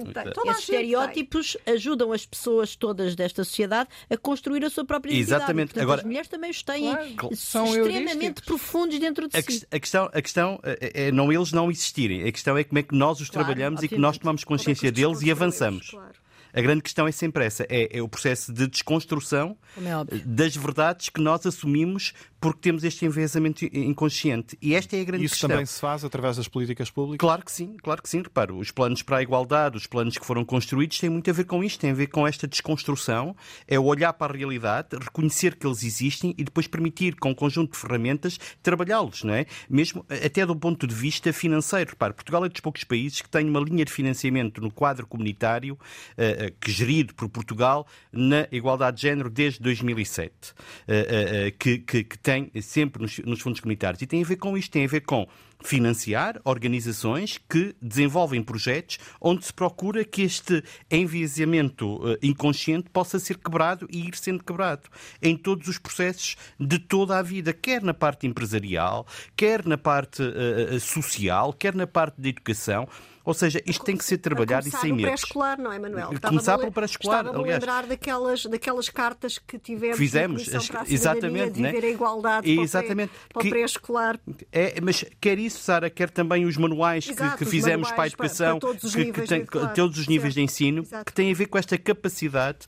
Esses 0.46 0.60
estereótipos 0.60 1.56
ajudam 1.64 2.12
as 2.12 2.26
pessoas 2.26 2.74
todas 2.74 3.14
desta 3.14 3.44
sociedade 3.44 3.88
a 4.10 4.16
construir 4.16 4.64
a 4.64 4.70
sua 4.70 4.84
própria 4.84 5.12
identidade. 5.12 5.42
Exatamente. 5.42 5.68
Portanto, 5.68 5.82
Agora, 5.82 6.00
as 6.00 6.06
mulheres 6.06 6.28
também 6.28 6.50
os 6.50 6.62
têm 6.62 6.92
claro, 7.16 7.36
são 7.36 7.66
extremamente 7.66 8.42
profundos 8.42 8.98
dentro 8.98 9.28
de 9.28 9.36
a 9.36 9.42
si. 9.42 9.64
A 9.70 9.78
questão, 9.78 10.10
a 10.12 10.22
questão 10.22 10.60
é, 10.64 11.06
é 11.06 11.12
não 11.12 11.32
eles 11.32 11.52
não 11.52 11.70
existirem, 11.70 12.26
a 12.26 12.32
questão 12.32 12.56
é 12.56 12.64
como 12.64 12.78
é 12.80 12.82
que 12.82 12.94
nós 12.94 13.20
os 13.20 13.27
claro, 13.30 13.46
trabalhamos 13.46 13.82
e 13.82 13.88
que 13.88 13.98
nós 13.98 14.18
tomamos 14.18 14.44
consciência 14.44 14.90
deles 14.92 15.22
e 15.22 15.30
avançamos. 15.30 15.90
Claro. 15.90 16.14
A 16.52 16.60
grande 16.60 16.82
questão 16.82 17.06
é 17.06 17.12
sempre 17.12 17.44
essa: 17.44 17.64
é, 17.68 17.98
é 17.98 18.02
o 18.02 18.08
processo 18.08 18.52
de 18.52 18.66
desconstrução 18.66 19.56
é 19.76 20.18
das 20.24 20.56
verdades 20.56 21.08
que 21.08 21.20
nós 21.20 21.44
assumimos 21.46 22.12
porque 22.40 22.60
temos 22.60 22.84
este 22.84 23.04
envezamento 23.04 23.64
inconsciente. 23.64 24.56
E 24.62 24.74
esta 24.74 24.96
é 24.96 25.00
a 25.00 25.04
grande 25.04 25.24
Isso 25.24 25.34
questão. 25.34 25.48
Isso 25.48 25.54
também 25.54 25.66
se 25.66 25.80
faz 25.80 26.04
através 26.04 26.36
das 26.36 26.46
políticas 26.46 26.90
públicas? 26.90 27.18
Claro 27.18 27.44
que 27.44 27.50
sim, 27.50 27.76
claro 27.82 28.02
que 28.02 28.08
sim. 28.08 28.22
Reparo, 28.22 28.58
os 28.58 28.70
planos 28.70 29.02
para 29.02 29.18
a 29.18 29.22
igualdade, 29.22 29.76
os 29.76 29.86
planos 29.86 30.16
que 30.16 30.24
foram 30.24 30.44
construídos 30.44 30.98
têm 30.98 31.10
muito 31.10 31.28
a 31.28 31.32
ver 31.32 31.44
com 31.44 31.62
isto, 31.64 31.80
têm 31.80 31.90
a 31.90 31.94
ver 31.94 32.06
com 32.08 32.26
esta 32.26 32.46
desconstrução, 32.46 33.34
é 33.66 33.78
olhar 33.78 34.12
para 34.12 34.32
a 34.32 34.36
realidade, 34.36 34.88
reconhecer 35.00 35.56
que 35.56 35.66
eles 35.66 35.82
existem 35.82 36.34
e 36.38 36.44
depois 36.44 36.66
permitir, 36.66 37.16
com 37.16 37.30
um 37.30 37.34
conjunto 37.34 37.72
de 37.72 37.78
ferramentas, 37.78 38.38
trabalhá-los, 38.62 39.24
não 39.24 39.34
é? 39.34 39.46
Mesmo 39.68 40.04
até 40.08 40.46
do 40.46 40.54
ponto 40.54 40.86
de 40.86 40.94
vista 40.94 41.32
financeiro. 41.32 41.90
Repare, 41.90 42.12
Portugal 42.12 42.44
é 42.44 42.48
dos 42.48 42.60
poucos 42.60 42.84
países 42.84 43.20
que 43.20 43.28
tem 43.28 43.48
uma 43.48 43.60
linha 43.60 43.84
de 43.84 43.92
financiamento 43.92 44.60
no 44.60 44.70
quadro 44.70 45.06
comunitário, 45.06 45.74
uh, 45.74 46.52
que 46.60 46.70
gerido 46.70 47.14
por 47.14 47.28
Portugal, 47.28 47.86
na 48.12 48.46
igualdade 48.52 48.96
de 48.96 49.02
género 49.02 49.28
desde 49.28 49.60
2007, 49.60 50.30
uh, 50.32 50.52
uh, 50.52 51.58
que, 51.58 51.78
que, 51.78 52.04
que 52.04 52.18
tem 52.28 52.50
sempre 52.60 53.00
nos, 53.00 53.18
nos 53.20 53.40
fundos 53.40 53.58
comunitários. 53.58 54.02
E 54.02 54.06
tem 54.06 54.22
a 54.22 54.26
ver 54.26 54.36
com 54.36 54.54
isto, 54.54 54.70
tem 54.70 54.84
a 54.84 54.88
ver 54.88 55.00
com 55.00 55.26
financiar 55.64 56.38
organizações 56.44 57.40
que 57.48 57.74
desenvolvem 57.80 58.42
projetos 58.42 58.98
onde 59.18 59.46
se 59.46 59.52
procura 59.52 60.04
que 60.04 60.22
este 60.22 60.62
enviesamento 60.90 62.00
inconsciente 62.22 62.90
possa 62.90 63.18
ser 63.18 63.38
quebrado 63.38 63.88
e 63.90 64.06
ir 64.06 64.14
sendo 64.14 64.44
quebrado 64.44 64.82
em 65.22 65.36
todos 65.38 65.68
os 65.68 65.78
processos 65.78 66.36
de 66.60 66.78
toda 66.78 67.18
a 67.18 67.22
vida, 67.22 67.54
quer 67.54 67.82
na 67.82 67.94
parte 67.94 68.26
empresarial, 68.26 69.06
quer 69.34 69.64
na 69.64 69.78
parte 69.78 70.22
uh, 70.22 70.78
social, 70.78 71.54
quer 71.54 71.74
na 71.74 71.86
parte 71.86 72.20
da 72.20 72.28
educação. 72.28 72.86
Ou 73.24 73.34
seja, 73.34 73.62
isto 73.66 73.84
tem 73.84 73.96
que 73.96 74.04
ser 74.04 74.18
trabalhado 74.18 74.66
e 74.68 74.70
sem 74.70 74.92
medo. 74.92 75.02
pré-escolar, 75.02 75.60
não 75.60 75.72
é, 75.72 75.78
Manuel? 75.78 76.10
Começar 76.20 76.58
pelo 76.58 76.72
pré-escolar, 76.72 77.26
aliás. 77.26 77.36
Estava 77.36 77.52
lembrar 77.52 77.86
daquelas, 77.86 78.46
daquelas 78.46 78.88
cartas 78.88 79.38
que 79.38 79.58
tivemos 79.58 79.98
Fizemos, 79.98 80.48
para 80.48 80.82
a 80.82 80.84
exatamente, 80.88 81.52
de 81.52 81.60
né? 81.60 81.70
a 81.70 81.88
igualdade 81.88 82.50
exatamente. 82.50 83.12
para 83.32 83.46
o 83.46 83.50
pré-escolar. 83.50 84.18
É, 84.52 84.80
mas 84.80 85.04
quer 85.20 85.38
isso, 85.38 85.60
Sara, 85.60 85.90
quer 85.90 86.10
também 86.10 86.44
os 86.46 86.56
manuais 86.56 87.08
Exato, 87.08 87.38
que, 87.38 87.44
que 87.44 87.50
fizemos 87.50 87.90
para 87.90 88.04
a 88.04 88.06
educação, 88.06 88.58
para, 88.58 88.68
para 88.68 88.68
todos 88.68 88.84
os 88.84 88.94
que, 88.94 89.04
níveis, 89.04 89.28
que 89.28 89.34
tem, 89.34 89.44
claro. 89.44 89.74
todos 89.74 89.98
os 89.98 90.08
níveis 90.08 90.34
certo. 90.34 90.46
de 90.46 90.52
ensino, 90.52 90.82
Exato. 90.82 91.04
que 91.04 91.12
têm 91.12 91.30
a 91.30 91.34
ver 91.34 91.46
com 91.46 91.58
esta 91.58 91.76
capacidade 91.76 92.58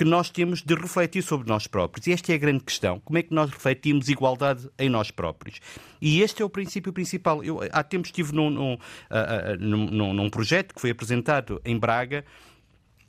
que 0.00 0.04
nós 0.06 0.30
temos 0.30 0.62
de 0.62 0.74
refletir 0.74 1.22
sobre 1.22 1.46
nós 1.46 1.66
próprios. 1.66 2.06
E 2.06 2.12
esta 2.12 2.32
é 2.32 2.34
a 2.34 2.38
grande 2.38 2.64
questão. 2.64 2.98
Como 3.00 3.18
é 3.18 3.22
que 3.22 3.34
nós 3.34 3.50
refletimos 3.50 4.08
igualdade 4.08 4.66
em 4.78 4.88
nós 4.88 5.10
próprios? 5.10 5.60
E 6.00 6.22
este 6.22 6.40
é 6.40 6.44
o 6.44 6.48
princípio 6.48 6.90
principal. 6.90 7.44
Eu, 7.44 7.60
há 7.70 7.82
tempos 7.82 8.08
estive 8.08 8.34
num, 8.34 8.48
num, 8.48 8.72
uh, 8.72 8.76
uh, 8.78 9.56
num, 9.60 10.14
num 10.14 10.30
projeto 10.30 10.74
que 10.74 10.80
foi 10.80 10.88
apresentado 10.88 11.60
em 11.66 11.78
Braga 11.78 12.24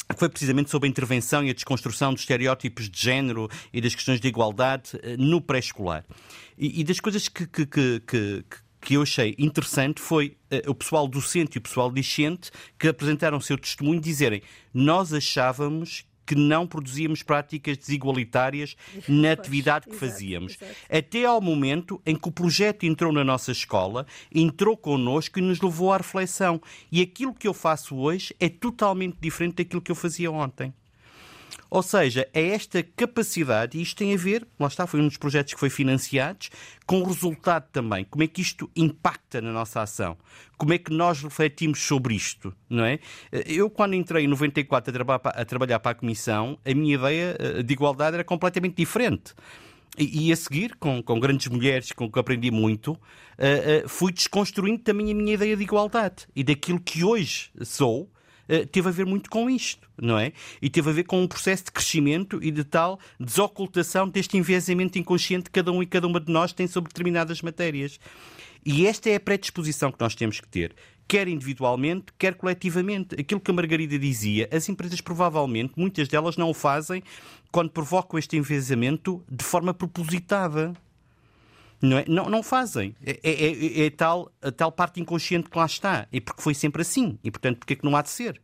que 0.09 0.19
foi 0.19 0.27
precisamente 0.27 0.69
sobre 0.69 0.87
a 0.87 0.89
intervenção 0.89 1.41
e 1.41 1.49
a 1.49 1.53
desconstrução 1.53 2.11
dos 2.11 2.23
estereótipos 2.23 2.89
de 2.89 3.01
género 3.01 3.47
e 3.71 3.79
das 3.79 3.95
questões 3.95 4.19
de 4.19 4.27
igualdade 4.27 4.89
no 5.17 5.39
pré-escolar. 5.39 6.03
E, 6.57 6.81
e, 6.81 6.83
das 6.83 6.99
coisas 6.99 7.29
que, 7.29 7.47
que, 7.47 7.65
que 7.65 8.43
que 8.81 8.95
eu 8.95 9.03
achei 9.03 9.35
interessante 9.37 10.01
foi 10.01 10.35
uh, 10.51 10.71
o 10.71 10.75
pessoal 10.75 11.07
docente 11.07 11.55
e 11.55 11.59
o 11.59 11.61
pessoal 11.61 11.91
discente 11.91 12.51
que 12.77 12.87
apresentaram 12.87 13.37
o 13.37 13.41
seu 13.41 13.57
testemunho 13.57 14.01
dizerem 14.01 14.41
nós 14.73 15.13
achávamos 15.13 16.03
que 16.31 16.35
não 16.35 16.65
produzíamos 16.65 17.23
práticas 17.23 17.77
desigualitárias 17.77 18.77
na 19.05 19.33
atividade 19.33 19.89
que 19.89 19.95
fazíamos. 19.97 20.57
Até 20.89 21.25
ao 21.25 21.41
momento 21.41 22.01
em 22.05 22.15
que 22.15 22.29
o 22.29 22.31
projeto 22.31 22.85
entrou 22.85 23.11
na 23.11 23.21
nossa 23.21 23.51
escola, 23.51 24.05
entrou 24.33 24.77
connosco 24.77 25.39
e 25.39 25.41
nos 25.41 25.59
levou 25.59 25.91
à 25.91 25.97
reflexão. 25.97 26.61
E 26.89 27.01
aquilo 27.01 27.33
que 27.33 27.49
eu 27.49 27.53
faço 27.53 27.97
hoje 27.97 28.33
é 28.39 28.47
totalmente 28.47 29.17
diferente 29.19 29.55
daquilo 29.57 29.81
que 29.81 29.91
eu 29.91 29.95
fazia 29.95 30.31
ontem. 30.31 30.73
Ou 31.71 31.81
seja, 31.81 32.27
é 32.33 32.49
esta 32.49 32.83
capacidade, 32.83 33.77
e 33.77 33.81
isto 33.81 33.95
tem 33.95 34.13
a 34.13 34.17
ver, 34.17 34.45
lá 34.59 34.67
está, 34.67 34.85
foi 34.85 34.99
um 34.99 35.07
dos 35.07 35.15
projetos 35.15 35.53
que 35.53 35.59
foi 35.59 35.69
financiados, 35.69 36.49
com 36.85 36.99
o 36.99 37.05
resultado 37.05 37.65
também. 37.71 38.03
Como 38.03 38.21
é 38.21 38.27
que 38.27 38.41
isto 38.41 38.69
impacta 38.75 39.39
na 39.39 39.53
nossa 39.53 39.81
ação? 39.81 40.17
Como 40.57 40.73
é 40.73 40.77
que 40.77 40.91
nós 40.91 41.23
refletimos 41.23 41.79
sobre 41.79 42.13
isto? 42.13 42.53
Não 42.69 42.83
é? 42.83 42.99
Eu, 43.31 43.69
quando 43.69 43.93
entrei 43.93 44.25
em 44.25 44.27
94 44.27 45.01
a 45.01 45.05
para 45.17 45.29
a, 45.29 45.45
trabalhar 45.45 45.79
para 45.79 45.91
a 45.91 45.95
Comissão, 45.95 46.59
a 46.65 46.73
minha 46.73 46.95
ideia 46.95 47.37
eh, 47.39 47.63
de 47.63 47.71
igualdade 47.71 48.15
era 48.15 48.23
completamente 48.25 48.75
diferente. 48.75 49.33
E, 49.97 50.29
a 50.31 50.35
seguir, 50.35 50.75
com, 50.75 51.01
com, 51.01 51.19
grandes 51.21 51.47
mulheres 51.47 51.93
com 51.93 52.11
que 52.11 52.19
aprendi 52.19 52.51
muito, 52.51 52.93
uh, 52.93 53.85
uh, 53.85 53.89
fui 53.89 54.11
desconstruindo 54.11 54.79
também 54.79 55.11
a 55.11 55.15
minha 55.15 55.33
ideia 55.33 55.55
de 55.55 55.63
igualdade. 55.63 56.27
E 56.33 56.43
daquilo 56.43 56.79
que 56.79 57.03
hoje 57.03 57.49
sou, 57.61 58.09
teve 58.71 58.89
a 58.89 58.91
ver 58.91 59.05
muito 59.05 59.29
com 59.29 59.49
isto, 59.49 59.87
não 60.01 60.17
é? 60.17 60.33
E 60.61 60.69
teve 60.69 60.89
a 60.89 60.93
ver 60.93 61.03
com 61.03 61.21
um 61.21 61.27
processo 61.27 61.65
de 61.65 61.71
crescimento 61.71 62.39
e 62.41 62.51
de 62.51 62.63
tal 62.63 62.99
desocultação 63.19 64.07
deste 64.07 64.37
enviesamento 64.37 64.97
inconsciente 64.97 65.45
que 65.45 65.51
cada 65.51 65.71
um 65.71 65.81
e 65.81 65.85
cada 65.85 66.07
uma 66.07 66.19
de 66.19 66.31
nós 66.31 66.53
tem 66.53 66.67
sobre 66.67 66.89
determinadas 66.89 67.41
matérias. 67.41 67.99
E 68.65 68.85
esta 68.85 69.09
é 69.09 69.15
a 69.15 69.19
predisposição 69.19 69.91
que 69.91 69.99
nós 69.99 70.13
temos 70.13 70.39
que 70.39 70.47
ter, 70.47 70.75
quer 71.07 71.27
individualmente, 71.27 72.05
quer 72.17 72.35
coletivamente. 72.35 73.19
Aquilo 73.19 73.41
que 73.41 73.49
a 73.49 73.53
Margarida 73.53 73.97
dizia, 73.97 74.47
as 74.51 74.69
empresas 74.69 75.01
provavelmente, 75.01 75.73
muitas 75.75 76.07
delas 76.07 76.37
não 76.37 76.49
o 76.49 76.53
fazem 76.53 77.01
quando 77.51 77.71
provocam 77.71 78.17
este 78.17 78.37
enviesamento 78.37 79.23
de 79.29 79.43
forma 79.43 79.73
propositada. 79.73 80.73
Não, 81.81 81.97
é? 81.97 82.05
não, 82.07 82.29
não, 82.29 82.43
fazem. 82.43 82.95
É, 83.03 83.19
é, 83.23 83.85
é, 83.85 83.89
tal, 83.89 84.31
a 84.41 84.51
tal 84.51 84.71
parte 84.71 85.01
inconsciente 85.01 85.49
que 85.49 85.57
lá 85.57 85.65
está. 85.65 86.07
É 86.11 86.19
porque 86.19 86.41
foi 86.41 86.53
sempre 86.53 86.81
assim. 86.81 87.17
E, 87.23 87.31
portanto, 87.31 87.57
porque 87.57 87.73
é 87.73 87.75
que 87.75 87.83
não 87.83 87.95
há 87.95 88.01
de 88.01 88.09
ser? 88.09 88.39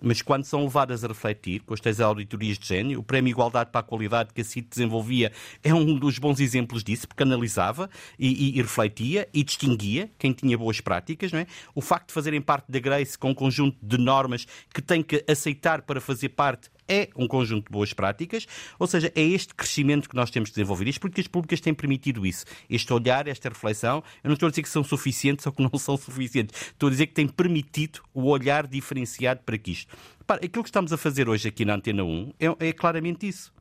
Mas 0.00 0.22
quando 0.22 0.44
são 0.44 0.62
levadas 0.62 1.04
a 1.04 1.08
refletir, 1.08 1.60
com 1.60 1.74
estas 1.74 2.00
auditorias 2.00 2.58
de 2.58 2.66
gênio, 2.66 3.00
o 3.00 3.02
Prémio 3.02 3.30
Igualdade 3.30 3.70
para 3.70 3.80
a 3.80 3.82
Qualidade 3.82 4.32
que 4.32 4.40
a 4.40 4.44
CIT 4.44 4.68
desenvolvia 4.68 5.32
é 5.62 5.74
um 5.74 5.98
dos 5.98 6.18
bons 6.18 6.38
exemplos 6.38 6.84
disso, 6.84 7.08
porque 7.08 7.22
analisava 7.22 7.88
e, 8.18 8.28
e, 8.28 8.58
e, 8.58 8.62
refletia 8.62 9.28
e 9.32 9.42
distinguia 9.42 10.10
quem 10.18 10.32
tinha 10.32 10.56
boas 10.56 10.80
práticas. 10.80 11.32
Não 11.32 11.40
é? 11.40 11.46
O 11.74 11.80
facto 11.80 12.08
de 12.08 12.14
fazerem 12.14 12.40
parte 12.40 12.70
da 12.70 12.78
Grace 12.78 13.18
com 13.18 13.30
um 13.30 13.34
conjunto 13.34 13.78
de 13.82 13.98
normas 13.98 14.46
que 14.72 14.82
tem 14.82 15.02
que 15.02 15.24
aceitar 15.26 15.82
para 15.82 16.00
fazer 16.00 16.30
parte 16.30 16.70
é 16.88 17.08
um 17.16 17.26
conjunto 17.26 17.66
de 17.66 17.72
boas 17.72 17.92
práticas, 17.92 18.46
ou 18.78 18.86
seja, 18.86 19.12
é 19.14 19.22
este 19.22 19.54
crescimento 19.54 20.08
que 20.08 20.16
nós 20.16 20.30
temos 20.30 20.48
de 20.50 20.54
desenvolver. 20.54 20.88
As 20.88 20.98
políticas 20.98 21.26
públicas 21.26 21.60
têm 21.60 21.74
permitido 21.74 22.26
isso. 22.26 22.44
Este 22.68 22.92
olhar, 22.92 23.26
esta 23.28 23.48
reflexão, 23.48 24.02
eu 24.22 24.28
não 24.28 24.34
estou 24.34 24.46
a 24.46 24.50
dizer 24.50 24.62
que 24.62 24.68
são 24.68 24.84
suficientes 24.84 25.46
ou 25.46 25.52
que 25.52 25.62
não 25.62 25.70
são 25.78 25.96
suficientes, 25.96 26.60
estou 26.68 26.88
a 26.88 26.90
dizer 26.90 27.06
que 27.06 27.14
têm 27.14 27.28
permitido 27.28 28.00
o 28.14 28.24
olhar 28.28 28.66
diferenciado 28.66 29.40
para 29.44 29.58
que 29.58 29.72
isto. 29.72 29.94
Repara, 30.18 30.44
aquilo 30.44 30.62
que 30.62 30.68
estamos 30.68 30.92
a 30.92 30.96
fazer 30.96 31.28
hoje 31.28 31.48
aqui 31.48 31.64
na 31.64 31.74
Antena 31.74 32.04
1 32.04 32.32
é, 32.38 32.68
é 32.68 32.72
claramente 32.72 33.28
isso. 33.28 33.52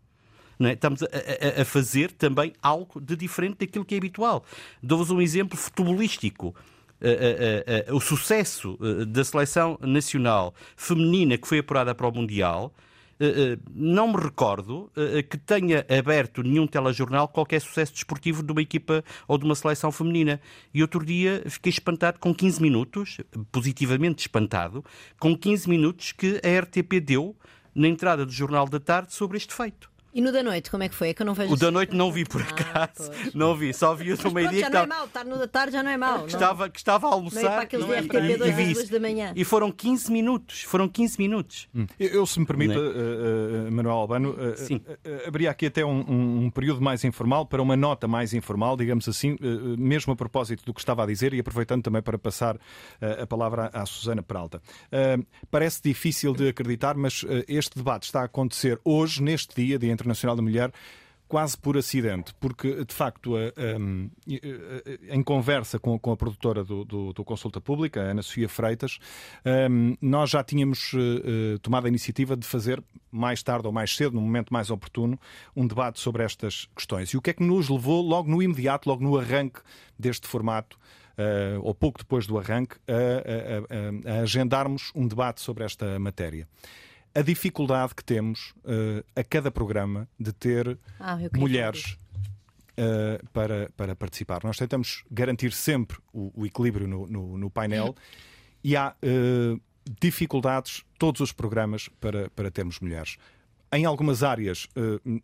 É? 0.59 0.73
Estamos 0.73 1.03
a, 1.03 1.05
a, 1.05 1.61
a, 1.61 1.65
fazer 1.65 2.11
também 2.11 2.53
algo 2.61 3.01
de 3.01 3.15
diferente 3.15 3.57
daquilo 3.59 3.83
que 3.83 3.93
é 3.93 3.97
habitual. 3.97 4.45
Dou-vos 4.81 5.11
um 5.11 5.21
exemplo 5.21 5.57
futebolístico. 5.57 6.55
Uh, 7.01 7.91
uh, 7.91 7.93
uh, 7.93 7.97
o 7.97 7.99
sucesso 7.99 8.79
da 9.07 9.23
seleção 9.23 9.77
nacional 9.81 10.55
feminina 10.77 11.37
que 11.37 11.45
foi 11.45 11.59
apurada 11.59 11.93
para 11.93 12.07
o 12.07 12.11
Mundial 12.11 12.73
não 13.73 14.09
me 14.09 14.21
recordo 14.21 14.91
que 15.29 15.37
tenha 15.37 15.85
aberto 15.89 16.43
nenhum 16.43 16.67
telejornal 16.67 17.27
qualquer 17.27 17.61
sucesso 17.61 17.93
desportivo 17.93 18.43
de 18.43 18.51
uma 18.51 18.61
equipa 18.61 19.03
ou 19.27 19.37
de 19.37 19.45
uma 19.45 19.55
seleção 19.55 19.91
feminina. 19.91 20.41
E 20.73 20.81
outro 20.81 21.05
dia 21.05 21.43
fiquei 21.47 21.69
espantado 21.69 22.19
com 22.19 22.33
15 22.33 22.61
minutos, 22.61 23.17
positivamente 23.51 24.21
espantado, 24.21 24.83
com 25.19 25.37
15 25.37 25.69
minutos 25.69 26.11
que 26.11 26.41
a 26.43 26.59
RTP 26.61 26.99
deu 27.01 27.35
na 27.73 27.87
entrada 27.87 28.25
do 28.25 28.31
Jornal 28.31 28.67
da 28.67 28.79
Tarde 28.79 29.13
sobre 29.13 29.37
este 29.37 29.53
feito. 29.53 29.94
E 30.15 30.21
no 30.21 30.31
da 30.31 30.41
noite, 30.41 30.71
como 30.71 30.81
é 30.81 30.87
que 30.87 30.95
foi? 30.95 31.09
É 31.09 31.13
que 31.13 31.21
eu 31.21 31.25
não 31.25 31.33
vejo 31.33 31.51
O 31.51 31.57
da 31.57 31.69
noite 31.69 31.93
não 31.93 32.09
vi, 32.09 32.23
por 32.23 32.41
acaso. 32.41 33.11
Ah, 33.11 33.31
não 33.33 33.53
vi, 33.53 33.73
só 33.73 33.93
vi 33.93 34.13
o 34.13 34.17
do 34.17 34.31
meio-dia. 34.31 34.61
Já 34.61 34.69
não 34.69 34.79
é 34.79 34.85
mau, 34.85 35.05
estar 35.07 35.25
no 35.25 35.37
da 35.37 35.45
tarde 35.45 35.73
já 35.73 35.83
não 35.83 35.91
é 35.91 35.97
mau. 35.97 36.23
Que 36.23 36.33
estava, 36.33 36.69
que 36.69 36.79
estava 36.79 37.09
a 37.09 37.11
almoçar. 37.11 37.43
Não 37.43 37.49
é 37.49 37.53
para 37.53 37.63
aqueles 37.63 37.85
não 37.85 37.93
é, 37.93 38.01
RTP2 38.01 38.39
e, 38.39 38.49
às 38.49 38.55
vi 38.55 38.73
duas 38.73 38.89
da 38.89 38.99
manhã. 39.01 39.33
E 39.35 39.43
foram 39.43 39.69
15 39.69 40.09
minutos. 40.13 40.61
Foram 40.61 40.87
15 40.87 41.17
minutos. 41.17 41.67
Hum. 41.75 41.85
Eu, 41.99 42.07
eu, 42.07 42.25
se 42.25 42.39
me 42.39 42.45
permite, 42.45 42.75
Não 42.75 42.81
uh, 42.81 43.67
uh, 43.67 43.71
Manuel 43.73 43.95
Albano, 43.97 44.29
uh, 44.29 44.55
Sim. 44.55 44.79
abria 45.27 45.51
aqui 45.51 45.65
até 45.65 45.83
um, 45.83 46.09
um, 46.09 46.45
um 46.45 46.49
período 46.49 46.81
mais 46.81 47.03
informal 47.03 47.45
para 47.45 47.61
uma 47.61 47.75
nota 47.75 48.07
mais 48.07 48.33
informal, 48.33 48.77
digamos 48.77 49.09
assim, 49.09 49.35
mesmo 49.77 50.13
a 50.13 50.15
propósito 50.15 50.63
do 50.63 50.73
que 50.73 50.79
estava 50.79 51.03
a 51.03 51.05
dizer 51.05 51.33
e 51.33 51.41
aproveitando 51.41 51.83
também 51.83 52.01
para 52.01 52.17
passar 52.17 52.57
a 53.21 53.27
palavra 53.27 53.69
à, 53.73 53.81
à 53.81 53.85
Susana 53.85 54.23
Peralta. 54.23 54.61
parece 55.51 55.81
difícil 55.83 56.33
de 56.33 56.47
acreditar, 56.47 56.95
mas 56.95 57.25
este 57.49 57.75
debate 57.75 58.03
está 58.03 58.21
a 58.21 58.25
acontecer 58.25 58.79
hoje, 58.85 59.21
neste 59.21 59.53
Dia, 59.55 59.77
Dia 59.77 59.91
Internacional 60.05 60.35
da 60.35 60.41
Mulher, 60.41 60.71
quase 61.27 61.57
por 61.57 61.75
acidente, 61.75 62.33
porque 62.39 62.85
de 62.85 62.93
facto, 62.93 63.33
em 65.09 65.23
conversa 65.23 65.79
com 65.79 66.11
a 66.11 66.15
produtora 66.15 66.63
do, 66.63 66.85
do, 66.85 67.13
do 67.13 67.23
Consulta 67.23 67.59
Pública, 67.59 67.99
Ana 67.99 68.21
Sofia 68.21 68.47
Freitas, 68.47 68.99
nós 69.99 70.29
já 70.29 70.43
tínhamos 70.43 70.91
eh, 70.93 71.57
tomado 71.61 71.85
a 71.85 71.89
iniciativa 71.89 72.37
de 72.37 72.45
fazer 72.45 72.81
mais 73.11 73.41
tarde 73.41 73.65
ou 73.65 73.73
mais 73.73 73.95
cedo, 73.95 74.13
num 74.13 74.21
momento 74.21 74.53
mais 74.53 74.69
oportuno, 74.69 75.19
um 75.55 75.65
debate 75.65 75.99
sobre 75.99 76.23
estas 76.23 76.69
questões. 76.75 77.09
E 77.09 77.17
o 77.17 77.21
que 77.21 77.31
é 77.31 77.33
que 77.33 77.43
nos 77.43 77.69
levou, 77.69 78.03
logo 78.03 78.29
no 78.29 78.41
imediato, 78.41 78.87
logo 78.87 79.03
no 79.03 79.17
arranque 79.17 79.61
deste 79.97 80.27
formato, 80.27 80.77
Uh, 81.17 81.61
ou 81.61 81.73
pouco 81.73 81.99
depois 81.99 82.27
do 82.27 82.37
arranque, 82.37 82.75
a, 82.89 84.11
a, 84.11 84.13
a, 84.13 84.17
a 84.17 84.21
agendarmos 84.23 84.91
um 84.93 85.07
debate 85.07 85.39
sobre 85.39 85.63
esta 85.63 85.97
matéria 85.97 86.45
a 87.15 87.21
dificuldade 87.21 87.95
que 87.95 88.03
temos 88.03 88.53
uh, 88.65 89.03
a 89.15 89.23
cada 89.23 89.49
programa 89.49 90.07
de 90.19 90.33
ter 90.33 90.77
ah, 90.99 91.17
mulheres 91.33 91.97
uh, 92.77 93.25
para, 93.31 93.71
para 93.77 93.95
participar. 93.95 94.43
Nós 94.43 94.57
tentamos 94.57 95.05
garantir 95.09 95.53
sempre 95.53 95.97
o, 96.11 96.31
o 96.35 96.45
equilíbrio 96.45 96.87
no, 96.87 97.07
no, 97.07 97.37
no, 97.37 97.49
painel 97.49 97.95
e 98.61 98.75
há 98.75 98.93
uh, 99.01 99.61
dificuldades 100.01 100.83
todos 100.99 101.21
os 101.21 101.31
programas 101.31 101.87
para, 102.01 102.29
para 102.31 102.51
termos 102.51 102.81
mulheres. 102.81 103.15
Em 103.71 103.83
algumas 103.83 104.23
áreas 104.23 104.67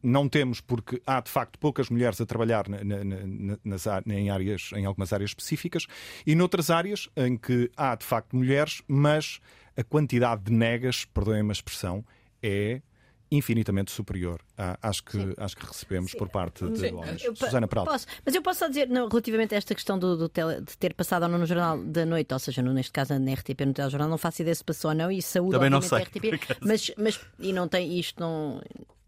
não 0.03 0.27
temos 0.27 0.59
porque 0.59 1.01
há 1.05 1.21
de 1.21 1.29
facto 1.29 1.57
poucas 1.57 1.89
mulheres 1.89 2.19
a 2.19 2.25
trabalhar 2.25 2.67
na, 2.67 2.83
na, 2.83 3.03
na, 3.03 3.57
nas, 3.63 3.85
em, 4.07 4.29
áreas, 4.29 4.71
em 4.75 4.85
algumas 4.85 5.13
áreas 5.13 5.29
específicas 5.29 5.87
e 6.25 6.35
noutras 6.35 6.69
áreas 6.69 7.07
em 7.15 7.37
que 7.37 7.71
há 7.77 7.95
de 7.95 8.03
facto 8.03 8.35
mulheres, 8.35 8.81
mas 8.89 9.39
a 9.75 9.83
quantidade 9.83 10.43
de 10.43 10.51
negas, 10.51 11.05
perdoem-me 11.05 11.49
a 11.49 11.53
expressão, 11.53 12.05
é 12.41 12.81
infinitamente 13.31 13.91
superior 13.91 14.41
às 14.81 14.99
que, 14.99 15.17
às 15.37 15.55
que 15.55 15.65
recebemos 15.65 16.11
Sim. 16.11 16.17
por 16.17 16.27
parte 16.27 16.67
de 16.69 16.79
Sim. 16.79 16.93
homens. 16.93 17.23
Eu, 17.23 17.33
Susana 17.33 17.65
Peralta. 17.65 17.91
Posso, 17.91 18.05
mas 18.25 18.35
eu 18.35 18.41
posso 18.41 18.59
só 18.59 18.67
dizer, 18.67 18.89
não, 18.89 19.07
relativamente 19.07 19.55
a 19.55 19.57
esta 19.57 19.73
questão 19.73 19.97
do, 19.97 20.17
do 20.17 20.27
tele, 20.27 20.59
de 20.59 20.77
ter 20.77 20.93
passado 20.93 21.23
ou 21.23 21.29
não 21.29 21.39
no 21.39 21.45
Jornal 21.45 21.81
da 21.81 22.05
Noite, 22.05 22.33
ou 22.33 22.39
seja, 22.39 22.61
no, 22.61 22.73
neste 22.73 22.91
caso 22.91 23.17
na 23.17 23.33
RTP, 23.33 23.61
no 23.65 23.73
telejornal, 23.73 24.09
não 24.09 24.17
faço 24.17 24.41
ideia 24.41 24.53
se 24.53 24.63
passou 24.63 24.91
ou 24.91 24.95
não, 24.95 25.09
e 25.09 25.21
saúde, 25.21 25.53
Também 25.53 25.69
não 25.69 25.81
sei, 25.81 25.99
RTP, 25.99 26.57
mas, 26.59 26.91
mas 26.97 27.19
e 27.39 27.53
não 27.53 27.69
tem 27.69 27.97
isto, 27.97 28.19
não. 28.19 28.61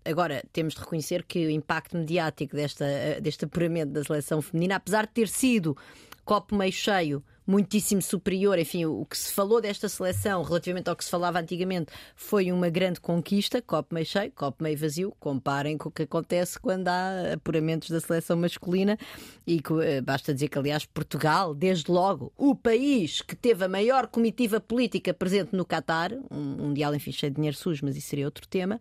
Agora, 0.06 0.42
temos 0.54 0.74
de 0.74 0.80
reconhecer 0.80 1.24
que 1.24 1.46
o 1.46 1.50
impacto 1.50 1.98
mediático 1.98 2.56
desta, 2.56 2.86
deste 3.22 3.44
apuramento 3.44 3.92
da 3.92 4.04
seleção 4.06 4.42
feminina, 4.42 4.76
apesar 4.76 5.06
de 5.06 5.12
ter 5.14 5.28
sido 5.28 5.78
copo 6.24 6.56
meio 6.56 6.72
cheio 6.72 7.24
muitíssimo 7.46 8.02
superior. 8.02 8.58
Enfim, 8.58 8.86
o 8.86 9.06
que 9.06 9.18
se 9.18 9.32
falou 9.32 9.62
desta 9.62 9.90
seleção 9.90 10.42
relativamente 10.44 10.90
ao 10.90 10.96
que 10.96 11.04
se 11.04 11.10
falava 11.10 11.40
antigamente 11.40 11.92
foi 12.16 12.52
uma 12.52 12.70
grande 12.70 13.00
conquista, 13.00 13.62
copo 13.62 13.94
meio 13.94 14.06
cheio, 14.06 14.32
copo 14.32 14.64
meio 14.64 14.78
vazio. 14.78 15.14
Comparem 15.20 15.78
com 15.78 15.90
o 15.90 15.92
que 15.92 16.04
acontece 16.04 16.60
quando 16.60 16.88
há 16.88 17.34
apuramentos 17.34 17.90
da 17.90 18.00
seleção 18.00 18.38
masculina 18.38 18.98
e 19.46 19.62
eh, 19.82 20.02
basta 20.02 20.34
dizer 20.34 20.48
que, 20.48 20.58
aliás, 20.58 20.86
Portugal, 20.86 21.54
desde 21.54 21.92
logo, 21.92 22.32
o 22.38 22.56
país 22.56 23.22
que 23.22 23.36
teve 23.36 23.66
a 23.66 23.70
maior 23.70 24.08
comitiva 24.08 24.60
política 24.60 25.14
presente 25.14 25.56
no 25.56 25.66
Catar, 25.66 26.12
um 26.32 26.42
mundial, 26.68 26.96
enfim, 26.96 27.12
cheio 27.12 27.32
de 27.32 27.36
dinheiro 27.36 27.58
sujo, 27.58 27.86
mas 27.86 27.96
isso 27.96 28.08
seria 28.08 28.26
outro 28.26 28.48
tema, 28.48 28.80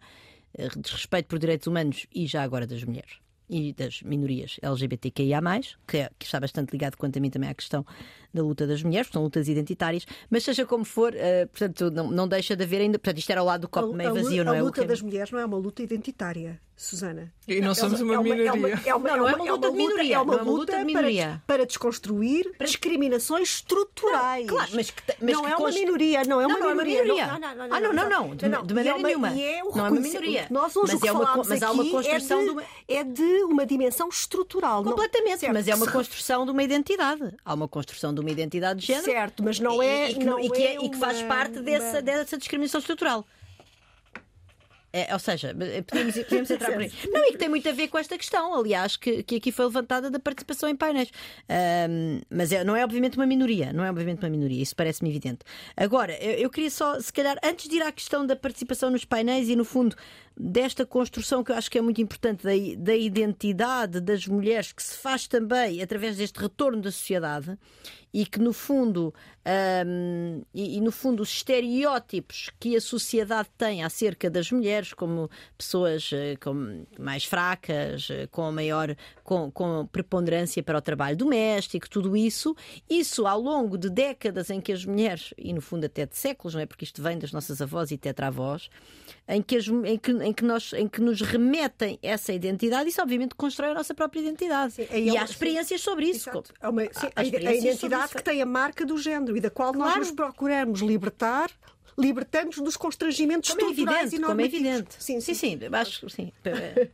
eh, 0.55 0.69
desrespeito 0.77 1.29
por 1.29 1.39
direitos 1.39 1.67
humanos 1.67 2.07
e 2.15 2.27
já 2.27 2.43
agora 2.43 2.67
das 2.67 2.83
mulheres 2.85 3.23
e 3.53 3.75
das 3.75 4.01
minorias 4.01 4.59
LGBTQIA, 4.63 5.41
que, 5.87 5.99
é, 5.99 6.11
que 6.19 6.25
está 6.25 6.41
bastante 6.41 6.71
ligado 6.73 6.97
quanto 6.97 7.19
a 7.19 7.21
mim 7.21 7.29
também 7.29 7.51
à 7.51 7.55
questão 7.55 7.85
da 8.33 8.43
luta 8.43 8.67
das 8.67 8.83
mulheres, 8.83 9.09
porque 9.09 9.19
são 9.19 9.23
lutas 9.23 9.47
identitárias, 9.47 10.07
mas 10.31 10.43
seja 10.43 10.65
como 10.65 10.87
for, 10.87 11.13
uh, 11.13 11.47
portanto, 11.49 11.91
não, 11.91 12.11
não 12.11 12.27
deixa 12.27 12.57
de 12.57 12.65
haver 12.65 12.81
ainda. 12.81 12.99
Portanto, 12.99 13.19
isto 13.19 13.31
era 13.31 13.43
ao 13.43 13.47
lado 13.47 13.61
do 13.63 13.69
copo 13.69 13.93
a, 13.93 13.97
meio 13.97 14.15
vazio, 14.15 14.41
a, 14.41 14.45
não 14.45 14.53
a 14.53 14.57
é? 14.57 14.61
A 14.61 14.63
luta 14.63 14.87
das 14.87 15.03
mulheres 15.03 15.31
não 15.31 15.39
é 15.39 15.45
uma 15.45 15.59
luta 15.59 15.83
identitária. 15.83 16.59
Susana. 16.77 17.33
E 17.47 17.61
não 17.61 17.75
somos 17.75 18.01
uma, 18.01 18.15
uma 18.15 18.23
minoria. 18.23 18.81
É 18.85 18.95
uma, 18.95 19.09
não, 19.11 19.17
não 19.19 19.29
é 19.29 19.35
uma 19.35 19.45
luta 19.53 19.71
de 19.71 19.77
minoria. 19.77 20.17
É 20.17 20.19
uma 20.19 20.43
luta 20.43 20.79
de 20.79 20.85
minoria. 20.85 21.43
Para, 21.47 21.59
para 21.59 21.67
desconstruir 21.67 22.53
para... 22.57 22.67
discriminações 22.67 23.49
estruturais. 23.57 24.47
Não, 24.47 24.55
claro, 24.55 24.71
mas, 24.75 24.91
que, 24.91 25.03
mas 25.21 25.33
não 25.33 25.45
que 25.45 25.53
é 25.53 25.57
uma 25.57 25.71
minoria, 25.71 26.25
não 26.25 26.41
é 26.41 26.47
uma 26.47 26.59
não, 26.59 26.69
minoria. 26.71 27.05
Não, 27.05 27.39
não, 27.39 27.39
não, 27.39 27.55
não, 27.55 27.77
ah, 27.77 27.81
não, 27.81 27.93
não, 27.93 28.09
não, 28.09 28.37
de, 28.37 28.49
de 28.49 28.75
maneira 28.75 28.99
é 28.99 29.03
nenhuma. 29.03 29.29
É 29.29 29.63
não 29.63 29.87
é 29.87 29.91
uma 29.91 30.01
minoria. 30.01 30.47
Nós 30.51 30.77
hoje 30.77 30.95
mas, 30.95 31.03
é 31.05 31.13
uma, 31.13 31.37
mas 31.37 31.63
há 31.63 31.71
uma 31.71 31.85
construção 31.91 32.41
é 32.41 32.45
de, 32.45 32.51
uma... 32.51 32.63
é 32.89 33.05
de 33.05 33.45
uma 33.45 33.67
dimensão 33.67 34.09
estrutural. 34.09 34.83
Completamente, 34.83 35.49
mas 35.53 35.69
é 35.69 35.75
uma 35.75 35.91
construção 35.91 36.45
de 36.45 36.51
uma 36.51 36.63
identidade. 36.63 37.35
Há 37.45 37.55
uma 37.55 37.69
construção 37.69 38.13
de 38.13 38.21
uma 38.21 38.31
identidade 38.31 38.81
de 38.81 38.87
género. 38.87 39.05
Certo, 39.05 39.43
mas 39.43 39.61
não 39.61 39.83
é. 39.83 40.11
E, 40.11 40.15
que, 40.15 40.61
e, 40.61 40.67
é, 40.67 40.85
e 40.85 40.97
faz 40.97 41.23
parte 41.23 41.61
dessa 41.61 42.37
discriminação 42.37 42.81
estrutural. 42.81 43.27
É, 44.93 45.13
ou 45.13 45.19
seja, 45.19 45.55
podemos, 45.87 46.15
podemos 46.25 46.51
entrar 46.51 46.71
por 46.71 46.83
aí. 46.83 46.93
Não, 47.11 47.25
e 47.25 47.33
que 47.33 47.39
tem 47.39 47.49
muito 47.49 47.67
a 47.67 47.73
ver 47.73 47.89
com 47.89 47.97
esta 47.99 48.19
questão, 48.19 48.55
aliás, 48.55 48.97
que, 48.97 49.23
que 49.23 49.37
aqui 49.37 49.51
foi 49.51 49.65
levantada 49.65 50.11
da 50.11 50.21
participação 50.21 50.69
em 50.69 50.77
painéis. 50.77 51.11
Um, 51.89 52.21
mas 52.31 52.53
é, 52.53 52.63
não 52.63 52.77
é 52.77 52.85
obviamente 52.85 53.17
uma 53.17 53.27
minoria, 53.27 53.73
não 53.73 53.85
é 53.85 53.91
obviamente 53.91 54.19
uma 54.23 54.29
minoria, 54.29 54.63
isso 54.63 54.77
parece-me 54.77 55.09
evidente. 55.09 55.41
Agora, 55.77 56.13
eu, 56.23 56.33
eu, 56.33 56.51
queria 56.51 56.71
só, 56.71 57.01
se 57.01 57.13
calhar, 57.13 57.39
antes 57.43 57.69
de 57.69 57.77
ir 57.77 57.83
à 57.83 57.91
questão 57.91 58.27
da 58.27 58.37
participação 58.37 58.91
nos 58.91 59.05
painéis 59.05 59.49
e, 59.49 59.57
no 59.57 59.65
fundo, 59.65 59.97
desta 60.37 60.85
construção 60.87 61.43
que 61.43 61.53
eu 61.53 61.57
acho 61.57 61.71
que 61.71 61.79
é 61.79 61.83
muito 61.83 62.01
importante 62.01 62.45
da, 62.45 62.53
da 62.79 62.97
identidade 62.97 64.01
das 64.01 64.27
mulheres, 64.27 64.73
que 64.73 64.83
se 64.83 64.97
faz 64.97 65.27
também 65.27 65.83
através 65.83 66.17
deste 66.17 66.39
retorno 66.39 66.81
da 66.81 66.91
sociedade 66.91 67.59
e 68.13 68.27
que 68.27 68.39
no 68.39 68.53
fundo 68.53 69.15
um, 69.87 70.43
e, 70.55 70.77
e, 70.77 70.81
no 70.81 70.93
fundo 70.93 71.23
os 71.23 71.31
estereótipos 71.31 72.51
que 72.61 72.77
a 72.77 72.81
sociedade 72.81 73.49
tem 73.57 73.83
acerca 73.83 74.31
das 74.31 74.53
mulheres 74.53 74.93
como 74.93 75.31
pessoas 75.57 76.13
uh, 76.13 76.39
com, 76.41 76.85
mais 76.99 77.25
fracas, 77.25 78.09
uh, 78.11 78.29
com 78.31 78.53
maior 78.53 78.95
com, 79.25 79.51
com 79.51 79.87
preponderância 79.87 80.63
para 80.63 80.79
o 80.79 80.83
trabalho 80.83 81.17
doméstico, 81.17 81.89
tudo 81.89 82.17
isso, 82.17 82.55
isso 82.89 83.27
ao 83.27 83.41
longo 83.41 83.79
de 83.79 83.89
décadas 83.89 84.51
em 84.51 84.61
que 84.61 84.73
as 84.73 84.85
mulheres 84.85 85.33
e 85.39 85.53
no 85.53 85.61
fundo 85.61 85.87
até 85.87 86.05
de 86.05 86.17
séculos, 86.17 86.55
não 86.55 86.61
é? 86.61 86.67
Porque 86.67 86.85
isto 86.85 87.03
vem 87.03 87.19
das 87.19 87.33
nossas 87.33 87.63
avós 87.63 87.91
e 87.91 87.97
tetravós, 87.97 88.69
em 89.29 89.41
que, 89.41 89.57
as, 89.57 89.69
em 89.69 89.99
que, 89.99 90.11
em 90.11 90.33
que 90.33 90.45
nós 90.45 90.73
em 90.73 90.89
que 90.89 91.01
nos 91.01 91.21
remetem 91.21 91.99
essa 92.03 92.33
identidade, 92.33 92.89
isso 92.89 93.01
obviamente 93.01 93.35
constrói 93.35 93.71
a 93.71 93.75
nossa 93.75 93.95
própria 93.95 94.21
identidade. 94.21 94.75
Sim, 94.75 94.87
e 94.93 95.17
há 95.17 95.25
experiências 95.25 95.81
sobre 95.81 96.07
isso. 96.07 96.31
É 96.61 96.69
uma, 96.69 96.83
sim, 96.85 97.07
há, 97.15 97.21
há 97.21 97.23
a 97.23 97.55
identidade 97.55 98.15
que 98.15 98.23
tem 98.23 98.43
a 98.43 98.47
marca 98.47 98.85
do 98.85 98.99
género 98.99 99.37
e 99.37 99.41
da 99.41 99.51
qual 99.51 99.73
claro. 99.73 99.91
nós 99.91 100.09
nos 100.09 100.11
procuramos 100.15 100.81
libertar 100.81 101.51
libertamos 101.99 102.57
dos 102.59 102.77
constrangimentos 102.77 103.51
como 103.51 103.67
é 103.67 103.71
evidente, 103.71 104.21
como 104.21 104.41
é 104.41 104.45
evidente. 104.45 104.95
Sim, 104.99 105.21
sim, 105.21 105.35
sim. 105.35 105.59
sim 105.59 105.67
acho, 105.73 106.09
sim. 106.09 106.33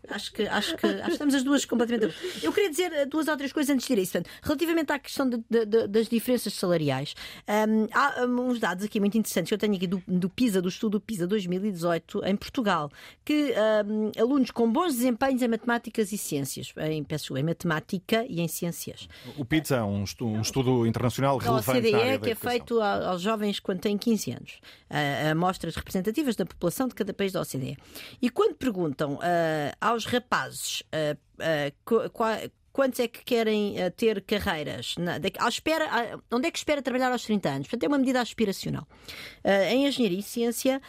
acho, 0.08 0.32
que, 0.32 0.46
acho, 0.46 0.76
que, 0.76 0.86
acho 0.86 1.04
que 1.04 1.12
estamos 1.12 1.34
as 1.34 1.42
duas 1.42 1.64
completamente. 1.64 2.14
Eu 2.42 2.52
queria 2.52 2.70
dizer 2.70 2.92
eh, 2.92 3.06
duas 3.06 3.28
ou 3.28 3.36
três 3.36 3.52
coisas 3.52 3.74
antes 3.74 3.86
de 3.86 3.92
ir 3.92 3.98
a 3.98 4.02
isso. 4.02 4.12
Portanto, 4.12 4.30
relativamente 4.42 4.92
à 4.92 4.98
questão 4.98 5.28
de, 5.28 5.38
de, 5.48 5.66
de, 5.66 5.86
das 5.86 6.08
diferenças 6.08 6.52
salariais, 6.54 7.14
um, 7.48 7.88
há 7.92 8.26
um, 8.26 8.48
uns 8.48 8.58
dados 8.58 8.84
aqui 8.84 8.98
muito 9.00 9.16
interessantes 9.16 9.48
que 9.48 9.54
eu 9.54 9.58
tenho 9.58 9.74
aqui 9.74 9.86
do, 9.86 10.02
do 10.06 10.28
PISA, 10.28 10.60
do 10.60 10.68
estudo 10.68 11.00
PISA 11.00 11.26
2018 11.26 12.24
em 12.24 12.36
Portugal, 12.36 12.90
que 13.24 13.54
um, 13.86 14.10
alunos 14.20 14.50
com 14.50 14.70
bons 14.70 14.94
desempenhos 14.94 15.42
em 15.42 15.48
matemáticas 15.48 16.12
e 16.12 16.18
ciências, 16.18 16.72
em, 16.76 17.04
peço, 17.04 17.36
em 17.36 17.42
matemática 17.42 18.24
e 18.28 18.40
em 18.40 18.48
ciências. 18.48 19.08
O 19.36 19.44
PISA 19.44 19.76
é 19.76 19.82
um, 19.82 20.04
estudo, 20.04 20.30
um 20.30 20.40
estudo 20.40 20.86
internacional 20.86 21.38
relevante. 21.38 21.70
O 21.70 21.96
OCDE, 21.96 22.18
que 22.20 22.30
é 22.30 22.34
feito 22.34 22.80
aos 22.80 23.22
jovens 23.22 23.60
quando 23.60 23.80
têm 23.80 23.96
15 23.96 24.32
anos 24.32 24.60
uh, 24.90 25.30
amostras 25.30 25.76
representativas 25.76 26.36
da 26.36 26.46
população 26.46 26.88
de 26.88 26.94
cada 26.94 27.12
país 27.12 27.32
da 27.32 27.40
OCDE. 27.40 27.76
E 28.20 28.30
quando 28.30 28.54
perguntam 28.54 29.14
uh, 29.14 29.18
aos 29.80 30.04
rapazes 30.06 30.82
uh, 30.82 32.10
qual, 32.12 32.38
quantos 32.78 33.00
é 33.00 33.08
que 33.08 33.24
querem 33.24 33.74
uh, 33.84 33.90
ter 33.90 34.22
carreiras? 34.22 34.94
Na, 34.96 35.18
de, 35.18 35.32
à 35.40 35.48
espera, 35.48 36.14
uh, 36.14 36.22
onde 36.30 36.46
é 36.46 36.50
que 36.52 36.58
espera 36.58 36.80
trabalhar 36.80 37.10
aos 37.10 37.24
30 37.24 37.48
anos? 37.48 37.66
Portanto, 37.66 37.82
é 37.82 37.88
uma 37.88 37.98
medida 37.98 38.20
aspiracional. 38.20 38.86
Uh, 39.44 39.72
em 39.72 39.88
engenharia 39.88 40.20
e 40.20 40.22
ciência, 40.22 40.80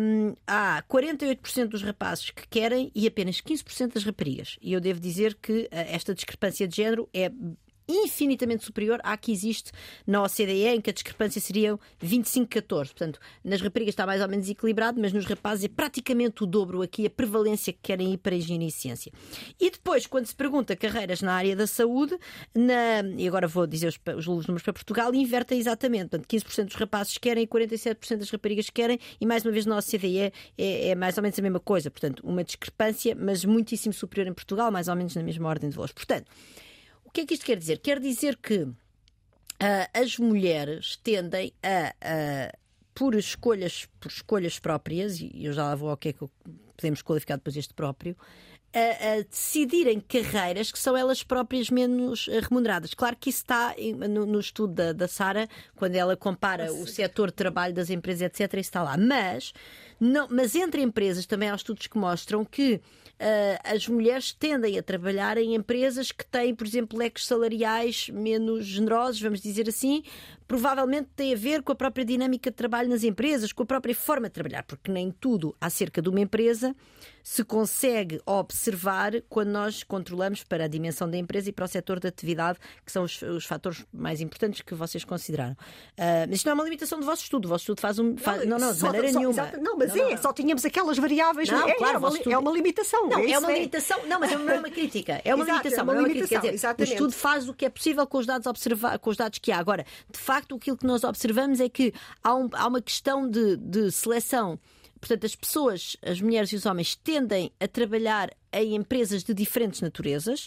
um, 0.00 0.34
há 0.44 0.82
48% 0.90 1.68
dos 1.68 1.84
rapazes 1.84 2.30
que 2.30 2.48
querem 2.48 2.90
e 2.96 3.06
apenas 3.06 3.40
15% 3.40 3.92
das 3.94 4.02
raparigas. 4.02 4.58
E 4.60 4.72
eu 4.72 4.80
devo 4.80 4.98
dizer 4.98 5.36
que 5.40 5.68
esta 5.70 6.12
discrepância 6.12 6.66
de 6.66 6.74
género 6.74 7.08
é 7.14 7.30
infinitamente 7.90 8.64
superior 8.64 9.00
à 9.02 9.16
que 9.16 9.32
existe 9.32 9.72
na 10.06 10.22
OCDE, 10.22 10.66
em 10.68 10.80
que 10.80 10.90
a 10.90 10.92
discrepância 10.92 11.40
seria 11.40 11.78
25-14. 12.02 12.62
Portanto, 12.86 13.20
nas 13.44 13.60
raparigas 13.60 13.92
está 13.92 14.06
mais 14.06 14.22
ou 14.22 14.28
menos 14.28 14.48
equilibrado, 14.48 15.00
mas 15.00 15.12
nos 15.12 15.24
rapazes 15.26 15.64
é 15.64 15.68
praticamente 15.68 16.42
o 16.42 16.46
dobro 16.46 16.82
aqui 16.82 17.06
a 17.06 17.10
prevalência 17.10 17.72
que 17.72 17.80
querem 17.82 18.12
ir 18.12 18.18
para 18.18 18.34
a 18.34 18.38
engenharia 18.38 18.68
e 18.68 18.70
ciência. 18.70 19.12
E 19.58 19.70
depois, 19.70 20.06
quando 20.06 20.26
se 20.26 20.34
pergunta 20.34 20.76
carreiras 20.76 21.20
na 21.22 21.34
área 21.34 21.54
da 21.54 21.66
saúde, 21.66 22.16
na, 22.54 23.02
e 23.16 23.26
agora 23.26 23.46
vou 23.46 23.66
dizer 23.66 23.88
os, 23.88 23.98
os 24.26 24.46
números 24.46 24.62
para 24.62 24.72
Portugal, 24.72 25.14
invertem 25.14 25.58
exatamente. 25.58 26.10
Portanto, 26.10 26.26
15% 26.26 26.64
dos 26.66 26.74
rapazes 26.74 27.18
querem, 27.18 27.46
47% 27.46 28.16
das 28.16 28.30
raparigas 28.30 28.70
querem, 28.70 28.98
e 29.20 29.26
mais 29.26 29.44
uma 29.44 29.52
vez 29.52 29.66
na 29.66 29.76
OCDE 29.76 30.32
é, 30.58 30.88
é 30.88 30.94
mais 30.94 31.16
ou 31.16 31.22
menos 31.22 31.38
a 31.38 31.42
mesma 31.42 31.60
coisa. 31.60 31.90
Portanto, 31.90 32.22
uma 32.24 32.44
discrepância, 32.44 33.16
mas 33.18 33.44
muitíssimo 33.44 33.92
superior 33.92 34.28
em 34.28 34.34
Portugal, 34.34 34.70
mais 34.70 34.88
ou 34.88 34.96
menos 34.96 35.14
na 35.14 35.22
mesma 35.22 35.48
ordem 35.48 35.68
de 35.68 35.76
valores. 35.76 35.92
Portanto, 35.92 36.30
o 37.10 37.12
que 37.12 37.22
é 37.22 37.26
que 37.26 37.34
isto 37.34 37.44
quer 37.44 37.58
dizer? 37.58 37.78
Quer 37.78 37.98
dizer 37.98 38.36
que 38.36 38.58
uh, 38.62 38.76
as 39.92 40.16
mulheres 40.16 40.96
tendem 41.02 41.52
a, 41.60 41.92
a, 42.00 42.56
por 42.94 43.16
escolhas, 43.16 43.88
por 43.98 44.12
escolhas 44.12 44.60
próprias, 44.60 45.18
e 45.20 45.44
eu 45.44 45.52
já 45.52 45.64
lá 45.64 45.74
vou 45.74 45.90
ao 45.90 45.96
que 45.96 46.10
é 46.10 46.12
que 46.12 46.24
podemos 46.76 47.02
qualificar 47.02 47.34
depois 47.34 47.56
este 47.56 47.74
próprio, 47.74 48.16
a, 48.72 49.14
a, 49.14 49.22
decidirem 49.22 49.98
carreiras 49.98 50.70
que 50.70 50.78
são 50.78 50.96
elas 50.96 51.24
próprias 51.24 51.68
menos 51.68 52.28
eh, 52.28 52.38
remuneradas. 52.38 52.94
Claro 52.94 53.16
que 53.18 53.30
isso 53.30 53.40
está 53.40 53.74
no, 54.08 54.24
no 54.24 54.38
estudo 54.38 54.72
da, 54.72 54.92
da 54.92 55.08
Sara, 55.08 55.48
quando 55.74 55.96
ela 55.96 56.16
compara 56.16 56.72
o 56.72 56.86
setor 56.86 57.30
de 57.30 57.34
trabalho 57.34 57.74
das 57.74 57.90
empresas, 57.90 58.22
etc., 58.22 58.52
isso 58.52 58.68
está 58.68 58.84
lá. 58.84 58.96
Mas, 58.96 59.52
não, 60.00 60.26
mas 60.30 60.54
entre 60.54 60.80
empresas 60.80 61.26
também 61.26 61.50
há 61.50 61.54
estudos 61.54 61.86
que 61.86 61.98
mostram 61.98 62.42
que 62.42 62.74
uh, 62.74 62.80
as 63.62 63.86
mulheres 63.86 64.32
tendem 64.32 64.78
a 64.78 64.82
trabalhar 64.82 65.36
em 65.36 65.54
empresas 65.54 66.10
que 66.10 66.24
têm, 66.24 66.54
por 66.54 66.66
exemplo, 66.66 66.98
leques 66.98 67.26
salariais 67.26 68.08
menos 68.08 68.64
generosos, 68.64 69.20
vamos 69.20 69.40
dizer 69.40 69.68
assim, 69.68 70.02
provavelmente 70.50 71.08
tem 71.14 71.32
a 71.32 71.36
ver 71.36 71.62
com 71.62 71.70
a 71.70 71.76
própria 71.76 72.04
dinâmica 72.04 72.50
de 72.50 72.56
trabalho 72.56 72.88
nas 72.88 73.04
empresas, 73.04 73.52
com 73.52 73.62
a 73.62 73.66
própria 73.66 73.94
forma 73.94 74.26
de 74.26 74.32
trabalhar, 74.32 74.64
porque 74.64 74.90
nem 74.90 75.12
tudo 75.12 75.54
acerca 75.60 76.02
de 76.02 76.08
uma 76.08 76.18
empresa 76.18 76.74
se 77.22 77.44
consegue 77.44 78.20
observar 78.26 79.12
quando 79.28 79.48
nós 79.48 79.82
controlamos 79.82 80.42
para 80.42 80.64
a 80.64 80.68
dimensão 80.68 81.08
da 81.08 81.16
empresa 81.16 81.50
e 81.50 81.52
para 81.52 81.64
o 81.64 81.68
setor 81.68 82.00
de 82.00 82.08
atividade, 82.08 82.58
que 82.84 82.90
são 82.90 83.04
os, 83.04 83.20
os 83.22 83.44
fatores 83.44 83.84
mais 83.92 84.20
importantes 84.20 84.62
que 84.62 84.74
vocês 84.74 85.04
consideraram. 85.04 85.52
Uh, 85.52 86.26
mas 86.28 86.36
isto 86.36 86.46
não 86.46 86.52
é 86.52 86.54
uma 86.54 86.64
limitação 86.64 86.98
do 86.98 87.06
vosso 87.06 87.22
estudo. 87.22 87.46
O 87.46 87.48
vosso 87.48 87.62
estudo 87.62 87.80
faz 87.80 87.98
um. 87.98 88.16
Faz, 88.16 88.46
não, 88.46 88.58
não, 88.58 88.72
de 88.72 88.82
maneira 88.82 89.12
só, 89.12 89.18
nenhuma. 89.18 89.42
Exato, 89.42 89.60
não, 89.60 89.76
mas 89.76 89.94
não, 89.94 90.08
é, 90.08 90.10
não, 90.10 90.22
só 90.22 90.32
tínhamos 90.32 90.64
aquelas 90.64 90.98
variáveis. 90.98 91.48
Não, 91.48 91.68
é, 91.68 91.74
claro, 91.74 91.94
é, 91.94 91.98
uma, 91.98 92.08
estudo... 92.08 92.32
é 92.32 92.38
uma 92.38 92.50
limitação. 92.50 93.08
Não, 93.08 93.18
é, 93.18 93.30
é 93.30 93.38
uma 93.38 93.52
limitação. 93.52 94.06
Não, 94.06 94.20
mas 94.20 94.32
não 94.32 94.48
é 94.50 94.58
uma 94.58 94.70
crítica. 94.70 95.20
É 95.24 95.34
uma 95.34 95.44
Exato, 95.44 95.58
limitação. 95.58 95.78
É 95.78 95.82
uma 95.82 95.94
é 95.94 95.98
uma 95.98 96.08
limitação. 96.08 96.40
Quer 96.40 96.52
dizer, 96.52 96.76
o 96.78 96.82
estudo 96.82 97.12
faz 97.12 97.48
o 97.48 97.54
que 97.54 97.64
é 97.64 97.70
possível 97.70 98.06
com 98.06 98.18
os 98.18 98.26
dados 98.26 98.46
observar, 98.46 98.98
com 98.98 99.10
os 99.10 99.16
dados 99.16 99.38
que 99.38 99.52
há. 99.52 99.58
Agora, 99.58 99.84
de 100.10 100.18
facto, 100.18 100.39
aquilo 100.40 100.76
que 100.76 100.86
nós 100.86 101.04
observamos 101.04 101.60
é 101.60 101.68
que 101.68 101.92
há, 102.22 102.34
um, 102.34 102.48
há 102.52 102.66
uma 102.66 102.80
questão 102.80 103.28
de, 103.28 103.56
de 103.56 103.90
seleção 103.90 104.58
Portanto, 105.00 105.24
as 105.24 105.34
pessoas, 105.34 105.96
as 106.02 106.20
mulheres 106.20 106.52
e 106.52 106.56
os 106.56 106.66
homens, 106.66 106.94
tendem 106.94 107.50
a 107.58 107.66
trabalhar 107.66 108.30
em 108.52 108.74
empresas 108.74 109.24
de 109.24 109.32
diferentes 109.32 109.80
naturezas 109.80 110.46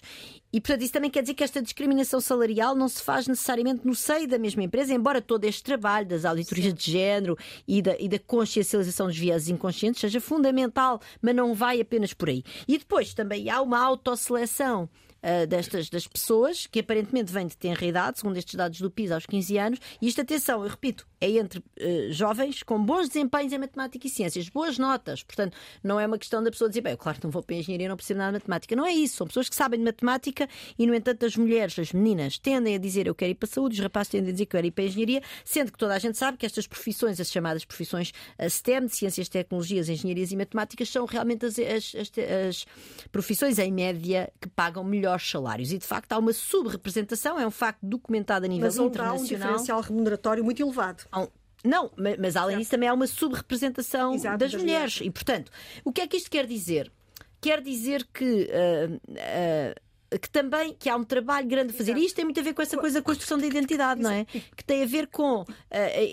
e, 0.52 0.62
portanto, 0.62 0.84
isso 0.84 0.94
também 0.94 1.10
quer 1.10 1.22
dizer 1.22 1.34
que 1.34 1.44
esta 1.44 1.62
discriminação 1.62 2.22
salarial 2.22 2.76
não 2.76 2.88
se 2.88 3.02
faz 3.02 3.28
necessariamente 3.28 3.86
no 3.86 3.96
seio 3.96 4.28
da 4.28 4.38
mesma 4.38 4.62
empresa, 4.62 4.94
embora 4.94 5.22
todo 5.22 5.46
este 5.46 5.64
trabalho 5.64 6.06
das 6.06 6.24
auditorias 6.24 6.68
Sim. 6.68 6.74
de 6.74 6.92
género 6.92 7.38
e 7.68 7.82
da, 7.82 7.98
e 8.00 8.08
da 8.08 8.20
consciencialização 8.20 9.08
dos 9.08 9.18
viés 9.18 9.48
inconscientes 9.48 10.02
seja 10.02 10.22
fundamental, 10.22 11.02
mas 11.20 11.36
não 11.36 11.56
vai 11.56 11.82
apenas 11.82 12.14
por 12.14 12.30
aí. 12.30 12.44
E 12.68 12.78
depois 12.78 13.14
também 13.14 13.50
há 13.50 13.60
uma 13.60 13.80
autosseleção 13.80 14.88
uh, 15.24 15.48
destas 15.48 15.90
das 15.90 16.06
pessoas, 16.06 16.68
que 16.68 16.80
aparentemente 16.80 17.32
vêm 17.32 17.48
de 17.48 17.58
tenra 17.58 17.86
idade, 17.86 18.20
segundo 18.20 18.38
estes 18.38 18.56
dados 18.56 18.80
do 18.80 18.92
PIS, 18.92 19.12
aos 19.12 19.26
15 19.26 19.58
anos. 19.58 19.80
E 20.02 20.08
isto, 20.08 20.22
atenção, 20.22 20.64
eu 20.64 20.70
repito, 20.70 21.08
é 21.24 21.38
entre 21.38 21.60
uh, 21.60 22.12
jovens 22.12 22.64
com 22.64 22.84
bons 22.84 23.08
desempenhos 23.08 23.54
em 23.54 23.58
matemática 23.58 24.06
e 24.06 24.10
ciências, 24.10 24.50
boas 24.50 24.78
notas. 24.78 25.24
Portanto, 25.24 25.56
não 25.82 25.98
é 25.98 26.06
uma 26.06 26.18
questão 26.18 26.44
da 26.44 26.52
pessoa 26.52 26.68
dizer, 26.68 26.82
bem, 26.82 26.92
eu 26.92 26.98
claro 26.98 27.18
que 27.18 27.24
não 27.24 27.32
vou 27.32 27.42
para 27.42 27.56
a 27.56 27.60
engenharia, 27.60 27.88
não 27.88 27.96
preciso 27.96 28.20
nada 28.20 28.32
de 28.32 28.44
matemática. 28.44 28.76
Não 28.76 28.86
é 28.86 28.92
isso. 28.92 29.16
São 29.18 29.28
pessoas 29.28 29.48
que 29.48 29.56
sabem 29.56 29.80
de 29.80 29.86
matemática 29.86 30.50
e, 30.78 30.86
no 30.86 30.94
entanto, 30.94 31.26
as 31.26 31.38
mulheres, 31.38 31.80
as 31.80 31.94
meninas, 31.94 32.38
tendem 32.38 32.76
a 32.76 32.78
dizer 32.78 33.08
eu 33.08 33.16
quero 33.16 33.32
ir 33.32 33.36
para 33.36 33.48
a 33.48 33.52
saúde, 33.52 33.76
os 33.76 33.80
rapazes 33.80 34.10
tendem 34.10 34.30
a 34.30 34.34
dizer 34.34 34.46
que 34.46 34.56
eu 34.56 34.58
quero 34.58 34.68
ir 34.68 34.72
para 34.72 34.84
a 34.84 34.88
engenharia, 34.88 35.22
sendo 35.46 35.72
que 35.72 35.78
toda 35.78 35.94
a 35.94 36.00
gente 36.00 36.18
sabe 36.18 36.38
que 36.38 36.46
estas 36.46 36.68
profissões, 36.68 37.20
as 37.22 37.32
chamadas 37.32 37.64
profissões 37.64 38.12
eh, 38.38 38.50
STEM, 38.50 38.88
de 38.88 38.96
ciências, 38.96 39.30
tecnologias, 39.30 39.88
engenharias 39.88 40.32
e 40.32 40.36
matemáticas, 40.36 40.90
são 40.90 41.06
realmente 41.06 41.46
as, 41.46 41.58
as, 41.58 41.96
as, 41.96 42.12
as 42.50 42.66
profissões, 43.12 43.60
em 43.60 43.72
média, 43.72 44.30
que 44.42 44.50
pagam 44.50 44.84
melhores 44.84 45.30
salários. 45.30 45.72
E, 45.72 45.78
de 45.78 45.86
facto, 45.86 46.12
há 46.12 46.18
uma 46.18 46.34
subrepresentação, 46.34 47.40
é 47.40 47.48
um 47.48 47.52
facto 47.52 47.80
documentado 47.82 48.46
a 48.46 48.50
nível 48.50 48.66
Mas 48.66 48.78
internacional. 48.78 49.14
Mas 49.14 49.22
um 49.22 49.36
diferencial 49.36 49.82
remuneratório 49.82 50.44
muito 50.44 50.62
elevado. 50.62 51.06
Há 51.14 51.22
um, 51.22 51.28
não, 51.64 51.90
mas, 52.20 52.36
além 52.36 52.58
disso 52.58 52.72
também 52.72 52.90
há 52.90 52.94
uma 52.94 53.08
subrepresentação 53.08 54.18
das, 54.18 54.38
das, 54.38 54.54
mulheres. 54.54 55.00
E, 55.02 55.10
portanto, 55.10 55.50
o 55.86 55.94
que 55.94 56.02
é 56.02 56.08
que 56.08 56.18
isto 56.18 56.30
quer 56.30 56.46
dizer? 56.46 56.92
Quer 57.40 57.62
dizer 57.62 58.06
que 58.14 58.50
uh, 58.50 58.96
uh, 58.96 59.83
que 60.20 60.30
também 60.30 60.76
que 60.78 60.90
há 60.90 60.96
um 60.96 61.04
trabalho 61.04 61.48
grande 61.48 61.74
a 61.74 61.78
fazer. 61.78 61.98
E 61.98 62.06
isto 62.06 62.16
tem 62.16 62.26
muito 62.26 62.40
a 62.40 62.44
ver 62.44 62.54
com 62.54 62.62
essa 62.62 62.78
coisa 62.78 63.00
da 63.00 63.04
construção 63.04 63.38
da 63.38 63.46
identidade, 63.46 64.02
não 64.02 64.12
é? 64.12 64.26
Que 64.56 64.64
tem 64.64 64.84
a 64.84 64.86
ver 64.86 65.08
com 65.08 65.42
uh, 65.42 65.48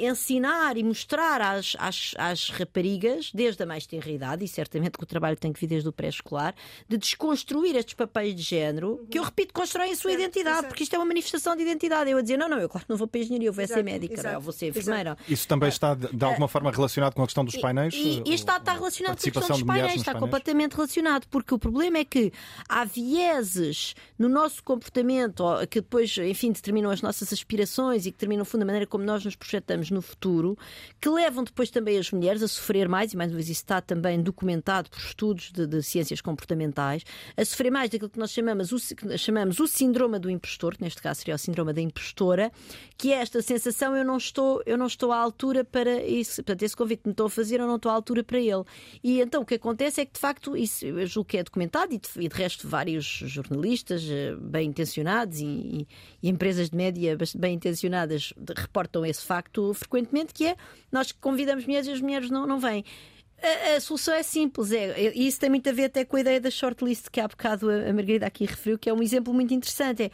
ensinar 0.00 0.76
e 0.76 0.82
mostrar 0.82 1.40
às, 1.40 1.76
às, 1.78 2.14
às 2.16 2.50
raparigas, 2.50 3.30
desde 3.32 3.62
a 3.62 3.66
mais 3.66 3.86
tenra 3.86 4.10
idade, 4.10 4.44
e 4.44 4.48
certamente 4.48 4.98
que 4.98 5.04
o 5.04 5.06
trabalho 5.06 5.36
tem 5.36 5.52
que 5.52 5.60
vir 5.60 5.66
desde 5.66 5.88
o 5.88 5.92
pré-escolar, 5.92 6.54
de 6.88 6.96
desconstruir 6.96 7.76
estes 7.76 7.94
papéis 7.94 8.34
de 8.34 8.42
género, 8.42 8.92
uhum. 8.92 9.06
que 9.06 9.18
eu 9.18 9.22
repito, 9.22 9.52
constroem 9.52 9.92
a 9.92 9.96
sua 9.96 10.12
identidade, 10.12 10.66
porque 10.66 10.82
isto 10.82 10.94
é 10.94 10.98
uma 10.98 11.06
manifestação 11.06 11.56
de 11.56 11.62
identidade. 11.62 12.10
Eu 12.10 12.18
a 12.18 12.22
dizer, 12.22 12.36
não, 12.36 12.48
não, 12.48 12.58
eu 12.58 12.68
claro 12.68 12.86
não 12.88 12.96
vou 12.96 13.06
para 13.06 13.20
a 13.20 13.22
engenharia, 13.22 13.48
eu 13.48 13.52
vou 13.52 13.66
ser 13.66 13.84
médica, 13.84 14.22
não, 14.22 14.30
eu 14.32 14.40
vou 14.40 14.52
ser 14.52 14.68
enfermeira. 14.68 15.16
Isso 15.28 15.46
também 15.46 15.68
está 15.68 15.94
de, 15.94 16.08
de 16.08 16.24
alguma 16.24 16.48
forma 16.48 16.70
relacionado 16.70 17.14
com 17.14 17.22
a 17.22 17.26
questão 17.26 17.44
dos 17.44 17.56
painéis? 17.56 17.94
E, 17.94 18.22
e 18.24 18.34
está, 18.34 18.56
está 18.56 18.72
relacionado 18.72 19.16
com 19.16 19.28
a 19.28 19.32
questão 19.32 19.56
dos 19.56 19.62
painéis, 19.62 19.94
está 19.96 20.12
painéis? 20.12 20.20
completamente 20.20 20.74
relacionado, 20.74 21.26
porque 21.28 21.54
o 21.54 21.58
problema 21.58 21.98
é 21.98 22.04
que 22.04 22.32
há 22.68 22.84
vieses 22.84 23.89
no 24.18 24.28
nosso 24.28 24.62
comportamento, 24.62 25.44
que 25.68 25.80
depois, 25.80 26.16
enfim, 26.18 26.52
determinam 26.52 26.90
as 26.90 27.02
nossas 27.02 27.32
aspirações 27.32 28.06
e 28.06 28.10
que 28.10 28.16
determinam, 28.16 28.44
fundo, 28.44 28.62
a 28.62 28.66
maneira 28.66 28.86
como 28.86 29.04
nós 29.04 29.24
nos 29.24 29.36
projetamos 29.36 29.90
no 29.90 30.02
futuro, 30.02 30.56
que 31.00 31.08
levam 31.08 31.44
depois 31.44 31.70
também 31.70 31.98
as 31.98 32.10
mulheres 32.10 32.42
a 32.42 32.48
sofrer 32.48 32.88
mais, 32.88 33.12
e 33.12 33.16
mais 33.16 33.30
uma 33.30 33.36
vez 33.36 33.48
isso 33.48 33.62
está 33.62 33.80
também 33.80 34.20
documentado 34.22 34.90
por 34.90 34.98
estudos 34.98 35.52
de, 35.52 35.66
de 35.66 35.82
ciências 35.82 36.20
comportamentais, 36.20 37.04
a 37.36 37.44
sofrer 37.44 37.70
mais 37.70 37.90
daquilo 37.90 38.10
que 38.10 38.18
nós 38.18 38.30
chamamos 38.30 38.72
o, 38.72 38.78
chamamos 39.18 39.60
o 39.60 39.66
síndrome 39.66 40.18
do 40.18 40.30
impostor, 40.30 40.76
que 40.76 40.82
neste 40.82 41.00
caso 41.00 41.20
seria 41.20 41.34
o 41.34 41.38
síndrome 41.38 41.72
da 41.72 41.80
impostora, 41.80 42.52
que 42.96 43.12
é 43.12 43.16
esta 43.16 43.42
sensação 43.42 43.96
eu 43.96 44.04
não 44.04 44.16
estou, 44.16 44.62
eu 44.66 44.76
não 44.76 44.86
estou 44.86 45.12
à 45.12 45.18
altura 45.18 45.64
para 45.64 46.02
isso, 46.04 46.36
portanto, 46.36 46.62
esse 46.62 46.76
convite 46.76 47.02
que 47.02 47.08
me 47.08 47.12
estou 47.12 47.26
a 47.26 47.30
fazer, 47.30 47.60
eu 47.60 47.66
não 47.66 47.76
estou 47.76 47.90
à 47.90 47.94
altura 47.94 48.22
para 48.22 48.38
ele. 48.38 48.64
E 49.02 49.20
então 49.20 49.42
o 49.42 49.46
que 49.46 49.54
acontece 49.54 50.00
é 50.00 50.06
que, 50.06 50.12
de 50.12 50.20
facto, 50.20 50.56
isso 50.56 50.84
eu 50.86 51.06
julgo 51.06 51.28
que 51.28 51.38
é 51.38 51.42
documentado, 51.42 51.94
e 51.94 51.98
de, 51.98 52.08
e 52.16 52.28
de 52.28 52.34
resto 52.34 52.68
vários 52.68 53.04
jornalistas, 53.04 53.79
eh, 53.88 54.34
bem 54.40 54.68
intencionados 54.68 55.40
e, 55.40 55.86
e, 56.22 56.28
empresas 56.28 56.70
de 56.70 56.76
média 56.76 57.16
bem 57.36 57.54
intencionadas 57.54 58.32
reportam 58.56 59.04
esse 59.04 59.24
facto 59.24 59.72
frequentemente, 59.74 60.32
que 60.32 60.46
é 60.46 60.56
nós 60.90 61.12
convidamos 61.12 61.66
mulheres 61.66 61.86
e 61.86 61.92
as 61.92 62.00
mulheres 62.00 62.30
não, 62.30 62.46
não 62.46 62.58
vêm. 62.58 62.84
A, 63.42 63.76
a, 63.76 63.80
solução 63.80 64.14
é 64.14 64.22
simples, 64.22 64.70
é, 64.70 65.12
e 65.14 65.26
isso 65.26 65.40
tem 65.40 65.48
muito 65.48 65.68
a 65.68 65.72
ver 65.72 65.84
até 65.84 66.04
com 66.04 66.16
a 66.16 66.20
ideia 66.20 66.40
da 66.40 66.50
shortlist 66.50 67.08
que 67.10 67.20
há 67.20 67.26
bocado 67.26 67.70
a, 67.70 67.88
a 67.88 67.92
Margarida 67.92 68.26
aqui 68.26 68.44
referiu, 68.44 68.78
que 68.78 68.90
é 68.90 68.92
um 68.92 69.02
exemplo 69.02 69.32
muito 69.32 69.54
interessante. 69.54 70.04
É, 70.04 70.10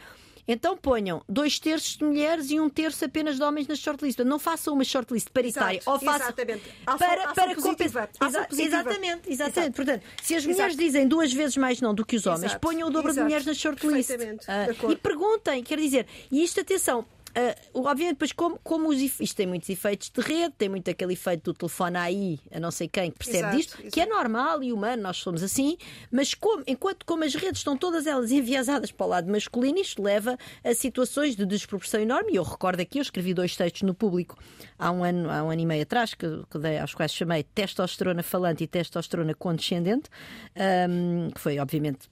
então 0.47 0.77
ponham 0.77 1.21
dois 1.27 1.59
terços 1.59 1.97
de 1.97 2.03
mulheres 2.03 2.49
e 2.49 2.59
um 2.59 2.69
terço 2.69 3.03
apenas 3.03 3.35
de 3.35 3.43
homens 3.43 3.67
na 3.67 3.75
shortlist. 3.75 4.19
Não 4.19 4.39
façam 4.39 4.73
uma 4.73 4.83
shortlist 4.83 5.29
paritária. 5.29 5.79
Exato, 5.79 5.91
ou 5.91 5.99
façam 5.99 6.27
exatamente. 6.27 6.63
para, 6.85 7.33
para 7.33 7.55
compensar. 7.55 8.09
Exa 8.21 8.47
exatamente, 8.51 9.29
exatamente. 9.29 9.31
Exato. 9.31 9.71
Portanto, 9.73 10.03
se 10.21 10.35
as 10.35 10.45
mulheres 10.45 10.73
Exato. 10.73 10.83
dizem 10.83 11.07
duas 11.07 11.33
vezes 11.33 11.57
mais 11.57 11.81
não 11.81 11.93
do 11.93 12.05
que 12.05 12.15
os 12.15 12.25
homens, 12.25 12.51
Exato. 12.51 12.61
ponham 12.61 12.87
o 12.87 12.91
dobro 12.91 13.13
de 13.13 13.21
mulheres 13.21 13.45
na 13.45 13.53
shortlist. 13.53 14.09
Uh, 14.11 14.91
e 14.91 14.95
perguntem, 14.95 15.63
quer 15.63 15.77
dizer, 15.79 16.07
e 16.31 16.43
isto, 16.43 16.61
atenção, 16.61 17.05
Uh, 17.37 17.81
obviamente, 17.87 18.15
depois, 18.15 18.31
como, 18.31 18.59
como 18.63 18.89
os, 18.89 18.99
isto 18.99 19.35
tem 19.35 19.45
muitos 19.45 19.69
efeitos 19.69 20.09
de 20.09 20.21
rede, 20.21 20.55
tem 20.57 20.69
muito 20.69 20.89
aquele 20.89 21.13
efeito 21.13 21.43
do 21.43 21.53
telefone 21.53 21.95
aí, 21.95 22.39
a 22.51 22.59
não 22.59 22.71
sei 22.71 22.87
quem, 22.87 23.11
que 23.11 23.19
percebe 23.19 23.37
exato, 23.37 23.57
disto, 23.57 23.73
exato. 23.75 23.91
que 23.91 24.01
é 24.01 24.07
normal 24.07 24.63
e 24.63 24.73
humano, 24.73 25.03
nós 25.03 25.17
somos 25.17 25.43
assim, 25.43 25.77
mas 26.11 26.33
como, 26.33 26.63
enquanto 26.65 27.05
como 27.05 27.23
as 27.23 27.35
redes 27.35 27.59
estão 27.59 27.77
todas 27.77 28.07
elas 28.07 28.31
enviesadas 28.31 28.91
para 28.91 29.05
o 29.05 29.09
lado 29.09 29.31
masculino, 29.31 29.77
isto 29.77 30.01
leva 30.01 30.35
a 30.63 30.73
situações 30.73 31.35
de 31.35 31.45
desproporção 31.45 31.99
enorme. 32.01 32.33
E 32.33 32.37
eu 32.37 32.43
recordo 32.43 32.79
aqui, 32.79 32.97
eu 32.97 33.03
escrevi 33.03 33.35
dois 33.35 33.55
textos 33.55 33.83
no 33.83 33.93
público 33.93 34.35
há 34.79 34.91
um 34.91 35.03
ano, 35.03 35.29
há 35.29 35.43
um 35.43 35.51
ano 35.51 35.61
e 35.61 35.65
meio 35.65 35.83
atrás, 35.83 36.13
que, 36.13 36.27
que 36.49 36.57
dei, 36.59 36.79
aos 36.79 36.93
quais 36.93 37.13
chamei 37.13 37.43
testosterona 37.43 38.23
falante 38.23 38.63
e 38.63 38.67
testosterona 38.67 39.33
condescendente, 39.33 40.09
um, 40.89 41.29
que 41.29 41.39
foi, 41.39 41.59
obviamente, 41.59 42.09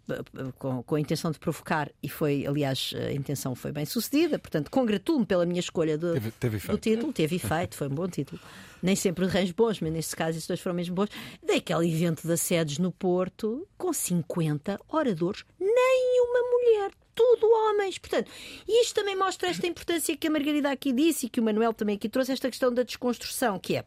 com, 0.57 0.83
com 0.83 0.95
a 0.95 0.99
intenção 0.99 1.31
de 1.31 1.39
provocar, 1.39 1.89
e 2.01 2.09
foi, 2.09 2.45
aliás, 2.45 2.93
a 2.95 3.11
intenção 3.11 3.55
foi 3.55 3.71
bem 3.71 3.85
sucedida, 3.85 4.39
portanto, 4.39 4.69
congratulo 4.69 5.14
pela 5.23 5.45
minha 5.45 5.59
escolha 5.59 5.97
do, 5.97 6.13
teve, 6.13 6.31
teve 6.31 6.57
do 6.67 6.77
título, 6.77 7.13
teve 7.13 7.35
efeito, 7.35 7.75
foi 7.75 7.87
um 7.87 7.95
bom 7.95 8.07
título. 8.07 8.41
Nem 8.81 8.95
sempre 8.95 9.25
arranjo 9.25 9.53
bons, 9.55 9.79
mas 9.79 9.91
neste 9.91 10.15
caso 10.15 10.31
estes 10.31 10.47
dois 10.47 10.59
foram 10.59 10.75
mesmo 10.75 10.95
bons. 10.95 11.09
Daquele 11.41 11.91
evento 11.91 12.27
de 12.27 12.37
sedes 12.37 12.77
no 12.77 12.91
Porto, 12.91 13.67
com 13.77 13.91
50 13.91 14.79
oradores, 14.89 15.43
nenhuma 15.59 16.39
mulher 16.51 16.91
tudo 17.15 17.47
homens. 17.47 17.97
Portanto, 17.97 18.29
isto 18.67 18.93
também 18.93 19.15
mostra 19.15 19.49
esta 19.49 19.65
importância 19.65 20.15
que 20.15 20.27
a 20.27 20.29
Margarida 20.29 20.69
aqui 20.69 20.91
disse 20.91 21.25
e 21.25 21.29
que 21.29 21.39
o 21.39 21.43
Manuel 21.43 21.73
também 21.73 21.95
aqui 21.95 22.09
trouxe, 22.09 22.33
esta 22.33 22.49
questão 22.49 22.71
da 22.71 22.83
desconstrução, 22.83 23.57
que 23.57 23.77
é. 23.77 23.85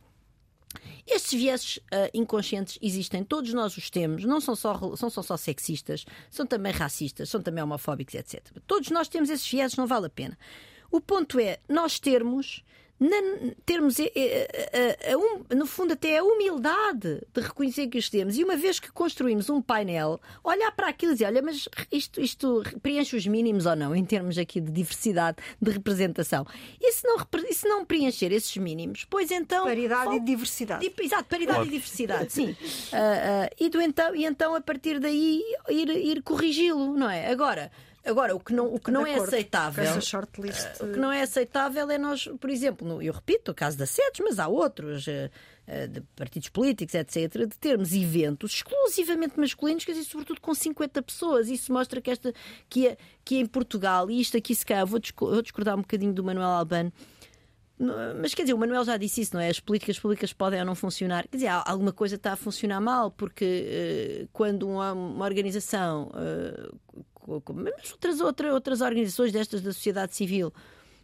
Estes 1.07 1.41
vieses 1.41 1.77
uh, 1.77 2.11
inconscientes 2.13 2.79
existem, 2.83 3.25
todos 3.25 3.55
nós 3.55 3.77
os 3.77 3.89
temos, 3.89 4.25
não 4.25 4.41
são 4.41 4.55
só, 4.55 4.95
são 4.95 5.09
só, 5.09 5.23
só 5.23 5.37
sexistas, 5.37 6.05
são 6.31 6.47
também 6.47 6.73
racistas, 6.73 7.31
são 7.31 7.41
também 7.41 7.65
homofóbicos, 7.65 8.15
etc. 8.15 8.43
Todos 8.67 8.91
nós 8.91 9.09
temos 9.09 9.31
esses 9.31 9.49
vieses, 9.49 9.77
não 9.77 9.87
vale 9.87 10.07
a 10.07 10.11
pena. 10.11 10.39
O 10.91 11.01
ponto 11.01 11.39
é 11.39 11.59
nós 11.69 11.99
termos 11.99 12.65
na, 13.01 13.17
termos, 13.65 14.01
a, 14.01 14.03
a, 14.03 15.13
a, 15.13 15.17
um, 15.17 15.45
no 15.57 15.67
fundo, 15.67 15.93
até 15.93 16.19
a 16.19 16.25
humildade 16.25 17.23
de 17.33 17.41
reconhecer 17.41 17.87
que 17.87 17.97
os 17.97 18.11
temos. 18.11 18.37
E 18.37 18.43
uma 18.43 18.57
vez 18.57 18.81
que 18.81 18.91
construímos 18.91 19.49
um 19.49 19.63
painel, 19.63 20.21
olhar 20.43 20.73
para 20.73 20.89
aquilo 20.89 21.13
e 21.13 21.15
dizer: 21.15 21.27
olha, 21.27 21.41
mas 21.41 21.69
isto, 21.93 22.21
isto 22.21 22.63
preenche 22.83 23.17
os 23.17 23.27
mínimos 23.27 23.67
ou 23.67 23.77
não, 23.77 23.95
em 23.95 24.05
termos 24.05 24.37
aqui 24.37 24.61
de 24.61 24.73
diversidade 24.73 25.37
de 25.63 25.71
representação. 25.71 26.45
E 26.81 26.93
se 26.93 27.07
não, 27.07 27.19
e 27.49 27.55
se 27.55 27.69
não 27.69 27.85
preencher 27.85 28.33
esses 28.33 28.57
mínimos, 28.57 29.07
pois 29.09 29.31
então. 29.31 29.65
Paridade 29.65 30.17
e 30.17 30.21
diversidade. 30.21 30.85
Tipo, 30.85 31.03
exato, 31.03 31.25
paridade 31.25 31.69
e 31.69 31.71
diversidade, 31.71 32.33
sim. 32.33 32.51
Uh, 32.51 32.51
uh, 32.51 33.55
e, 33.61 33.69
do 33.69 33.81
então, 33.81 34.15
e 34.15 34.25
então, 34.25 34.55
a 34.57 34.61
partir 34.61 34.99
daí, 34.99 35.43
ir, 35.69 35.89
ir 35.89 36.23
corrigi-lo, 36.23 36.95
não 36.95 37.09
é? 37.09 37.31
Agora. 37.31 37.71
Agora, 38.09 38.35
o 38.35 38.41
que 38.41 38.53
não, 38.53 38.75
o 38.75 38.81
que 38.81 38.91
não 38.91 39.07
é 39.07 39.15
aceitável. 39.15 39.85
Uh, 40.81 40.85
o 40.85 40.93
que 40.93 40.99
não 40.99 41.13
é 41.13 41.23
aceitável 41.23 41.91
é 41.91 41.99
nós, 41.99 42.29
por 42.41 42.51
exemplo, 42.51 42.87
no, 42.87 43.03
eu 43.03 43.13
repito, 43.13 43.53
o 43.53 43.55
caso 43.55 43.77
da 43.77 43.87
SEDES, 43.87 44.21
mas 44.21 44.39
há 44.39 44.49
outros. 44.49 45.07
Uh, 45.07 45.31
de 45.87 46.01
partidos 46.17 46.49
políticos, 46.49 46.95
etc., 46.95 47.47
de 47.47 47.59
termos 47.59 47.93
eventos 47.93 48.55
exclusivamente 48.55 49.39
masculinos, 49.39 49.85
quer 49.85 49.93
dizer, 49.93 50.05
sobretudo 50.05 50.41
com 50.41 50.55
50 50.55 51.03
pessoas. 51.03 51.51
Isso 51.51 51.71
mostra 51.71 52.01
que, 52.01 52.11
esta, 52.11 52.33
que, 52.71 52.89
é, 52.89 52.97
que 53.23 53.37
em 53.37 53.45
Portugal, 53.45 54.11
e 54.11 54.19
isto 54.19 54.35
aqui 54.35 54.55
se 54.55 54.65
calhar 54.65 54.87
vou 54.87 54.99
discordar 54.99 55.77
um 55.77 55.83
bocadinho 55.83 56.15
do 56.15 56.25
Manuel 56.25 56.49
Albano, 56.49 56.91
Mas 58.21 58.35
quer 58.35 58.43
dizer, 58.43 58.55
o 58.55 58.59
Manuel 58.59 58.85
já 58.85 58.97
disse 58.97 59.21
isso, 59.21 59.35
não 59.35 59.41
é? 59.41 59.49
As 59.49 59.61
políticas 59.61 59.99
públicas 59.99 60.33
podem 60.33 60.59
ou 60.59 60.67
não 60.67 60.75
funcionar. 60.75 61.29
Quer 61.29 61.37
dizer, 61.37 61.49
alguma 61.49 61.93
coisa 61.93 62.17
está 62.17 62.33
a 62.33 62.37
funcionar 62.37 62.81
mal, 62.81 63.11
porque 63.11 64.25
uh, 64.25 64.29
quando 64.33 64.67
uma, 64.69 64.93
uma 64.93 65.25
organização, 65.25 66.11
uh, 66.15 66.75
mas 67.55 67.93
outras, 67.93 68.21
outra, 68.21 68.55
outras 68.55 68.81
organizações 68.81 69.33
destas 69.33 69.61
da 69.61 69.73
sociedade 69.73 70.15
civil, 70.15 70.53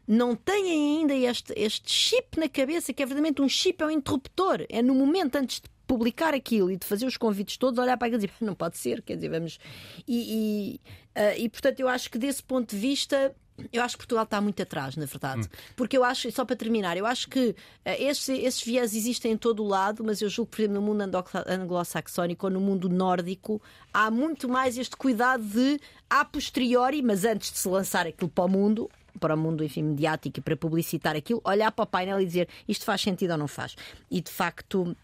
não 0.07 0.35
têm 0.35 0.99
ainda 0.99 1.15
este, 1.15 1.53
este 1.57 1.93
chip 1.93 2.39
na 2.39 2.49
cabeça, 2.49 2.93
que 2.93 3.03
é 3.03 3.07
verdadeiramente 3.07 3.43
um 3.43 3.49
chip, 3.49 3.83
é 3.83 3.87
um 3.87 3.91
interruptor. 3.91 4.65
É 4.69 4.83
no 4.83 4.95
momento 4.95 5.37
antes 5.37 5.61
de 5.61 5.69
publicar 5.87 6.35
aquilo 6.35 6.71
e 6.71 6.77
de 6.77 6.87
fazer 6.87 7.07
os 7.07 7.17
convites 7.17 7.57
todos, 7.57 7.79
olhar 7.79 7.97
para 7.97 8.09
aquilo 8.09 8.23
e 8.23 8.27
dizer, 8.27 8.35
não 8.41 8.55
pode 8.55 8.79
ser, 8.79 9.03
quer 9.03 9.17
dizer, 9.17 9.29
vamos. 9.29 9.59
E, 10.07 10.81
e, 11.17 11.21
uh, 11.21 11.39
e 11.39 11.49
portanto, 11.49 11.81
eu 11.81 11.89
acho 11.89 12.11
que 12.11 12.19
desse 12.19 12.43
ponto 12.43 12.71
de 12.71 12.77
vista 12.77 13.35
eu 13.73 13.83
acho 13.83 13.95
que 13.95 13.99
Portugal 13.99 14.25
está 14.25 14.41
muito 14.41 14.61
atrás, 14.63 14.97
na 14.97 15.07
verdade. 15.07 15.43
Hum. 15.43 15.57
Porque 15.77 15.97
eu 15.97 16.05
acho, 16.05 16.31
só 16.33 16.45
para 16.45 16.57
terminar, 16.57 16.97
eu 16.97 17.07
acho 17.07 17.29
que 17.29 17.51
uh, 17.51 17.55
esses, 17.85 18.29
esses 18.29 18.63
viés 18.63 18.95
existem 18.95 19.33
em 19.33 19.37
todo 19.37 19.63
o 19.63 19.67
lado, 19.67 20.03
mas 20.03 20.21
eu 20.21 20.29
julgo 20.29 20.51
que, 20.51 20.57
por 20.57 20.63
exemplo, 20.63 20.81
no 20.81 20.87
mundo 20.87 21.25
anglo-saxónico 21.47 22.47
ou 22.47 22.53
no 22.53 22.61
mundo 22.61 22.89
nórdico, 22.89 23.63
há 23.93 24.11
muito 24.11 24.49
mais 24.49 24.77
este 24.77 24.97
cuidado 24.97 25.45
de, 25.45 25.81
a 26.11 26.25
posteriori, 26.25 27.03
mas 27.03 27.25
antes 27.25 27.53
de 27.53 27.59
se 27.59 27.69
lançar 27.69 28.07
aquilo 28.07 28.29
para 28.29 28.45
o 28.45 28.49
mundo, 28.49 28.91
para 29.21 29.35
o 29.35 29.39
mundo 29.39 29.63
enfim, 29.63 29.83
mediático 29.83 30.41
e 30.41 30.43
para 30.43 30.57
publicitar 30.57 31.15
aquilo, 31.15 31.41
olhar 31.45 31.71
para 31.71 31.85
o 31.85 31.87
painel 31.87 32.21
e 32.21 32.27
dizer 32.27 32.49
isto 32.67 32.85
faz 32.85 33.01
sentido 33.01 33.31
ou 33.33 33.39
não 33.39 33.49
faz. 33.49 33.77
E 34.11 34.21
de 34.21 34.31
facto 34.31 34.97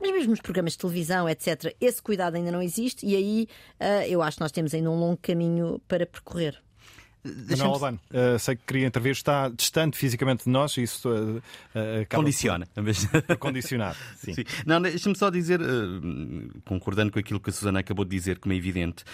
mas 0.00 0.12
mesmo 0.12 0.30
nos 0.30 0.40
programas 0.40 0.72
de 0.72 0.78
televisão, 0.78 1.28
etc., 1.28 1.76
esse 1.78 2.00
cuidado 2.00 2.34
ainda 2.34 2.50
não 2.50 2.62
existe 2.62 3.04
e 3.04 3.14
aí 3.14 3.48
uh, 3.78 4.06
eu 4.08 4.22
acho 4.22 4.38
que 4.38 4.42
nós 4.42 4.50
temos 4.50 4.72
ainda 4.72 4.90
um 4.90 4.98
longo 4.98 5.18
caminho 5.18 5.78
para 5.86 6.06
percorrer. 6.06 6.58
Manuel 7.22 7.74
Albano, 7.74 8.00
uh, 8.10 8.38
sei 8.38 8.56
que 8.56 8.62
queria 8.66 8.86
intervir, 8.86 9.12
está 9.12 9.48
distante 9.48 9.96
fisicamente 9.96 10.44
de 10.44 10.50
nós 10.50 10.76
e 10.78 10.82
isso 10.82 11.08
uh, 11.08 11.36
uh, 11.36 11.42
condiciona. 12.08 12.66
Por... 12.74 13.36
condicionar. 13.38 13.94
Sim. 14.16 14.34
Sim. 14.34 14.44
Não, 14.64 14.80
deixa-me 14.80 15.16
só 15.16 15.28
dizer, 15.28 15.60
concordando 16.64 17.12
com 17.12 17.18
aquilo 17.18 17.38
que 17.38 17.50
a 17.50 17.52
Susana 17.52 17.80
acabou 17.80 18.04
de 18.04 18.10
dizer, 18.10 18.38
como 18.38 18.54
é 18.54 18.56
evidente, 18.56 19.04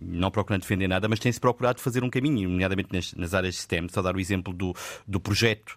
não 0.00 0.30
procurando 0.30 0.62
defender 0.62 0.88
nada, 0.88 1.08
mas 1.08 1.18
tem-se 1.18 1.40
procurado 1.40 1.80
fazer 1.80 2.02
um 2.02 2.10
caminho, 2.10 2.48
nomeadamente 2.48 2.88
nas, 2.92 3.12
nas 3.14 3.34
áreas 3.34 3.54
de 3.54 3.60
STEM. 3.60 3.88
Só 3.90 4.00
dar 4.00 4.16
o 4.16 4.20
exemplo 4.20 4.52
do, 4.52 4.74
do 5.06 5.20
projeto 5.20 5.76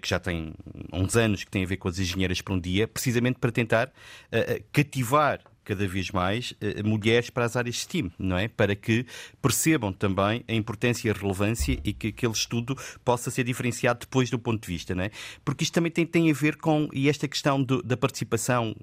que 0.00 0.08
já 0.08 0.18
tem 0.18 0.54
uns 0.92 1.16
anos, 1.16 1.44
que 1.44 1.50
tem 1.50 1.64
a 1.64 1.66
ver 1.66 1.76
com 1.76 1.88
as 1.88 1.98
engenheiras 1.98 2.40
por 2.40 2.52
um 2.52 2.60
dia, 2.60 2.88
precisamente 2.88 3.38
para 3.38 3.52
tentar 3.52 3.92
cativar 4.72 5.40
cada 5.64 5.86
vez 5.86 6.10
mais 6.10 6.52
uh, 6.52 6.86
mulheres 6.86 7.30
para 7.30 7.44
as 7.44 7.56
áreas 7.56 7.80
STEAM, 7.80 8.10
não 8.18 8.36
é? 8.36 8.48
Para 8.48 8.74
que 8.74 9.06
percebam 9.40 9.92
também 9.92 10.44
a 10.48 10.52
importância 10.52 11.08
e 11.08 11.10
a 11.10 11.14
relevância 11.14 11.78
e 11.84 11.92
que 11.92 12.08
aquele 12.08 12.32
estudo 12.32 12.76
possa 13.04 13.30
ser 13.30 13.44
diferenciado 13.44 14.00
depois 14.00 14.30
do 14.30 14.38
ponto 14.38 14.62
de 14.62 14.72
vista, 14.72 14.94
não 14.94 15.04
é? 15.04 15.10
Porque 15.44 15.64
isto 15.64 15.72
também 15.72 15.90
tem, 15.90 16.06
tem 16.06 16.30
a 16.30 16.34
ver 16.34 16.56
com, 16.56 16.88
e 16.92 17.08
esta 17.08 17.26
questão 17.28 17.62
do, 17.62 17.82
da 17.82 17.96
participação 17.96 18.74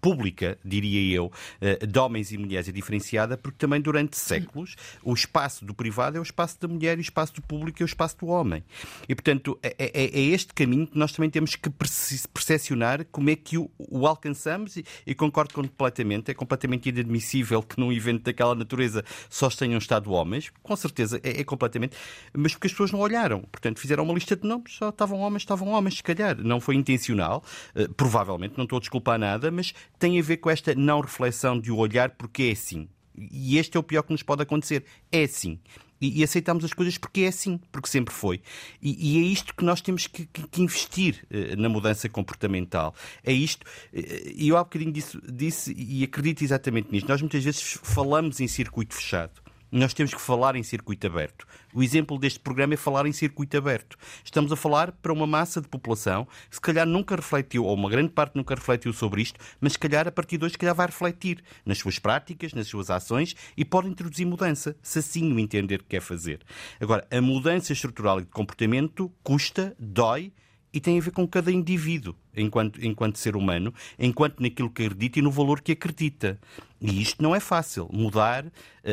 pública, 0.00 0.58
diria 0.64 1.14
eu, 1.14 1.26
uh, 1.26 1.86
de 1.86 1.98
homens 1.98 2.32
e 2.32 2.38
mulheres 2.38 2.68
é 2.68 2.72
diferenciada 2.72 3.36
porque 3.36 3.58
também 3.58 3.80
durante 3.80 4.16
séculos 4.16 4.76
o 5.02 5.12
espaço 5.12 5.64
do 5.64 5.74
privado 5.74 6.16
é 6.16 6.20
o 6.20 6.22
espaço 6.22 6.60
da 6.60 6.68
mulher 6.68 6.98
e 6.98 7.00
o 7.00 7.02
espaço 7.02 7.34
do 7.34 7.42
público 7.42 7.82
é 7.82 7.84
o 7.84 7.86
espaço 7.86 8.18
do 8.18 8.26
homem. 8.28 8.62
E, 9.08 9.14
portanto, 9.14 9.58
é, 9.62 9.74
é, 9.78 10.04
é 10.04 10.20
este 10.20 10.52
caminho 10.52 10.86
que 10.86 10.98
nós 10.98 11.12
também 11.12 11.30
temos 11.30 11.56
que 11.56 11.70
percepcionar 11.70 13.04
como 13.10 13.30
é 13.30 13.36
que 13.36 13.58
o, 13.58 13.70
o 13.78 14.06
alcançamos 14.06 14.76
e, 14.76 14.84
e 15.06 15.14
concordo 15.14 15.54
completamente 15.54 16.27
é 16.30 16.34
completamente 16.34 16.88
inadmissível 16.88 17.62
que 17.62 17.78
num 17.78 17.92
evento 17.92 18.24
daquela 18.24 18.54
natureza 18.54 19.04
só 19.28 19.48
tenham 19.48 19.78
estado 19.78 20.10
homens, 20.12 20.50
com 20.62 20.76
certeza 20.76 21.20
é, 21.22 21.40
é, 21.40 21.44
completamente, 21.44 21.96
mas 22.32 22.52
porque 22.52 22.66
as 22.66 22.72
pessoas 22.72 22.92
não 22.92 23.00
olharam, 23.00 23.40
portanto 23.42 23.80
fizeram 23.80 24.04
uma 24.04 24.14
lista 24.14 24.36
de 24.36 24.46
nomes, 24.46 24.74
só 24.74 24.90
estavam 24.90 25.18
homens, 25.20 25.42
estavam 25.42 25.68
homens, 25.68 25.96
se 25.96 26.02
calhar, 26.02 26.36
não 26.38 26.60
foi 26.60 26.74
intencional, 26.76 27.42
uh, 27.74 27.92
provavelmente, 27.94 28.54
não 28.56 28.64
estou 28.64 28.76
a 28.76 28.80
desculpar 28.80 29.18
nada, 29.18 29.50
mas 29.50 29.74
tem 29.98 30.18
a 30.18 30.22
ver 30.22 30.38
com 30.38 30.50
esta 30.50 30.74
não 30.74 31.00
reflexão 31.00 31.58
de 31.58 31.72
o 31.72 31.76
olhar 31.76 32.10
porque 32.10 32.44
é 32.44 32.50
assim. 32.52 32.88
E 33.16 33.58
este 33.58 33.76
é 33.76 33.80
o 33.80 33.82
pior 33.82 34.02
que 34.02 34.12
nos 34.12 34.22
pode 34.22 34.42
acontecer. 34.42 34.84
É 35.10 35.24
assim. 35.24 35.58
E, 36.00 36.20
e, 36.20 36.24
aceitamos 36.24 36.64
as 36.64 36.72
coisas 36.72 36.96
porque 36.96 37.22
é 37.22 37.28
assim, 37.28 37.58
porque 37.72 37.88
sempre 37.88 38.14
foi. 38.14 38.40
E, 38.80 39.16
e 39.16 39.18
é 39.18 39.26
isto 39.26 39.54
que 39.54 39.64
nós 39.64 39.80
temos 39.80 40.06
que, 40.06 40.26
que, 40.26 40.46
que 40.46 40.62
investir 40.62 41.26
uh, 41.30 41.60
na 41.60 41.68
mudança 41.68 42.08
comportamental. 42.08 42.94
É 43.24 43.32
isto. 43.32 43.64
Uh, 43.92 44.32
e 44.34 44.48
eu 44.48 44.56
há 44.56 44.64
bocadinho 44.64 44.92
disse, 44.92 45.18
disse 45.30 45.74
e 45.76 46.04
acredito 46.04 46.42
exatamente 46.42 46.90
nisto. 46.90 47.08
Nós 47.08 47.20
muitas 47.20 47.42
vezes 47.42 47.78
falamos 47.82 48.40
em 48.40 48.46
circuito 48.46 48.94
fechado. 48.94 49.47
Nós 49.70 49.92
temos 49.92 50.14
que 50.14 50.20
falar 50.20 50.56
em 50.56 50.62
circuito 50.62 51.06
aberto. 51.06 51.46
O 51.74 51.82
exemplo 51.82 52.18
deste 52.18 52.40
programa 52.40 52.72
é 52.72 52.76
falar 52.76 53.04
em 53.04 53.12
circuito 53.12 53.56
aberto. 53.56 53.98
Estamos 54.24 54.50
a 54.50 54.56
falar 54.56 54.92
para 54.92 55.12
uma 55.12 55.26
massa 55.26 55.60
de 55.60 55.68
população 55.68 56.26
que 56.48 56.56
se 56.56 56.60
calhar 56.60 56.86
nunca 56.86 57.14
refletiu, 57.14 57.64
ou 57.64 57.74
uma 57.74 57.90
grande 57.90 58.10
parte 58.10 58.34
nunca 58.34 58.54
refletiu 58.54 58.94
sobre 58.94 59.20
isto, 59.20 59.38
mas 59.60 59.74
se 59.74 59.78
calhar 59.78 60.08
a 60.08 60.12
partir 60.12 60.38
de 60.38 60.44
hoje 60.46 60.52
se 60.52 60.58
calhar 60.58 60.74
vai 60.74 60.86
refletir 60.86 61.44
nas 61.66 61.76
suas 61.76 61.98
práticas, 61.98 62.54
nas 62.54 62.66
suas 62.66 62.88
ações 62.88 63.36
e 63.56 63.64
pode 63.64 63.88
introduzir 63.88 64.26
mudança, 64.26 64.74
se 64.82 65.00
assim 65.00 65.30
o 65.32 65.38
entender 65.38 65.82
que 65.82 65.90
quer 65.90 66.00
fazer. 66.00 66.40
Agora, 66.80 67.06
a 67.10 67.20
mudança 67.20 67.72
estrutural 67.72 68.20
e 68.20 68.22
de 68.22 68.30
comportamento 68.30 69.12
custa, 69.22 69.76
dói, 69.78 70.32
e 70.72 70.80
tem 70.80 70.98
a 70.98 71.02
ver 71.02 71.10
com 71.12 71.26
cada 71.26 71.50
indivíduo, 71.50 72.14
enquanto, 72.36 72.84
enquanto 72.84 73.18
ser 73.18 73.36
humano, 73.36 73.72
enquanto 73.98 74.40
naquilo 74.40 74.70
que 74.70 74.84
acredita 74.84 75.18
e 75.18 75.22
no 75.22 75.30
valor 75.30 75.60
que 75.60 75.72
acredita. 75.72 76.38
E 76.80 77.00
isto 77.00 77.22
não 77.22 77.34
é 77.34 77.40
fácil. 77.40 77.88
Mudar 77.92 78.46
uh, 78.46 78.50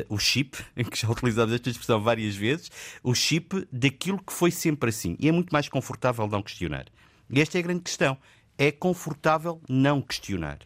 o 0.10 0.18
chip, 0.18 0.58
que 0.90 1.00
já 1.00 1.10
utilizamos 1.10 1.54
esta 1.54 1.70
expressão 1.70 2.02
várias 2.02 2.36
vezes, 2.36 2.72
o 3.04 3.14
chip 3.14 3.68
daquilo 3.72 4.22
que 4.24 4.34
foi 4.34 4.52
sempre 4.52 4.90
assim. 4.90 5.16
E 5.20 5.28
é 5.28 5.32
muito 5.32 5.52
mais 5.52 5.70
confortável 5.70 6.28
não 6.28 6.42
questionar. 6.42 6.86
E 7.30 7.42
esta 7.42 7.58
é 7.58 7.60
a 7.60 7.64
grande 7.64 7.82
questão. 7.82 8.18
É 8.58 8.72
confortável 8.72 9.62
não 9.68 10.02
questionar. 10.02 10.60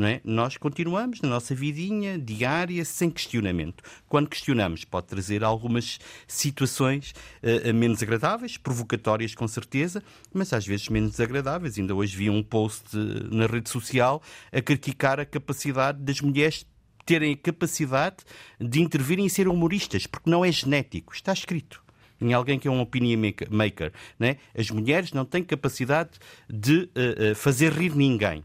Não 0.00 0.08
é? 0.08 0.18
Nós 0.24 0.56
continuamos 0.56 1.20
na 1.20 1.28
nossa 1.28 1.54
vidinha 1.54 2.18
diária 2.18 2.82
sem 2.86 3.10
questionamento. 3.10 3.84
Quando 4.08 4.30
questionamos, 4.30 4.82
pode 4.82 5.08
trazer 5.08 5.44
algumas 5.44 5.98
situações 6.26 7.12
uh, 7.42 7.74
menos 7.74 8.02
agradáveis, 8.02 8.56
provocatórias 8.56 9.34
com 9.34 9.46
certeza, 9.46 10.02
mas 10.32 10.54
às 10.54 10.66
vezes 10.66 10.88
menos 10.88 11.10
desagradáveis. 11.10 11.78
Ainda 11.78 11.94
hoje 11.94 12.16
vi 12.16 12.30
um 12.30 12.42
post 12.42 12.96
uh, 12.96 13.34
na 13.34 13.46
rede 13.46 13.68
social 13.68 14.22
a 14.50 14.62
criticar 14.62 15.20
a 15.20 15.26
capacidade 15.26 16.00
das 16.00 16.22
mulheres 16.22 16.64
terem 17.04 17.34
a 17.34 17.36
capacidade 17.36 18.24
de 18.58 18.80
intervirem 18.80 19.26
e 19.26 19.30
ser 19.30 19.48
humoristas, 19.48 20.06
porque 20.06 20.30
não 20.30 20.42
é 20.42 20.50
genético, 20.50 21.12
está 21.12 21.34
escrito 21.34 21.84
em 22.22 22.32
alguém 22.32 22.58
que 22.58 22.68
é 22.68 22.70
um 22.70 22.80
opinion 22.80 23.18
maker. 23.50 23.92
Né? 24.18 24.36
As 24.56 24.70
mulheres 24.70 25.12
não 25.12 25.26
têm 25.26 25.42
capacidade 25.42 26.12
de 26.48 26.84
uh, 26.84 27.34
fazer 27.34 27.72
rir 27.72 27.94
ninguém 27.94 28.42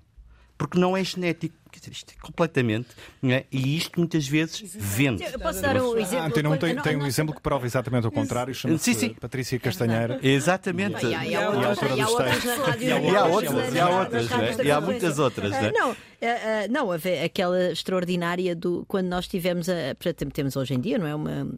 porque 0.57 0.79
não 0.79 0.95
é 0.95 1.03
genético. 1.03 1.55
Quer 1.71 1.79
dizer, 1.79 1.91
isto 1.91 2.13
é 2.17 2.21
completamente. 2.21 2.87
É? 3.23 3.45
E 3.51 3.75
isto 3.75 3.99
muitas 3.99 4.25
vezes 4.25 4.61
vende. 4.73 5.23
Eu 5.23 5.39
posso 5.39 5.61
dar 5.61 5.75
um 5.75 5.97
exemplo? 5.97 6.39
Ah, 6.39 6.43
não, 6.43 6.57
tem, 6.57 6.75
tem 6.81 6.95
um 6.95 7.05
exemplo 7.05 7.35
que 7.35 7.41
prova 7.41 7.65
exatamente 7.65 8.07
o 8.07 8.11
contrário. 8.11 8.53
Chama-se 8.53 8.93
sim, 8.93 8.93
sim. 8.93 9.09
Patrícia 9.13 9.59
Castanheira. 9.59 10.17
Exatamente. 10.23 11.05
E 11.05 11.35
há 11.35 11.49
outras 11.49 11.97
E 11.97 12.01
há 12.01 12.07
outras, 12.07 13.73
e 13.73 13.79
há 13.79 13.89
outras, 13.89 14.59
e 14.63 14.71
há 14.71 14.79
muitas 14.79 15.19
outras. 15.19 15.51
Não, 15.73 15.95
não, 16.69 16.91
aquela 17.23 17.71
extraordinária 17.71 18.55
do 18.55 18.85
quando 18.87 19.07
nós 19.07 19.27
tivemos 19.27 19.67
a. 19.67 19.95
Temos 20.33 20.55
hoje 20.55 20.73
em 20.73 20.79
dia, 20.79 20.97
não 20.97 21.07
é? 21.07 21.13
Uma, 21.15 21.49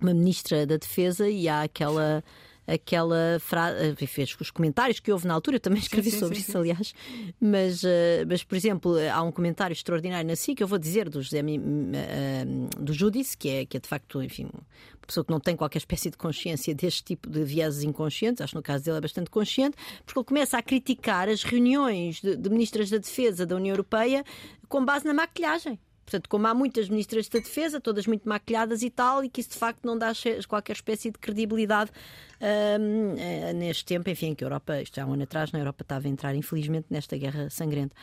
uma 0.00 0.14
ministra 0.14 0.66
da 0.66 0.78
Defesa 0.78 1.28
e 1.28 1.48
há 1.48 1.62
aquela 1.62 2.24
aquela 2.66 3.38
frase, 3.40 3.94
eh, 4.00 4.06
fez 4.06 4.36
os 4.38 4.50
comentários 4.50 5.00
que 5.00 5.10
houve 5.10 5.26
na 5.26 5.34
altura, 5.34 5.56
eu 5.56 5.60
também 5.60 5.80
escrevi 5.80 6.10
sim, 6.10 6.16
sim, 6.16 6.20
sobre 6.20 6.36
sim, 6.36 6.42
isso, 6.42 6.58
aliás, 6.58 6.94
mas, 7.40 7.82
uh, 7.82 7.88
mas, 8.26 8.44
por 8.44 8.56
exemplo, 8.56 8.94
há 9.12 9.22
um 9.22 9.32
comentário 9.32 9.72
extraordinário 9.72 10.26
na 10.26 10.36
SIC, 10.36 10.60
eu 10.60 10.66
vou 10.66 10.78
dizer, 10.78 11.08
do, 11.08 11.20
José, 11.20 11.40
uh, 11.40 12.82
do 12.82 12.92
Judice, 12.92 13.36
que 13.36 13.48
é, 13.48 13.66
que 13.66 13.76
é 13.76 13.80
de 13.80 13.88
facto, 13.88 14.22
enfim, 14.22 14.44
uma 14.44 15.06
pessoa 15.06 15.24
que 15.24 15.30
não 15.30 15.40
tem 15.40 15.56
qualquer 15.56 15.78
espécie 15.78 16.10
de 16.10 16.16
consciência 16.16 16.74
deste 16.74 17.02
tipo 17.02 17.28
de 17.28 17.42
vieses 17.44 17.82
inconscientes, 17.82 18.40
acho 18.40 18.52
que 18.52 18.56
no 18.56 18.62
caso 18.62 18.84
dele 18.84 18.98
é 18.98 19.00
bastante 19.00 19.30
consciente, 19.30 19.76
porque 20.06 20.18
ele 20.18 20.26
começa 20.26 20.56
a 20.56 20.62
criticar 20.62 21.28
as 21.28 21.42
reuniões 21.42 22.20
de, 22.20 22.36
de 22.36 22.50
ministras 22.50 22.90
da 22.90 22.98
Defesa 22.98 23.44
da 23.44 23.56
União 23.56 23.72
Europeia 23.72 24.24
com 24.68 24.84
base 24.84 25.04
na 25.04 25.12
maquilhagem. 25.12 25.78
Portanto, 26.12 26.28
como 26.28 26.46
há 26.46 26.52
muitas 26.52 26.90
ministras 26.90 27.26
da 27.26 27.38
Defesa, 27.38 27.80
todas 27.80 28.06
muito 28.06 28.28
maquilhadas 28.28 28.82
e 28.82 28.90
tal, 28.90 29.24
e 29.24 29.30
que 29.30 29.40
isso 29.40 29.50
de 29.50 29.56
facto 29.56 29.82
não 29.82 29.96
dá 29.96 30.12
qualquer 30.46 30.74
espécie 30.74 31.10
de 31.10 31.18
credibilidade 31.18 31.90
um, 32.38 33.16
eh, 33.16 33.54
neste 33.54 33.86
tempo, 33.86 34.10
enfim, 34.10 34.34
que 34.34 34.44
a 34.44 34.46
Europa, 34.46 34.82
isto 34.82 34.98
há 34.98 35.06
um 35.06 35.14
ano 35.14 35.22
atrás, 35.22 35.52
na 35.52 35.58
Europa 35.58 35.82
estava 35.82 36.06
a 36.06 36.10
entrar, 36.10 36.34
infelizmente, 36.34 36.86
nesta 36.90 37.16
guerra 37.16 37.48
sangrenta. 37.48 37.96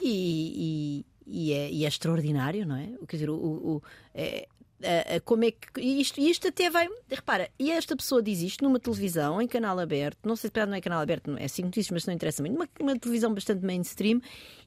E, 0.00 1.04
e, 1.24 1.50
e, 1.50 1.52
é, 1.52 1.70
e 1.70 1.84
é, 1.84 1.88
extraordinário, 1.88 2.66
não 2.66 2.74
é? 2.74 2.88
Quer 3.06 3.16
dizer, 3.16 3.30
o, 3.30 3.36
o 3.36 3.82
é, 4.12 5.20
como 5.20 5.44
é 5.44 5.52
que 5.52 5.80
isto, 5.80 6.20
isto 6.20 6.48
até 6.48 6.68
vai. 6.68 6.88
Repara, 7.08 7.48
e 7.56 7.70
esta 7.70 7.94
pessoa 7.94 8.20
diz 8.20 8.40
isto 8.40 8.64
numa 8.64 8.80
televisão, 8.80 9.40
em 9.40 9.46
canal 9.46 9.78
aberto, 9.78 10.18
não 10.26 10.34
sei 10.34 10.50
se 10.52 10.66
não 10.66 10.74
é 10.74 10.80
canal 10.80 11.00
aberto, 11.00 11.30
não 11.30 11.38
é 11.38 11.44
assim 11.44 11.62
notícias, 11.62 11.92
mas 11.92 12.06
não 12.06 12.12
interessa 12.12 12.42
muito, 12.42 12.58
numa, 12.80 12.98
televisão 12.98 13.32
bastante 13.32 13.64
mainstream, 13.64 14.20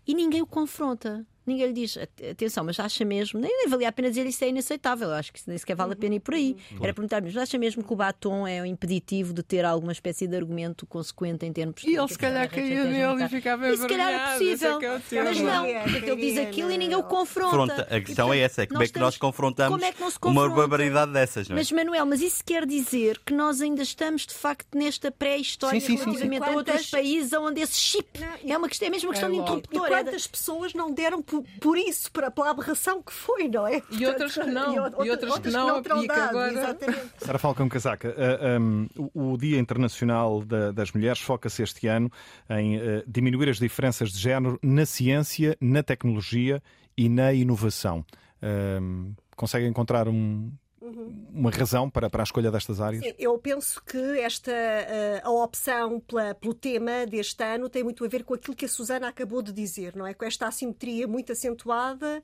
e 0.07 0.15
ninguém 0.15 0.41
o 0.41 0.47
confronta. 0.47 1.25
Ninguém 1.45 1.67
lhe 1.67 1.73
diz, 1.73 1.97
atenção, 1.97 2.63
mas 2.63 2.79
acha 2.79 3.05
mesmo, 3.05 3.39
nem, 3.39 3.51
nem 3.51 3.67
valia 3.67 3.89
a 3.89 3.91
pena 3.91 4.09
dizer 4.09 4.25
isso 4.25 4.43
é 4.43 4.49
inaceitável, 4.49 5.11
acho 5.11 5.33
que 5.33 5.41
nem 5.47 5.57
sequer 5.57 5.75
vale 5.75 5.93
a 5.93 5.95
pena 5.95 6.15
ir 6.15 6.19
por 6.19 6.33
aí. 6.33 6.55
Uhum. 6.71 6.83
Era 6.83 6.93
perguntar-me, 6.93 7.27
mas 7.27 7.37
acha 7.37 7.57
mesmo 7.57 7.83
que 7.83 7.93
o 7.93 7.95
batom 7.95 8.47
é 8.47 8.61
um 8.61 8.65
impeditivo 8.65 9.33
de 9.33 9.43
ter 9.43 9.65
alguma 9.65 9.91
espécie 9.91 10.27
de 10.27 10.35
argumento 10.35 10.85
consequente 10.85 11.45
em 11.45 11.53
termos 11.53 11.83
E 11.83 11.95
ele 11.95 12.07
se 12.07 12.17
calhar 12.17 12.49
caía 12.49 12.83
nele 12.83 13.23
e 13.23 13.29
ficava. 13.29 13.75
Se 13.75 13.87
calhar 13.87 14.13
é 14.13 14.31
possível, 14.33 14.79
é 14.81 15.23
mas 15.23 15.39
não, 15.39 15.65
porque 15.91 16.09
ele 16.09 16.21
diz 16.21 16.37
aquilo 16.39 16.71
e 16.71 16.77
ninguém 16.77 16.97
o 16.97 17.03
confronta. 17.03 17.87
A 17.89 17.99
questão 18.01 18.33
é 18.33 18.39
essa, 18.39 18.63
é 18.63 18.67
como 18.67 18.83
é 18.83 18.87
que 18.87 18.99
nós 18.99 19.17
confrontamos 19.17 19.81
é 19.81 19.91
que 19.91 20.27
uma 20.27 20.49
barbaridade 20.49 21.11
dessas, 21.11 21.47
não 21.47 21.55
é? 21.55 21.59
Mas 21.59 21.71
Manuel, 21.71 22.05
mas 22.05 22.21
isso 22.21 22.43
quer 22.43 22.65
dizer 22.65 23.19
que 23.25 23.33
nós 23.33 23.61
ainda 23.61 23.83
estamos 23.83 24.25
de 24.25 24.33
facto 24.33 24.77
nesta 24.77 25.11
pré-história 25.11 25.79
relativamente 25.79 26.43
a 26.43 26.51
outros 26.51 26.89
países 26.89 27.33
onde 27.33 27.61
esse 27.61 27.77
chip 27.77 28.19
é 28.45 28.57
uma 28.57 28.67
questão, 28.67 28.87
é 28.87 28.91
mesmo 28.91 29.09
uma 29.09 29.13
questão 29.13 29.31
de 29.31 29.37
interruptor. 29.37 29.85
E 29.85 29.89
quantas 29.89 30.27
pessoas 30.27 30.73
não 30.73 30.91
deram 30.91 31.21
por, 31.21 31.34
por 31.59 31.77
isso, 31.77 32.11
para, 32.11 32.29
pela 32.31 32.49
aberração 32.51 33.01
que 33.01 33.11
foi, 33.11 33.47
não 33.47 33.67
é? 33.67 33.79
Portanto, 33.79 34.01
e 34.01 34.05
outras 34.05 34.33
que 34.33 34.45
não. 34.45 34.73
E, 34.73 34.79
outra, 34.79 35.05
e 35.05 35.09
outras, 35.09 35.31
outras, 35.31 35.53
que 35.53 35.59
não, 35.59 35.81
que 35.81 35.89
não 35.89 36.07
dado, 36.07 36.29
agora... 36.29 36.51
Exatamente. 36.51 37.11
Sara 37.19 37.39
Falcão 37.39 37.69
Casaca, 37.69 38.09
uh, 38.09 38.61
um, 38.61 38.87
o 39.13 39.37
Dia 39.37 39.59
Internacional 39.59 40.43
da, 40.43 40.71
das 40.71 40.91
Mulheres 40.91 41.19
foca-se 41.19 41.63
este 41.63 41.87
ano 41.87 42.11
em 42.49 42.77
uh, 42.77 43.03
diminuir 43.07 43.49
as 43.49 43.57
diferenças 43.57 44.11
de 44.11 44.19
género 44.19 44.59
na 44.61 44.85
ciência, 44.85 45.57
na 45.59 45.83
tecnologia 45.83 46.61
e 46.97 47.09
na 47.09 47.33
inovação. 47.33 48.05
Uh, 48.41 49.13
consegue 49.35 49.65
encontrar 49.65 50.07
um, 50.07 50.51
Uhum. 50.85 51.25
uma 51.33 51.49
razão 51.49 51.89
para, 51.89 52.09
para 52.11 52.21
a 52.21 52.25
escolha 52.25 52.51
destas 52.51 52.79
áreas? 52.79 53.03
Sim, 53.03 53.13
eu 53.17 53.35
penso 53.39 53.81
que 53.83 53.97
esta 54.19 54.51
eh, 54.51 55.19
a 55.23 55.31
opção 55.31 55.99
pela, 55.99 56.35
pelo 56.35 56.53
tema 56.53 57.07
deste 57.07 57.43
ano 57.43 57.67
tem 57.67 57.83
muito 57.83 58.05
a 58.05 58.07
ver 58.07 58.23
com 58.23 58.35
aquilo 58.35 58.55
que 58.55 58.65
a 58.65 58.69
Susana 58.69 59.07
acabou 59.07 59.41
de 59.41 59.51
dizer, 59.51 59.95
não 59.95 60.05
é? 60.05 60.13
Com 60.13 60.25
esta 60.25 60.47
assimetria 60.47 61.07
muito 61.07 61.31
acentuada 61.31 62.21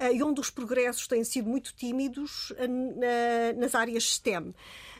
uh, 0.00 0.14
e 0.14 0.22
onde 0.22 0.40
os 0.40 0.48
progressos 0.48 1.08
têm 1.08 1.24
sido 1.24 1.48
muito 1.48 1.74
tímidos 1.74 2.50
uh, 2.52 3.58
nas 3.58 3.74
áreas 3.74 4.04
STEM. 4.04 4.54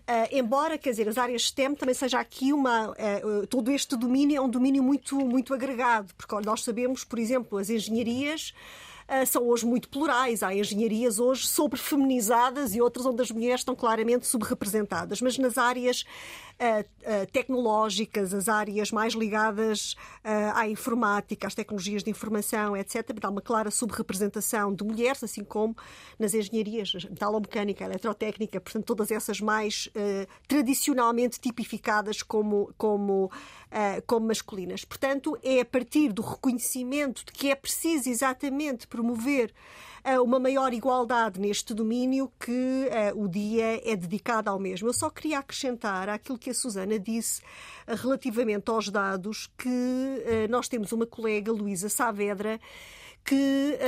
Uh, 0.06 0.28
embora, 0.30 0.76
quer 0.76 0.90
dizer, 0.90 1.08
as 1.08 1.16
áreas 1.16 1.44
STEM 1.44 1.74
também 1.74 1.94
seja 1.94 2.20
aqui 2.20 2.52
uma. 2.52 2.90
Uh, 2.90 3.46
todo 3.46 3.70
este 3.70 3.96
domínio 3.96 4.36
é 4.36 4.40
um 4.40 4.50
domínio 4.50 4.82
muito, 4.82 5.16
muito 5.16 5.54
agregado, 5.54 6.12
porque 6.14 6.34
nós 6.44 6.62
sabemos, 6.62 7.04
por 7.04 7.18
exemplo, 7.18 7.58
as 7.58 7.70
engenharias. 7.70 8.52
Ah, 9.06 9.24
são 9.26 9.46
hoje 9.46 9.66
muito 9.66 9.88
plurais. 9.88 10.42
Há 10.42 10.54
engenharias 10.54 11.18
hoje 11.18 11.46
sobre-feminizadas 11.46 12.74
e 12.74 12.80
outras 12.80 13.04
onde 13.06 13.22
as 13.22 13.30
mulheres 13.30 13.60
estão 13.60 13.74
claramente 13.74 14.26
subrepresentadas. 14.26 15.20
Mas 15.20 15.36
nas 15.38 15.58
áreas 15.58 16.04
tecnológicas, 17.32 18.32
as 18.32 18.48
áreas 18.48 18.90
mais 18.90 19.14
ligadas 19.14 19.94
à 20.54 20.68
informática, 20.68 21.46
às 21.46 21.54
tecnologias 21.54 22.02
de 22.02 22.10
informação, 22.10 22.76
etc., 22.76 23.12
dá 23.20 23.28
uma 23.28 23.42
clara 23.42 23.70
subrepresentação 23.70 24.74
de 24.74 24.84
mulheres, 24.84 25.22
assim 25.22 25.44
como 25.44 25.76
nas 26.18 26.34
engenharias, 26.34 26.92
metalomecânica, 26.94 27.84
eletrotécnica, 27.84 28.60
portanto, 28.60 28.84
todas 28.84 29.10
essas 29.10 29.40
mais 29.40 29.88
tradicionalmente 30.48 31.38
tipificadas 31.40 32.22
como, 32.22 32.72
como, 32.78 33.30
como 34.06 34.26
masculinas. 34.26 34.84
Portanto, 34.84 35.36
é 35.42 35.60
a 35.60 35.64
partir 35.64 36.12
do 36.12 36.22
reconhecimento 36.22 37.24
de 37.24 37.32
que 37.32 37.50
é 37.50 37.54
preciso 37.54 38.08
exatamente 38.08 38.86
promover 38.86 39.52
uma 40.22 40.38
maior 40.38 40.72
igualdade 40.74 41.40
neste 41.40 41.72
domínio 41.72 42.30
que 42.38 42.50
uh, 42.50 43.22
o 43.22 43.26
dia 43.26 43.80
é 43.90 43.96
dedicado 43.96 44.50
ao 44.50 44.58
mesmo. 44.58 44.88
Eu 44.88 44.92
só 44.92 45.08
queria 45.08 45.38
acrescentar 45.38 46.10
aquilo 46.10 46.38
que 46.38 46.50
a 46.50 46.54
Susana 46.54 46.98
disse 46.98 47.40
uh, 47.88 47.94
relativamente 47.96 48.70
aos 48.70 48.90
dados 48.90 49.50
que 49.56 49.68
uh, 49.68 50.50
nós 50.50 50.68
temos 50.68 50.92
uma 50.92 51.06
colega, 51.06 51.50
Luísa 51.50 51.88
Saavedra, 51.88 52.60
que, 53.24 53.78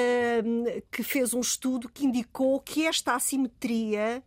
que 0.90 1.02
fez 1.02 1.34
um 1.34 1.40
estudo 1.40 1.90
que 1.90 2.06
indicou 2.06 2.58
que 2.58 2.86
esta 2.86 3.14
assimetria 3.14 4.22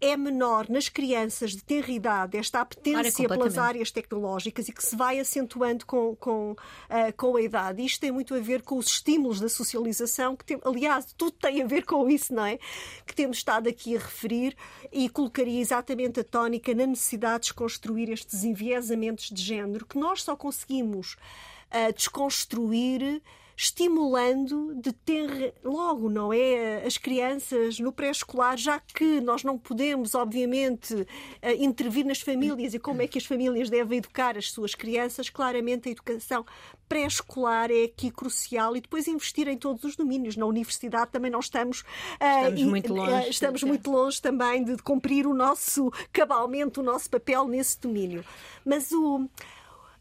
é 0.00 0.16
menor 0.16 0.68
nas 0.68 0.88
crianças 0.88 1.52
de 1.52 1.62
tenra 1.62 1.90
idade, 1.90 2.38
esta 2.38 2.60
apetência 2.60 3.28
pelas 3.28 3.58
áreas 3.58 3.90
tecnológicas 3.90 4.68
e 4.68 4.72
que 4.72 4.82
se 4.82 4.96
vai 4.96 5.18
acentuando 5.18 5.84
com, 5.84 6.16
com, 6.16 6.52
uh, 6.52 6.56
com 7.16 7.36
a 7.36 7.42
idade. 7.42 7.84
Isto 7.84 8.00
tem 8.00 8.10
muito 8.10 8.34
a 8.34 8.40
ver 8.40 8.62
com 8.62 8.78
os 8.78 8.86
estímulos 8.86 9.38
da 9.38 9.48
socialização, 9.48 10.34
que 10.34 10.44
tem, 10.44 10.60
aliás, 10.64 11.12
tudo 11.16 11.32
tem 11.32 11.62
a 11.62 11.66
ver 11.66 11.84
com 11.84 12.08
isso, 12.08 12.34
não 12.34 12.44
é? 12.44 12.58
Que 13.06 13.14
temos 13.14 13.38
estado 13.38 13.68
aqui 13.68 13.96
a 13.96 14.00
referir 14.00 14.56
e 14.90 15.08
colocaria 15.08 15.60
exatamente 15.60 16.20
a 16.20 16.24
tónica 16.24 16.74
na 16.74 16.86
necessidade 16.86 17.34
de 17.34 17.40
desconstruir 17.48 18.10
estes 18.10 18.44
enviesamentos 18.44 19.30
de 19.30 19.42
género 19.42 19.84
que 19.84 19.98
nós 19.98 20.22
só 20.22 20.34
conseguimos 20.34 21.16
uh, 21.70 21.92
desconstruir 21.94 23.22
estimulando 23.60 24.74
de 24.74 24.90
ter 24.90 25.52
logo, 25.62 26.08
não 26.08 26.32
é? 26.32 26.82
As 26.86 26.96
crianças 26.96 27.78
no 27.78 27.92
pré-escolar, 27.92 28.56
já 28.56 28.80
que 28.80 29.20
nós 29.20 29.44
não 29.44 29.58
podemos, 29.58 30.14
obviamente, 30.14 31.06
eh, 31.42 31.56
intervir 31.56 32.06
nas 32.06 32.22
famílias 32.22 32.72
e 32.72 32.78
como 32.78 33.02
é 33.02 33.06
que 33.06 33.18
as 33.18 33.26
famílias 33.26 33.68
devem 33.68 33.98
educar 33.98 34.38
as 34.38 34.50
suas 34.50 34.74
crianças, 34.74 35.28
claramente 35.28 35.90
a 35.90 35.92
educação 35.92 36.46
pré-escolar 36.88 37.70
é 37.70 37.84
aqui 37.84 38.10
crucial 38.10 38.74
e 38.78 38.80
depois 38.80 39.06
investir 39.06 39.46
em 39.46 39.58
todos 39.58 39.84
os 39.84 39.94
domínios. 39.94 40.38
Na 40.38 40.46
universidade 40.46 41.10
também 41.10 41.30
não 41.30 41.40
estamos, 41.40 41.84
eh, 42.18 42.48
estamos, 42.48 42.62
uh, 42.62 42.66
muito, 42.66 42.94
longe, 42.94 43.12
uh, 43.12 43.30
estamos 43.30 43.62
muito 43.62 43.90
longe 43.90 44.22
também 44.22 44.64
de 44.64 44.78
cumprir 44.78 45.26
o 45.26 45.34
nosso 45.34 45.92
cabalmente, 46.10 46.80
o 46.80 46.82
nosso 46.82 47.10
papel 47.10 47.46
nesse 47.46 47.78
domínio. 47.78 48.24
Mas 48.64 48.90
o 48.90 49.28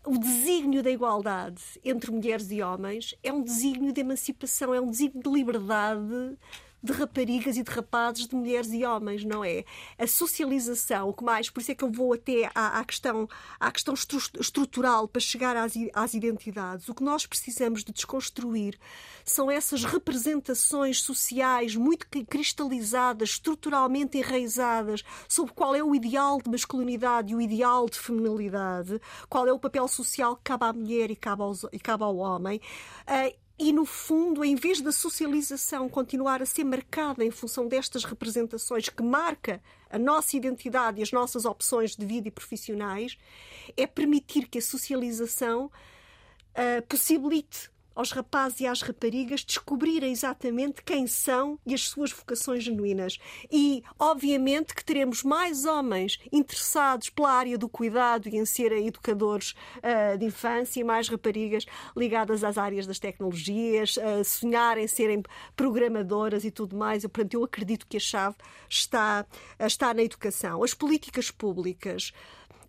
o 0.09 0.17
desígnio 0.17 0.81
da 0.81 0.89
igualdade 0.89 1.61
entre 1.85 2.09
mulheres 2.09 2.49
e 2.49 2.63
homens 2.63 3.13
é 3.23 3.31
um 3.31 3.43
desígnio 3.43 3.93
de 3.93 4.01
emancipação, 4.01 4.73
é 4.73 4.81
um 4.81 4.89
desígnio 4.89 5.21
de 5.21 5.29
liberdade 5.29 6.35
de 6.81 6.93
raparigas 6.93 7.57
e 7.57 7.63
de 7.63 7.71
rapazes, 7.71 8.27
de 8.27 8.35
mulheres 8.35 8.71
e 8.71 8.85
homens, 8.85 9.23
não 9.23 9.43
é? 9.43 9.65
A 9.97 10.07
socialização, 10.07 11.09
o 11.09 11.13
que 11.13 11.23
mais, 11.23 11.49
por 11.49 11.59
isso 11.59 11.71
é 11.71 11.75
que 11.75 11.83
eu 11.83 11.91
vou 11.91 12.13
até 12.13 12.49
à, 12.55 12.79
à 12.79 12.85
questão, 12.85 13.27
à 13.59 13.71
questão 13.71 13.93
estru 13.93 14.19
estrutural 14.39 15.07
para 15.07 15.19
chegar 15.19 15.55
às, 15.57 15.73
às 15.93 16.13
identidades. 16.13 16.87
O 16.89 16.95
que 16.95 17.03
nós 17.03 17.25
precisamos 17.25 17.83
de 17.83 17.91
desconstruir 17.91 18.77
são 19.25 19.51
essas 19.51 19.83
representações 19.83 21.01
sociais 21.01 21.75
muito 21.75 22.07
cristalizadas, 22.27 23.29
estruturalmente 23.29 24.17
enraizadas, 24.17 25.03
sobre 25.27 25.53
qual 25.53 25.75
é 25.75 25.83
o 25.83 25.93
ideal 25.93 26.41
de 26.41 26.49
masculinidade 26.49 27.33
e 27.33 27.35
o 27.35 27.41
ideal 27.41 27.87
de 27.87 27.99
feminilidade, 27.99 28.99
qual 29.29 29.47
é 29.47 29.53
o 29.53 29.59
papel 29.59 29.87
social 29.87 30.35
que 30.35 30.43
cabe 30.43 30.65
à 30.65 30.73
mulher 30.73 31.11
e 31.11 31.15
cabe, 31.15 31.41
aos, 31.41 31.65
e 31.71 31.79
cabe 31.79 32.03
ao 32.03 32.15
homem. 32.17 32.61
Uh, 33.07 33.48
e, 33.59 33.73
no 33.73 33.85
fundo, 33.85 34.43
em 34.43 34.55
vez 34.55 34.79
da 34.79 34.91
socialização 34.91 35.89
continuar 35.89 36.41
a 36.41 36.45
ser 36.45 36.63
marcada 36.63 37.25
em 37.25 37.29
função 37.29 37.67
destas 37.67 38.05
representações 38.05 38.87
que 38.87 39.03
marca 39.03 39.61
a 39.89 39.99
nossa 39.99 40.37
identidade 40.37 41.01
e 41.01 41.03
as 41.03 41.11
nossas 41.11 41.43
opções 41.43 41.93
de 41.93 42.05
vida 42.05 42.29
e 42.29 42.31
profissionais, 42.31 43.17
é 43.75 43.85
permitir 43.85 44.47
que 44.47 44.59
a 44.59 44.61
socialização 44.61 45.65
uh, 45.65 46.81
possibilite 46.87 47.69
aos 47.99 48.11
rapazes 48.11 48.61
e 48.61 48.65
às 48.65 48.81
raparigas 48.81 49.43
descobrirem 49.43 50.09
exatamente 50.09 50.81
quem 50.81 51.05
são 51.05 51.59
e 51.65 51.73
as 51.73 51.89
suas 51.89 52.13
vocações 52.13 52.63
genuínas. 52.63 53.19
E, 53.51 53.83
obviamente, 53.99 54.73
que 54.73 54.85
teremos 54.85 55.21
mais 55.21 55.65
homens 55.65 56.17
interessados 56.31 57.09
pela 57.09 57.29
área 57.29 57.57
do 57.57 57.67
cuidado 57.67 58.29
e 58.29 58.37
em 58.37 58.45
serem 58.45 58.87
educadores 58.87 59.53
uh, 59.79 60.17
de 60.17 60.25
infância 60.25 60.79
e 60.79 60.83
mais 60.83 61.09
raparigas 61.09 61.65
ligadas 61.93 62.41
às 62.41 62.57
áreas 62.57 62.87
das 62.87 62.99
tecnologias, 62.99 63.97
uh, 63.97 64.23
sonharem 64.23 64.87
serem 64.87 65.21
programadoras 65.53 66.45
e 66.45 66.51
tudo 66.51 66.77
mais. 66.77 67.03
Eu, 67.03 67.09
portanto, 67.09 67.33
eu 67.33 67.43
acredito 67.43 67.85
que 67.85 67.97
a 67.97 67.99
chave 67.99 68.37
está, 68.69 69.25
está 69.59 69.93
na 69.93 70.03
educação. 70.03 70.63
As 70.63 70.73
políticas 70.73 71.31
públicas 71.31 72.13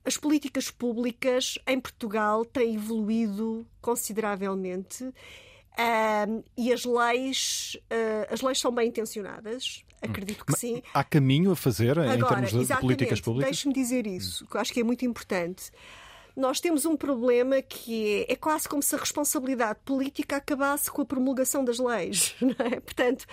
as 0.04 0.16
políticas 0.16 0.70
públicas 0.70 1.58
em 1.66 1.78
Portugal 1.78 2.44
têm 2.44 2.74
evoluído 2.74 3.66
consideravelmente 3.80 5.04
uh, 5.04 6.44
e 6.56 6.72
as 6.72 6.84
leis, 6.84 7.76
uh, 7.84 8.32
as 8.32 8.40
leis 8.40 8.58
são 8.58 8.72
bem 8.72 8.88
intencionadas. 8.88 9.84
Acredito 10.02 10.46
que 10.46 10.56
sim. 10.56 10.82
Há 10.94 11.04
caminho 11.04 11.50
a 11.52 11.56
fazer 11.56 11.98
Agora, 11.98 12.14
em 12.14 12.24
termos 12.24 12.50
de, 12.50 12.74
de 12.74 12.80
políticas 12.80 13.20
públicas? 13.20 13.50
Deixe-me 13.50 13.74
dizer 13.74 14.06
isso, 14.06 14.46
que 14.46 14.56
eu 14.56 14.60
acho 14.60 14.72
que 14.72 14.80
é 14.80 14.84
muito 14.84 15.04
importante 15.04 15.70
nós 16.36 16.60
temos 16.60 16.86
um 16.86 16.96
problema 16.96 17.60
que 17.60 18.24
é, 18.28 18.32
é, 18.32 18.36
quase 18.36 18.68
como 18.68 18.82
se 18.82 18.94
a 18.94 18.98
responsabilidade 18.98 19.78
política 19.84 20.36
acabasse 20.36 20.90
com 20.90 21.02
a 21.02 21.04
promulgação 21.04 21.64
das 21.64 21.78
leis. 21.78 22.34
É? 22.58 22.80
Portanto, 22.80 23.26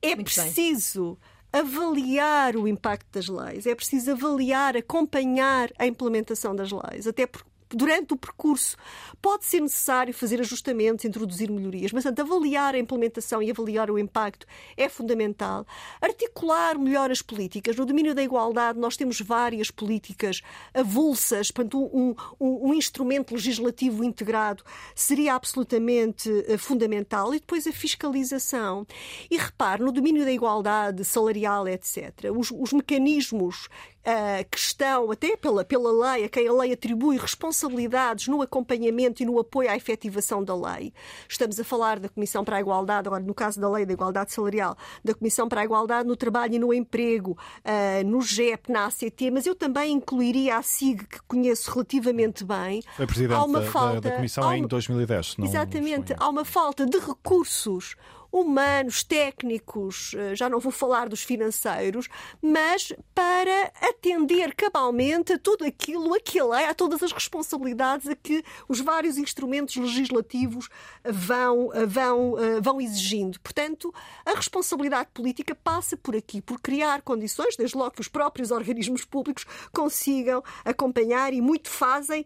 é 0.00 0.14
Muito 0.14 0.24
preciso 0.24 1.18
bem 1.20 1.29
avaliar 1.52 2.56
o 2.56 2.68
impacto 2.68 3.06
das 3.12 3.28
leis, 3.28 3.66
é 3.66 3.74
preciso 3.74 4.12
avaliar, 4.12 4.76
acompanhar 4.76 5.70
a 5.78 5.86
implementação 5.86 6.54
das 6.54 6.70
leis, 6.70 7.06
até 7.06 7.26
porque 7.26 7.49
durante 7.76 8.14
o 8.14 8.16
percurso 8.16 8.76
pode 9.20 9.44
ser 9.44 9.60
necessário 9.60 10.12
fazer 10.12 10.40
ajustamentos, 10.40 11.04
introduzir 11.04 11.50
melhorias, 11.50 11.92
mas 11.92 12.04
portanto, 12.04 12.20
avaliar 12.20 12.74
a 12.74 12.78
implementação 12.78 13.42
e 13.42 13.50
avaliar 13.50 13.90
o 13.90 13.98
impacto 13.98 14.46
é 14.76 14.88
fundamental. 14.88 15.66
Articular 16.00 16.78
melhor 16.78 17.10
as 17.10 17.22
políticas. 17.22 17.76
No 17.76 17.86
domínio 17.86 18.14
da 18.14 18.22
igualdade, 18.22 18.78
nós 18.78 18.96
temos 18.96 19.20
várias 19.20 19.70
políticas 19.70 20.40
avulsas, 20.74 21.50
portanto, 21.50 21.78
um, 21.92 22.14
um, 22.40 22.70
um 22.70 22.74
instrumento 22.74 23.34
legislativo 23.34 24.02
integrado 24.02 24.64
seria 24.94 25.34
absolutamente 25.34 26.28
uh, 26.30 26.58
fundamental. 26.58 27.34
E 27.34 27.40
depois 27.40 27.66
a 27.66 27.72
fiscalização. 27.72 28.86
E 29.30 29.36
repare, 29.36 29.82
no 29.82 29.92
domínio 29.92 30.24
da 30.24 30.32
igualdade 30.32 31.04
salarial, 31.04 31.68
etc., 31.68 32.30
os, 32.34 32.50
os 32.50 32.72
mecanismos 32.72 33.68
uh, 34.00 34.48
que 34.50 34.58
estão, 34.58 35.10
até 35.10 35.36
pela, 35.36 35.64
pela 35.64 36.12
lei, 36.12 36.24
a 36.24 36.28
quem 36.28 36.48
a 36.48 36.52
lei 36.52 36.72
atribui 36.72 37.16
responsabilidades 37.16 38.28
no 38.28 38.42
acompanhamento 38.42 39.22
e 39.22 39.26
no 39.26 39.38
apoio 39.38 39.70
à 39.70 39.76
efetivação 39.76 40.42
da 40.42 40.54
lei. 40.54 40.92
Estamos 41.28 41.58
a 41.58 41.64
falar 41.64 41.98
da 41.98 42.08
Comissão 42.08 42.44
para 42.44 42.56
a 42.56 42.60
Igualdade, 42.60 43.08
agora 43.08 43.22
no 43.22 43.34
caso 43.34 43.60
da 43.60 43.68
Lei 43.68 43.84
da 43.86 43.92
Igualdade 43.92 44.32
Salarial, 44.32 44.76
da 45.04 45.14
Comissão 45.14 45.48
para 45.48 45.60
a 45.60 45.64
Igualdade 45.64 46.08
no 46.08 46.16
Trabalho 46.16 46.54
e 46.54 46.58
no 46.58 46.72
Emprego, 46.72 47.36
uh, 47.64 48.06
no 48.06 48.20
GEP, 48.20 48.70
na 48.70 48.86
ACT, 48.86 49.30
mas 49.30 49.46
eu 49.46 49.54
também 49.54 49.92
incluiria 49.92 50.56
a 50.56 50.62
SIG, 50.62 51.06
que 51.06 51.20
conheço 51.26 51.70
relativamente 51.70 52.44
bem. 52.44 52.82
Foi 52.96 53.06
presidente 53.06 53.36
há 53.36 53.44
uma 53.44 53.62
falta, 53.62 54.00
da, 54.00 54.10
da 54.10 54.16
Comissão 54.16 54.44
uma, 54.44 54.56
em 54.56 54.66
2010. 54.66 55.36
Não, 55.38 55.46
exatamente, 55.46 56.14
não 56.14 56.26
há 56.26 56.28
uma 56.28 56.44
falta 56.44 56.86
de 56.86 56.98
recursos 56.98 57.96
humanos, 58.32 59.02
técnicos, 59.02 60.14
eh, 60.16 60.34
já 60.34 60.48
não 60.48 60.60
vou 60.60 60.70
falar 60.70 61.08
dos 61.08 61.22
financeiros, 61.22 62.08
mas 62.40 62.92
para 63.14 63.72
atender 63.80 64.54
cabalmente 64.54 65.32
a 65.32 65.38
tudo 65.38 65.64
aquilo, 65.64 66.14
a 66.14 66.20
que 66.20 66.40
lei, 66.40 66.64
a 66.66 66.74
todas 66.74 67.02
as 67.02 67.12
responsabilidades 67.12 68.08
a 68.08 68.14
que 68.14 68.44
os 68.68 68.80
vários 68.80 69.18
instrumentos 69.18 69.76
legislativos 69.76 70.68
vão, 71.04 71.72
eh, 71.74 71.86
vão, 71.86 72.38
eh, 72.38 72.60
vão 72.60 72.80
exigindo. 72.80 73.40
Portanto, 73.40 73.92
a 74.24 74.34
responsabilidade 74.34 75.10
política 75.12 75.54
passa 75.54 75.96
por 75.96 76.14
aqui, 76.14 76.40
por 76.40 76.60
criar 76.60 77.02
condições, 77.02 77.56
desde 77.56 77.76
logo 77.76 77.92
que 77.92 78.00
os 78.00 78.08
próprios 78.08 78.50
organismos 78.50 79.04
públicos 79.04 79.44
consigam 79.72 80.42
acompanhar 80.64 81.32
e 81.32 81.40
muito 81.40 81.68
fazem, 81.68 82.24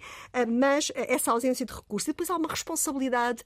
mas 0.48 0.90
essa 0.94 1.32
ausência 1.32 1.64
de 1.64 1.72
recursos. 1.72 2.06
Depois 2.06 2.28
há 2.30 2.36
uma 2.36 2.48
responsabilidade 2.48 3.44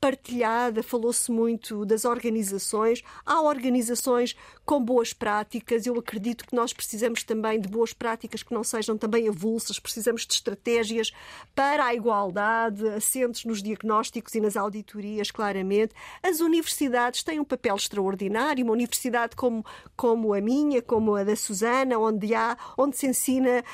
partilhada, 0.00 0.82
falou-se 0.82 1.30
muito 1.30 1.84
das 1.84 2.04
organizações. 2.04 3.02
Há 3.24 3.40
organizações 3.40 4.36
com 4.64 4.82
boas 4.82 5.12
práticas. 5.12 5.86
Eu 5.86 5.98
acredito 5.98 6.46
que 6.46 6.54
nós 6.54 6.72
precisamos 6.72 7.22
também 7.22 7.60
de 7.60 7.68
boas 7.68 7.92
práticas 7.92 8.42
que 8.42 8.52
não 8.52 8.62
sejam 8.62 8.96
também 8.96 9.28
avulsas. 9.28 9.78
Precisamos 9.78 10.26
de 10.26 10.34
estratégias 10.34 11.12
para 11.54 11.86
a 11.86 11.94
igualdade, 11.94 12.86
assentes 12.88 13.44
nos 13.44 13.62
diagnósticos 13.62 14.34
e 14.34 14.40
nas 14.40 14.56
auditorias, 14.56 15.30
claramente. 15.30 15.94
As 16.22 16.40
universidades 16.40 17.22
têm 17.22 17.40
um 17.40 17.44
papel 17.44 17.76
extraordinário. 17.76 18.64
Uma 18.64 18.74
universidade 18.74 19.34
como, 19.34 19.64
como 19.96 20.34
a 20.34 20.40
minha, 20.40 20.80
como 20.80 21.14
a 21.14 21.24
da 21.24 21.34
Susana, 21.34 21.98
onde 21.98 22.34
há, 22.34 22.56
onde 22.76 22.96
se 22.96 23.06
ensina, 23.06 23.64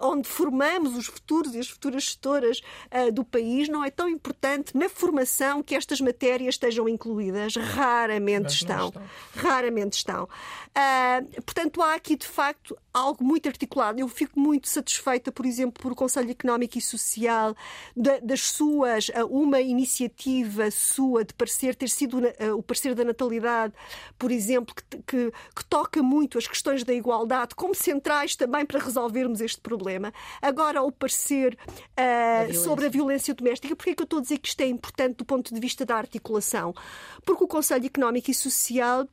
onde 0.00 0.28
formamos 0.28 0.96
os 0.96 1.06
futuros 1.06 1.54
e 1.54 1.58
as 1.58 1.68
futuras 1.68 2.04
gestoras 2.04 2.60
uh, 2.90 3.12
do 3.12 3.24
país, 3.24 3.68
não 3.68 3.84
é 3.84 3.90
tão 3.90 4.08
importante 4.08 4.76
na 4.76 4.88
formação 4.88 5.62
que 5.70 5.76
estas 5.76 6.00
matérias 6.00 6.56
estejam 6.56 6.88
incluídas. 6.88 7.54
Raramente 7.54 8.54
estão. 8.54 8.88
estão. 8.88 9.02
Raramente 9.36 9.98
estão. 9.98 10.24
Uh, 10.24 11.42
portanto, 11.42 11.80
há 11.80 11.94
aqui 11.94 12.16
de 12.16 12.26
facto 12.26 12.76
algo 12.92 13.22
muito 13.22 13.48
articulado. 13.48 14.00
Eu 14.00 14.08
fico 14.08 14.38
muito 14.38 14.68
satisfeita, 14.68 15.30
por 15.30 15.46
exemplo, 15.46 15.80
por 15.80 15.92
o 15.92 15.94
Conselho 15.94 16.30
Económico 16.30 16.76
e 16.76 16.80
Social, 16.80 17.54
das 17.96 18.40
suas, 18.40 19.12
ah, 19.14 19.24
uma 19.26 19.60
iniciativa 19.60 20.70
sua 20.72 21.24
de 21.24 21.32
parecer 21.34 21.76
ter 21.76 21.88
sido 21.88 22.18
uh, 22.18 22.56
o 22.56 22.62
parecer 22.62 22.94
da 22.94 23.04
natalidade, 23.04 23.72
por 24.18 24.32
exemplo, 24.32 24.74
que, 24.74 24.98
que, 25.06 25.32
que, 25.54 25.64
toca 25.66 26.02
muito 26.02 26.36
as 26.36 26.48
questões 26.48 26.82
da 26.82 26.92
igualdade 26.92 27.54
como 27.54 27.74
centrais 27.74 28.34
também 28.34 28.66
para 28.66 28.80
resolvermos 28.80 29.40
este 29.40 29.60
problema. 29.60 30.12
Agora, 30.42 30.82
o 30.82 30.90
parecer 30.90 31.56
uh, 31.96 32.50
a 32.50 32.54
sobre 32.54 32.86
a 32.86 32.88
violência 32.88 33.32
doméstica, 33.34 33.76
porque 33.76 33.90
é 33.90 33.94
que 33.94 34.02
eu 34.02 34.04
estou 34.04 34.18
a 34.18 34.22
dizer 34.22 34.38
que 34.38 34.48
isto 34.48 34.60
é 34.60 34.66
importante 34.66 35.16
do 35.16 35.24
ponto 35.24 35.54
de 35.54 35.59
vista 35.60 35.84
da 35.84 35.96
articulação? 35.96 36.74
Porque 37.24 37.44
o 37.44 37.48
Conselho 37.48 37.86
Económico 37.86 38.30
e 38.30 38.34
Social 38.34 39.06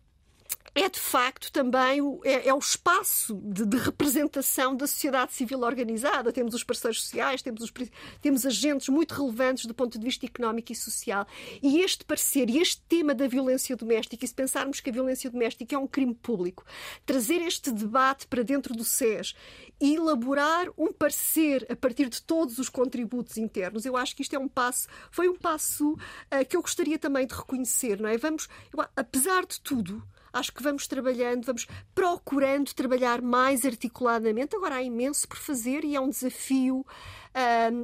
é 0.80 0.90
de 0.90 1.00
facto 1.00 1.52
também 1.52 2.02
o, 2.02 2.22
é, 2.24 2.50
é 2.50 2.54
o 2.54 2.60
espaço 2.60 3.34
de, 3.44 3.66
de, 3.66 3.78
representação 3.78 4.76
da 4.76 4.86
sociedade 4.86 5.34
civil 5.34 5.62
organizada. 5.62 6.32
Temos 6.32 6.54
os 6.54 6.64
parceiros 6.64 7.02
sociais, 7.02 7.42
temos, 7.42 7.64
os, 7.64 7.74
temos 8.22 8.46
agentes 8.46 8.88
muito 8.90 9.14
relevantes 9.16 9.66
do 9.66 9.74
ponto 9.74 9.98
de 9.98 10.06
vista 10.06 10.26
económico 10.26 10.72
e 10.72 10.76
social. 10.76 11.26
E 11.64 11.80
este 11.82 12.06
parecer 12.06 12.50
e 12.50 12.60
este 12.60 12.82
tema 12.88 13.16
da 13.16 13.28
violência 13.28 13.76
doméstica, 13.76 14.24
e 14.24 14.28
se 14.28 14.36
pensarmos 14.36 14.80
que 14.80 14.90
a 14.90 14.94
violência 14.94 15.32
doméstica 15.32 15.76
é 15.76 15.80
um 15.80 15.88
crime 15.88 16.14
público, 16.14 16.64
trazer 17.06 17.42
este 17.42 17.72
debate 17.72 18.28
para 18.28 18.44
dentro 18.44 18.76
do 18.76 18.84
SES 18.84 19.34
elaborar 19.80 20.68
um 20.78 20.92
parecer 20.92 21.66
a 21.70 21.76
partir 21.76 22.10
de 22.10 22.22
todos 22.22 22.58
os 22.58 22.70
contributos 22.70 23.38
internos, 23.38 23.86
eu 23.86 23.96
acho 23.96 24.16
que 24.16 24.22
isto 24.22 24.36
é 24.36 24.40
um 24.40 24.48
passo, 24.48 24.88
foi 25.12 25.30
um 25.30 25.36
passo 25.36 25.94
uh, 25.94 26.46
que 26.48 26.56
eu 26.56 26.62
gostaria 26.62 26.98
também 26.98 27.28
de 27.28 27.36
reconhecer, 27.36 28.00
não 28.00 28.10
é? 28.10 28.18
Vamos, 28.18 28.48
eu, 28.74 28.84
apesar 28.96 29.46
de 29.46 29.60
tudo, 29.62 30.04
acho 30.34 30.54
que 30.54 30.64
vamos 30.64 30.88
trabalhando, 30.88 31.46
vamos 31.46 31.68
procurando 31.94 32.74
trabalhar 32.74 33.22
mais 33.22 33.66
articuladamente. 33.66 34.56
Agora 34.56 34.76
há 34.76 34.84
imenso 34.84 35.28
por 35.28 35.38
fazer 35.38 35.84
e 35.84 35.96
é 35.96 36.00
um 36.00 36.10
desafio 36.10 36.86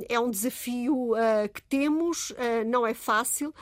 é 0.09 0.19
um 0.19 0.31
desafio 0.31 1.13
ah, 1.15 1.47
que 1.47 1.61
temos, 1.61 2.33
não 2.65 2.87
é 2.87 2.95
fácil, 2.95 3.53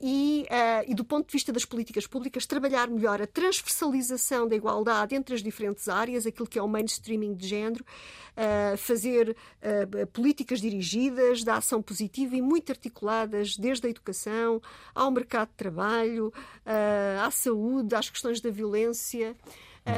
e, 0.00 0.46
e 0.86 0.94
do 0.94 1.04
ponto 1.04 1.26
de 1.26 1.32
vista 1.32 1.52
das 1.52 1.64
políticas 1.64 2.06
públicas, 2.06 2.46
trabalhar 2.46 2.88
melhor 2.88 3.20
a 3.20 3.26
transversalização 3.26 4.48
da 4.48 4.56
igualdade 4.56 5.14
entre 5.14 5.34
as 5.34 5.42
diferentes 5.42 5.88
áreas, 5.88 6.26
aquilo 6.26 6.48
que 6.48 6.58
é 6.58 6.62
o 6.62 6.68
mainstreaming 6.68 7.34
de 7.34 7.46
género, 7.46 7.84
fazer 8.78 9.36
políticas 10.12 10.60
dirigidas, 10.60 11.42
da 11.42 11.56
ação 11.56 11.82
positiva 11.82 12.36
e 12.36 12.42
muito 12.42 12.70
articuladas, 12.70 13.56
desde 13.56 13.86
a 13.86 13.90
educação 13.90 14.60
ao 14.94 15.10
mercado 15.10 15.48
de 15.48 15.54
trabalho, 15.54 16.32
à 17.24 17.30
saúde, 17.30 17.94
às 17.94 18.08
questões 18.08 18.40
da 18.40 18.50
violência. 18.50 19.34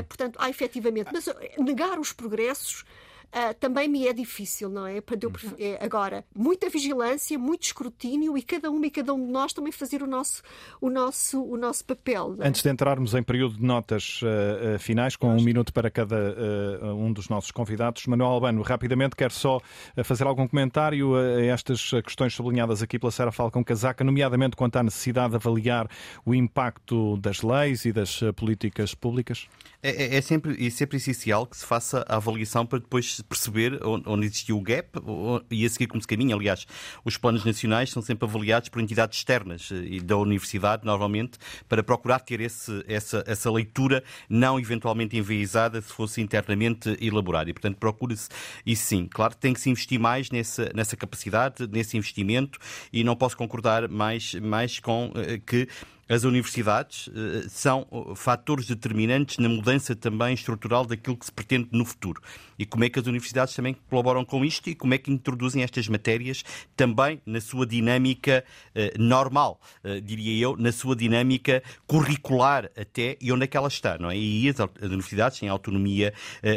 portanto, 0.08 0.36
há 0.40 0.48
efetivamente. 0.48 1.10
Mas 1.12 1.28
negar 1.58 1.98
os 1.98 2.12
progressos 2.12 2.84
uh, 3.32 3.54
também 3.58 3.88
me 3.88 4.06
é 4.06 4.12
difícil, 4.12 4.68
não 4.68 4.86
é? 4.86 5.00
Para 5.00 5.18
eu, 5.20 5.30
uhum. 5.30 5.54
é, 5.58 5.84
agora, 5.84 6.24
muita 6.34 6.68
vigilância, 6.68 7.38
muito 7.38 7.64
escrutínio 7.64 8.36
e 8.36 8.42
cada 8.42 8.70
uma 8.70 8.86
e 8.86 8.90
cada 8.90 9.14
um 9.14 9.24
de 9.24 9.32
nós 9.32 9.52
também 9.52 9.72
fazer 9.72 10.02
o 10.02 10.06
nosso, 10.06 10.42
o 10.80 10.90
nosso, 10.90 11.42
o 11.42 11.56
nosso 11.56 11.84
papel. 11.84 12.36
É? 12.40 12.48
Antes 12.48 12.62
de 12.62 12.70
entrarmos 12.70 13.14
em 13.14 13.22
período 13.22 13.56
de 13.56 13.62
notas 13.62 14.20
uh, 14.22 14.76
uh, 14.76 14.78
finais, 14.78 15.16
com 15.16 15.28
um 15.28 15.42
minuto 15.42 15.72
para 15.72 15.90
cada 15.90 16.18
um 16.96 17.12
dos 17.12 17.28
nossos 17.28 17.50
convidados, 17.50 18.06
Manuel 18.06 18.30
Albano, 18.30 18.62
rapidamente 18.62 19.16
quero 19.16 19.32
só 19.32 19.60
fazer 20.04 20.24
algum 20.24 20.46
comentário 20.46 21.14
a 21.14 21.42
estas 21.42 21.90
questões 22.02 22.34
sublinhadas 22.34 22.82
aqui 22.82 22.98
pela 22.98 23.10
Sara 23.10 23.32
Falcão 23.32 23.62
Casaca, 23.62 24.04
nomeadamente 24.04 24.56
quanto 24.56 24.76
à 24.76 24.82
necessidade 24.82 25.30
de 25.30 25.36
avaliar 25.36 25.88
o 26.24 26.34
impacto 26.34 27.16
das 27.18 27.42
leis 27.42 27.84
e 27.84 27.92
das 27.92 28.20
políticas 28.36 28.94
públicas? 28.94 29.48
É, 29.80 29.90
é, 29.90 30.16
é 30.16 30.20
sempre, 30.20 30.66
é 30.66 30.70
sempre 30.70 30.96
essencial 30.96 31.46
que 31.46 31.56
se 31.56 31.64
faça 31.64 32.04
a 32.08 32.16
avaliação 32.16 32.66
para 32.66 32.80
depois 32.80 33.20
perceber 33.22 33.78
onde 33.84 34.26
existiu 34.26 34.58
o 34.58 34.60
gap 34.60 34.88
e 35.50 35.64
a 35.64 35.68
seguir 35.68 35.86
como 35.86 36.02
se 36.02 36.08
caminha. 36.08 36.34
Aliás, 36.34 36.66
os 37.04 37.16
planos 37.16 37.44
nacionais 37.44 37.90
são 37.90 38.02
sempre 38.02 38.28
avaliados 38.28 38.68
por 38.68 38.82
entidades 38.82 39.18
externas 39.18 39.70
eh, 39.70 39.76
e 39.84 40.00
da 40.00 40.16
universidade, 40.16 40.84
normalmente, 40.84 41.38
para 41.68 41.82
procurar 41.82 42.18
ter 42.18 42.40
esse, 42.40 42.84
essa, 42.88 43.22
essa 43.24 43.50
leitura 43.52 44.02
não 44.28 44.58
eventualmente 44.58 45.16
enviesada 45.16 45.80
se 45.80 45.92
fosse 45.92 46.20
internamente 46.20 46.96
elaborada. 47.00 47.48
E, 47.48 47.52
portanto, 47.52 47.76
procura-se 47.76 48.28
isso 48.66 48.86
sim. 48.86 49.06
Claro 49.06 49.36
tem 49.36 49.54
que 49.54 49.60
se 49.60 49.70
investir 49.70 50.00
mais 50.00 50.30
nessa, 50.30 50.72
nessa 50.74 50.96
capacidade, 50.96 51.68
nesse 51.68 51.96
investimento 51.96 52.58
e 52.92 53.04
não 53.04 53.14
posso 53.14 53.36
concordar 53.36 53.88
mais, 53.88 54.34
mais 54.34 54.80
com 54.80 55.08
uh, 55.10 55.40
que 55.46 55.68
as 56.08 56.24
universidades 56.24 57.08
eh, 57.14 57.46
são 57.48 57.86
fatores 58.16 58.66
determinantes 58.66 59.38
na 59.38 59.48
mudança 59.48 59.94
também 59.94 60.34
estrutural 60.34 60.86
daquilo 60.86 61.16
que 61.16 61.26
se 61.26 61.32
pretende 61.32 61.68
no 61.72 61.84
futuro. 61.84 62.22
E 62.58 62.66
como 62.66 62.84
é 62.84 62.88
que 62.88 62.98
as 62.98 63.06
universidades 63.06 63.54
também 63.54 63.76
colaboram 63.88 64.24
com 64.24 64.44
isto 64.44 64.68
e 64.68 64.74
como 64.74 64.94
é 64.94 64.98
que 64.98 65.10
introduzem 65.10 65.62
estas 65.62 65.88
matérias 65.88 66.44
também 66.76 67.20
na 67.24 67.40
sua 67.40 67.66
dinâmica 67.66 68.44
eh, 68.74 68.94
normal, 68.98 69.60
eh, 69.84 70.00
diria 70.00 70.42
eu, 70.42 70.56
na 70.56 70.72
sua 70.72 70.96
dinâmica 70.96 71.62
curricular 71.86 72.70
até 72.76 73.16
e 73.20 73.32
onde 73.32 73.44
é 73.44 73.46
que 73.46 73.56
ela 73.56 73.68
está, 73.68 73.98
não 73.98 74.10
é? 74.10 74.16
E 74.16 74.48
as, 74.48 74.60
as 74.60 74.68
universidades 74.82 75.38
têm 75.38 75.48
autonomia 75.48 76.12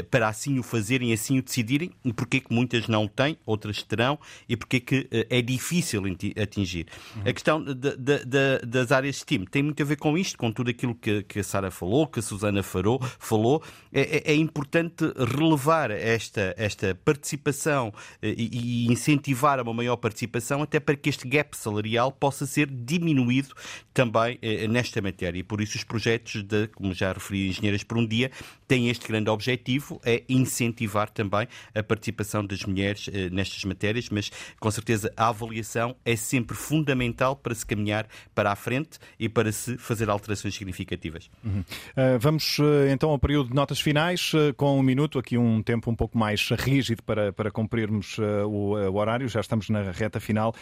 para 0.10 0.28
assim 0.28 0.57
o 0.60 0.64
fazerem, 0.64 1.14
assim 1.14 1.40
o 1.40 1.41
decidirem, 1.41 1.91
e 2.03 2.14
porque 2.14 2.38
é 2.38 2.40
que 2.40 2.53
muitas 2.53 2.88
não 2.88 3.07
têm, 3.07 3.38
outras 3.45 3.84
terão, 3.84 4.19
e 4.48 4.56
porque 4.56 4.78
é 4.78 4.80
que 4.80 5.10
é 5.30 5.41
difícil 5.41 6.03
atingir. 6.41 6.88
Uhum. 7.15 7.22
A 7.26 7.34
questão 7.34 7.64
de, 7.64 7.73
de, 7.73 8.26
de, 8.26 8.65
das 8.65 8.91
áreas 8.91 9.18
STEAM 9.18 9.45
tem 9.45 9.64
muito 9.64 9.82
a 9.82 9.86
ver 9.86 9.98
com 9.98 10.18
isto, 10.18 10.38
com 10.38 10.52
tudo 10.52 10.69
aquilo 10.69 10.95
que, 10.95 11.23
que 11.23 11.40
a 11.40 11.44
Sara 11.44 11.72
falou, 11.72 12.07
que 12.07 12.19
a 12.19 12.22
Susana 12.22 12.64
falou, 12.64 12.99
falou 13.19 13.61
é, 13.91 14.02
é, 14.02 14.32
é 14.32 14.36
importante 14.36 15.06
relevar 15.18 15.90
esta, 15.93 16.53
esta 16.57 16.95
participação 16.95 17.93
e, 18.22 18.85
e 18.85 18.91
incentivar 18.91 19.59
uma 19.59 19.73
maior 19.73 19.95
participação, 19.97 20.61
até 20.61 20.80
para 20.80 20.95
que 20.95 21.09
este 21.09 21.27
gap 21.27 21.55
salarial 21.55 22.11
possa 22.11 22.45
ser 22.45 22.68
diminuído 22.68 23.53
também 23.93 24.39
nesta 24.69 25.01
matéria. 25.01 25.39
E 25.39 25.43
por 25.43 25.61
isso 25.61 25.77
os 25.77 25.84
projetos 25.84 26.43
de, 26.43 26.68
como 26.68 26.93
já 26.93 27.11
referi, 27.11 27.49
Engenheiras 27.49 27.84
por 27.84 27.97
um 27.97 28.05
Dia, 28.05 28.31
têm 28.68 28.89
este 28.89 29.07
grande 29.07 29.30
objetivo, 29.30 29.99
é 30.05 30.23
incentivar 30.30 31.09
também 31.09 31.47
a 31.73 31.84
participação 31.84 32.45
das 32.45 32.63
mulheres 32.63 33.09
nestas 33.31 33.63
matérias, 33.63 34.09
mas 34.09 34.31
com 34.59 34.69
certeza 34.72 35.11
a 35.18 35.30
avaliação 35.30 35.95
é 36.05 36.15
sempre 36.15 36.55
fundamental 36.55 37.35
para 37.35 37.55
se 37.55 37.65
caminhar 37.65 38.07
para 38.35 38.51
a 38.51 38.55
frente 38.55 38.99
e 39.19 39.27
para 39.27 39.51
se 39.51 39.77
fazer 39.77 40.09
alterações 40.09 40.53
significativas. 40.53 41.30
Uhum. 41.43 41.61
Uh, 41.61 42.19
vamos 42.19 42.57
então 42.91 43.09
ao 43.09 43.19
período 43.19 43.49
de 43.49 43.55
notas 43.55 43.80
finais, 43.80 44.31
uh, 44.34 44.53
com 44.55 44.77
um 44.77 44.84
minuto, 44.84 45.18
aqui 45.18 45.38
um 45.38 45.61
tempo 45.61 45.80
um 45.89 45.95
pouco 45.95 46.17
mais 46.17 46.49
rígido 46.49 47.01
para, 47.03 47.31
para 47.33 47.49
cumprirmos 47.49 48.17
o, 48.19 48.75
o, 48.75 48.95
horário, 48.95 49.27
já 49.27 49.39
estamos 49.39 49.69
na 49.69 49.91
reta 49.91 50.19
final. 50.19 50.53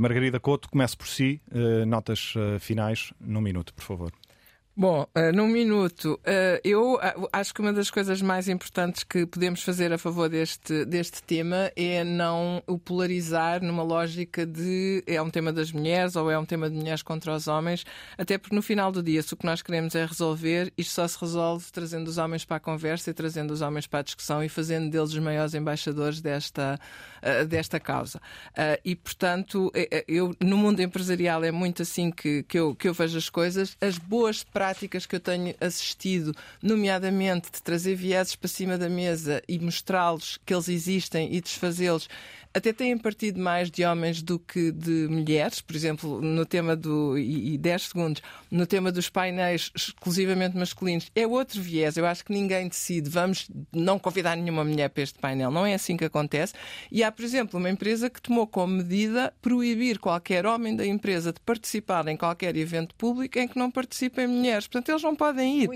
Margarida 0.00 0.40
Couto, 0.40 0.68
comece 0.68 0.96
por 0.96 1.06
si, 1.06 1.40
notas 1.86 2.34
finais, 2.60 3.12
num 3.20 3.40
minuto, 3.40 3.72
por 3.74 3.84
favor. 3.84 4.12
Bom, 4.78 5.06
uh, 5.16 5.34
num 5.34 5.48
minuto, 5.48 6.20
uh, 6.20 6.60
eu 6.62 6.98
acho 7.32 7.54
que 7.54 7.62
uma 7.62 7.72
das 7.72 7.90
coisas 7.90 8.20
mais 8.20 8.46
importantes 8.46 9.04
que 9.04 9.24
podemos 9.24 9.62
fazer 9.62 9.90
a 9.90 9.96
favor 9.96 10.28
deste, 10.28 10.84
deste 10.84 11.22
tema 11.22 11.72
é 11.74 12.04
não 12.04 12.62
o 12.66 12.78
polarizar 12.78 13.64
numa 13.64 13.82
lógica 13.82 14.44
de 14.44 15.02
é 15.06 15.22
um 15.22 15.30
tema 15.30 15.50
das 15.50 15.72
mulheres 15.72 16.14
ou 16.14 16.30
é 16.30 16.38
um 16.38 16.44
tema 16.44 16.68
de 16.68 16.76
mulheres 16.76 17.00
contra 17.00 17.34
os 17.34 17.48
homens, 17.48 17.86
até 18.18 18.36
porque 18.36 18.54
no 18.54 18.60
final 18.60 18.92
do 18.92 19.02
dia, 19.02 19.22
se 19.22 19.32
o 19.32 19.36
que 19.38 19.46
nós 19.46 19.62
queremos 19.62 19.94
é 19.94 20.04
resolver, 20.04 20.70
isto 20.76 20.92
só 20.92 21.08
se 21.08 21.18
resolve 21.18 21.72
trazendo 21.72 22.08
os 22.08 22.18
homens 22.18 22.44
para 22.44 22.58
a 22.58 22.60
conversa 22.60 23.08
e 23.08 23.14
trazendo 23.14 23.52
os 23.52 23.62
homens 23.62 23.86
para 23.86 24.00
a 24.00 24.02
discussão 24.02 24.44
e 24.44 24.48
fazendo 24.50 24.90
deles 24.90 25.08
os 25.08 25.18
maiores 25.18 25.54
embaixadores 25.54 26.20
desta, 26.20 26.78
desta 27.48 27.80
causa. 27.80 28.20
e, 28.84 28.94
portanto, 28.94 29.72
eu, 30.06 30.36
no 30.38 30.58
mundo 30.58 30.80
empresarial 30.80 31.42
é 31.44 31.50
muito 31.50 31.80
assim 31.80 32.10
que, 32.10 32.42
que, 32.42 32.58
eu, 32.58 32.74
que 32.74 32.86
eu 32.86 32.92
vejo 32.92 33.16
as 33.16 33.30
coisas. 33.30 33.74
As 33.80 33.96
boas 33.96 34.44
práticas 34.44 34.65
práticas 34.66 35.06
que 35.06 35.14
eu 35.14 35.20
tenho 35.20 35.54
assistido, 35.60 36.34
nomeadamente 36.60 37.52
de 37.52 37.62
trazer 37.62 37.94
vieses 37.94 38.34
para 38.34 38.48
cima 38.48 38.76
da 38.76 38.88
mesa 38.88 39.40
e 39.46 39.60
mostrá-los 39.60 40.40
que 40.44 40.52
eles 40.52 40.68
existem 40.68 41.32
e 41.32 41.40
desfazê-los, 41.40 42.08
até 42.56 42.72
têm 42.72 42.96
partido 42.96 43.38
mais 43.38 43.70
de 43.70 43.84
homens 43.84 44.22
do 44.22 44.38
que 44.38 44.72
de 44.72 45.06
mulheres, 45.08 45.60
por 45.60 45.76
exemplo, 45.76 46.22
no 46.22 46.46
tema 46.46 46.74
do. 46.74 47.18
e, 47.18 47.54
e 47.54 47.58
10 47.58 47.82
segundos, 47.82 48.22
no 48.50 48.66
tema 48.66 48.90
dos 48.90 49.10
painéis 49.10 49.70
exclusivamente 49.76 50.56
masculinos, 50.56 51.10
é 51.14 51.26
outro 51.26 51.60
viés. 51.60 51.98
Eu 51.98 52.06
acho 52.06 52.24
que 52.24 52.32
ninguém 52.32 52.66
decide, 52.66 53.10
vamos 53.10 53.50
não 53.70 53.98
convidar 53.98 54.36
nenhuma 54.36 54.64
mulher 54.64 54.88
para 54.88 55.02
este 55.02 55.18
painel. 55.18 55.50
Não 55.50 55.66
é 55.66 55.74
assim 55.74 55.98
que 55.98 56.04
acontece. 56.06 56.54
E 56.90 57.04
há, 57.04 57.12
por 57.12 57.26
exemplo, 57.26 57.58
uma 57.58 57.68
empresa 57.68 58.08
que 58.08 58.22
tomou 58.22 58.46
como 58.46 58.72
medida 58.72 59.34
proibir 59.42 59.98
qualquer 59.98 60.46
homem 60.46 60.74
da 60.74 60.86
empresa 60.86 61.34
de 61.34 61.40
participar 61.40 62.08
em 62.08 62.16
qualquer 62.16 62.56
evento 62.56 62.94
público 62.94 63.38
em 63.38 63.46
que 63.46 63.58
não 63.58 63.70
participem 63.70 64.26
mulheres. 64.26 64.66
Portanto, 64.66 64.88
eles 64.88 65.02
não 65.02 65.14
podem 65.14 65.64
ir. 65.64 65.70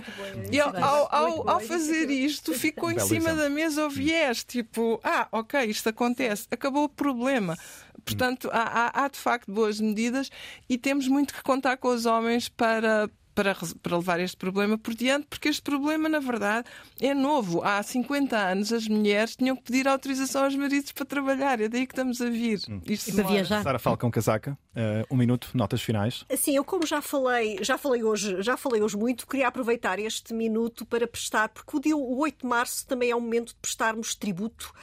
e 0.50 0.58
ao, 0.58 0.74
ao, 0.74 1.14
ao, 1.14 1.50
ao 1.50 1.60
fazer 1.60 2.10
isto, 2.10 2.54
ficou 2.54 2.90
em 2.90 2.98
cima 3.00 3.34
da 3.34 3.50
mesa 3.50 3.84
o 3.84 3.90
viés, 3.90 4.42
tipo, 4.44 4.98
ah, 5.04 5.28
ok, 5.30 5.62
isto 5.64 5.90
acontece. 5.90 6.46
Acabou 6.50 6.69
acabou 6.70 6.84
o 6.84 6.88
problema. 6.88 7.56
Portanto, 8.04 8.48
há, 8.52 8.62
há, 8.62 9.04
há, 9.04 9.08
de 9.08 9.18
facto 9.18 9.52
boas 9.52 9.80
medidas 9.80 10.30
e 10.68 10.78
temos 10.78 11.06
muito 11.06 11.34
que 11.34 11.42
contar 11.42 11.76
com 11.76 11.88
os 11.88 12.06
homens 12.06 12.48
para. 12.48 13.10
Para, 13.32 13.56
para 13.80 13.96
levar 13.96 14.20
este 14.20 14.36
problema 14.36 14.76
por 14.76 14.92
diante, 14.92 15.26
porque 15.30 15.48
este 15.48 15.62
problema, 15.62 16.08
na 16.08 16.18
verdade, 16.18 16.68
é 17.00 17.14
novo. 17.14 17.62
Há 17.62 17.80
50 17.80 18.36
anos 18.36 18.72
as 18.72 18.86
mulheres 18.88 19.36
tinham 19.36 19.56
que 19.56 19.62
pedir 19.62 19.88
autorização 19.88 20.44
aos 20.44 20.54
maridos 20.54 20.92
para 20.92 21.06
trabalhar. 21.06 21.58
É 21.60 21.68
daí 21.68 21.86
que 21.86 21.92
estamos 21.92 22.20
a 22.20 22.28
vir. 22.28 22.60
Hum. 22.68 22.82
Isto 22.86 23.10
e 23.10 23.12
para 23.14 23.28
viajar. 23.28 23.62
Sara 23.62 23.78
Falcão 23.78 24.10
Casaca, 24.10 24.58
uh, 24.74 25.14
um 25.14 25.16
minuto, 25.16 25.48
notas 25.54 25.80
finais. 25.80 26.24
Sim, 26.36 26.56
eu 26.56 26.64
como 26.64 26.84
já 26.84 27.00
falei, 27.00 27.56
já 27.62 27.78
falei 27.78 28.02
hoje, 28.02 28.42
já 28.42 28.58
falei 28.58 28.82
hoje 28.82 28.96
muito, 28.96 29.26
queria 29.26 29.46
aproveitar 29.46 29.98
este 30.00 30.34
minuto 30.34 30.84
para 30.84 31.06
prestar, 31.06 31.48
porque 31.50 31.76
o 31.76 31.80
dia 31.80 31.96
8 31.96 32.40
de 32.42 32.46
março 32.46 32.86
também 32.86 33.10
é 33.10 33.16
um 33.16 33.20
momento 33.20 33.50
de 33.50 33.60
prestarmos 33.62 34.14
tributo 34.14 34.74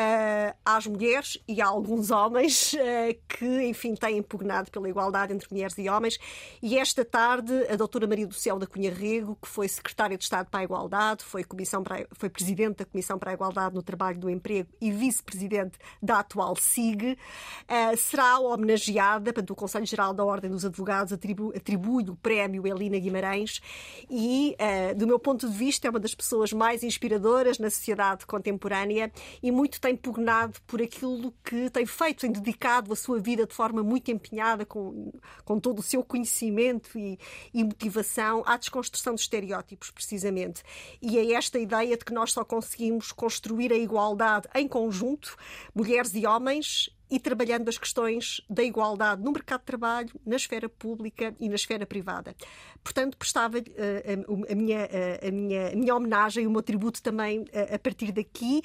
uh, 0.00 0.56
às 0.64 0.86
mulheres 0.86 1.38
e 1.46 1.60
a 1.60 1.66
alguns 1.66 2.10
homens 2.10 2.72
uh, 2.72 2.78
que, 3.28 3.66
enfim, 3.66 3.94
têm 3.94 4.18
impugnado 4.18 4.70
pela 4.70 4.88
igualdade 4.88 5.32
entre 5.32 5.46
mulheres 5.50 5.76
e 5.78 5.88
homens. 5.88 6.18
E 6.62 6.78
esta 6.78 7.04
tarde, 7.04 7.52
a 7.68 7.76
doutora 7.76 8.06
Maria 8.06 8.26
do 8.26 8.34
Céu 8.34 8.58
da 8.58 8.66
Cunha 8.66 8.92
Rego, 8.92 9.36
que 9.40 9.48
foi 9.48 9.68
secretária 9.68 10.16
de 10.16 10.24
Estado 10.24 10.48
para 10.50 10.60
a 10.60 10.64
Igualdade, 10.64 11.24
foi, 11.24 11.44
comissão 11.44 11.82
para, 11.82 12.06
foi 12.12 12.30
presidente 12.30 12.78
da 12.78 12.84
Comissão 12.84 13.18
para 13.18 13.30
a 13.30 13.34
Igualdade 13.34 13.74
no 13.74 13.82
Trabalho 13.82 14.18
do 14.18 14.30
Emprego 14.30 14.70
e 14.80 14.90
vice-presidente 14.90 15.78
da 16.02 16.20
atual 16.20 16.56
SIG, 16.56 17.12
uh, 17.12 17.96
será 17.96 18.38
homenageada, 18.38 19.32
portanto, 19.32 19.50
o 19.50 19.56
Conselho 19.56 19.86
Geral 19.86 20.14
da 20.14 20.24
Ordem 20.24 20.50
dos 20.50 20.64
Advogados 20.64 21.12
atribu 21.12 21.52
atribui 21.54 22.08
o 22.08 22.16
prémio 22.16 22.66
Elina 22.66 22.98
Guimarães 22.98 23.60
e, 24.08 24.56
do 24.96 25.06
meu 25.06 25.18
ponto 25.18 25.48
de 25.48 25.56
vista, 25.56 25.86
é 25.86 25.90
uma 25.90 25.98
das 25.98 26.14
pessoas 26.14 26.52
mais 26.52 26.82
inspiradoras 26.82 27.58
na 27.58 27.68
sociedade 27.70 28.26
contemporânea 28.26 29.12
e 29.42 29.50
muito 29.50 29.80
tem 29.80 29.89
pugnado 29.96 30.60
por 30.66 30.80
aquilo 30.80 31.32
que 31.44 31.70
tem 31.70 31.86
feito, 31.86 32.20
tem 32.20 32.32
dedicado 32.32 32.92
a 32.92 32.96
sua 32.96 33.18
vida 33.18 33.46
de 33.46 33.54
forma 33.54 33.82
muito 33.82 34.10
empenhada, 34.10 34.64
com, 34.64 35.12
com 35.44 35.58
todo 35.58 35.78
o 35.78 35.82
seu 35.82 36.02
conhecimento 36.02 36.98
e, 36.98 37.18
e 37.52 37.64
motivação 37.64 38.42
à 38.46 38.56
desconstrução 38.56 39.14
dos 39.14 39.22
estereótipos, 39.22 39.90
precisamente. 39.90 40.62
E 41.00 41.18
é 41.18 41.32
esta 41.32 41.58
ideia 41.58 41.96
de 41.96 42.04
que 42.04 42.12
nós 42.12 42.32
só 42.32 42.44
conseguimos 42.44 43.12
construir 43.12 43.72
a 43.72 43.76
igualdade 43.76 44.48
em 44.54 44.66
conjunto, 44.66 45.36
mulheres 45.74 46.14
e 46.14 46.26
homens, 46.26 46.90
e 47.10 47.18
trabalhando 47.18 47.68
as 47.68 47.76
questões 47.76 48.40
da 48.48 48.62
igualdade 48.62 49.22
no 49.22 49.32
mercado 49.32 49.60
de 49.60 49.66
trabalho, 49.66 50.20
na 50.24 50.36
esfera 50.36 50.68
pública 50.68 51.34
e 51.40 51.48
na 51.48 51.54
esfera 51.54 51.84
privada. 51.84 52.34
Portanto, 52.82 53.16
prestava 53.16 53.58
uh, 53.58 53.62
a, 53.62 54.52
a, 54.52 54.54
minha, 54.54 54.84
uh, 54.84 55.28
a, 55.28 55.30
minha, 55.30 55.68
a 55.68 55.76
minha 55.76 55.94
homenagem, 55.94 56.46
o 56.46 56.50
meu 56.50 56.62
tributo 56.62 57.02
também 57.02 57.40
uh, 57.40 57.74
a 57.74 57.78
partir 57.78 58.12
daqui. 58.12 58.62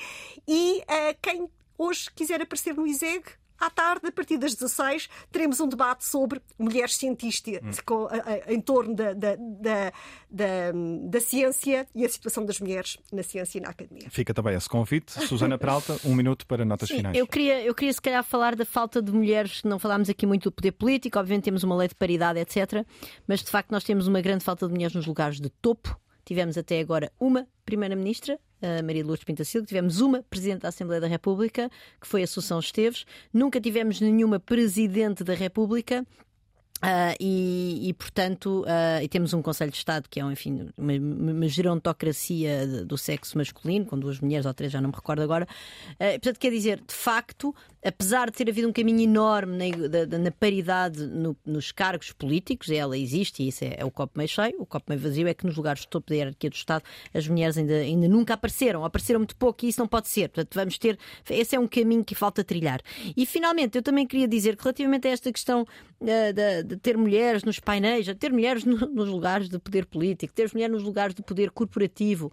E 0.48 0.84
quem 1.22 1.50
hoje 1.78 2.10
quiser 2.14 2.42
aparecer 2.42 2.76
no 2.76 2.86
ISEG, 2.86 3.26
à 3.60 3.70
tarde, 3.70 4.08
a 4.08 4.12
partir 4.12 4.38
das 4.38 4.54
16, 4.54 5.10
teremos 5.32 5.60
um 5.60 5.68
debate 5.68 6.06
sobre 6.06 6.42
mulheres 6.58 6.96
cientistas 6.96 7.60
hum. 7.64 8.08
em 8.48 8.62
torno 8.62 8.96
da, 8.96 9.14
da, 9.14 9.36
da, 9.36 9.94
da, 10.30 10.72
da 11.10 11.20
ciência 11.20 11.88
e 11.96 12.06
a 12.06 12.10
situação 12.10 12.46
das 12.46 12.60
mulheres 12.60 12.98
na 13.12 13.24
ciência 13.24 13.58
e 13.58 13.62
na 13.62 13.70
academia. 13.70 14.10
Fica 14.10 14.34
também 14.34 14.56
esse 14.56 14.70
convite. 14.70 15.12
Susana 15.28 15.58
Peralta, 15.58 16.00
um 16.04 16.14
minuto 16.14 16.46
para 16.46 16.66
notas 16.66 16.90
Sim, 16.90 16.98
finais. 16.98 17.18
Eu 17.18 17.28
queria, 17.28 17.62
eu 17.62 17.74
queria, 17.74 17.94
se 17.94 18.02
calhar, 18.02 18.24
falar 18.24 18.56
da 18.56 18.66
falta 18.66 19.02
de 19.02 19.12
mulheres. 19.12 19.64
Não 19.64 19.80
falámos 19.80 20.10
aqui 20.10 20.26
muito 20.26 20.46
do 20.46 20.52
poder 20.52 20.72
político, 20.72 21.20
obviamente 21.20 21.46
temos 21.46 21.64
uma 21.64 21.76
lei 21.76 21.88
de 21.88 21.96
paridade, 21.96 22.40
etc. 22.40 22.86
Mas, 23.28 23.42
de 23.42 23.50
facto, 23.50 23.72
nós 23.72 23.84
temos 23.84 24.08
uma 24.08 24.22
grande 24.22 24.44
falta 24.44 24.68
de 24.68 24.74
mulheres 24.74 24.96
nos 24.96 25.06
lugares 25.06 25.40
de 25.40 25.50
topo. 25.50 25.98
Tivemos 26.24 26.58
até 26.58 26.80
agora 26.80 27.12
uma 27.20 27.48
Primeira-Ministra, 27.66 28.40
Maria 28.84 29.04
Lourdes 29.04 29.24
Pintacilgo, 29.24 29.68
tivemos 29.68 30.02
uma 30.02 30.24
Presidente 30.24 30.62
da 30.62 30.70
Assembleia 30.70 31.02
da 31.02 31.08
República, 31.08 31.70
que 32.00 32.08
foi 32.08 32.22
a 32.22 32.24
Assunção 32.24 32.60
Esteves, 32.60 33.06
nunca 33.34 33.60
tivemos 33.60 34.00
nenhuma 34.00 34.40
Presidente 34.40 35.24
da 35.24 35.34
República 35.34 36.06
Uh, 36.84 37.16
e, 37.20 37.90
e, 37.90 37.94
portanto, 37.94 38.64
uh, 38.64 39.02
e 39.02 39.08
temos 39.08 39.34
um 39.34 39.42
Conselho 39.42 39.72
de 39.72 39.78
Estado 39.78 40.08
que 40.10 40.20
é, 40.20 40.24
enfim, 40.26 40.70
uma, 40.78 40.94
uma 40.94 41.48
gerontocracia 41.48 42.84
do 42.86 42.98
sexo 42.98 43.38
masculino, 43.38 43.86
com 43.86 43.98
duas 43.98 44.20
mulheres 44.20 44.46
ou 44.46 44.54
três, 44.54 44.72
já 44.72 44.82
não 44.82 44.90
me 44.90 44.96
recordo 44.96 45.22
agora. 45.22 45.48
Uh, 45.94 46.12
portanto, 46.20 46.38
quer 46.38 46.52
dizer, 46.52 46.82
de 46.86 46.94
facto, 46.94 47.56
apesar 47.84 48.30
de 48.30 48.38
ter 48.38 48.50
havido 48.50 48.68
um 48.68 48.74
caminho 48.74 49.00
enorme 49.02 49.58
na, 49.58 50.18
na 50.20 50.32
paridade 50.32 51.06
no, 51.08 51.36
nos 51.46 51.72
cargos 51.72 52.12
políticos, 52.12 52.70
ela 52.70 52.98
existe 52.98 53.44
e 53.44 53.48
isso 53.48 53.64
é, 53.64 53.76
é, 53.78 53.86
o 53.86 53.92
copo 53.92 54.18
meio 54.18 54.28
cheio, 54.28 54.56
o 54.60 54.66
copo 54.66 54.86
meio 54.90 55.00
vazio 55.00 55.28
é 55.28 55.34
que 55.34 55.46
nos 55.46 55.56
lugares 55.56 55.82
de 55.82 55.88
topo 55.88 56.10
da 56.10 56.16
hierarquia 56.16 56.50
do 56.50 56.56
Estado 56.56 56.84
as 57.14 57.28
mulheres 57.28 57.58
ainda, 57.58 57.76
ainda 57.76 58.08
nunca 58.08 58.34
apareceram, 58.34 58.84
apareceram 58.84 59.20
muito 59.20 59.36
pouco 59.36 59.66
e 59.66 59.70
isso 59.70 59.80
não 59.80 59.88
pode 59.88 60.10
ser. 60.10 60.30
Portanto, 60.30 60.54
vamos 60.56 60.78
ter. 60.78 60.98
Esse 61.30 61.56
é 61.56 61.60
um 61.60 61.68
caminho 61.68 62.04
que 62.04 62.16
falta 62.16 62.44
trilhar. 62.44 62.82
E 63.16 63.26
finalmente, 63.26 63.78
eu 63.78 63.84
também 63.84 64.06
queria 64.06 64.28
dizer 64.28 64.58
que 64.58 64.64
relativamente 64.64 65.08
a 65.08 65.12
esta 65.12 65.32
questão 65.32 65.66
da, 66.02 66.62
de 66.66 66.78
ter 66.78 66.98
mulheres 66.98 67.44
nos 67.44 67.60
painéis, 67.60 68.08
ter 68.20 68.32
mulheres 68.32 68.64
no, 68.66 68.78
nos 68.78 69.08
lugares 69.08 69.50
de 69.50 69.60
poder 69.60 69.86
político, 69.86 70.34
ter 70.34 70.50
mulheres 70.54 70.74
nos 70.74 70.84
lugares 70.84 71.16
de 71.16 71.22
poder 71.22 71.52
corporativo 71.52 72.32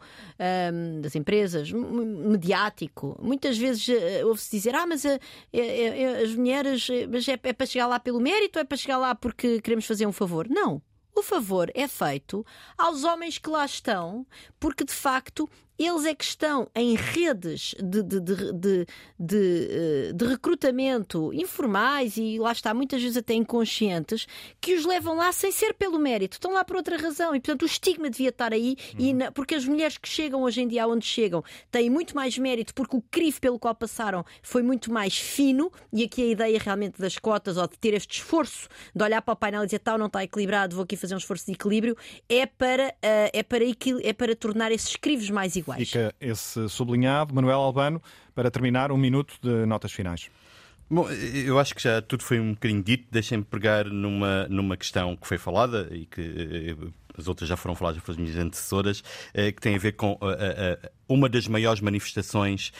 das 1.00 1.14
empresas, 1.14 1.70
mediático, 1.70 3.18
muitas 3.22 3.56
vezes 3.56 3.86
uh, 3.88 4.26
ouve-se 4.26 4.50
dizer: 4.50 4.74
ah, 4.74 4.86
mas. 4.86 5.04
Uh, 5.04 5.18
é, 5.52 6.22
as 6.22 6.34
mulheres, 6.34 6.88
mas 7.10 7.28
é, 7.28 7.38
é 7.42 7.52
para 7.52 7.66
chegar 7.66 7.86
lá 7.86 8.00
pelo 8.00 8.20
mérito 8.20 8.58
é 8.58 8.64
para 8.64 8.76
chegar 8.76 8.98
lá 8.98 9.14
porque 9.14 9.60
queremos 9.60 9.86
fazer 9.86 10.06
um 10.06 10.12
favor? 10.12 10.48
Não. 10.48 10.82
O 11.14 11.22
favor 11.22 11.70
é 11.74 11.86
feito 11.86 12.44
aos 12.76 13.04
homens 13.04 13.36
que 13.36 13.50
lá 13.50 13.66
estão, 13.66 14.26
porque 14.58 14.82
de 14.82 14.92
facto 14.92 15.48
eles 15.78 16.04
é 16.04 16.14
que 16.14 16.24
estão 16.24 16.68
em 16.74 16.94
redes 16.94 17.74
de, 17.78 18.02
de, 18.02 18.20
de, 18.20 18.52
de, 18.52 18.86
de, 19.18 19.68
eh, 19.70 20.12
de 20.14 20.24
recrutamento 20.26 21.32
informais 21.32 22.16
e 22.16 22.38
lá 22.38 22.52
está, 22.52 22.74
muitas 22.74 23.00
vezes 23.02 23.16
até 23.16 23.34
inconscientes, 23.34 24.26
que 24.60 24.74
os 24.74 24.84
levam 24.84 25.16
lá 25.16 25.32
sem 25.32 25.50
ser 25.50 25.74
pelo 25.74 25.98
mérito, 25.98 26.34
estão 26.34 26.52
lá 26.52 26.64
por 26.64 26.76
outra 26.76 26.96
razão. 26.96 27.34
E 27.34 27.40
portanto 27.40 27.62
o 27.62 27.66
estigma 27.66 28.10
devia 28.10 28.28
estar 28.28 28.52
aí, 28.52 28.76
uhum. 28.94 29.00
e 29.00 29.14
na, 29.14 29.32
porque 29.32 29.54
as 29.54 29.64
mulheres 29.64 29.98
que 29.98 30.08
chegam 30.08 30.42
hoje 30.42 30.60
em 30.62 30.68
dia 30.68 30.84
aonde 30.84 31.06
chegam 31.06 31.42
têm 31.70 31.88
muito 31.88 32.14
mais 32.14 32.36
mérito, 32.36 32.74
porque 32.74 32.96
o 32.96 33.02
crivo 33.10 33.40
pelo 33.40 33.58
qual 33.58 33.74
passaram 33.74 34.24
foi 34.42 34.62
muito 34.62 34.92
mais 34.92 35.16
fino, 35.18 35.72
e 35.92 36.04
aqui 36.04 36.22
a 36.22 36.26
ideia 36.26 36.58
realmente 36.58 37.00
das 37.00 37.18
cotas 37.18 37.56
ou 37.56 37.66
de 37.66 37.78
ter 37.78 37.94
este 37.94 38.18
esforço 38.18 38.68
de 38.94 39.02
olhar 39.02 39.22
para 39.22 39.32
o 39.32 39.36
painel 39.36 39.62
e 39.62 39.66
dizer 39.66 39.78
tal, 39.78 39.98
não 39.98 40.06
está 40.06 40.22
equilibrado, 40.22 40.76
vou 40.76 40.84
aqui 40.84 40.96
fazer 40.96 41.14
um 41.14 41.18
esforço 41.18 41.46
de 41.46 41.52
equilíbrio, 41.52 41.96
é 42.28 42.46
para, 42.46 42.88
uh, 42.88 43.30
é 43.32 43.42
para, 43.42 43.64
é 44.02 44.12
para 44.12 44.36
tornar 44.36 44.70
esses 44.70 44.96
crivos 44.96 45.30
mais 45.30 45.56
iguais. 45.56 45.61
Fica 45.78 46.14
esse 46.20 46.68
sublinhado. 46.68 47.34
Manuel 47.34 47.60
Albano, 47.60 48.02
para 48.34 48.50
terminar, 48.50 48.92
um 48.92 48.96
minuto 48.96 49.34
de 49.42 49.66
notas 49.66 49.92
finais. 49.92 50.30
Bom, 50.90 51.08
eu 51.10 51.58
acho 51.58 51.74
que 51.74 51.82
já 51.82 52.02
tudo 52.02 52.22
foi 52.22 52.38
um 52.38 52.52
bocadinho 52.52 52.82
dito. 52.82 53.06
Deixem-me 53.10 53.44
pegar 53.44 53.86
numa, 53.86 54.46
numa 54.48 54.76
questão 54.76 55.16
que 55.16 55.26
foi 55.26 55.38
falada 55.38 55.88
e 55.90 56.04
que 56.04 56.20
eh, 56.20 56.90
as 57.16 57.28
outras 57.28 57.48
já 57.48 57.56
foram 57.56 57.74
faladas 57.74 58.02
pelas 58.02 58.18
minhas 58.18 58.36
antecessoras, 58.36 59.02
eh, 59.32 59.52
que 59.52 59.60
tem 59.60 59.74
a 59.74 59.78
ver 59.78 59.92
com 59.92 60.18
eh, 60.22 60.90
uma 61.12 61.28
das 61.28 61.46
maiores 61.46 61.80
manifestações 61.80 62.72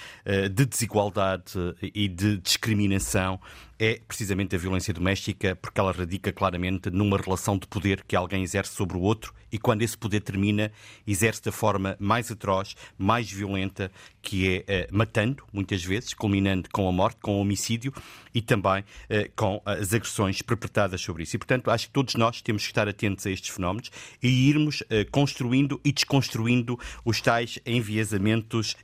de 0.55 0.65
desigualdade 0.67 1.53
e 1.83 2.09
de 2.09 2.39
discriminação 2.39 3.41
é 3.79 4.01
precisamente 4.07 4.55
a 4.55 4.59
violência 4.59 4.95
doméstica, 4.95 5.57
porque 5.57 5.81
ela 5.81 5.91
radica 5.91 6.33
claramente 6.33 6.89
numa 6.89 7.17
relação 7.17 7.59
de 7.59 7.67
poder 7.67 8.05
que 8.07 8.15
alguém 8.15 8.45
exerce 8.45 8.73
sobre 8.75 8.97
o 8.97 9.01
outro 9.01 9.35
e 9.51 9.59
quando 9.59 9.83
esse 9.83 9.99
poder 9.99 10.21
termina, 10.21 10.71
exerce 11.05 11.43
da 11.43 11.51
forma 11.51 11.97
mais 11.99 12.31
atroz, 12.31 12.77
mais 12.97 13.31
violenta, 13.31 13.91
que 14.23 14.65
é 14.67 14.87
uh, 14.89 14.97
matando, 14.97 15.43
muitas 15.53 15.85
vezes, 15.85 16.15
culminando 16.15 16.69
com 16.71 16.89
a 16.89 16.93
morte, 16.93 17.19
com 17.21 17.35
o 17.35 17.41
homicídio 17.41 17.93
e 18.33 18.41
também 18.41 18.85
com 19.37 19.61
as 19.67 19.93
agressões 19.93 20.41
perpetradas 20.41 21.01
sobre 21.01 21.25
isso. 21.25 21.37
E, 21.37 21.39
portanto, 21.39 21.71
acho 21.71 21.87
que 21.89 21.93
todos 21.93 22.15
nós 22.15 22.41
temos 22.41 22.63
que 22.63 22.69
estar 22.69 22.89
atentos 22.89 23.27
a 23.27 23.31
estes 23.31 23.51
fenómenos 23.51 23.91
e 24.23 24.49
irmos 24.49 24.83
construindo 25.11 25.79
e 25.85 25.93
desconstruindo 25.93 26.79
os 27.05 27.21
tais 27.21 27.59
enviesamentos 27.67 28.22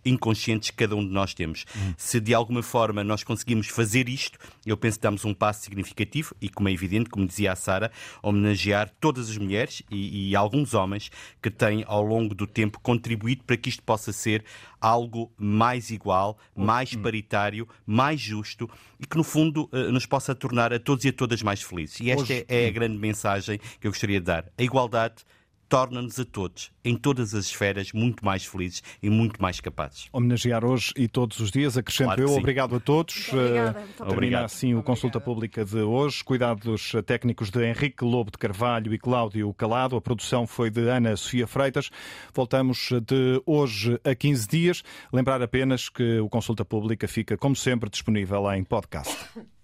inconscientes 0.05 0.71
que 0.71 0.77
cada 0.77 0.97
um 0.97 1.07
de 1.07 1.13
nós 1.13 1.35
temos. 1.35 1.65
Hum. 1.77 1.95
Se 1.97 2.21
de 2.21 2.35
alguma 2.35 2.63
forma 2.63 3.05
nós 3.05 3.23
conseguimos 3.23 3.69
fazer 3.69 4.09
isto, 4.09 4.39
eu 4.67 4.77
penso 4.77 4.99
que 4.99 5.03
damos 5.03 5.25
um 5.25 5.35
passo 5.35 5.65
significativo 5.65 6.35
e, 6.41 6.49
como 6.49 6.69
é 6.69 6.73
evidente, 6.73 7.11
como 7.11 7.27
dizia 7.27 7.53
a 7.53 7.57
Sara, 7.57 7.91
homenagear 8.23 8.91
todas 9.01 9.31
as 9.31 9.39
mulheres 9.39 9.83
e, 9.91 10.31
e 10.31 10.37
alguns 10.37 10.75
homens 10.75 11.11
que 11.43 11.51
têm, 11.51 11.85
ao 11.87 12.03
longo 12.03 12.35
do 12.35 12.47
tempo, 12.47 12.81
contribuído 12.81 13.45
para 13.45 13.57
que 13.57 13.69
isto 13.69 13.83
possa 13.83 14.13
ser 14.13 14.45
algo 14.81 15.33
mais 15.37 15.91
igual, 15.91 16.39
mais 16.55 16.95
paritário, 16.95 17.69
mais 17.87 18.21
justo 18.21 18.69
e 19.01 19.07
que, 19.07 19.17
no 19.17 19.25
fundo, 19.25 19.69
eh, 19.73 19.91
nos 19.91 20.07
possa 20.07 20.35
tornar 20.35 20.73
a 20.73 20.79
todos 20.79 21.05
e 21.05 21.09
a 21.09 21.13
todas 21.13 21.43
mais 21.43 21.63
felizes. 21.63 22.01
E 22.01 22.11
esta 22.11 22.23
Hoje... 22.23 22.45
é 22.49 22.67
a 22.67 22.71
grande 22.71 22.99
mensagem 22.99 23.59
que 23.81 23.87
eu 23.87 23.91
gostaria 23.91 24.21
de 24.21 24.27
dar. 24.27 24.45
A 24.57 24.63
igualdade 24.63 25.25
torna-nos 25.69 26.19
a 26.19 26.25
todos, 26.25 26.71
em 26.85 26.97
todas 26.97 27.35
as 27.35 27.47
esferas, 27.47 27.93
muito 27.93 28.25
mais 28.25 28.45
felizes 28.45 28.83
e 29.03 29.11
muito 29.11 29.41
mais 29.41 29.61
capazes. 29.61 30.09
Homenagear 30.13 30.65
hoje 30.65 30.93
e 30.97 31.07
todos 31.07 31.39
os 31.41 31.51
dias, 31.51 31.77
acrescento 31.77 32.07
claro 32.07 32.23
eu. 32.23 32.29
Sim. 32.29 32.39
Obrigado 32.39 32.77
a 32.77 32.81
todos. 32.81 33.29
Obrigada. 33.33 33.85
Uh, 34.01 34.07
termina 34.07 34.45
assim 34.45 34.75
o 34.75 34.83
Consulta 34.83 35.21
Pública 35.21 35.65
de 35.65 35.81
hoje. 35.81 36.25
Cuidados 36.25 36.93
técnicos 37.05 37.51
de 37.51 37.65
Henrique 37.65 38.05
Lobo 38.05 38.31
de 38.31 38.39
Carvalho 38.39 38.95
e 38.95 38.99
Cláudio 38.99 39.53
Calado. 39.55 39.97
A 39.97 40.01
produção 40.01 40.47
foi 40.47 40.71
de 40.71 40.89
Ana 40.89 41.17
Sofia 41.17 41.47
Freitas. 41.47 41.91
Voltamos 42.33 42.91
de 43.07 43.43
hoje 43.45 44.01
a 44.05 44.15
15 44.15 44.49
dias. 44.49 44.83
Lembrar 45.13 45.43
apenas 45.43 45.89
que 45.89 46.19
o 46.21 46.29
Consulta 46.29 46.65
Pública 46.65 47.07
fica, 47.07 47.37
como 47.37 47.55
sempre, 47.55 47.91
disponível 47.91 48.51
em 48.53 48.65
podcast. 48.65 49.17